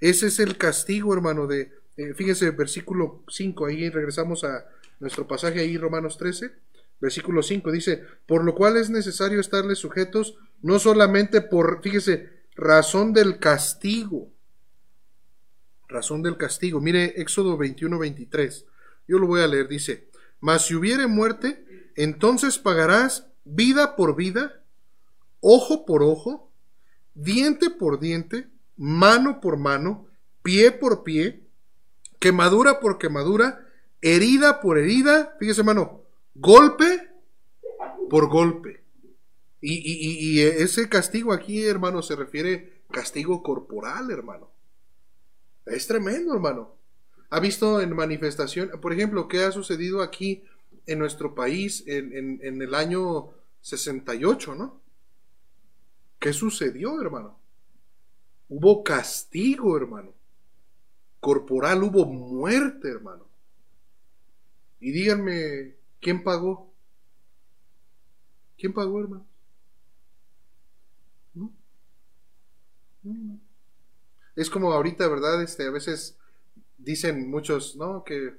Ese 0.00 0.26
es 0.26 0.38
el 0.38 0.58
castigo, 0.58 1.14
hermano, 1.14 1.46
de, 1.46 1.72
eh, 1.96 2.14
fíjense, 2.14 2.50
versículo 2.50 3.24
5, 3.28 3.66
ahí 3.66 3.90
regresamos 3.90 4.44
a 4.44 4.66
nuestro 5.00 5.26
pasaje 5.26 5.60
ahí, 5.60 5.76
Romanos 5.76 6.18
13, 6.18 6.52
versículo 7.00 7.42
5, 7.42 7.72
dice, 7.72 8.04
por 8.26 8.44
lo 8.44 8.54
cual 8.54 8.76
es 8.76 8.90
necesario 8.90 9.40
estarles 9.40 9.78
sujetos, 9.78 10.36
no 10.62 10.78
solamente 10.78 11.40
por, 11.40 11.82
fíjese, 11.82 12.40
razón 12.54 13.12
del 13.12 13.38
castigo, 13.38 14.30
razón 15.88 16.22
del 16.22 16.36
castigo. 16.36 16.80
Mire, 16.80 17.20
Éxodo 17.20 17.56
21, 17.56 17.98
23, 17.98 18.66
yo 19.08 19.18
lo 19.18 19.26
voy 19.26 19.40
a 19.40 19.46
leer, 19.46 19.68
dice, 19.68 20.08
mas 20.40 20.66
si 20.66 20.74
hubiere 20.74 21.06
muerte, 21.06 21.90
entonces 21.96 22.58
pagarás 22.58 23.26
vida 23.44 23.96
por 23.96 24.16
vida, 24.16 24.62
ojo 25.40 25.84
por 25.84 26.02
ojo, 26.02 26.50
diente 27.14 27.70
por 27.70 27.98
diente, 28.00 28.48
mano 28.76 29.40
por 29.40 29.56
mano, 29.56 30.06
pie 30.42 30.70
por 30.70 31.02
pie, 31.02 31.46
quemadura 32.20 32.78
por 32.78 32.98
quemadura, 32.98 33.66
herida 34.00 34.60
por 34.60 34.78
herida, 34.78 35.36
fíjese 35.40 35.62
hermano, 35.62 36.02
golpe 36.34 37.10
por 38.08 38.28
golpe. 38.28 38.84
Y, 39.62 40.40
ese 40.40 40.88
castigo 40.88 41.32
aquí, 41.32 41.64
hermano, 41.64 42.00
se 42.02 42.16
refiere 42.16 42.82
castigo 42.90 43.42
corporal, 43.42 44.10
hermano. 44.10 44.50
Es 45.66 45.86
tremendo, 45.86 46.32
hermano. 46.32 46.74
Ha 47.28 47.40
visto 47.40 47.80
en 47.80 47.94
manifestación, 47.94 48.70
por 48.80 48.92
ejemplo, 48.92 49.28
qué 49.28 49.44
ha 49.44 49.52
sucedido 49.52 50.02
aquí 50.02 50.44
en 50.86 50.98
nuestro 50.98 51.34
país 51.34 51.84
en, 51.86 52.40
en, 52.42 52.62
el 52.62 52.74
año 52.74 53.30
68, 53.60 54.54
¿no? 54.54 54.80
¿Qué 56.18 56.32
sucedió, 56.32 57.00
hermano? 57.00 57.38
Hubo 58.48 58.82
castigo, 58.82 59.76
hermano. 59.76 60.12
Corporal, 61.20 61.82
hubo 61.82 62.06
muerte, 62.06 62.88
hermano. 62.88 63.26
Y 64.80 64.90
díganme, 64.92 65.76
¿quién 66.00 66.24
pagó? 66.24 66.72
¿Quién 68.56 68.72
pagó, 68.72 69.00
hermano? 69.00 69.26
¿No? 71.34 71.52
Es 74.34 74.48
como 74.48 74.72
ahorita, 74.72 75.06
¿verdad? 75.08 75.42
Este, 75.42 75.66
a 75.66 75.70
veces 75.70 76.18
dicen 76.78 77.30
muchos, 77.30 77.76
¿no? 77.76 78.04
Que 78.04 78.34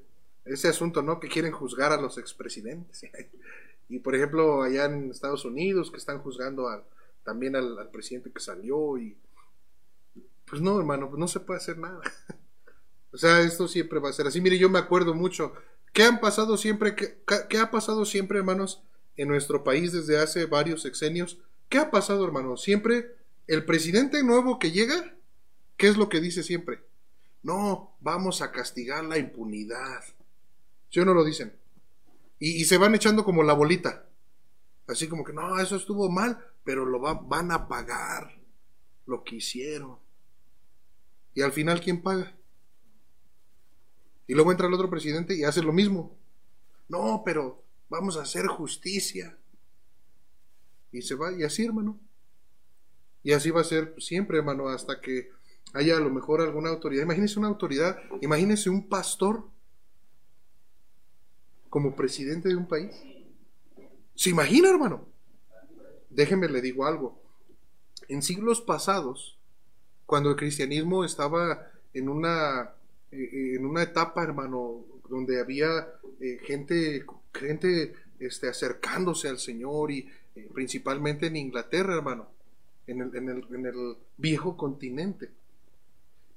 ese 0.45 0.67
asunto, 0.67 1.01
¿no? 1.01 1.19
Que 1.19 1.27
quieren 1.27 1.51
juzgar 1.51 1.91
a 1.91 2.01
los 2.01 2.17
expresidentes. 2.17 3.03
y 3.89 3.99
por 3.99 4.15
ejemplo, 4.15 4.63
allá 4.63 4.85
en 4.85 5.11
Estados 5.11 5.45
Unidos, 5.45 5.91
que 5.91 5.97
están 5.97 6.19
juzgando 6.19 6.67
también 7.23 7.55
al, 7.55 7.89
presidente 7.91 8.31
que 8.31 8.39
salió 8.39 8.97
y... 8.97 9.15
Pues 10.45 10.61
no, 10.61 10.77
hermano, 10.79 11.09
no 11.15 11.27
se 11.27 11.39
puede 11.39 11.59
hacer 11.59 11.77
nada. 11.77 12.01
o 13.13 13.17
sea, 13.17 13.41
esto 13.41 13.67
siempre 13.67 13.99
va 13.99 14.09
a 14.09 14.13
ser 14.13 14.27
así. 14.27 14.39
Mire, 14.39 14.57
yo 14.57 14.69
me 14.69 14.79
acuerdo 14.79 15.13
mucho. 15.13 15.53
¿Qué 15.93 16.03
han 16.03 16.21
pasado 16.21 16.57
siempre? 16.57 16.95
¿Qué, 16.95 17.57
ha 17.57 17.71
pasado 17.71 18.05
siempre, 18.05 18.39
hermanos, 18.39 18.83
en 19.17 19.27
nuestro 19.27 19.63
país 19.63 19.91
desde 19.91 20.17
hace 20.17 20.45
varios 20.45 20.81
sexenios? 20.81 21.39
¿Qué 21.67 21.77
ha 21.77 21.91
pasado, 21.91 22.23
hermanos? 22.25 22.63
Siempre 22.63 23.15
el 23.47 23.65
presidente 23.65 24.23
nuevo 24.23 24.59
que 24.59 24.71
llega, 24.71 25.13
¿qué 25.75 25.87
es 25.87 25.97
lo 25.97 26.07
que 26.07 26.21
dice 26.21 26.43
siempre? 26.43 26.83
No, 27.43 27.97
vamos 27.99 28.41
a 28.41 28.51
castigar 28.51 29.03
la 29.03 29.17
impunidad. 29.17 30.03
¿Sí 30.89 30.99
o 30.99 31.05
no 31.05 31.13
lo 31.13 31.25
dicen? 31.25 31.53
Y, 32.39 32.65
se 32.65 32.77
van 32.77 32.95
echando 32.95 33.25
como 33.25 33.43
la 33.43 33.53
bolita. 33.53 34.05
Así 34.87 35.07
como 35.07 35.23
que, 35.23 35.33
no, 35.33 35.59
eso 35.59 35.75
estuvo 35.75 36.09
mal, 36.09 36.43
pero 36.63 36.85
lo 36.85 36.99
van 36.99 37.51
a 37.51 37.67
pagar 37.67 38.39
lo 39.05 39.23
que 39.23 39.35
hicieron. 39.35 39.97
Y 41.33 41.41
al 41.41 41.51
final, 41.51 41.81
¿quién 41.81 42.01
paga? 42.01 42.35
Y 44.27 44.33
luego 44.33 44.51
entra 44.51 44.67
el 44.67 44.73
otro 44.73 44.89
presidente 44.89 45.35
y 45.35 45.43
hace 45.43 45.61
lo 45.61 45.73
mismo. 45.73 46.15
No, 46.87 47.23
pero 47.25 47.63
vamos 47.89 48.17
a 48.17 48.21
hacer 48.21 48.47
justicia. 48.47 49.37
Y 50.91 51.01
se 51.01 51.15
va, 51.15 51.33
y 51.33 51.43
así, 51.43 51.65
hermano. 51.65 51.99
Y 53.23 53.33
así 53.33 53.51
va 53.51 53.61
a 53.61 53.65
ser 53.65 53.95
siempre, 53.97 54.37
hermano, 54.37 54.67
hasta 54.69 54.99
que 54.99 55.29
haya 55.73 55.97
a 55.97 55.99
lo 55.99 56.09
mejor 56.09 56.41
alguna 56.41 56.69
autoridad. 56.69 57.03
Imagínese 57.03 57.39
una 57.39 57.47
autoridad, 57.47 57.97
imagínese 58.21 58.69
un 58.69 58.87
pastor 58.87 59.45
como 61.69 61.95
presidente 61.95 62.49
de 62.49 62.55
un 62.55 62.67
país. 62.67 62.91
¿Se 64.15 64.29
imagina, 64.29 64.69
hermano? 64.69 65.07
Déjeme 66.09 66.49
le 66.49 66.61
digo 66.61 66.85
algo. 66.85 67.21
En 68.09 68.21
siglos 68.21 68.59
pasados, 68.59 69.37
cuando 70.05 70.29
el 70.29 70.35
cristianismo 70.35 71.05
estaba 71.05 71.71
en 71.93 72.09
una, 72.09 72.73
eh, 73.11 73.55
en 73.55 73.65
una 73.65 73.83
etapa, 73.83 74.23
hermano, 74.23 74.85
donde 75.09 75.39
había 75.39 75.87
eh, 76.19 76.39
gente, 76.43 77.05
gente 77.33 77.93
este, 78.19 78.47
acercándose 78.47 79.27
al 79.27 79.39
Señor 79.39 79.91
y 79.91 80.09
eh, 80.35 80.49
principalmente 80.53 81.27
en 81.27 81.35
Inglaterra, 81.35 81.95
hermano, 81.95 82.27
en 82.87 83.01
el, 83.01 83.15
en 83.15 83.29
el, 83.29 83.47
en 83.53 83.65
el 83.65 83.97
viejo 84.17 84.55
continente. 84.55 85.29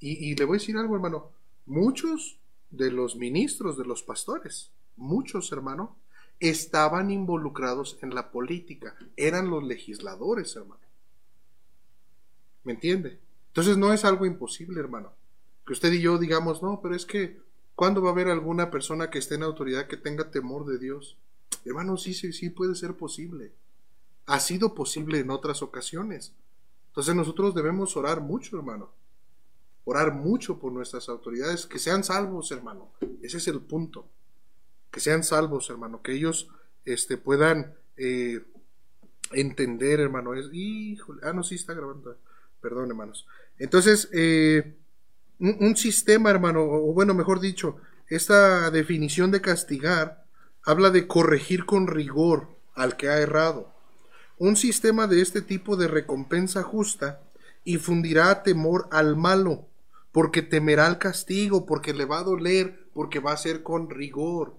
Y, 0.01 0.31
y 0.31 0.35
le 0.35 0.45
voy 0.45 0.57
a 0.57 0.61
decir 0.61 0.77
algo, 0.77 0.97
hermano, 0.97 1.31
muchos 1.67 2.39
de 2.71 2.91
los 2.91 3.17
ministros, 3.17 3.79
de 3.79 3.85
los 3.85 4.03
pastores, 4.03 4.71
muchos, 4.97 5.53
hermano, 5.53 5.97
estaban 6.41 7.11
involucrados 7.11 7.99
en 8.03 8.15
la 8.15 8.31
política, 8.31 8.97
eran 9.17 9.49
los 9.49 9.63
legisladores, 9.63 10.55
hermano. 10.57 10.81
¿Me 12.65 12.73
entiende? 12.73 13.19
Entonces 13.49 13.77
no 13.77 13.93
es 13.93 14.05
algo 14.05 14.27
imposible, 14.27 14.81
hermano. 14.81 15.13
Que 15.67 15.73
usted 15.73 15.93
y 15.93 16.01
yo 16.01 16.19
digamos, 16.19 16.63
no, 16.63 16.81
pero 16.83 16.95
es 16.95 17.07
que, 17.07 17.41
¿cuándo 17.75 18.03
va 18.03 18.11
a 18.11 18.13
haber 18.13 18.29
alguna 18.29 18.71
persona 18.71 19.11
que 19.11 19.19
esté 19.19 19.37
en 19.37 19.43
autoridad 19.43 19.87
que 19.87 19.97
tenga 19.97 20.31
temor 20.31 20.67
de 20.67 20.79
Dios? 20.79 21.17
Hermano, 21.65 21.97
sí, 21.97 22.13
sí, 22.15 22.33
sí 22.33 22.51
puede 22.51 22.75
ser 22.75 22.95
posible. 22.95 23.53
Ha 24.27 24.41
sido 24.41 24.75
posible 24.75 25.19
en 25.19 25.31
otras 25.31 25.63
ocasiones. 25.63 26.33
Entonces 26.89 27.15
nosotros 27.15 27.55
debemos 27.55 27.97
orar 27.97 28.21
mucho, 28.21 28.57
hermano. 28.57 28.91
Orar 29.85 30.15
mucho 30.15 30.59
por 30.59 30.73
nuestras 30.73 31.09
autoridades, 31.09 31.67
que 31.67 31.79
sean 31.79 32.05
salvos, 32.05 32.51
hermano. 32.53 32.93
Ese 33.23 33.39
es 33.39 33.49
el 33.49 33.61
punto. 33.61 34.09
Que 34.91 35.01
sean 35.01 35.25
salvos, 35.25 35.69
hermano. 35.71 36.03
Que 36.03 36.13
ellos 36.13 36.49
este, 36.85 37.17
puedan 37.17 37.75
eh, 37.97 38.45
entender, 39.33 40.01
hermano. 40.01 40.33
Híjole, 40.53 41.21
ah, 41.25 41.33
no, 41.33 41.43
sí 41.43 41.57
está 41.57 41.75
grabando. 41.75 42.17
Perdón, 42.61 42.91
hermanos. 42.91 43.27
Entonces, 43.59 44.09
eh, 44.13 44.77
un, 45.39 45.77
sistema, 45.77 46.31
hermano, 46.31 46.63
o 46.63 46.93
bueno, 46.93 47.15
mejor 47.15 47.41
dicho, 47.41 47.77
esta 48.09 48.71
definición 48.71 49.31
de 49.31 49.41
castigar 49.41 50.25
habla 50.65 50.91
de 50.91 51.07
corregir 51.07 51.67
con 51.67 51.87
rigor 51.87 52.49
al 52.75 52.97
que 52.97 53.09
ha 53.09 53.19
errado. 53.19 53.73
Un 54.39 54.57
sistema 54.57 55.07
de 55.07 55.21
este 55.21 55.43
tipo 55.43 55.77
de 55.77 55.89
recompensa 55.89 56.63
justa 56.63 57.21
infundirá 57.65 58.43
temor 58.43 58.89
al 58.91 59.17
malo, 59.17 59.67
porque 60.13 60.43
temerá 60.43 60.87
el 60.87 60.99
castigo, 60.99 61.67
porque 61.67 61.95
le 61.95 62.05
va 62.05 62.21
a 62.21 62.25
doler, 62.25 62.87
porque 62.95 63.21
va 63.21 63.33
a 63.33 63.37
ser 63.37 63.63
con 63.63 63.91
rigor. 63.91 64.55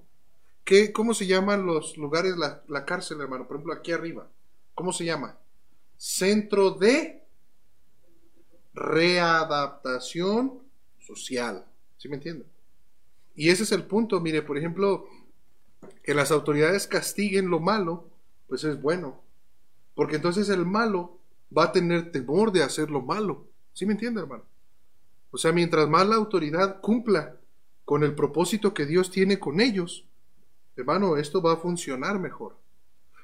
¿Qué, 0.63 0.91
¿Cómo 0.91 1.13
se 1.13 1.27
llaman 1.27 1.65
los 1.65 1.97
lugares, 1.97 2.37
la, 2.37 2.63
la 2.67 2.85
cárcel, 2.85 3.21
hermano? 3.21 3.47
Por 3.47 3.57
ejemplo, 3.57 3.73
aquí 3.73 3.91
arriba. 3.91 4.27
¿Cómo 4.73 4.91
se 4.91 5.05
llama? 5.05 5.37
Centro 5.97 6.71
de 6.71 7.23
readaptación 8.73 10.64
social. 11.05 11.65
¿Sí 11.97 12.09
me 12.09 12.15
entienden? 12.15 12.47
Y 13.35 13.49
ese 13.49 13.63
es 13.63 13.71
el 13.71 13.83
punto. 13.83 14.19
Mire, 14.19 14.41
por 14.41 14.57
ejemplo, 14.57 15.07
que 16.03 16.13
las 16.13 16.31
autoridades 16.31 16.87
castiguen 16.87 17.49
lo 17.49 17.59
malo, 17.59 18.09
pues 18.47 18.63
es 18.63 18.81
bueno. 18.81 19.21
Porque 19.93 20.17
entonces 20.17 20.49
el 20.49 20.65
malo 20.65 21.17
va 21.55 21.65
a 21.65 21.71
tener 21.71 22.11
temor 22.11 22.51
de 22.51 22.63
hacer 22.63 22.89
lo 22.89 23.01
malo. 23.01 23.47
¿Sí 23.73 23.85
me 23.85 23.93
entiende, 23.93 24.21
hermano? 24.21 24.43
O 25.31 25.37
sea, 25.37 25.51
mientras 25.51 25.89
más 25.89 26.07
la 26.07 26.15
autoridad 26.15 26.79
cumpla 26.81 27.35
con 27.83 28.03
el 28.03 28.15
propósito 28.15 28.73
que 28.73 28.85
Dios 28.85 29.11
tiene 29.11 29.39
con 29.39 29.59
ellos, 29.59 30.05
hermano, 30.75 31.17
esto 31.17 31.41
va 31.41 31.53
a 31.53 31.57
funcionar 31.57 32.19
mejor. 32.19 32.57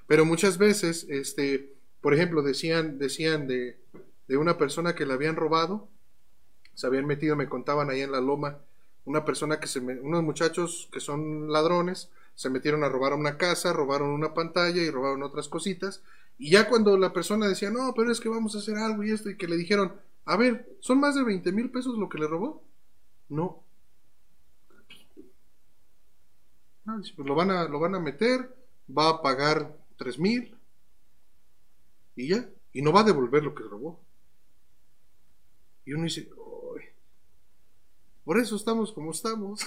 Pero 0.08 0.26
muchas 0.26 0.58
veces, 0.58 1.06
este, 1.10 1.74
por 2.02 2.14
ejemplo, 2.14 2.42
decían, 2.44 3.00
decían 3.00 3.48
de, 3.48 3.78
de 4.28 4.38
una 4.38 4.58
persona 4.58 4.94
que 4.94 5.06
le 5.06 5.14
habían 5.14 5.36
robado, 5.36 5.88
se 6.74 6.88
habían 6.88 7.06
metido, 7.06 7.36
me 7.36 7.50
contaban 7.50 7.90
ahí 7.90 8.02
en 8.02 8.12
la 8.12 8.22
loma, 8.22 8.60
una 9.06 9.26
persona 9.26 9.60
que 9.60 9.68
se, 9.68 9.80
unos 9.80 10.24
muchachos 10.24 10.90
que 10.92 11.00
son 11.00 11.52
ladrones, 11.52 12.10
se 12.36 12.50
metieron 12.50 12.84
a 12.84 12.90
robar 12.90 13.14
una 13.14 13.38
casa, 13.38 13.74
robaron 13.74 14.10
una 14.10 14.34
pantalla 14.34 14.82
y 14.82 14.90
robaron 14.90 15.24
otras 15.24 15.48
cositas. 15.48 16.02
Y 16.38 16.52
ya 16.52 16.70
cuando 16.70 16.98
la 16.98 17.14
persona 17.14 17.48
decía, 17.48 17.70
no, 17.70 17.94
pero 17.96 18.12
es 18.12 18.20
que 18.20 18.30
vamos 18.30 18.56
a 18.56 18.60
hacer 18.60 18.78
algo 18.78 19.04
y 19.04 19.12
esto, 19.12 19.30
y 19.30 19.38
que 19.38 19.48
le 19.48 19.58
dijeron, 19.58 19.94
a 20.26 20.38
ver, 20.38 20.78
¿son 20.80 21.00
más 21.00 21.16
de 21.16 21.24
20 21.24 21.52
mil 21.52 21.70
pesos 21.70 21.98
lo 21.98 22.10
que 22.10 22.18
le 22.20 22.28
robó? 22.28 22.64
No. 23.30 23.64
pues 26.84 27.28
lo 27.28 27.36
van, 27.36 27.52
a, 27.52 27.66
lo 27.66 27.80
van 27.80 27.96
a 27.96 28.00
meter, 28.00 28.54
va 28.90 29.10
a 29.10 29.22
pagar 29.22 29.78
3 29.98 30.20
mil 30.20 30.58
y 32.16 32.30
ya, 32.30 32.50
y 32.74 32.82
no 32.82 32.92
va 32.92 33.02
a 33.02 33.06
devolver 33.06 33.44
lo 33.44 33.56
que 33.56 33.64
robó. 33.64 34.00
Y 35.86 35.94
uno 35.94 36.04
dice, 36.04 36.30
por 38.32 38.40
eso 38.40 38.56
estamos 38.56 38.94
como 38.94 39.12
estamos. 39.12 39.60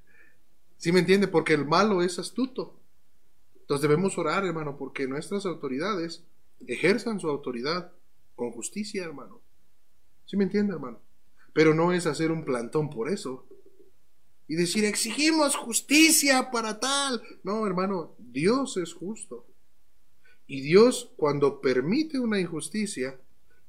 ¿Sí 0.76 0.90
me 0.90 0.98
entiende? 0.98 1.28
Porque 1.28 1.54
el 1.54 1.64
malo 1.64 2.02
es 2.02 2.18
astuto. 2.18 2.74
Entonces 3.60 3.88
debemos 3.88 4.18
orar, 4.18 4.44
hermano, 4.44 4.76
porque 4.76 5.06
nuestras 5.06 5.46
autoridades 5.46 6.24
ejerzan 6.66 7.20
su 7.20 7.28
autoridad 7.28 7.92
con 8.34 8.50
justicia, 8.50 9.04
hermano. 9.04 9.40
¿Sí 10.26 10.36
me 10.36 10.42
entiende, 10.42 10.72
hermano? 10.72 10.98
Pero 11.52 11.74
no 11.74 11.92
es 11.92 12.06
hacer 12.06 12.32
un 12.32 12.44
plantón 12.44 12.90
por 12.90 13.08
eso. 13.08 13.46
Y 14.48 14.56
decir, 14.56 14.84
exigimos 14.84 15.54
justicia 15.54 16.50
para 16.50 16.80
tal. 16.80 17.22
No, 17.44 17.64
hermano, 17.68 18.16
Dios 18.18 18.78
es 18.78 18.94
justo. 18.94 19.46
Y 20.48 20.60
Dios 20.60 21.12
cuando 21.16 21.60
permite 21.60 22.18
una 22.18 22.40
injusticia 22.40 23.20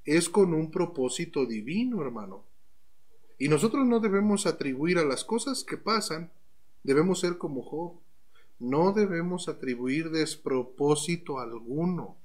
es 0.05 0.27
con 0.27 0.55
un 0.55 0.71
propósito 0.71 1.45
divino, 1.45 2.01
hermano. 2.01 2.51
Y 3.37 3.47
nosotros 3.47 3.85
no 3.85 3.99
debemos 3.99 4.45
atribuir 4.45 4.97
a 4.97 5.05
las 5.05 5.23
cosas 5.23 5.63
que 5.63 5.77
pasan 5.77 6.31
Debemos 6.83 7.21
ser 7.21 7.37
como 7.37 7.63
Job. 7.63 7.99
No 8.59 8.91
debemos 8.91 9.47
atribuir 9.47 10.11
despropósito 10.11 11.39
alguno. 11.39 12.17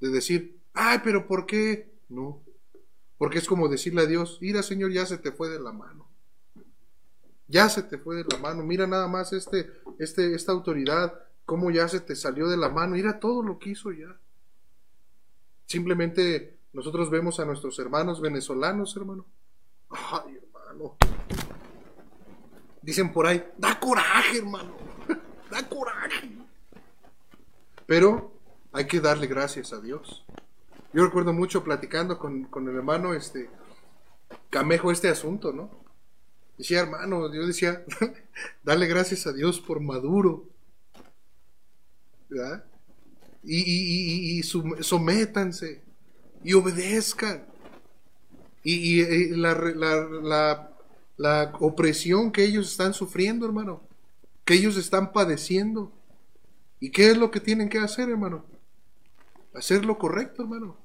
De 0.00 0.08
decir, 0.08 0.58
ay, 0.72 1.00
pero 1.04 1.26
¿por 1.26 1.46
qué? 1.46 1.92
No. 2.08 2.42
Porque 3.18 3.38
es 3.38 3.46
como 3.46 3.68
decirle 3.68 4.02
a 4.02 4.06
Dios, 4.06 4.38
mira 4.40 4.62
Señor, 4.62 4.92
ya 4.92 5.06
se 5.06 5.18
te 5.18 5.32
fue 5.32 5.48
de 5.50 5.60
la 5.60 5.72
mano. 5.72 6.08
Ya 7.46 7.68
se 7.68 7.82
te 7.82 7.98
fue 7.98 8.16
de 8.16 8.24
la 8.30 8.38
mano. 8.38 8.62
Mira 8.62 8.86
nada 8.86 9.08
más 9.08 9.32
este, 9.32 9.70
este, 9.98 10.34
esta 10.34 10.52
autoridad, 10.52 11.14
cómo 11.44 11.70
ya 11.70 11.88
se 11.88 12.00
te 12.00 12.16
salió 12.16 12.48
de 12.48 12.56
la 12.56 12.68
mano. 12.68 12.94
Mira 12.94 13.20
todo 13.20 13.42
lo 13.42 13.58
que 13.58 13.70
hizo 13.70 13.90
ya. 13.92 14.18
Simplemente 15.66 16.58
nosotros 16.72 17.10
vemos 17.10 17.40
a 17.40 17.44
nuestros 17.44 17.78
hermanos 17.78 18.20
venezolanos, 18.20 18.96
hermano. 18.96 19.26
Ay, 19.90 20.36
hermano. 20.36 20.96
Dicen 22.82 23.12
por 23.12 23.26
ahí, 23.26 23.44
da 23.56 23.78
coraje, 23.78 24.38
hermano. 24.38 24.76
da 25.50 25.68
coraje. 25.68 26.30
Pero 27.86 28.32
hay 28.72 28.86
que 28.86 29.00
darle 29.00 29.26
gracias 29.26 29.72
a 29.72 29.80
Dios. 29.80 30.24
Yo 30.92 31.04
recuerdo 31.04 31.32
mucho 31.32 31.64
platicando 31.64 32.18
con, 32.18 32.48
el 32.68 32.76
hermano 32.76 33.14
este 33.14 33.50
Camejo 34.50 34.90
este 34.90 35.08
asunto, 35.08 35.52
¿no? 35.52 35.70
Decía, 36.56 36.80
hermano, 36.80 37.32
yo 37.32 37.46
decía, 37.46 37.84
dale 38.64 38.86
gracias 38.86 39.26
a 39.26 39.32
Dios 39.32 39.60
por 39.60 39.80
Maduro. 39.80 40.44
¿Verdad? 42.28 42.64
Y, 43.44 44.38
y, 44.38 44.42
sométanse 44.42 45.82
y 46.44 46.54
obedezcan. 46.54 47.46
Y, 48.62 49.30
la, 49.36 49.54
la, 49.54 50.70
la 51.16 51.52
opresión 51.60 52.32
que 52.32 52.44
ellos 52.44 52.70
están 52.70 52.94
sufriendo, 52.94 53.44
hermano, 53.46 53.82
que 54.44 54.54
ellos 54.54 54.76
están 54.76 55.12
padeciendo. 55.12 55.92
¿Y 56.80 56.90
qué 56.90 57.10
es 57.10 57.16
lo 57.16 57.30
que 57.30 57.40
tienen 57.40 57.68
que 57.68 57.78
hacer, 57.78 58.08
hermano? 58.08 58.44
Hacer 59.54 59.84
lo 59.84 59.98
correcto, 59.98 60.42
hermano. 60.42 60.76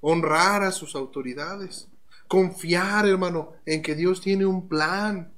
Honrar 0.00 0.62
a 0.62 0.72
sus 0.72 0.94
autoridades. 0.94 1.88
Confiar, 2.26 3.06
hermano, 3.06 3.52
en 3.64 3.82
que 3.82 3.94
Dios 3.94 4.20
tiene 4.20 4.44
un 4.44 4.68
plan 4.68 5.32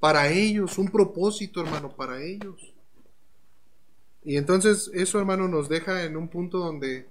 para 0.00 0.28
ellos, 0.28 0.78
un 0.78 0.88
propósito, 0.88 1.60
hermano, 1.60 1.94
para 1.96 2.22
ellos. 2.22 2.72
Y 4.22 4.36
entonces 4.36 4.90
eso, 4.94 5.18
hermano, 5.18 5.48
nos 5.48 5.68
deja 5.68 6.04
en 6.04 6.16
un 6.16 6.28
punto 6.28 6.58
donde, 6.58 7.08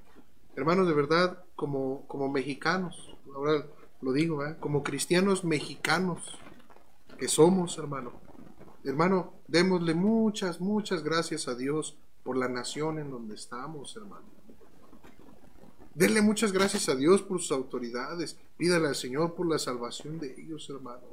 hermanos, 0.55 0.87
de 0.87 0.93
verdad, 0.93 1.43
como, 1.55 2.07
como 2.07 2.29
mexicanos, 2.29 3.12
ahora 3.33 3.65
lo 4.01 4.11
digo, 4.11 4.45
¿eh? 4.45 4.57
como 4.59 4.83
cristianos 4.83 5.43
mexicanos 5.43 6.37
que 7.17 7.27
somos, 7.27 7.77
hermano. 7.77 8.21
Hermano, 8.83 9.33
démosle 9.47 9.93
muchas, 9.93 10.59
muchas 10.59 11.03
gracias 11.03 11.47
a 11.47 11.55
Dios 11.55 11.97
por 12.23 12.37
la 12.37 12.49
nación 12.49 12.99
en 12.99 13.09
donde 13.09 13.35
estamos, 13.35 13.95
hermano. 13.95 14.25
Denle 15.95 16.21
muchas 16.21 16.51
gracias 16.51 16.89
a 16.89 16.95
Dios 16.95 17.21
por 17.21 17.39
sus 17.39 17.51
autoridades. 17.51 18.37
Pídale 18.57 18.87
al 18.87 18.95
Señor 18.95 19.35
por 19.35 19.47
la 19.47 19.59
salvación 19.59 20.19
de 20.19 20.33
ellos, 20.39 20.69
hermano. 20.69 21.03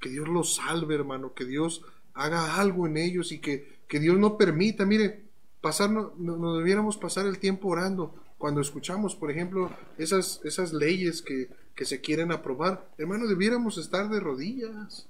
Que 0.00 0.08
Dios 0.08 0.26
los 0.26 0.56
salve, 0.56 0.94
hermano. 0.94 1.34
Que 1.34 1.44
Dios 1.44 1.84
haga 2.14 2.56
algo 2.56 2.86
en 2.86 2.96
ellos 2.96 3.30
y 3.30 3.40
que, 3.40 3.80
que 3.88 4.00
Dios 4.00 4.18
no 4.18 4.38
permita. 4.38 4.86
Mire, 4.86 5.26
pasar, 5.60 5.90
debiéramos 6.16 6.96
pasar 6.96 7.26
el 7.26 7.38
tiempo 7.38 7.68
orando 7.68 8.14
cuando 8.42 8.60
escuchamos, 8.60 9.14
por 9.14 9.30
ejemplo, 9.30 9.70
esas, 9.98 10.40
esas 10.42 10.72
leyes 10.72 11.22
que, 11.22 11.48
se 11.84 12.00
quieren 12.00 12.32
aprobar, 12.32 12.90
hermano, 12.98 13.28
debiéramos 13.28 13.78
estar 13.78 14.10
de 14.10 14.18
rodillas, 14.18 15.06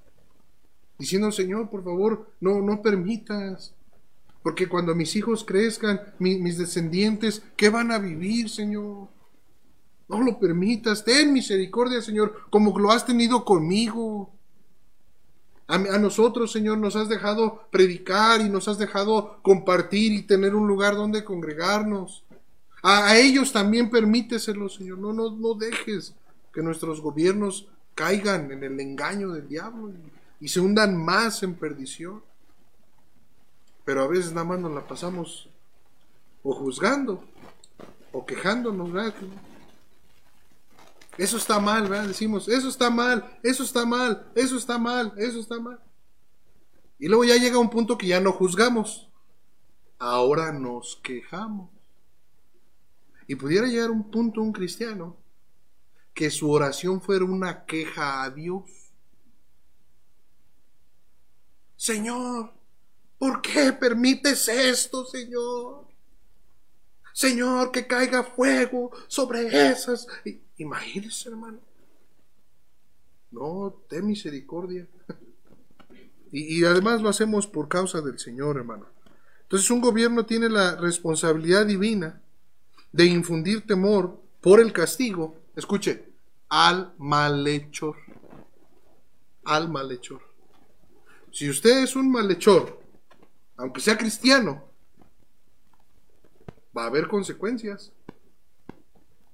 diciendo, 0.99 1.33
Señor, 1.33 1.71
por 1.71 1.83
favor, 1.83 2.31
no, 2.41 2.61
no 2.61 2.83
permitas, 2.83 3.73
Porque 4.43 4.69
cuando 4.69 4.95
mis 4.95 5.17
hijos 5.17 5.45
crezcan, 5.45 6.03
mis 6.19 6.59
descendientes, 6.59 7.43
¿qué 7.57 7.71
van 7.71 7.91
a 7.91 7.99
vivir, 7.99 8.51
Señor? 8.51 9.09
No 10.11 10.21
lo 10.21 10.39
permitas. 10.39 11.03
Ten 11.03 11.33
misericordia, 11.33 12.03
Señor, 12.03 12.37
como 12.51 12.79
lo 12.79 12.91
has 12.91 13.07
tenido 13.07 13.47
conmigo. 13.47 14.31
A, 15.69 15.79
nosotros, 15.79 16.53
Señor, 16.53 16.77
nos 16.77 16.97
has 16.97 17.09
dejado 17.09 17.67
predicar 17.71 18.43
y 18.43 18.51
nos 18.51 18.69
has 18.69 18.77
dejado 18.77 19.41
compartir 19.41 20.13
y 20.13 20.21
tener 20.21 20.55
un 20.55 20.69
lugar 20.69 20.97
donde 20.97 21.25
congregarnos. 21.25 22.25
A, 22.83 23.17
ellos 23.17 23.53
también 23.53 23.91
permíteselo, 23.91 24.69
Señor. 24.69 24.99
No, 24.99 25.13
no, 25.13 25.31
no 25.31 25.55
dejes 25.55 26.15
que 26.53 26.63
nuestros 26.63 27.01
gobiernos 27.01 27.69
caigan 27.95 28.51
en 28.51 28.65
el 28.65 28.79
engaño 28.81 29.31
del 29.31 29.49
diablo 29.49 29.93
y 30.41 30.49
se 30.49 30.61
hundan 30.61 30.97
más 30.97 31.43
en 31.43 31.55
perdición 31.55 32.23
pero 33.85 34.03
a 34.03 34.07
veces 34.07 34.33
nada 34.33 34.45
más 34.45 34.61
nos 34.61 34.73
la 34.73 34.87
pasamos 34.87 35.49
o 36.43 36.55
juzgando 36.55 37.23
o 38.13 38.25
quejándonos, 38.25 38.93
¿verdad? 38.93 39.15
Eso 41.19 41.37
está 41.37 41.59
mal, 41.59 41.89
¿verdad? 41.89 42.09
Decimos, 42.09 42.49
eso 42.49 42.69
está 42.69 42.91
mal, 42.91 43.39
eso 43.43 43.63
está 43.63 43.85
mal, 43.85 44.31
eso 44.35 44.57
está 44.57 44.79
mal, 44.79 45.13
eso 45.17 45.41
está 45.41 45.59
mal. 45.59 45.81
Y 46.99 47.09
luego 47.09 47.25
ya 47.25 47.37
llega 47.37 47.59
un 47.59 47.71
punto 47.71 47.99
que 47.99 48.07
ya 48.07 48.21
no 48.21 48.33
juzgamos, 48.33 49.09
ahora 49.99 50.53
nos 50.53 50.97
quejamos. 51.03 51.71
Y 53.33 53.35
pudiera 53.35 53.67
llegar 53.67 53.91
un 53.91 54.11
punto 54.11 54.43
un 54.43 54.53
cristiano 54.53 55.17
que 56.13 56.31
su 56.31 56.51
oración 56.51 57.01
fuera 57.01 57.25
una 57.25 57.65
queja 57.65 58.23
a 58.23 58.29
Dios. 58.29 58.93
Señor, 61.75 62.53
¿Por 63.17 63.41
qué 63.41 63.73
permites 63.73 64.49
esto, 64.49 65.07
Señor? 65.07 65.87
Señor, 67.15 67.73
que 67.73 67.87
caiga 67.87 68.23
fuego 68.23 68.91
sobre 69.09 69.71
esas. 69.71 70.07
Imagínese, 70.59 71.31
hermano. 71.31 71.61
No, 73.31 73.81
ten 73.89 74.07
misericordia. 74.07 74.87
Y, 76.33 76.59
y, 76.59 76.65
además 76.65 77.01
lo 77.01 77.09
hacemos 77.09 77.47
por 77.47 77.69
causa 77.69 78.03
del 78.03 78.19
Señor, 78.19 78.59
hermano. 78.59 78.89
Entonces 79.43 79.71
un 79.71 79.81
gobierno 79.81 80.27
tiene 80.27 80.51
la 80.51 80.75
responsabilidad 80.75 81.65
divina 81.65 82.21
de 82.93 83.07
infundir 83.07 83.67
temor 83.67 84.21
por 84.41 84.61
el 84.61 84.73
castigo, 84.73 85.37
escuche, 85.57 86.13
al 86.49 86.95
malhechor. 86.99 87.97
Al 89.45 89.69
malhechor. 89.71 90.21
Si 91.31 91.49
usted 91.49 91.83
es 91.83 91.97
un 91.97 92.11
malhechor 92.11 92.83
aunque 93.63 93.81
sea 93.81 93.97
cristiano, 93.97 94.65
va 96.77 96.83
a 96.83 96.87
haber 96.87 97.07
consecuencias. 97.07 97.93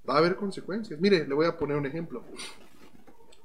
Va 0.08 0.16
a 0.16 0.18
haber 0.18 0.36
consecuencias. 0.36 1.00
Mire, 1.00 1.26
le 1.26 1.34
voy 1.34 1.46
a 1.46 1.56
poner 1.56 1.78
un 1.78 1.86
ejemplo. 1.86 2.22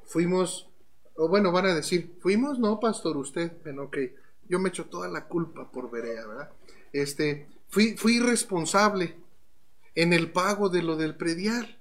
Fuimos, 0.04 0.70
o 1.16 1.30
bueno, 1.30 1.54
van 1.54 1.68
a 1.68 1.74
decir, 1.74 2.18
fuimos, 2.20 2.60
no, 2.60 2.82
pastor, 2.82 3.16
usted, 3.16 3.54
bueno, 3.64 3.84
ok, 3.84 3.98
yo 4.50 4.60
me 4.60 4.70
echo 4.70 4.86
toda 4.86 5.08
la 5.08 5.26
culpa 5.28 5.72
por 5.72 5.90
Berea, 5.90 6.28
¿verdad? 6.28 6.52
Este, 6.92 7.48
fui, 7.70 7.96
fui 7.96 8.20
responsable 8.20 9.16
en 9.96 10.14
el 10.14 10.32
pago 10.32 10.70
de 10.70 10.82
lo 10.82 10.96
del 10.96 11.16
predial 11.16 11.78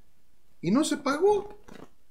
y 0.61 0.71
no 0.71 0.85
se 0.85 0.99
pagó. 0.99 1.59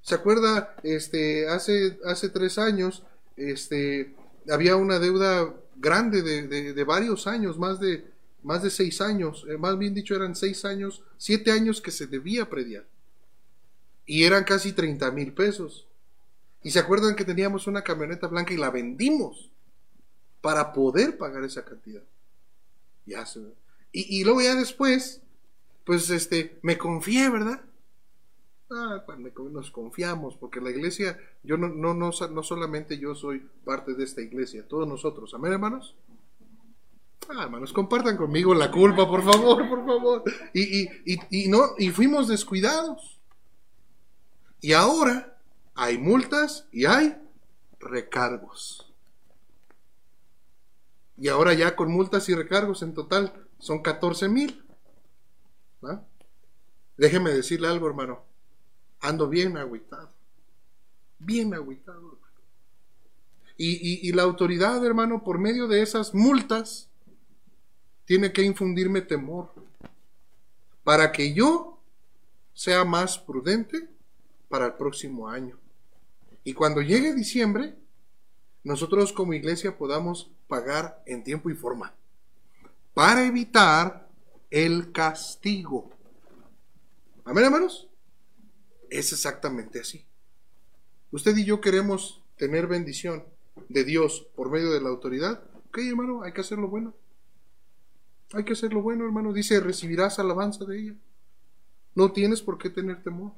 ¿Se 0.01 0.15
acuerda? 0.15 0.75
Este, 0.83 1.47
hace, 1.47 1.99
hace 2.05 2.29
tres 2.29 2.57
años, 2.57 3.03
este, 3.37 4.15
había 4.49 4.75
una 4.75 4.99
deuda 4.99 5.53
grande 5.75 6.21
de, 6.21 6.83
varios 6.83 7.27
años, 7.27 7.57
más 7.57 7.79
de, 7.79 8.05
más 8.43 8.63
de 8.63 8.69
seis 8.69 9.01
años, 9.01 9.45
eh, 9.47 9.57
más 9.57 9.77
bien 9.77 9.93
dicho 9.93 10.15
eran 10.15 10.35
seis 10.35 10.65
años, 10.65 11.03
siete 11.17 11.51
años 11.51 11.81
que 11.81 11.91
se 11.91 12.07
debía 12.07 12.49
prediar. 12.49 12.85
Y 14.05 14.23
eran 14.23 14.43
casi 14.43 14.73
30 14.73 15.11
mil 15.11 15.33
pesos. 15.33 15.87
Y 16.63 16.71
se 16.71 16.79
acuerdan 16.79 17.15
que 17.15 17.25
teníamos 17.25 17.67
una 17.67 17.83
camioneta 17.83 18.27
blanca 18.27 18.53
y 18.53 18.57
la 18.57 18.69
vendimos 18.69 19.51
para 20.41 20.73
poder 20.73 21.17
pagar 21.17 21.43
esa 21.43 21.63
cantidad. 21.63 22.03
Y, 23.91 24.19
y 24.19 24.23
luego 24.23 24.41
ya 24.41 24.55
después, 24.55 25.21
pues 25.85 26.09
este, 26.09 26.59
me 26.61 26.77
confié, 26.77 27.29
¿verdad? 27.29 27.61
Ah, 28.69 29.03
nos 29.51 29.69
confiamos, 29.69 30.37
porque 30.37 30.61
la 30.61 30.69
iglesia, 30.69 31.19
yo 31.43 31.57
no, 31.57 31.67
no, 31.67 31.93
no, 31.93 32.11
no 32.11 32.43
solamente 32.43 32.97
yo 32.97 33.15
soy 33.15 33.39
parte 33.65 33.93
de 33.95 34.05
esta 34.05 34.21
iglesia, 34.21 34.65
todos 34.67 34.87
nosotros. 34.87 35.33
Amén, 35.33 35.51
hermanos. 35.51 35.95
Ah, 37.29 37.43
hermanos, 37.43 37.73
compartan 37.73 38.15
conmigo 38.15 38.53
la 38.53 38.71
culpa, 38.71 39.07
por 39.07 39.23
favor, 39.23 39.67
por 39.67 39.85
favor. 39.85 40.23
Y, 40.53 40.83
y, 40.83 40.89
y, 41.05 41.19
y, 41.29 41.47
no, 41.49 41.75
y 41.77 41.89
fuimos 41.89 42.29
descuidados. 42.29 43.19
Y 44.61 44.73
ahora 44.73 45.37
hay 45.75 45.97
multas 45.97 46.67
y 46.71 46.85
hay 46.85 47.17
recargos. 47.79 48.91
Y 51.17 51.27
ahora 51.27 51.53
ya 51.53 51.75
con 51.75 51.91
multas 51.91 52.29
y 52.29 52.35
recargos 52.35 52.83
en 52.83 52.93
total 52.93 53.33
son 53.59 53.81
14 53.81 54.29
mil. 54.29 54.63
Déjeme 56.97 57.31
decirle 57.31 57.67
algo, 57.67 57.87
hermano 57.87 58.31
ando 59.01 59.27
bien 59.27 59.57
agüitado. 59.57 60.09
Bien 61.19 61.53
agüitado. 61.53 62.19
Y, 63.57 64.07
y, 64.07 64.11
la 64.13 64.23
autoridad, 64.23 64.83
hermano, 64.83 65.23
por 65.23 65.37
medio 65.37 65.67
de 65.67 65.83
esas 65.83 66.15
multas, 66.15 66.89
tiene 68.05 68.33
que 68.33 68.41
infundirme 68.41 69.01
temor 69.01 69.51
para 70.83 71.11
que 71.11 71.33
yo 71.33 71.79
sea 72.53 72.85
más 72.85 73.19
prudente 73.19 73.87
para 74.49 74.65
el 74.65 74.73
próximo 74.73 75.29
año. 75.29 75.59
Y 76.43 76.53
cuando 76.53 76.81
llegue 76.81 77.13
diciembre, 77.13 77.75
nosotros 78.63 79.13
como 79.13 79.33
iglesia 79.33 79.77
podamos 79.77 80.31
pagar 80.47 81.03
en 81.05 81.23
tiempo 81.23 81.51
y 81.51 81.53
forma 81.53 81.93
para 82.95 83.25
evitar 83.25 84.09
el 84.51 84.91
castigo. 84.91 85.89
Amén, 87.25 87.45
hermanos 87.45 87.87
es 88.91 89.13
exactamente 89.13 89.79
así. 89.79 90.05
Usted 91.11 91.35
y 91.37 91.45
yo 91.45 91.59
queremos 91.61 92.21
tener 92.37 92.67
bendición 92.67 93.23
de 93.69 93.83
Dios 93.83 94.27
por 94.35 94.51
medio 94.51 94.69
de 94.69 94.81
la 94.81 94.89
autoridad. 94.89 95.43
Ok, 95.69 95.79
hermano, 95.79 96.21
hay 96.23 96.33
que 96.33 96.41
hacer 96.41 96.59
lo 96.59 96.67
bueno. 96.67 96.93
Hay 98.33 98.43
que 98.43 98.53
hacer 98.53 98.73
lo 98.73 98.81
bueno, 98.81 99.05
hermano. 99.05 99.33
Dice, 99.33 99.59
recibirás 99.59 100.19
alabanza 100.19 100.65
de 100.65 100.79
ella. 100.79 100.95
No 101.95 102.11
tienes 102.11 102.41
por 102.41 102.57
qué 102.57 102.69
tener 102.69 103.01
temor. 103.01 103.31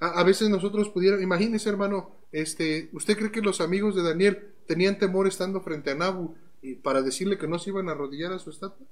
A, 0.00 0.22
veces 0.24 0.48
nosotros 0.48 0.88
pudiéramos, 0.88 1.22
imagínese, 1.22 1.68
hermano, 1.68 2.16
este, 2.32 2.88
¿usted 2.92 3.18
cree 3.18 3.30
que 3.30 3.42
los 3.42 3.60
amigos 3.60 3.94
de 3.94 4.02
Daniel 4.02 4.54
tenían 4.66 4.98
temor 4.98 5.28
estando 5.28 5.60
frente 5.60 5.90
a 5.90 5.94
Nabu 5.94 6.34
y 6.62 6.76
para 6.76 7.02
decirle 7.02 7.36
que 7.36 7.46
no 7.46 7.58
se 7.58 7.68
iban 7.68 7.88
a 7.88 7.92
arrodillar 7.92 8.32
a 8.32 8.38
su 8.38 8.48
estatua? 8.48 8.86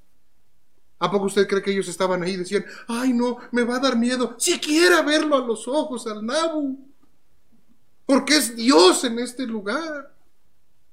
¿A 0.98 1.10
poco 1.10 1.26
usted 1.26 1.46
cree 1.46 1.62
que 1.62 1.70
ellos 1.70 1.88
estaban 1.88 2.22
ahí 2.22 2.32
y 2.32 2.38
decían, 2.38 2.64
ay 2.88 3.12
no, 3.12 3.38
me 3.52 3.62
va 3.62 3.76
a 3.76 3.80
dar 3.80 3.96
miedo, 3.96 4.34
siquiera 4.38 5.02
verlo 5.02 5.36
a 5.36 5.46
los 5.46 5.68
ojos 5.68 6.06
al 6.06 6.24
Nabu? 6.26 6.78
Porque 8.04 8.36
es 8.36 8.56
Dios 8.56 9.04
en 9.04 9.18
este 9.18 9.46
lugar. 9.46 10.14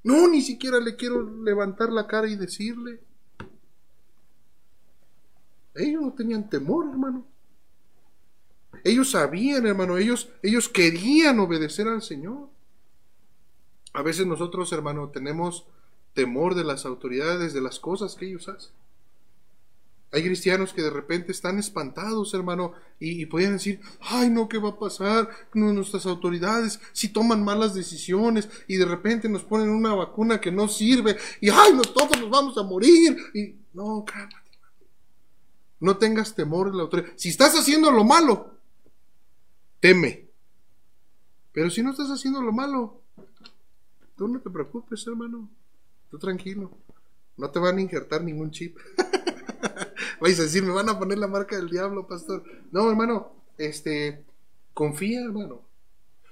No, 0.03 0.27
ni 0.27 0.41
siquiera 0.41 0.80
le 0.80 0.95
quiero 0.95 1.23
levantar 1.44 1.91
la 1.91 2.06
cara 2.06 2.27
y 2.27 2.36
decirle. 2.36 2.99
Ellos 5.73 6.02
no 6.02 6.14
tenían 6.14 6.49
temor, 6.49 6.88
hermano. 6.88 7.26
Ellos 8.84 9.11
sabían, 9.11 9.65
hermano, 9.65 9.98
ellos, 9.98 10.30
ellos 10.44 10.69
querían 10.69 11.40
obedecer 11.40 11.88
al 11.88 12.03
Señor. 12.03 12.49
A 13.94 14.02
veces 14.03 14.27
nosotros, 14.27 14.72
hermano, 14.73 15.10
tenemos 15.10 15.65
temor 16.14 16.53
de 16.53 16.65
las 16.65 16.86
autoridades, 16.86 17.53
de 17.53 17.61
las 17.61 17.80
cosas 17.80 18.15
que 18.15 18.27
ellos 18.27 18.48
hacen. 18.48 18.73
Hay 20.15 20.23
cristianos 20.23 20.71
que 20.71 20.81
de 20.81 20.89
repente 20.89 21.33
están 21.33 21.59
espantados, 21.59 22.33
hermano, 22.33 22.71
y, 23.01 23.25
pueden 23.25 23.51
decir, 23.51 23.81
ay 23.99 24.29
no, 24.29 24.47
¿qué 24.47 24.57
va 24.57 24.69
a 24.69 24.79
pasar? 24.79 25.27
nuestras 25.53 26.05
autoridades, 26.05 26.79
si 26.93 27.09
toman 27.09 27.43
malas 27.43 27.73
decisiones 27.73 28.47
y 28.65 28.77
de 28.77 28.85
repente 28.85 29.27
nos 29.27 29.43
ponen 29.43 29.67
una 29.67 29.93
vacuna 29.93 30.39
que 30.39 30.53
no 30.53 30.69
sirve 30.69 31.17
y, 31.41 31.49
ay, 31.49 31.73
no, 31.73 31.81
todos 31.81 32.17
nos 32.17 32.29
vamos 32.29 32.57
a 32.57 32.63
morir. 32.63 33.17
Y 33.33 33.55
no, 33.73 34.05
cálmate. 34.05 34.57
No 35.81 35.97
tengas 35.97 36.33
temor 36.33 36.71
de 36.71 36.77
la 36.77 36.83
autoridad. 36.83 37.11
Si 37.17 37.27
estás 37.27 37.53
haciendo 37.53 37.91
lo 37.91 38.05
malo, 38.05 38.57
teme. 39.81 40.29
Pero 41.51 41.69
si 41.69 41.83
no 41.83 41.91
estás 41.91 42.09
haciendo 42.09 42.41
lo 42.41 42.53
malo, 42.53 43.01
tú 44.15 44.29
no 44.29 44.39
te 44.39 44.49
preocupes, 44.49 45.05
hermano. 45.07 45.49
Tú 46.09 46.17
tranquilo. 46.17 46.71
No 47.35 47.49
te 47.49 47.59
van 47.59 47.79
a 47.79 47.81
injertar 47.81 48.23
ningún 48.23 48.51
chip. 48.51 48.77
Vais 50.19 50.39
a 50.39 50.43
decir, 50.43 50.63
me 50.63 50.71
van 50.71 50.89
a 50.89 50.97
poner 50.97 51.17
la 51.17 51.27
marca 51.27 51.55
del 51.55 51.69
diablo, 51.69 52.07
pastor. 52.07 52.43
No, 52.71 52.89
hermano, 52.89 53.31
este, 53.57 54.23
confía, 54.73 55.23
hermano. 55.23 55.61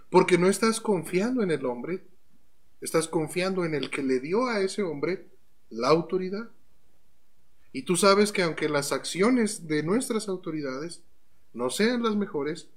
Porque 0.09 0.37
no 0.37 0.47
estás 0.47 0.79
confiando 0.79 1.41
en 1.43 1.51
el 1.51 1.65
hombre, 1.65 2.03
estás 2.81 3.07
confiando 3.07 3.65
en 3.65 3.73
el 3.73 3.89
que 3.89 4.03
le 4.03 4.19
dio 4.19 4.47
a 4.47 4.59
ese 4.61 4.83
hombre 4.83 5.27
la 5.69 5.89
autoridad. 5.89 6.49
Y 7.71 7.83
tú 7.83 7.95
sabes 7.95 8.31
que 8.31 8.43
aunque 8.43 8.69
las 8.69 8.91
acciones 8.91 9.67
de 9.67 9.81
nuestras 9.81 10.27
autoridades 10.27 11.01
no 11.53 11.69
sean 11.71 12.03
las 12.03 12.15
mejores, 12.15 12.67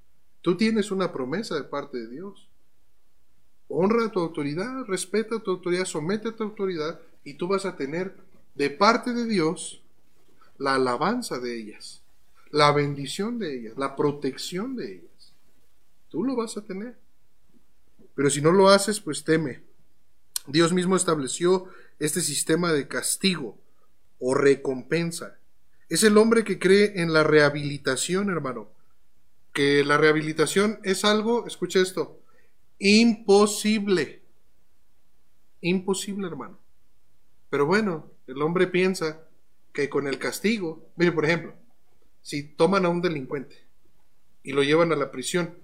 tú 0.41 0.57
tienes 0.57 0.91
una 0.91 1.13
promesa 1.13 1.55
de 1.55 1.65
parte 1.65 1.99
de 1.99 2.09
Dios. 2.09 2.49
Honra 3.69 4.11
tu 4.11 4.21
autoridad, 4.21 4.85
respeta 4.87 5.39
tu 5.41 5.51
autoridad, 5.51 5.85
somete 5.85 6.29
a 6.29 6.37
tu 6.37 6.45
autoridad 6.45 7.01
y 7.25 7.35
tú 7.35 7.49
vas 7.49 7.67
a 7.67 7.77
tener 7.77 8.17
de 8.55 8.71
parte 8.71 9.13
de 9.13 9.27
Dios 9.27 9.83
la 10.59 10.75
alabanza 10.75 11.39
de 11.39 11.59
ellas, 11.59 12.03
la 12.51 12.73
bendición 12.73 13.39
de 13.39 13.59
ellas, 13.59 13.75
la 13.77 13.97
protección 13.97 14.77
de 14.77 14.95
ellas. 14.95 15.33
Tú 16.09 16.25
lo 16.25 16.37
vas 16.37 16.57
a 16.57 16.65
tener. 16.65 16.97
Pero 18.15 18.31
si 18.31 18.41
no 18.41 18.53
lo 18.53 18.69
haces, 18.69 19.01
pues 19.01 19.25
teme. 19.25 19.61
Dios 20.47 20.73
mismo 20.73 20.97
estableció 20.97 21.69
este 21.99 22.21
sistema 22.21 22.73
de 22.73 22.89
castigo 22.89 23.59
o 24.19 24.35
recompensa. 24.35 25.39
Es 25.89 26.03
el 26.03 26.17
hombre 26.17 26.45
que 26.45 26.59
cree 26.59 27.01
en 27.03 27.13
la 27.13 27.23
rehabilitación, 27.23 28.31
hermano. 28.31 28.71
Que 29.53 29.85
la 29.85 29.99
rehabilitación 29.99 30.81
es 30.83 31.05
algo, 31.05 31.47
escucha 31.47 31.81
esto, 31.81 32.19
imposible. 32.79 34.23
Imposible, 35.61 36.27
hermano. 36.27 36.59
Pero 37.51 37.67
bueno, 37.67 38.11
el 38.27 38.41
hombre 38.43 38.67
piensa 38.67 39.26
que 39.77 39.91
con 39.91 40.07
el 40.07 40.19
castigo, 40.19 40.89
mire, 40.97 41.13
por 41.13 41.27
ejemplo, 41.27 41.55
si 42.23 42.43
toman 42.43 42.87
a 42.87 42.89
un 42.89 43.03
delincuente 43.03 43.67
y 44.43 44.53
lo 44.53 44.63
llevan 44.63 44.91
a 44.91 44.97
la 44.97 45.11
prisión, 45.11 45.55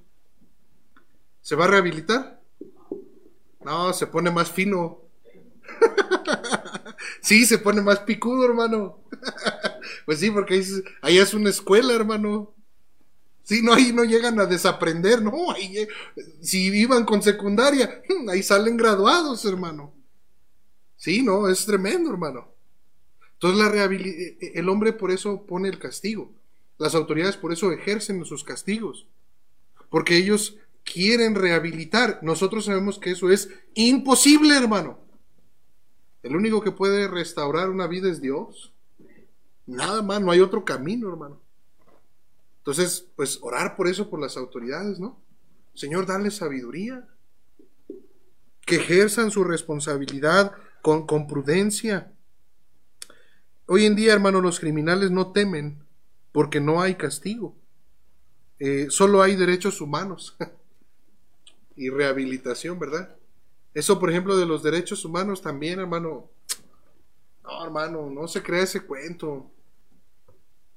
¿se 1.40 1.56
va 1.56 1.64
a 1.64 1.68
rehabilitar? 1.68 2.42
No, 3.64 3.90
se 3.94 4.06
pone 4.06 4.30
más 4.30 4.52
fino. 4.52 5.00
sí, 7.22 7.46
se 7.46 7.56
pone 7.56 7.80
más 7.80 8.00
picudo, 8.00 8.44
hermano. 8.44 8.98
pues 10.04 10.18
sí, 10.20 10.30
porque 10.30 10.62
ahí, 11.00 11.16
es 11.16 11.32
una 11.32 11.48
escuela, 11.48 11.94
hermano. 11.94 12.52
Sí, 13.44 13.62
no, 13.62 13.72
ahí 13.72 13.94
no 13.94 14.04
llegan 14.04 14.38
a 14.38 14.46
desaprender, 14.46 15.22
no, 15.22 15.50
ahí, 15.52 15.88
si 16.42 16.66
iban 16.66 17.06
con 17.06 17.22
secundaria, 17.22 18.02
ahí 18.28 18.42
salen 18.42 18.76
graduados, 18.76 19.42
hermano. 19.46 19.94
Sí, 20.96 21.22
no, 21.22 21.48
es 21.48 21.64
tremendo, 21.64 22.10
hermano. 22.10 22.51
Entonces 23.42 23.90
e, 23.90 24.38
e, 24.40 24.52
el 24.60 24.68
hombre 24.68 24.92
por 24.92 25.10
eso 25.10 25.44
pone 25.46 25.68
el 25.68 25.78
castigo. 25.78 26.32
Las 26.78 26.94
autoridades 26.94 27.36
por 27.36 27.52
eso 27.52 27.72
ejercen 27.72 28.24
sus 28.24 28.44
castigos. 28.44 29.06
Porque 29.90 30.16
ellos 30.16 30.56
quieren 30.84 31.34
rehabilitar. 31.34 32.20
Nosotros 32.22 32.66
sabemos 32.66 33.00
que 33.00 33.10
eso 33.10 33.30
es 33.30 33.50
imposible, 33.74 34.56
hermano. 34.56 34.98
El 36.22 36.36
único 36.36 36.62
que 36.62 36.70
puede 36.70 37.08
restaurar 37.08 37.68
una 37.68 37.88
vida 37.88 38.08
es 38.08 38.20
Dios. 38.20 38.72
Nada 39.66 40.02
más, 40.02 40.20
no 40.20 40.30
hay 40.30 40.40
otro 40.40 40.64
camino, 40.64 41.08
hermano. 41.08 41.40
Entonces, 42.58 43.08
pues 43.16 43.40
orar 43.42 43.74
por 43.74 43.88
eso, 43.88 44.08
por 44.08 44.20
las 44.20 44.36
autoridades, 44.36 45.00
¿no? 45.00 45.20
Señor, 45.74 46.06
dale 46.06 46.30
sabiduría. 46.30 47.08
Que 48.64 48.76
ejerzan 48.76 49.32
su 49.32 49.42
responsabilidad 49.42 50.52
con 50.80 51.26
prudencia. 51.26 52.11
Hoy 53.74 53.86
en 53.86 53.96
día, 53.96 54.12
hermano, 54.12 54.42
los 54.42 54.60
criminales 54.60 55.10
no 55.10 55.32
temen 55.32 55.82
porque 56.30 56.60
no 56.60 56.82
hay 56.82 56.96
castigo. 56.96 57.56
Eh, 58.58 58.88
solo 58.90 59.22
hay 59.22 59.34
derechos 59.34 59.80
humanos 59.80 60.36
y 61.76 61.88
rehabilitación, 61.88 62.78
¿verdad? 62.78 63.16
Eso, 63.72 63.98
por 63.98 64.10
ejemplo, 64.10 64.36
de 64.36 64.44
los 64.44 64.62
derechos 64.62 65.06
humanos 65.06 65.40
también, 65.40 65.80
hermano. 65.80 66.28
No, 67.42 67.64
hermano, 67.64 68.10
no 68.10 68.28
se 68.28 68.42
crea 68.42 68.64
ese 68.64 68.82
cuento. 68.82 69.50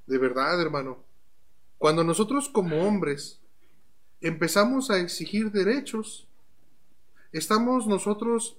De 0.07 0.17
verdad, 0.17 0.61
hermano. 0.61 1.03
Cuando 1.77 2.01
nosotros 2.01 2.47
como 2.47 2.81
hombres 2.87 3.41
empezamos 4.21 4.89
a 4.89 4.99
exigir 4.99 5.51
derechos, 5.51 6.29
estamos 7.33 7.87
nosotros 7.87 8.55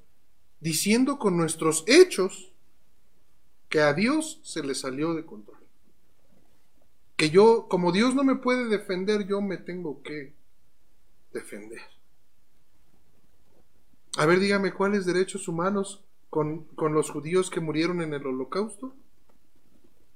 diciendo 0.60 1.18
con 1.18 1.38
nuestros 1.38 1.84
hechos 1.86 2.52
que 3.68 3.80
a 3.80 3.92
Dios 3.92 4.40
se 4.42 4.62
le 4.62 4.74
salió 4.74 5.14
de 5.14 5.24
control. 5.24 5.58
Que 7.16 7.30
yo, 7.30 7.66
como 7.68 7.92
Dios 7.92 8.14
no 8.14 8.24
me 8.24 8.36
puede 8.36 8.68
defender, 8.68 9.26
yo 9.26 9.40
me 9.40 9.56
tengo 9.56 10.02
que 10.02 10.34
defender. 11.32 11.82
A 14.18 14.26
ver, 14.26 14.38
dígame, 14.38 14.72
¿cuáles 14.72 15.04
derechos 15.04 15.48
humanos 15.48 16.02
con, 16.30 16.64
con 16.74 16.94
los 16.94 17.10
judíos 17.10 17.50
que 17.50 17.60
murieron 17.60 18.02
en 18.02 18.14
el 18.14 18.26
holocausto? 18.26 18.94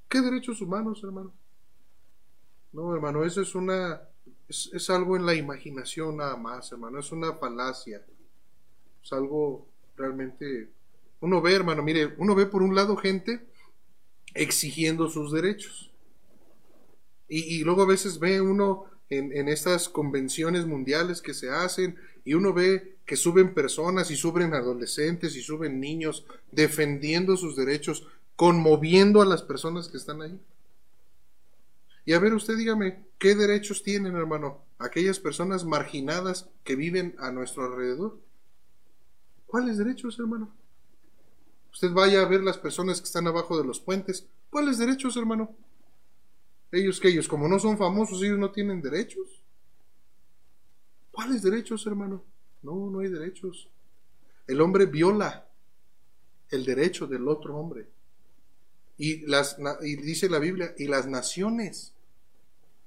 ¿Qué 0.09 0.21
derechos 0.21 0.61
humanos, 0.61 1.03
hermano? 1.05 1.33
No, 2.73 2.95
hermano, 2.95 3.25
eso 3.25 3.41
es 3.43 3.55
una, 3.55 4.01
es, 4.49 4.71
es, 4.73 4.91
algo 4.91 5.17
en 5.17 5.27
la 5.27 5.35
imaginación 5.35 6.19
nada 6.19 6.37
más, 6.37 6.71
hermano, 6.73 7.01
es 7.01 7.11
una 7.11 7.33
falacia, 7.35 8.05
es 9.03 9.13
algo 9.13 9.67
realmente 9.97 10.71
uno 11.21 11.43
ve, 11.43 11.55
hermano, 11.55 11.83
mire, 11.83 12.15
uno 12.19 12.35
ve 12.35 12.47
por 12.47 12.63
un 12.63 12.75
lado 12.75 12.97
gente 12.97 13.47
exigiendo 14.35 15.09
sus 15.09 15.33
derechos. 15.33 15.91
Y, 17.29 17.63
luego 17.63 17.83
a 17.83 17.87
veces 17.87 18.19
ve 18.19 18.41
uno 18.41 18.87
en, 19.09 19.33
en, 19.33 19.49
estas 19.49 19.89
convenciones 19.89 20.67
mundiales 20.67 21.23
que 21.23 21.33
se 21.33 21.49
hacen 21.49 21.97
y 22.25 22.35
uno 22.35 22.53
ve 22.53 22.97
que 23.07 23.15
suben 23.15 23.55
personas 23.55 24.11
y 24.11 24.17
suben 24.17 24.53
adolescentes 24.53 25.37
y 25.37 25.43
suben 25.43 25.79
niños 25.79 26.27
defendiendo 26.51 27.37
sus 27.37 27.55
derechos, 27.55 28.05
conmoviendo 28.35 29.23
a 29.23 29.27
las 29.27 29.43
personas 29.43 29.87
que 29.87 29.97
están 29.97 30.23
ahí. 30.23 30.41
Y 32.05 32.15
a 32.15 32.19
ver, 32.19 32.35
usted 32.35 32.57
dígame, 32.57 33.05
¿qué 33.19 33.37
derechos 33.37 33.85
tienen, 33.85 34.17
hermano, 34.17 34.65
aquellas 34.79 35.21
personas 35.21 35.65
marginadas 35.65 36.49
que 36.65 36.75
viven 36.75 37.15
a 37.19 37.31
nuestro 37.31 37.65
alrededor? 37.65 38.19
¿Cuáles 39.47 39.79
derechos, 39.79 40.19
hermano? 40.19 40.53
Usted 41.73 41.93
vaya 41.93 42.23
a 42.23 42.29
ver 42.29 42.43
las 42.43 42.59
personas 42.59 43.01
que 43.01 43.07
están 43.07 43.27
abajo 43.27 43.57
de 43.59 43.65
los 43.65 43.81
puentes. 43.81 44.27
¿Cuáles 44.51 44.79
derechos, 44.79 45.17
hermano? 45.17 45.55
Ellos 46.73 47.01
que 47.01 47.09
ellos, 47.09 47.29
como 47.29 47.49
no 47.49 47.59
son 47.59 47.77
famosos, 47.79 48.23
ellos 48.23 48.39
no 48.39 48.51
tienen 48.51 48.81
derechos. 48.81 49.43
¿Cuáles 51.11 51.43
derechos, 51.43 51.87
hermano? 51.87 52.23
No, 52.63 52.91
no 52.91 53.01
hay 53.01 53.09
derechos. 53.09 53.69
El 54.47 54.61
hombre 54.61 54.87
viola 54.87 55.47
el 56.51 56.65
derecho 56.65 57.07
del 57.07 57.29
otro 57.29 57.57
hombre. 57.57 57.87
Y, 58.99 59.27
las, 59.27 59.57
y 59.83 59.97
dice 59.97 60.29
la 60.29 60.39
Biblia, 60.39 60.75
y 60.77 60.87
las 60.87 61.07
naciones, 61.07 61.93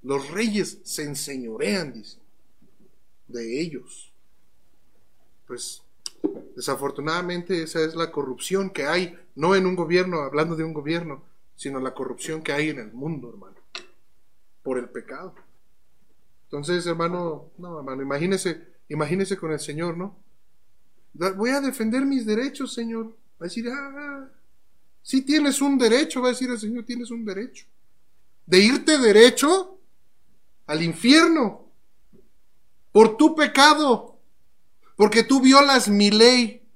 los 0.03 0.29
reyes 0.29 0.79
se 0.83 1.03
enseñorean, 1.03 1.93
dice, 1.93 2.17
de 3.27 3.61
ellos. 3.61 4.11
Pues 5.47 5.82
Desafortunadamente 6.55 7.63
esa 7.63 7.83
es 7.83 7.95
la 7.95 8.11
corrupción 8.11 8.69
que 8.69 8.85
hay, 8.85 9.17
no 9.35 9.55
en 9.55 9.65
un 9.65 9.75
gobierno, 9.75 10.21
hablando 10.21 10.55
de 10.55 10.63
un 10.63 10.73
gobierno, 10.73 11.23
sino 11.55 11.79
la 11.79 11.93
corrupción 11.93 12.41
que 12.41 12.53
hay 12.53 12.69
en 12.69 12.79
el 12.79 12.93
mundo, 12.93 13.29
hermano, 13.29 13.55
por 14.61 14.77
el 14.77 14.89
pecado. 14.89 15.35
Entonces, 16.45 16.85
hermano, 16.85 17.49
no, 17.57 17.79
hermano, 17.79 18.01
imagínese, 18.03 18.61
imagínese 18.89 19.37
con 19.37 19.51
el 19.51 19.59
Señor, 19.59 19.97
¿no? 19.97 20.15
Voy 21.13 21.49
a 21.49 21.61
defender 21.61 22.05
mis 22.05 22.25
derechos, 22.25 22.73
Señor. 22.73 23.07
Va 23.07 23.41
a 23.41 23.43
decir, 23.45 23.67
ah, 23.69 24.29
si 25.01 25.21
tienes 25.21 25.61
un 25.61 25.77
derecho, 25.77 26.21
va 26.21 26.27
a 26.27 26.31
decir 26.31 26.49
el 26.49 26.59
Señor, 26.59 26.85
tienes 26.85 27.11
un 27.11 27.25
derecho. 27.25 27.65
De 28.45 28.59
irte 28.59 28.97
derecho 28.97 29.79
al 30.67 30.81
infierno 30.81 31.65
por 32.91 33.17
tu 33.17 33.35
pecado 33.35 34.12
porque 34.95 35.23
tú 35.23 35.41
violas 35.41 35.89
mi 35.89 36.11
ley. 36.11 36.67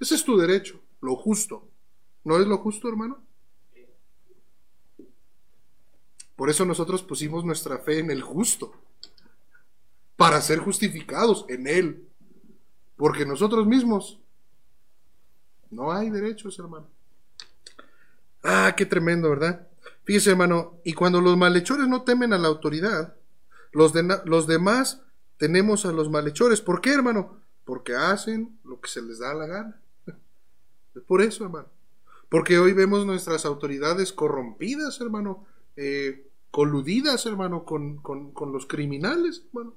Ese 0.00 0.14
es 0.14 0.24
tu 0.24 0.36
derecho, 0.36 0.80
lo 1.00 1.16
justo. 1.16 1.68
¿No 2.24 2.38
es 2.38 2.46
lo 2.46 2.58
justo, 2.58 2.88
hermano? 2.88 3.22
Por 6.34 6.50
eso 6.50 6.64
nosotros 6.64 7.02
pusimos 7.02 7.44
nuestra 7.44 7.78
fe 7.78 8.00
en 8.00 8.10
el 8.10 8.20
justo, 8.20 8.74
para 10.16 10.40
ser 10.40 10.58
justificados 10.58 11.46
en 11.48 11.66
Él. 11.66 12.08
Porque 12.96 13.24
nosotros 13.24 13.66
mismos 13.66 14.18
no 15.70 15.92
hay 15.92 16.10
derechos, 16.10 16.58
hermano. 16.58 16.88
Ah, 18.42 18.74
qué 18.76 18.86
tremendo, 18.86 19.30
¿verdad? 19.30 19.66
Fíjese, 20.04 20.30
hermano, 20.30 20.80
y 20.84 20.92
cuando 20.92 21.20
los 21.20 21.36
malhechores 21.36 21.88
no 21.88 22.02
temen 22.02 22.32
a 22.32 22.38
la 22.38 22.48
autoridad, 22.48 23.16
los, 23.72 23.92
los 24.24 24.46
demás 24.46 25.02
tenemos 25.38 25.86
a 25.86 25.92
los 25.92 26.10
malhechores. 26.10 26.60
¿Por 26.60 26.80
qué, 26.80 26.92
hermano? 26.92 27.40
Porque 27.64 27.94
hacen 27.94 28.58
lo 28.64 28.80
que 28.80 28.88
se 28.88 29.02
les 29.02 29.18
da 29.18 29.34
la 29.34 29.46
gana. 29.46 29.80
Es 30.94 31.02
por 31.02 31.20
eso, 31.22 31.44
hermano. 31.44 31.68
Porque 32.28 32.58
hoy 32.58 32.72
vemos 32.72 33.06
nuestras 33.06 33.44
autoridades 33.44 34.12
corrompidas, 34.12 35.00
hermano, 35.00 35.46
eh, 35.76 36.26
coludidas, 36.50 37.26
hermano, 37.26 37.64
con, 37.64 38.00
los 38.52 38.66
criminales, 38.66 39.42
hermano. 39.48 39.74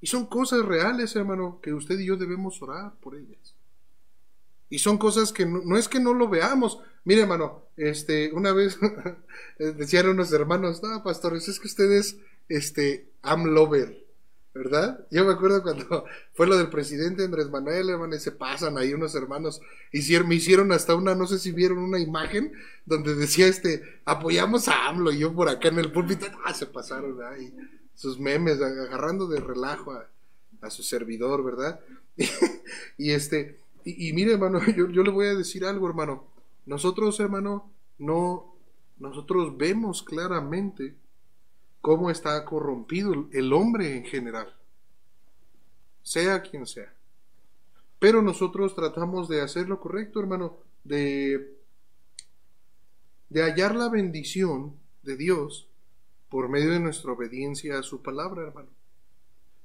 Y 0.00 0.06
son 0.06 0.26
cosas 0.26 0.64
reales, 0.64 1.14
hermano, 1.16 1.60
que 1.60 1.74
usted 1.74 1.98
y 1.98 2.06
yo 2.06 2.16
debemos 2.16 2.60
orar 2.62 2.94
por 3.00 3.14
ellas. 3.14 3.54
Y 4.70 4.78
son 4.78 4.98
cosas 4.98 5.32
que 5.32 5.46
no, 5.46 5.60
no, 5.64 5.76
es 5.76 5.88
que 5.88 6.00
no 6.00 6.14
lo 6.14 6.28
veamos. 6.28 6.80
Mire, 7.04 7.22
hermano, 7.22 7.62
este, 7.76 8.32
una 8.32 8.52
vez 8.52 8.78
decían 9.58 10.08
unos 10.08 10.32
hermanos, 10.32 10.82
no, 10.82 11.02
pastores, 11.02 11.48
es 11.48 11.58
que 11.58 11.68
ustedes, 11.68 12.18
este, 12.48 13.10
am 13.22 13.46
lover, 13.46 14.04
¿verdad? 14.54 15.06
Yo 15.10 15.24
me 15.24 15.32
acuerdo 15.32 15.62
cuando 15.62 16.04
fue 16.34 16.46
lo 16.46 16.56
del 16.56 16.68
presidente 16.68 17.24
Andrés 17.24 17.50
Manuel, 17.50 17.90
hermano, 17.90 18.14
y 18.14 18.20
se 18.20 18.32
pasan 18.32 18.78
ahí 18.78 18.92
unos 18.92 19.14
hermanos, 19.14 19.60
hicieron, 19.92 20.28
me 20.28 20.34
hicieron 20.34 20.72
hasta 20.72 20.94
una, 20.94 21.14
no 21.14 21.26
sé 21.26 21.38
si 21.38 21.52
vieron 21.52 21.78
una 21.78 21.98
imagen 21.98 22.52
donde 22.84 23.14
decía, 23.14 23.46
este, 23.46 23.82
apoyamos 24.04 24.68
a 24.68 24.88
AMLO, 24.88 25.12
y 25.12 25.18
yo 25.18 25.34
por 25.34 25.48
acá 25.48 25.68
en 25.68 25.78
el 25.78 25.92
púlpito, 25.92 26.26
ah, 26.44 26.54
se 26.54 26.66
pasaron 26.66 27.22
ahí, 27.22 27.54
sus 27.94 28.18
memes, 28.18 28.60
agarrando 28.60 29.26
de 29.28 29.40
relajo 29.40 29.92
a, 29.92 30.08
su 30.70 30.82
servidor, 30.82 31.44
¿verdad? 31.44 31.80
y 32.98 33.12
este, 33.12 33.60
y, 33.84 34.12
mire, 34.12 34.32
hermano, 34.32 34.60
yo, 34.76 34.88
yo 34.88 35.02
le 35.02 35.10
voy 35.10 35.26
a 35.26 35.34
decir 35.34 35.64
algo, 35.64 35.88
hermano. 35.88 36.24
Nosotros, 36.66 37.18
hermano, 37.20 37.70
no, 37.96 38.54
nosotros 38.98 39.56
vemos 39.56 40.02
claramente 40.02 40.94
cómo 41.80 42.10
está 42.10 42.44
corrompido 42.44 43.28
el 43.32 43.52
hombre 43.52 43.96
en 43.96 44.04
general, 44.04 44.54
sea 46.02 46.42
quien 46.42 46.66
sea. 46.66 46.92
Pero 47.98 48.22
nosotros 48.22 48.74
tratamos 48.74 49.28
de 49.28 49.40
hacer 49.40 49.68
lo 49.68 49.80
correcto, 49.80 50.20
hermano, 50.20 50.58
de, 50.84 51.56
de 53.28 53.42
hallar 53.42 53.74
la 53.74 53.88
bendición 53.88 54.76
de 55.02 55.16
Dios 55.16 55.68
por 56.28 56.48
medio 56.48 56.70
de 56.70 56.80
nuestra 56.80 57.12
obediencia 57.12 57.78
a 57.78 57.82
su 57.82 58.02
palabra, 58.02 58.42
hermano. 58.42 58.68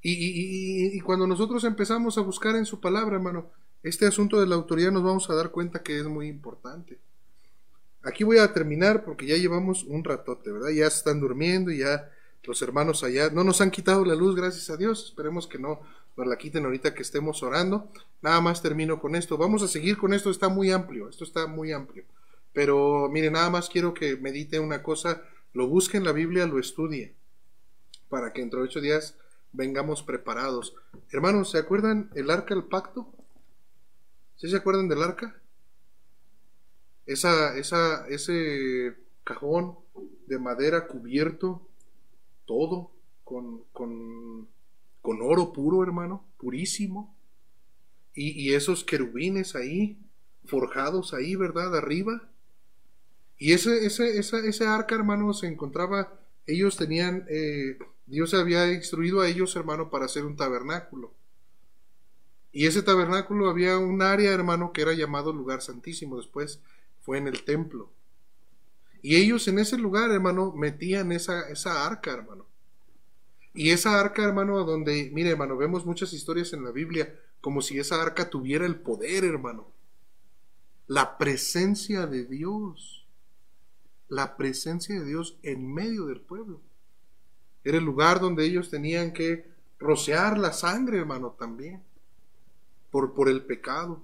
Y, 0.05 0.99
cuando 0.99 1.25
nosotros 1.25 1.63
empezamos 1.63 2.17
a 2.17 2.21
buscar 2.21 2.55
en 2.57 2.65
su 2.65 2.81
palabra, 2.81 3.15
hermano, 3.15 3.49
este 3.83 4.05
asunto 4.05 4.39
de 4.39 4.47
la 4.47 4.55
autoridad 4.55 4.91
nos 4.91 5.03
vamos 5.03 5.29
a 5.29 5.35
dar 5.35 5.51
cuenta 5.51 5.81
que 5.81 5.97
es 5.97 6.05
muy 6.05 6.27
importante. 6.27 6.99
Aquí 8.03 8.25
voy 8.25 8.37
a 8.37 8.51
terminar 8.51 9.05
porque 9.05 9.25
ya 9.25 9.37
llevamos 9.37 9.83
un 9.85 10.03
ratote, 10.03 10.51
¿verdad? 10.51 10.69
Ya 10.69 10.87
están 10.87 11.21
durmiendo 11.21 11.71
y 11.71 11.79
ya 11.79 12.11
los 12.43 12.61
hermanos 12.61 13.03
allá 13.03 13.29
no 13.29 13.45
nos 13.45 13.61
han 13.61 13.71
quitado 13.71 14.03
la 14.03 14.15
luz, 14.15 14.35
gracias 14.35 14.69
a 14.69 14.75
Dios. 14.75 15.05
Esperemos 15.05 15.47
que 15.47 15.57
no 15.57 15.79
nos 16.17 16.27
la 16.27 16.37
quiten 16.37 16.65
ahorita 16.65 16.93
que 16.93 17.01
estemos 17.01 17.41
orando. 17.43 17.89
Nada 18.21 18.41
más 18.41 18.61
termino 18.61 18.99
con 18.99 19.15
esto. 19.15 19.37
Vamos 19.37 19.63
a 19.63 19.69
seguir 19.69 19.97
con 19.97 20.13
esto, 20.13 20.29
está 20.29 20.49
muy 20.49 20.71
amplio, 20.71 21.09
esto 21.09 21.23
está 21.23 21.47
muy 21.47 21.71
amplio. 21.71 22.03
Pero 22.51 23.09
mire, 23.09 23.31
nada 23.31 23.49
más 23.49 23.69
quiero 23.69 23.93
que 23.93 24.17
medite 24.17 24.59
una 24.59 24.83
cosa, 24.83 25.23
lo 25.53 25.67
busque 25.67 25.97
en 25.97 26.03
la 26.03 26.11
Biblia, 26.11 26.45
lo 26.45 26.59
estudie, 26.59 27.15
para 28.09 28.33
que 28.33 28.41
dentro 28.41 28.59
de 28.59 28.65
ocho 28.65 28.81
días 28.81 29.15
vengamos 29.53 30.03
preparados. 30.03 30.75
Hermanos, 31.09 31.51
¿se 31.51 31.57
acuerdan 31.57 32.11
el 32.15 32.29
arca 32.29 32.53
del 32.53 32.65
pacto? 32.65 33.07
¿Sí 34.35 34.49
se 34.49 34.57
acuerdan 34.57 34.89
del 34.89 35.01
arca? 35.01 35.41
Esa, 37.05 37.57
esa, 37.57 38.07
ese 38.07 38.95
cajón 39.23 39.77
de 40.27 40.39
madera 40.39 40.87
cubierto, 40.87 41.67
todo 42.45 42.91
con, 43.23 43.63
con, 43.73 44.47
con 45.01 45.21
oro 45.21 45.53
puro, 45.53 45.83
hermano, 45.83 46.25
purísimo. 46.37 47.15
Y, 48.13 48.31
y, 48.41 48.53
esos 48.53 48.83
querubines 48.83 49.55
ahí, 49.55 49.97
forjados 50.45 51.13
ahí, 51.13 51.35
¿verdad? 51.35 51.75
Arriba. 51.75 52.29
Y 53.37 53.53
ese, 53.53 53.85
ese, 53.85 54.19
esa, 54.19 54.39
ese 54.39 54.67
arca, 54.67 54.95
hermano, 54.95 55.33
se 55.33 55.47
encontraba, 55.47 56.13
ellos 56.45 56.77
tenían 56.77 57.25
eh, 57.27 57.77
Dios 58.05 58.33
había 58.33 58.71
instruido 58.71 59.21
a 59.21 59.29
ellos, 59.29 59.55
hermano, 59.55 59.89
para 59.89 60.05
hacer 60.05 60.25
un 60.25 60.35
tabernáculo. 60.35 61.13
Y 62.51 62.67
ese 62.67 62.83
tabernáculo 62.83 63.49
había 63.49 63.77
un 63.77 64.01
área, 64.01 64.31
hermano, 64.31 64.73
que 64.73 64.81
era 64.81 64.93
llamado 64.93 65.33
lugar 65.33 65.61
santísimo. 65.61 66.17
Después 66.17 66.59
fue 67.03 67.17
en 67.17 67.27
el 67.27 67.43
templo. 67.43 67.91
Y 69.01 69.17
ellos 69.17 69.47
en 69.49 69.59
ese 69.59 69.77
lugar, 69.77 70.09
hermano, 70.11 70.53
metían 70.53 71.11
esa, 71.11 71.49
esa 71.49 71.85
arca, 71.85 72.11
hermano. 72.13 72.45
Y 73.53 73.69
esa 73.69 73.99
arca, 73.99 74.23
hermano, 74.23 74.63
donde, 74.63 75.11
mire, 75.13 75.31
hermano, 75.31 75.57
vemos 75.57 75.85
muchas 75.85 76.13
historias 76.13 76.53
en 76.53 76.63
la 76.63 76.71
Biblia 76.71 77.13
como 77.41 77.61
si 77.61 77.77
esa 77.77 78.01
arca 78.01 78.29
tuviera 78.29 78.65
el 78.65 78.77
poder, 78.77 79.25
hermano. 79.25 79.67
La 80.87 81.17
presencia 81.17 82.07
de 82.07 82.23
Dios. 82.23 83.05
La 84.07 84.37
presencia 84.37 84.97
de 84.97 85.05
Dios 85.05 85.37
en 85.43 85.71
medio 85.71 86.05
del 86.05 86.21
pueblo. 86.21 86.61
Era 87.65 87.77
el 87.77 87.83
lugar 87.83 88.21
donde 88.21 88.45
ellos 88.45 88.69
tenían 88.69 89.11
que 89.11 89.51
rociar 89.77 90.37
la 90.37 90.53
sangre, 90.53 90.99
hermano, 90.99 91.35
también, 91.37 91.83
por, 92.89 93.13
por 93.13 93.27
el 93.27 93.43
pecado. 93.43 94.01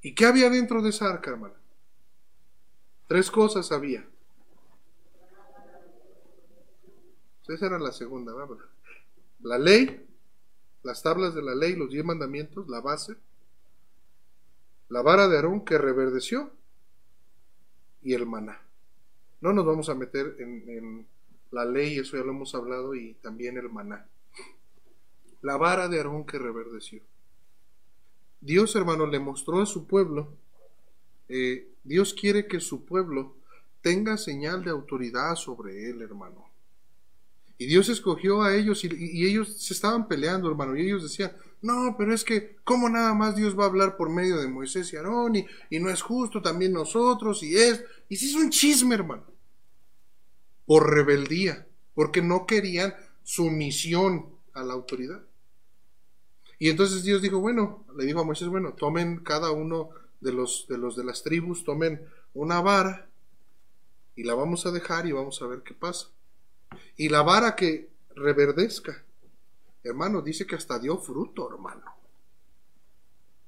¿Y 0.00 0.14
qué 0.14 0.26
había 0.26 0.48
dentro 0.50 0.80
de 0.82 0.90
esa 0.90 1.10
arca, 1.10 1.32
hermano? 1.32 1.63
Tres 3.06 3.30
cosas 3.30 3.70
había. 3.72 4.06
Esa 7.46 7.66
era 7.66 7.78
la 7.78 7.92
segunda. 7.92 8.32
La 9.40 9.58
ley, 9.58 10.06
las 10.82 11.02
tablas 11.02 11.34
de 11.34 11.42
la 11.42 11.54
ley, 11.54 11.76
los 11.76 11.90
diez 11.90 12.04
mandamientos, 12.04 12.68
la 12.68 12.80
base, 12.80 13.16
la 14.88 15.02
vara 15.02 15.28
de 15.28 15.36
Aarón 15.36 15.64
que 15.64 15.76
reverdeció 15.76 16.50
y 18.02 18.14
el 18.14 18.26
maná. 18.26 18.60
No 19.40 19.52
nos 19.52 19.66
vamos 19.66 19.88
a 19.90 19.94
meter 19.94 20.36
en 20.38 21.06
la 21.50 21.64
ley, 21.64 21.98
eso 21.98 22.16
ya 22.16 22.24
lo 22.24 22.30
hemos 22.30 22.54
hablado, 22.54 22.94
y 22.94 23.14
también 23.14 23.58
el 23.58 23.68
maná. 23.70 24.06
La 25.42 25.56
vara 25.56 25.88
de 25.88 25.98
Aarón 25.98 26.24
que 26.24 26.38
reverdeció. 26.38 27.02
Dios, 28.40 28.74
hermano, 28.76 29.06
le 29.06 29.18
mostró 29.20 29.60
a 29.60 29.66
su 29.66 29.86
pueblo, 29.86 30.32
eh, 31.28 31.68
Dios 31.82 32.14
quiere 32.14 32.46
que 32.46 32.60
su 32.60 32.84
pueblo 32.84 33.36
tenga 33.80 34.16
señal 34.16 34.64
de 34.64 34.70
autoridad 34.70 35.34
sobre 35.36 35.90
él, 35.90 36.02
hermano. 36.02 36.50
Y 37.58 37.66
Dios 37.66 37.88
escogió 37.88 38.42
a 38.42 38.54
ellos 38.56 38.84
y, 38.84 39.26
ellos 39.26 39.62
se 39.62 39.74
estaban 39.74 40.08
peleando, 40.08 40.48
hermano, 40.48 40.76
y 40.76 40.82
ellos 40.82 41.02
decían, 41.02 41.32
no, 41.62 41.94
pero 41.96 42.12
es 42.12 42.24
que, 42.24 42.56
¿cómo 42.64 42.88
nada 42.88 43.14
más 43.14 43.36
Dios 43.36 43.58
va 43.58 43.64
a 43.64 43.68
hablar 43.68 43.96
por 43.96 44.10
medio 44.10 44.38
de 44.38 44.48
Moisés 44.48 44.92
y 44.92 44.96
Aarón? 44.96 45.36
Y, 45.36 45.78
no 45.78 45.90
es 45.90 46.02
justo 46.02 46.42
también 46.42 46.72
nosotros, 46.72 47.42
y 47.42 47.56
es, 47.56 47.84
y 48.08 48.16
si 48.16 48.30
es 48.30 48.34
un 48.34 48.50
chisme, 48.50 48.94
hermano 48.94 49.34
por 50.66 50.92
rebeldía, 50.92 51.66
porque 51.94 52.22
no 52.22 52.46
querían 52.46 52.94
sumisión 53.22 54.30
a 54.52 54.62
la 54.62 54.74
autoridad. 54.74 55.22
Y 56.58 56.70
entonces 56.70 57.02
Dios 57.02 57.20
dijo, 57.20 57.40
bueno, 57.40 57.84
le 57.96 58.04
dijo 58.04 58.20
a 58.20 58.24
Moisés, 58.24 58.48
bueno, 58.48 58.74
tomen 58.74 59.18
cada 59.18 59.50
uno 59.50 59.90
de 60.24 60.32
los 60.32 60.66
de 60.68 60.78
los 60.78 60.96
de 60.96 61.04
las 61.04 61.22
tribus, 61.22 61.64
tomen 61.64 62.04
una 62.34 62.60
vara 62.60 63.08
y 64.16 64.24
la 64.24 64.34
vamos 64.34 64.66
a 64.66 64.72
dejar 64.72 65.06
y 65.06 65.12
vamos 65.12 65.40
a 65.40 65.46
ver 65.46 65.62
qué 65.62 65.74
pasa. 65.74 66.08
Y 66.96 67.08
la 67.08 67.22
vara 67.22 67.54
que 67.54 67.90
reverdezca, 68.16 69.04
hermano, 69.84 70.22
dice 70.22 70.46
que 70.46 70.56
hasta 70.56 70.78
dio 70.78 70.98
fruto, 70.98 71.48
hermano. 71.48 71.84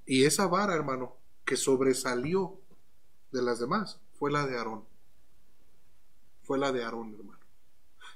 Y 0.04 0.24
esa 0.24 0.46
vara, 0.46 0.74
hermano, 0.74 1.16
que 1.44 1.56
sobresalió 1.56 2.54
de 3.32 3.42
las 3.42 3.58
demás, 3.58 3.98
fue 4.18 4.30
la 4.30 4.46
de 4.46 4.56
Aarón 4.56 4.84
fue 6.46 6.58
la 6.58 6.72
de 6.72 6.84
Aarón, 6.84 7.12
hermano. 7.14 7.40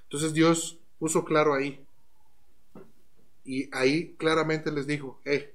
Entonces 0.05 0.32
Dios 0.32 0.78
puso 0.99 1.24
claro 1.24 1.53
ahí. 1.53 1.85
Y 3.45 3.74
ahí 3.74 4.15
claramente 4.15 4.70
les 4.70 4.87
dijo, 4.87 5.20
eh, 5.24 5.53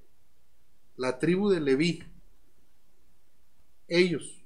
la 0.98 1.18
tribu 1.18 1.49
de 1.49 1.61
Leví, 1.61 2.03
ellos, 3.88 4.41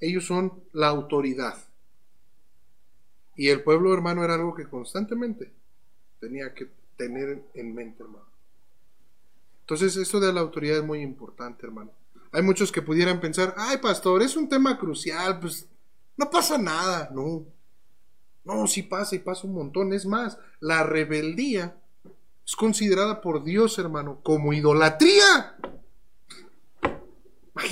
ellos 0.00 0.26
son 0.26 0.62
la 0.72 0.88
autoridad. 0.88 1.56
Y 3.36 3.48
el 3.48 3.62
pueblo, 3.62 3.94
hermano, 3.94 4.24
era 4.24 4.34
algo 4.34 4.54
que 4.54 4.68
constantemente 4.68 5.52
tenía 6.20 6.52
que 6.54 6.70
tener 6.96 7.42
en 7.54 7.74
mente, 7.74 8.02
hermano. 8.02 8.26
Entonces, 9.60 9.96
esto 9.96 10.20
de 10.20 10.32
la 10.32 10.40
autoridad 10.40 10.78
es 10.78 10.84
muy 10.84 11.00
importante, 11.00 11.64
hermano. 11.66 11.92
Hay 12.32 12.42
muchos 12.42 12.72
que 12.72 12.82
pudieran 12.82 13.20
pensar, 13.20 13.54
ay, 13.56 13.78
pastor, 13.78 14.22
es 14.22 14.36
un 14.36 14.48
tema 14.48 14.78
crucial, 14.78 15.38
pues 15.40 15.68
no 16.16 16.30
pasa 16.30 16.58
nada, 16.58 17.10
no. 17.12 17.44
No, 18.44 18.66
sí 18.66 18.82
pasa 18.82 19.14
y 19.14 19.20
pasa 19.20 19.46
un 19.46 19.54
montón. 19.54 19.92
Es 19.92 20.04
más, 20.04 20.38
la 20.60 20.82
rebeldía 20.82 21.76
es 22.44 22.56
considerada 22.56 23.20
por 23.20 23.44
Dios, 23.44 23.78
hermano, 23.78 24.20
como 24.22 24.52
idolatría. 24.52 25.56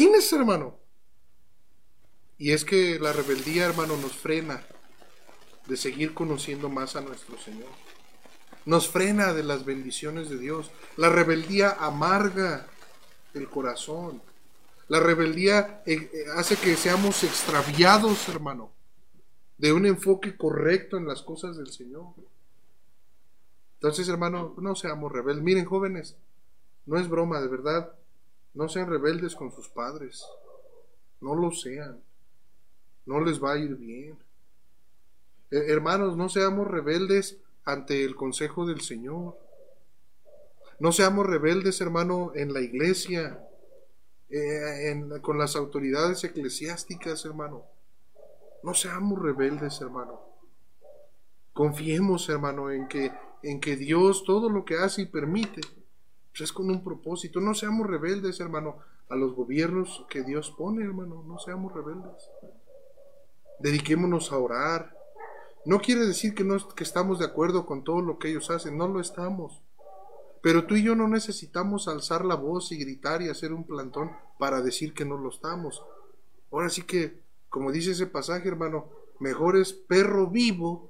Imagínese, 0.01 0.37
hermano. 0.37 0.79
Y 2.39 2.53
es 2.53 2.65
que 2.65 2.99
la 2.99 3.13
rebeldía, 3.13 3.67
hermano, 3.67 3.99
nos 3.99 4.13
frena 4.13 4.65
de 5.67 5.77
seguir 5.77 6.15
conociendo 6.15 6.71
más 6.71 6.97
a 6.97 7.03
nuestro 7.03 7.39
Señor. 7.39 7.69
Nos 8.65 8.89
frena 8.89 9.35
de 9.35 9.43
las 9.43 9.67
bendiciones 9.67 10.31
de 10.31 10.39
Dios. 10.39 10.71
La 10.97 11.11
rebeldía 11.11 11.73
amarga 11.79 12.67
el 13.35 13.51
corazón. 13.51 14.23
La 14.89 15.01
rebeldía 15.01 15.83
eh, 15.85 16.11
eh, 16.15 16.25
hace 16.35 16.57
que 16.57 16.77
seamos 16.77 17.23
extraviados, 17.23 18.27
hermano, 18.31 18.73
de 19.59 19.75
un 19.75 19.85
enfoque 19.85 20.35
correcto 20.35 20.97
en 20.97 21.07
las 21.07 21.21
cosas 21.21 21.59
del 21.59 21.71
Señor. 21.71 22.15
Entonces, 23.75 24.09
hermano, 24.09 24.55
no 24.57 24.75
seamos 24.75 25.13
rebeldes. 25.13 25.45
Miren, 25.45 25.67
jóvenes, 25.67 26.17
no 26.87 26.99
es 26.99 27.07
broma, 27.07 27.39
de 27.43 27.49
verdad. 27.49 28.00
No 28.55 28.69
sean 28.69 28.89
rebeldes 28.89 29.35
con 29.35 29.53
sus 29.53 29.69
padres. 29.69 30.25
No 31.21 31.35
lo 31.35 31.53
sean. 31.53 32.03
No 33.07 33.21
les 33.21 33.43
va 33.43 33.53
a 33.53 33.59
ir 33.59 33.77
bien. 33.77 34.19
Eh, 35.51 35.65
hermanos, 35.69 36.17
no 36.17 36.29
seamos 36.29 36.67
rebeldes 36.67 37.39
ante 37.65 38.05
el 38.05 38.17
consejo 38.17 38.67
del 38.67 38.81
Señor. 38.81 39.39
No 40.79 40.93
seamos 40.93 41.27
rebeldes, 41.27 41.81
hermano, 41.81 42.33
en 42.35 42.53
la 42.53 42.61
iglesia, 42.61 43.47
eh, 44.31 45.05
con 45.21 45.39
las 45.39 45.57
autoridades 45.57 46.25
eclesiásticas, 46.25 47.25
hermano. 47.25 47.65
No 48.63 48.75
seamos 48.75 49.21
rebeldes, 49.21 49.81
hermano. 49.81 50.21
Confiemos, 51.53 52.29
hermano, 52.29 52.71
en 52.71 52.89
que, 52.89 53.13
en 53.43 53.61
que 53.61 53.77
Dios 53.77 54.25
todo 54.25 54.49
lo 54.49 54.65
que 54.65 54.77
hace 54.77 55.03
y 55.03 55.07
permite 55.07 55.61
pues 56.31 56.43
es 56.43 56.53
con 56.53 56.71
un 56.71 56.83
propósito. 56.83 57.41
No 57.41 57.55
seamos 57.55 57.87
rebeldes, 57.87 58.41
hermano, 58.41 58.79
a 59.09 59.17
los 59.17 59.35
gobiernos 59.35 60.05
que 60.09 60.23
Dios 60.23 60.55
pone, 60.57 60.85
hermano. 60.85 61.25
No 61.27 61.39
seamos 61.39 61.73
rebeldes. 61.73 62.31
Dediquémonos 63.59 64.33
a 64.33 64.39
orar, 64.39 65.01
no 65.67 65.81
quiere 65.81 66.07
decir 66.07 66.35
que, 66.35 66.43
no, 66.43 66.57
que 66.69 66.85
estamos 66.85 67.19
de 67.19 67.27
acuerdo 67.27 67.67
con 67.67 67.85
todo 67.85 68.01
lo 68.01 68.19
que 68.19 68.31
ellos 68.31 68.51
hacen, 68.51 68.79
no 68.79 68.89
lo 68.89 69.01
estamos. 69.01 69.61
Pero 70.43 70.67
tú 70.67 70.75
y 70.75 70.83
yo 70.83 70.95
no 70.97 71.07
necesitamos 71.07 71.87
alzar 71.87 72.25
la 72.25 72.35
voz 72.35 72.73
y 72.73 72.79
gritar 72.79 73.21
y 73.21 73.29
hacer 73.29 73.53
un 73.53 73.65
plantón 73.65 74.11
para 74.39 74.63
decir 74.63 74.95
que 74.95 75.05
no 75.05 75.19
lo 75.19 75.29
estamos. 75.29 75.83
Ahora 76.51 76.71
sí 76.71 76.83
que, 76.83 77.21
como 77.51 77.73
dice 77.73 77.91
ese 77.91 78.07
pasaje, 78.07 78.49
hermano, 78.49 78.89
mejor 79.19 79.59
es 79.59 79.75
perro 79.75 80.29
vivo 80.29 80.89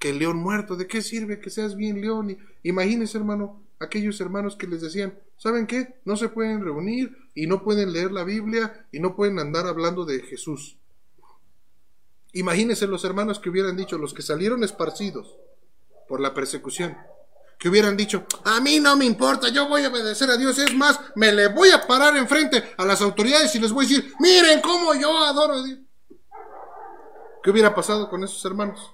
que 0.00 0.12
león 0.12 0.38
muerto. 0.38 0.74
¿De 0.74 0.88
qué 0.88 1.00
sirve 1.00 1.38
que 1.38 1.50
seas 1.50 1.76
bien 1.76 2.00
león? 2.00 2.36
Imagínese, 2.64 3.16
hermano, 3.16 3.61
aquellos 3.82 4.20
hermanos 4.20 4.56
que 4.56 4.66
les 4.66 4.80
decían, 4.80 5.18
¿saben 5.36 5.66
qué? 5.66 6.00
No 6.04 6.16
se 6.16 6.28
pueden 6.28 6.64
reunir 6.64 7.16
y 7.34 7.46
no 7.46 7.62
pueden 7.62 7.92
leer 7.92 8.12
la 8.12 8.24
Biblia 8.24 8.86
y 8.92 9.00
no 9.00 9.14
pueden 9.16 9.38
andar 9.38 9.66
hablando 9.66 10.04
de 10.04 10.20
Jesús. 10.20 10.76
Imagínense 12.32 12.86
los 12.86 13.04
hermanos 13.04 13.38
que 13.38 13.50
hubieran 13.50 13.76
dicho, 13.76 13.98
los 13.98 14.14
que 14.14 14.22
salieron 14.22 14.64
esparcidos 14.64 15.36
por 16.08 16.20
la 16.20 16.32
persecución, 16.32 16.96
que 17.58 17.68
hubieran 17.68 17.96
dicho, 17.96 18.26
a 18.44 18.60
mí 18.60 18.80
no 18.80 18.96
me 18.96 19.04
importa, 19.04 19.48
yo 19.50 19.68
voy 19.68 19.84
a 19.84 19.88
obedecer 19.88 20.30
a 20.30 20.36
Dios, 20.36 20.58
es 20.58 20.74
más, 20.74 20.98
me 21.14 21.30
le 21.30 21.48
voy 21.48 21.70
a 21.70 21.86
parar 21.86 22.16
enfrente 22.16 22.74
a 22.76 22.84
las 22.84 23.02
autoridades 23.02 23.54
y 23.54 23.60
les 23.60 23.70
voy 23.70 23.84
a 23.84 23.88
decir, 23.88 24.12
miren 24.18 24.60
cómo 24.60 24.94
yo 24.94 25.16
adoro 25.24 25.54
a 25.54 25.62
Dios. 25.62 25.78
¿Qué 27.42 27.50
hubiera 27.50 27.74
pasado 27.74 28.08
con 28.08 28.22
esos 28.24 28.44
hermanos? 28.44 28.92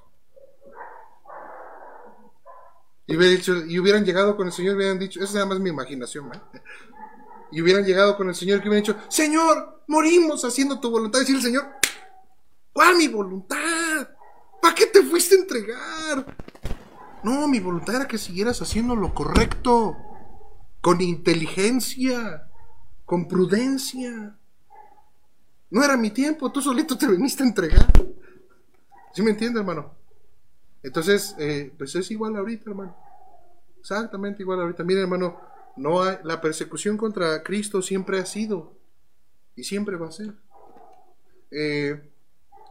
Y, 3.08 3.14
y 3.14 3.78
hubieran 3.80 4.04
llegado 4.04 4.36
con 4.36 4.46
el 4.46 4.52
Señor 4.52 4.76
hubieran 4.76 5.00
dicho, 5.00 5.18
esa 5.18 5.28
es 5.28 5.34
nada 5.34 5.46
más 5.46 5.58
mi 5.58 5.70
imaginación, 5.70 6.30
¿eh? 6.32 6.60
y 7.50 7.62
hubieran 7.62 7.84
llegado 7.84 8.16
con 8.16 8.28
el 8.28 8.34
Señor 8.34 8.62
que 8.62 8.68
hubieran 8.68 8.84
dicho, 8.84 8.98
Señor, 9.08 9.82
morimos 9.88 10.44
haciendo 10.44 10.78
tu 10.78 10.90
voluntad. 10.90 11.18
Y 11.18 11.22
decir 11.22 11.36
el 11.36 11.42
Señor, 11.42 11.64
¿Cuál 12.78 12.94
mi 12.94 13.08
voluntad? 13.08 14.08
¿Para 14.62 14.72
qué 14.72 14.86
te 14.86 15.02
fuiste 15.02 15.34
a 15.34 15.38
entregar? 15.40 16.36
No, 17.24 17.48
mi 17.48 17.58
voluntad 17.58 17.96
era 17.96 18.06
que 18.06 18.18
siguieras 18.18 18.62
haciendo 18.62 18.94
lo 18.94 19.12
correcto, 19.12 19.96
con 20.80 21.00
inteligencia, 21.00 22.48
con 23.04 23.26
prudencia. 23.26 24.38
No 25.70 25.82
era 25.82 25.96
mi 25.96 26.12
tiempo, 26.12 26.52
tú 26.52 26.62
solito 26.62 26.96
te 26.96 27.08
viniste 27.08 27.42
a 27.42 27.46
entregar. 27.46 27.92
¿Sí 29.12 29.22
me 29.22 29.30
entiendes, 29.30 29.58
hermano? 29.58 29.96
Entonces, 30.82 31.34
eh, 31.38 31.72
pues 31.76 31.94
es 31.94 32.10
igual 32.10 32.36
ahorita, 32.36 32.70
hermano. 32.70 32.96
Exactamente 33.80 34.42
igual 34.42 34.60
ahorita. 34.60 34.84
Mire, 34.84 35.00
hermano, 35.00 35.40
no 35.76 36.02
hay, 36.02 36.18
la 36.24 36.40
persecución 36.40 36.96
contra 36.96 37.42
Cristo 37.42 37.82
siempre 37.82 38.18
ha 38.18 38.26
sido 38.26 38.72
y 39.56 39.64
siempre 39.64 39.96
va 39.96 40.08
a 40.08 40.12
ser. 40.12 40.34
Eh, 41.50 42.00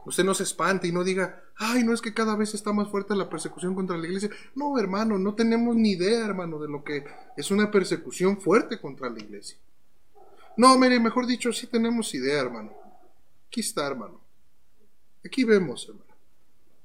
Usted 0.08 0.24
no 0.24 0.34
se 0.34 0.44
espante 0.44 0.88
y 0.88 0.94
no 0.94 1.04
diga, 1.04 1.44
ay, 1.58 1.84
no 1.84 1.94
es 1.94 2.00
que 2.00 2.14
cada 2.14 2.38
vez 2.38 2.54
está 2.54 2.72
más 2.72 2.88
fuerte 2.88 3.14
la 3.14 3.30
persecución 3.30 3.76
contra 3.76 3.98
la 3.98 4.08
iglesia. 4.08 4.30
No, 4.56 4.80
hermano, 4.80 5.18
no 5.18 5.36
tenemos 5.36 5.76
ni 5.76 5.92
idea, 5.92 6.24
hermano, 6.24 6.60
de 6.60 6.70
lo 6.70 6.82
que 6.82 7.04
es 7.36 7.52
una 7.52 7.70
persecución 7.70 8.40
fuerte 8.40 8.80
contra 8.80 9.10
la 9.10 9.20
iglesia. 9.20 9.58
No, 10.56 10.78
mire, 10.78 10.98
mejor 11.02 11.28
dicho, 11.28 11.52
sí 11.52 11.68
tenemos 11.68 12.14
idea, 12.14 12.40
hermano. 12.40 12.72
Aquí 13.48 13.60
está, 13.60 13.86
hermano. 13.86 14.22
Aquí 15.26 15.44
vemos, 15.44 15.86
hermano. 15.90 16.16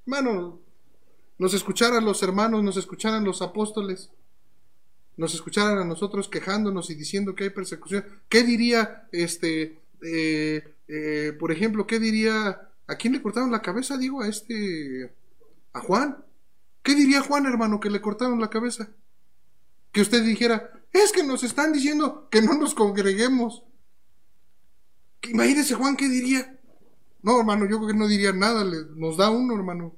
Hermano, 0.04 0.58
nos 1.42 1.54
escucharan 1.54 2.04
los 2.04 2.22
hermanos, 2.22 2.62
nos 2.62 2.76
escucharan 2.76 3.24
los 3.24 3.42
apóstoles, 3.42 4.10
nos 5.16 5.34
escucharan 5.34 5.78
a 5.78 5.84
nosotros 5.84 6.28
quejándonos 6.28 6.88
y 6.90 6.94
diciendo 6.94 7.34
que 7.34 7.44
hay 7.44 7.50
persecución. 7.50 8.04
¿Qué 8.28 8.42
diría, 8.42 9.08
este, 9.12 9.80
eh, 10.02 10.74
eh, 10.88 11.36
por 11.38 11.52
ejemplo, 11.52 11.86
qué 11.86 11.98
diría 11.98 12.68
¿A 12.92 12.96
quién 12.96 13.14
le 13.14 13.22
cortaron 13.22 13.50
la 13.50 13.62
cabeza? 13.62 13.96
Digo, 13.96 14.22
a 14.22 14.28
este. 14.28 15.14
a 15.72 15.80
Juan. 15.80 16.24
¿Qué 16.82 16.94
diría 16.94 17.22
Juan, 17.22 17.46
hermano, 17.46 17.80
que 17.80 17.88
le 17.90 18.02
cortaron 18.02 18.40
la 18.40 18.50
cabeza? 18.50 18.90
Que 19.92 20.02
usted 20.02 20.24
dijera, 20.24 20.72
es 20.92 21.12
que 21.12 21.22
nos 21.22 21.44
están 21.44 21.72
diciendo 21.72 22.28
que 22.30 22.42
no 22.42 22.54
nos 22.54 22.74
congreguemos. 22.74 23.62
Imagínese, 25.22 25.74
Juan, 25.74 25.96
¿qué 25.96 26.08
diría? 26.08 26.58
No, 27.22 27.38
hermano, 27.38 27.66
yo 27.66 27.78
creo 27.78 27.88
que 27.88 27.96
no 27.96 28.08
diría 28.08 28.32
nada, 28.32 28.64
nos 28.96 29.16
da 29.16 29.30
uno, 29.30 29.54
hermano. 29.54 29.94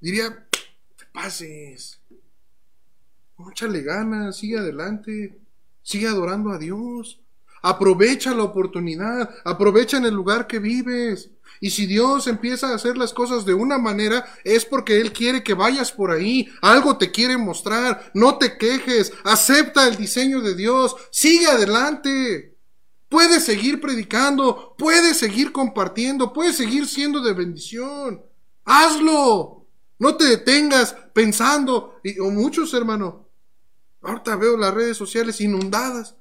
Diría, 0.00 0.48
pases. 1.12 2.00
Échale 3.50 3.82
ganas, 3.82 4.36
sigue 4.36 4.58
adelante, 4.58 5.38
sigue 5.82 6.06
adorando 6.06 6.50
a 6.50 6.58
Dios. 6.58 7.20
Aprovecha 7.62 8.34
la 8.34 8.44
oportunidad, 8.44 9.30
aprovecha 9.44 9.98
en 9.98 10.06
el 10.06 10.14
lugar 10.14 10.46
que 10.46 10.58
vives. 10.58 11.30
Y 11.60 11.70
si 11.70 11.84
Dios 11.84 12.26
empieza 12.26 12.68
a 12.68 12.74
hacer 12.74 12.96
las 12.96 13.12
cosas 13.12 13.44
de 13.44 13.52
una 13.52 13.76
manera, 13.76 14.24
es 14.44 14.64
porque 14.64 15.00
Él 15.00 15.12
quiere 15.12 15.42
que 15.42 15.52
vayas 15.52 15.92
por 15.92 16.10
ahí, 16.10 16.48
algo 16.62 16.96
te 16.96 17.10
quiere 17.10 17.36
mostrar, 17.36 18.10
no 18.14 18.38
te 18.38 18.56
quejes, 18.56 19.12
acepta 19.24 19.86
el 19.86 19.96
diseño 19.96 20.40
de 20.40 20.54
Dios, 20.54 20.96
sigue 21.10 21.46
adelante. 21.46 22.56
Puedes 23.10 23.44
seguir 23.44 23.80
predicando, 23.80 24.74
puedes 24.78 25.18
seguir 25.18 25.52
compartiendo, 25.52 26.32
puedes 26.32 26.56
seguir 26.56 26.86
siendo 26.86 27.20
de 27.20 27.34
bendición. 27.34 28.22
Hazlo. 28.64 29.59
No 30.00 30.16
te 30.16 30.24
detengas 30.24 30.96
pensando, 31.12 32.00
y, 32.02 32.18
o 32.18 32.30
muchos 32.30 32.74
hermanos, 32.74 33.14
ahorita 34.02 34.34
veo 34.34 34.56
las 34.56 34.74
redes 34.74 34.96
sociales 34.96 35.40
inundadas. 35.40 36.16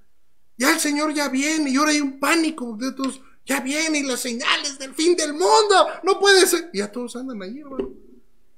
Ya 0.56 0.72
el 0.72 0.80
Señor 0.80 1.16
ya 1.16 1.30
viene 1.30 1.72
y 1.72 1.78
ahora 1.78 1.92
hay 1.92 2.02
un 2.02 2.20
pánico 2.20 2.78
de 2.78 2.92
todos 2.92 3.22
ya 3.50 3.62
vienen 3.62 4.08
las 4.08 4.20
señales 4.20 4.78
del 4.78 4.94
fin 4.94 5.16
del 5.16 5.34
mundo. 5.34 5.88
No 6.04 6.20
puede 6.20 6.46
ser. 6.46 6.70
Ya 6.72 6.92
todos 6.92 7.16
andan 7.16 7.42
ahí, 7.42 7.60
hermano. 7.60 7.90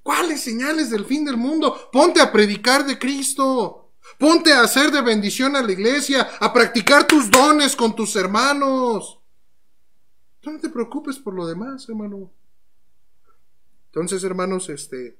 ¿Cuáles 0.03 0.41
señales 0.41 0.89
del 0.89 1.05
fin 1.05 1.23
del 1.23 1.37
mundo? 1.37 1.89
Ponte 1.93 2.19
a 2.19 2.29
predicar 2.29 2.85
de 2.85 2.99
Cristo. 2.99 3.93
Ponte 4.19 4.51
a 4.51 4.63
hacer 4.63 4.91
de 4.91 5.01
bendición 5.01 5.55
a 5.55 5.61
la 5.61 5.71
iglesia, 5.71 6.31
a 6.41 6.51
practicar 6.51 7.07
tus 7.07 7.31
dones 7.31 7.73
con 7.73 7.95
tus 7.95 8.17
hermanos. 8.17 9.21
no 10.43 10.59
te 10.59 10.67
preocupes 10.67 11.17
por 11.17 11.35
lo 11.35 11.47
demás, 11.47 11.87
hermano. 11.87 12.29
Entonces, 13.91 14.23
hermanos, 14.23 14.69
este, 14.69 15.17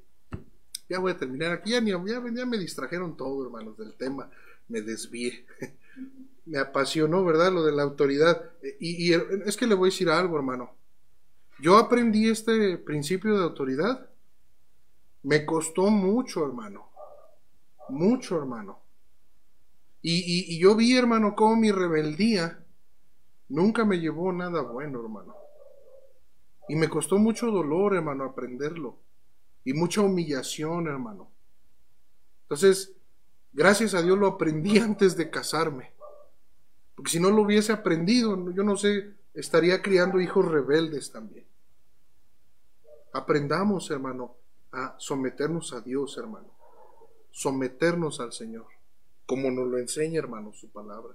ya 0.88 1.00
voy 1.00 1.12
a 1.12 1.18
terminar 1.18 1.52
aquí. 1.52 1.72
Ya, 1.72 1.82
ya, 1.84 2.24
ya 2.34 2.46
me 2.46 2.58
distrajeron 2.58 3.18
todo, 3.18 3.44
hermanos, 3.44 3.78
del 3.78 3.94
tema. 3.96 4.30
Me 4.70 4.82
desvié. 4.82 5.46
me 6.46 6.58
apasionó, 6.58 7.26
¿verdad? 7.26 7.52
Lo 7.52 7.66
de 7.66 7.74
la 7.74 7.84
autoridad. 7.84 8.50
Y, 8.80 9.12
es 9.14 9.58
que 9.58 9.68
le 9.68 9.76
voy 9.76 9.90
a 9.90 9.92
decir 9.92 10.10
algo, 10.10 10.38
hermano. 10.38 10.72
Yo 11.60 11.78
aprendí 11.78 12.30
este 12.30 12.78
principio 12.78 13.38
de 13.38 13.44
autoridad. 13.44 14.10
Me 15.24 15.46
costó 15.46 15.90
mucho, 15.90 16.46
hermano. 16.46 16.90
Mucho, 17.90 18.38
hermano. 18.38 18.80
Y, 20.02 20.56
y 20.56 20.60
yo 20.60 20.76
vi, 20.76 20.96
hermano, 20.96 21.36
cómo 21.36 21.58
mi 21.58 21.74
rebeldía 21.74 22.64
nunca 23.50 23.84
me 23.84 24.00
llevó 24.00 24.32
nada 24.32 24.62
bueno, 24.62 25.02
hermano. 25.02 25.41
Y 26.72 26.76
me 26.76 26.88
costó 26.88 27.18
mucho 27.18 27.52
dolor, 27.52 27.96
hermano, 27.96 28.24
aprenderlo. 28.24 28.96
Y 29.66 29.74
mucha 29.74 30.00
humillación, 30.00 30.88
hermano. 30.88 31.30
Entonces, 32.44 32.94
gracias 33.52 33.94
a 33.94 34.02
Dios 34.02 34.18
lo 34.18 34.28
aprendí 34.28 34.78
antes 34.80 35.18
de 35.18 35.30
casarme. 35.30 35.92
Porque 36.96 37.12
si 37.12 37.20
no 37.20 37.30
lo 37.30 37.42
hubiese 37.42 37.74
aprendido, 37.74 38.50
yo 38.52 38.64
no 38.64 38.78
sé, 38.78 39.16
estaría 39.34 39.82
criando 39.82 40.22
hijos 40.22 40.50
rebeldes 40.50 41.12
también. 41.12 41.46
Aprendamos, 43.12 43.92
hermano, 43.92 44.38
a 44.72 44.96
someternos 44.98 45.74
a 45.74 45.82
Dios, 45.82 46.18
hermano. 46.18 46.56
Someternos 47.32 48.22
al 48.22 48.32
Señor, 48.32 48.68
como 49.26 49.52
nos 49.52 49.68
lo 49.68 49.78
enseña, 49.78 50.20
hermano, 50.20 50.54
su 50.54 50.70
palabra. 50.70 51.14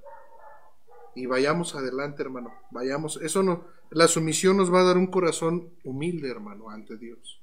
Y 1.14 1.24
vayamos 1.24 1.74
adelante, 1.74 2.22
hermano. 2.22 2.52
Vayamos. 2.70 3.16
Eso 3.22 3.42
no, 3.42 3.64
la 3.90 4.08
sumisión 4.08 4.56
nos 4.56 4.72
va 4.72 4.80
a 4.80 4.84
dar 4.84 4.96
un 4.96 5.06
corazón 5.06 5.70
humilde, 5.84 6.30
hermano, 6.30 6.70
ante 6.70 6.96
Dios. 6.96 7.40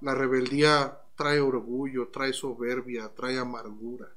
La 0.00 0.14
rebeldía 0.14 1.00
trae 1.16 1.40
orgullo, 1.40 2.08
trae 2.08 2.32
soberbia, 2.32 3.10
trae 3.14 3.38
amargura. 3.38 4.08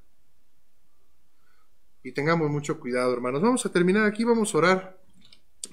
Y 2.02 2.12
tengamos 2.12 2.50
mucho 2.50 2.80
cuidado, 2.80 3.12
hermanos. 3.12 3.42
Vamos 3.42 3.64
a 3.66 3.72
terminar 3.72 4.06
aquí, 4.06 4.24
vamos 4.24 4.54
a 4.54 4.58
orar 4.58 5.00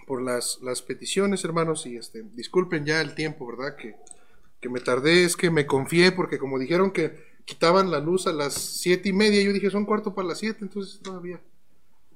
por 0.05 0.21
las, 0.21 0.59
las 0.61 0.81
peticiones, 0.81 1.43
hermanos, 1.43 1.85
y 1.85 1.97
este, 1.97 2.23
disculpen 2.33 2.85
ya 2.85 3.01
el 3.01 3.15
tiempo, 3.15 3.47
¿verdad? 3.47 3.75
Que, 3.75 3.95
que 4.61 4.69
me 4.69 4.79
tardé, 4.79 5.23
es 5.23 5.35
que 5.35 5.49
me 5.49 5.65
confié, 5.65 6.11
porque 6.11 6.37
como 6.37 6.59
dijeron 6.59 6.91
que 6.91 7.27
quitaban 7.45 7.91
la 7.91 7.99
luz 7.99 8.27
a 8.27 8.33
las 8.33 8.53
siete 8.53 9.09
y 9.09 9.13
media, 9.13 9.41
yo 9.41 9.53
dije, 9.53 9.69
son 9.69 9.85
cuarto 9.85 10.13
para 10.13 10.29
las 10.29 10.39
siete, 10.39 10.59
entonces 10.61 10.99
todavía. 11.01 11.41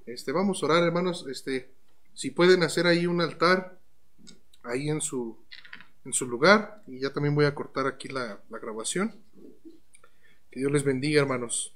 Este, 0.06 0.32
vamos 0.32 0.62
a 0.62 0.66
orar, 0.66 0.84
hermanos, 0.84 1.26
este, 1.30 1.70
si 2.14 2.32
pueden 2.32 2.64
hacer 2.64 2.88
ahí 2.88 3.08
un 3.08 3.22
altar, 3.22 3.80
ahí 4.64 4.90
en 4.90 5.02
su, 5.02 5.38
en 6.06 6.14
su 6.14 6.28
lugar, 6.28 6.84
y 6.88 7.00
ya 7.00 7.14
también 7.14 7.36
voy 7.36 7.46
a 7.46 7.56
cortar 7.56 7.88
aquí 7.88 8.08
la, 8.08 8.40
grabación. 8.50 9.16
Que 10.50 10.60
Dios 10.60 10.72
les 10.72 10.84
bendiga, 10.84 11.22
hermanos. 11.22 11.74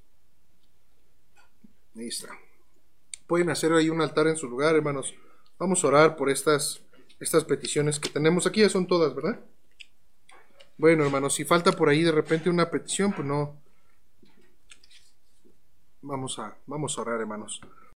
Ahí 1.95 2.07
está. 2.07 2.27
Pueden 3.27 3.49
hacer 3.49 3.71
ahí 3.73 3.89
un 3.89 4.01
altar 4.01 4.27
en 4.27 4.35
su 4.35 4.49
lugar, 4.49 4.75
hermanos. 4.75 5.15
Vamos 5.57 5.83
a 5.83 5.87
orar 5.87 6.15
por 6.15 6.29
estas, 6.29 6.81
estas 7.19 7.45
peticiones 7.45 7.99
que 7.99 8.09
tenemos 8.09 8.45
aquí, 8.45 8.61
ya 8.61 8.69
son 8.69 8.87
todas, 8.87 9.15
¿verdad? 9.15 9.39
Bueno, 10.77 11.05
hermanos, 11.05 11.33
si 11.33 11.45
falta 11.45 11.71
por 11.71 11.87
ahí 11.87 12.03
de 12.03 12.11
repente 12.11 12.49
una 12.49 12.69
petición, 12.69 13.13
pues 13.13 13.25
no. 13.25 13.57
Vamos 16.01 16.37
a, 16.37 16.55
vamos 16.67 16.97
a 16.97 17.01
orar, 17.01 17.21
hermanos. 17.21 17.61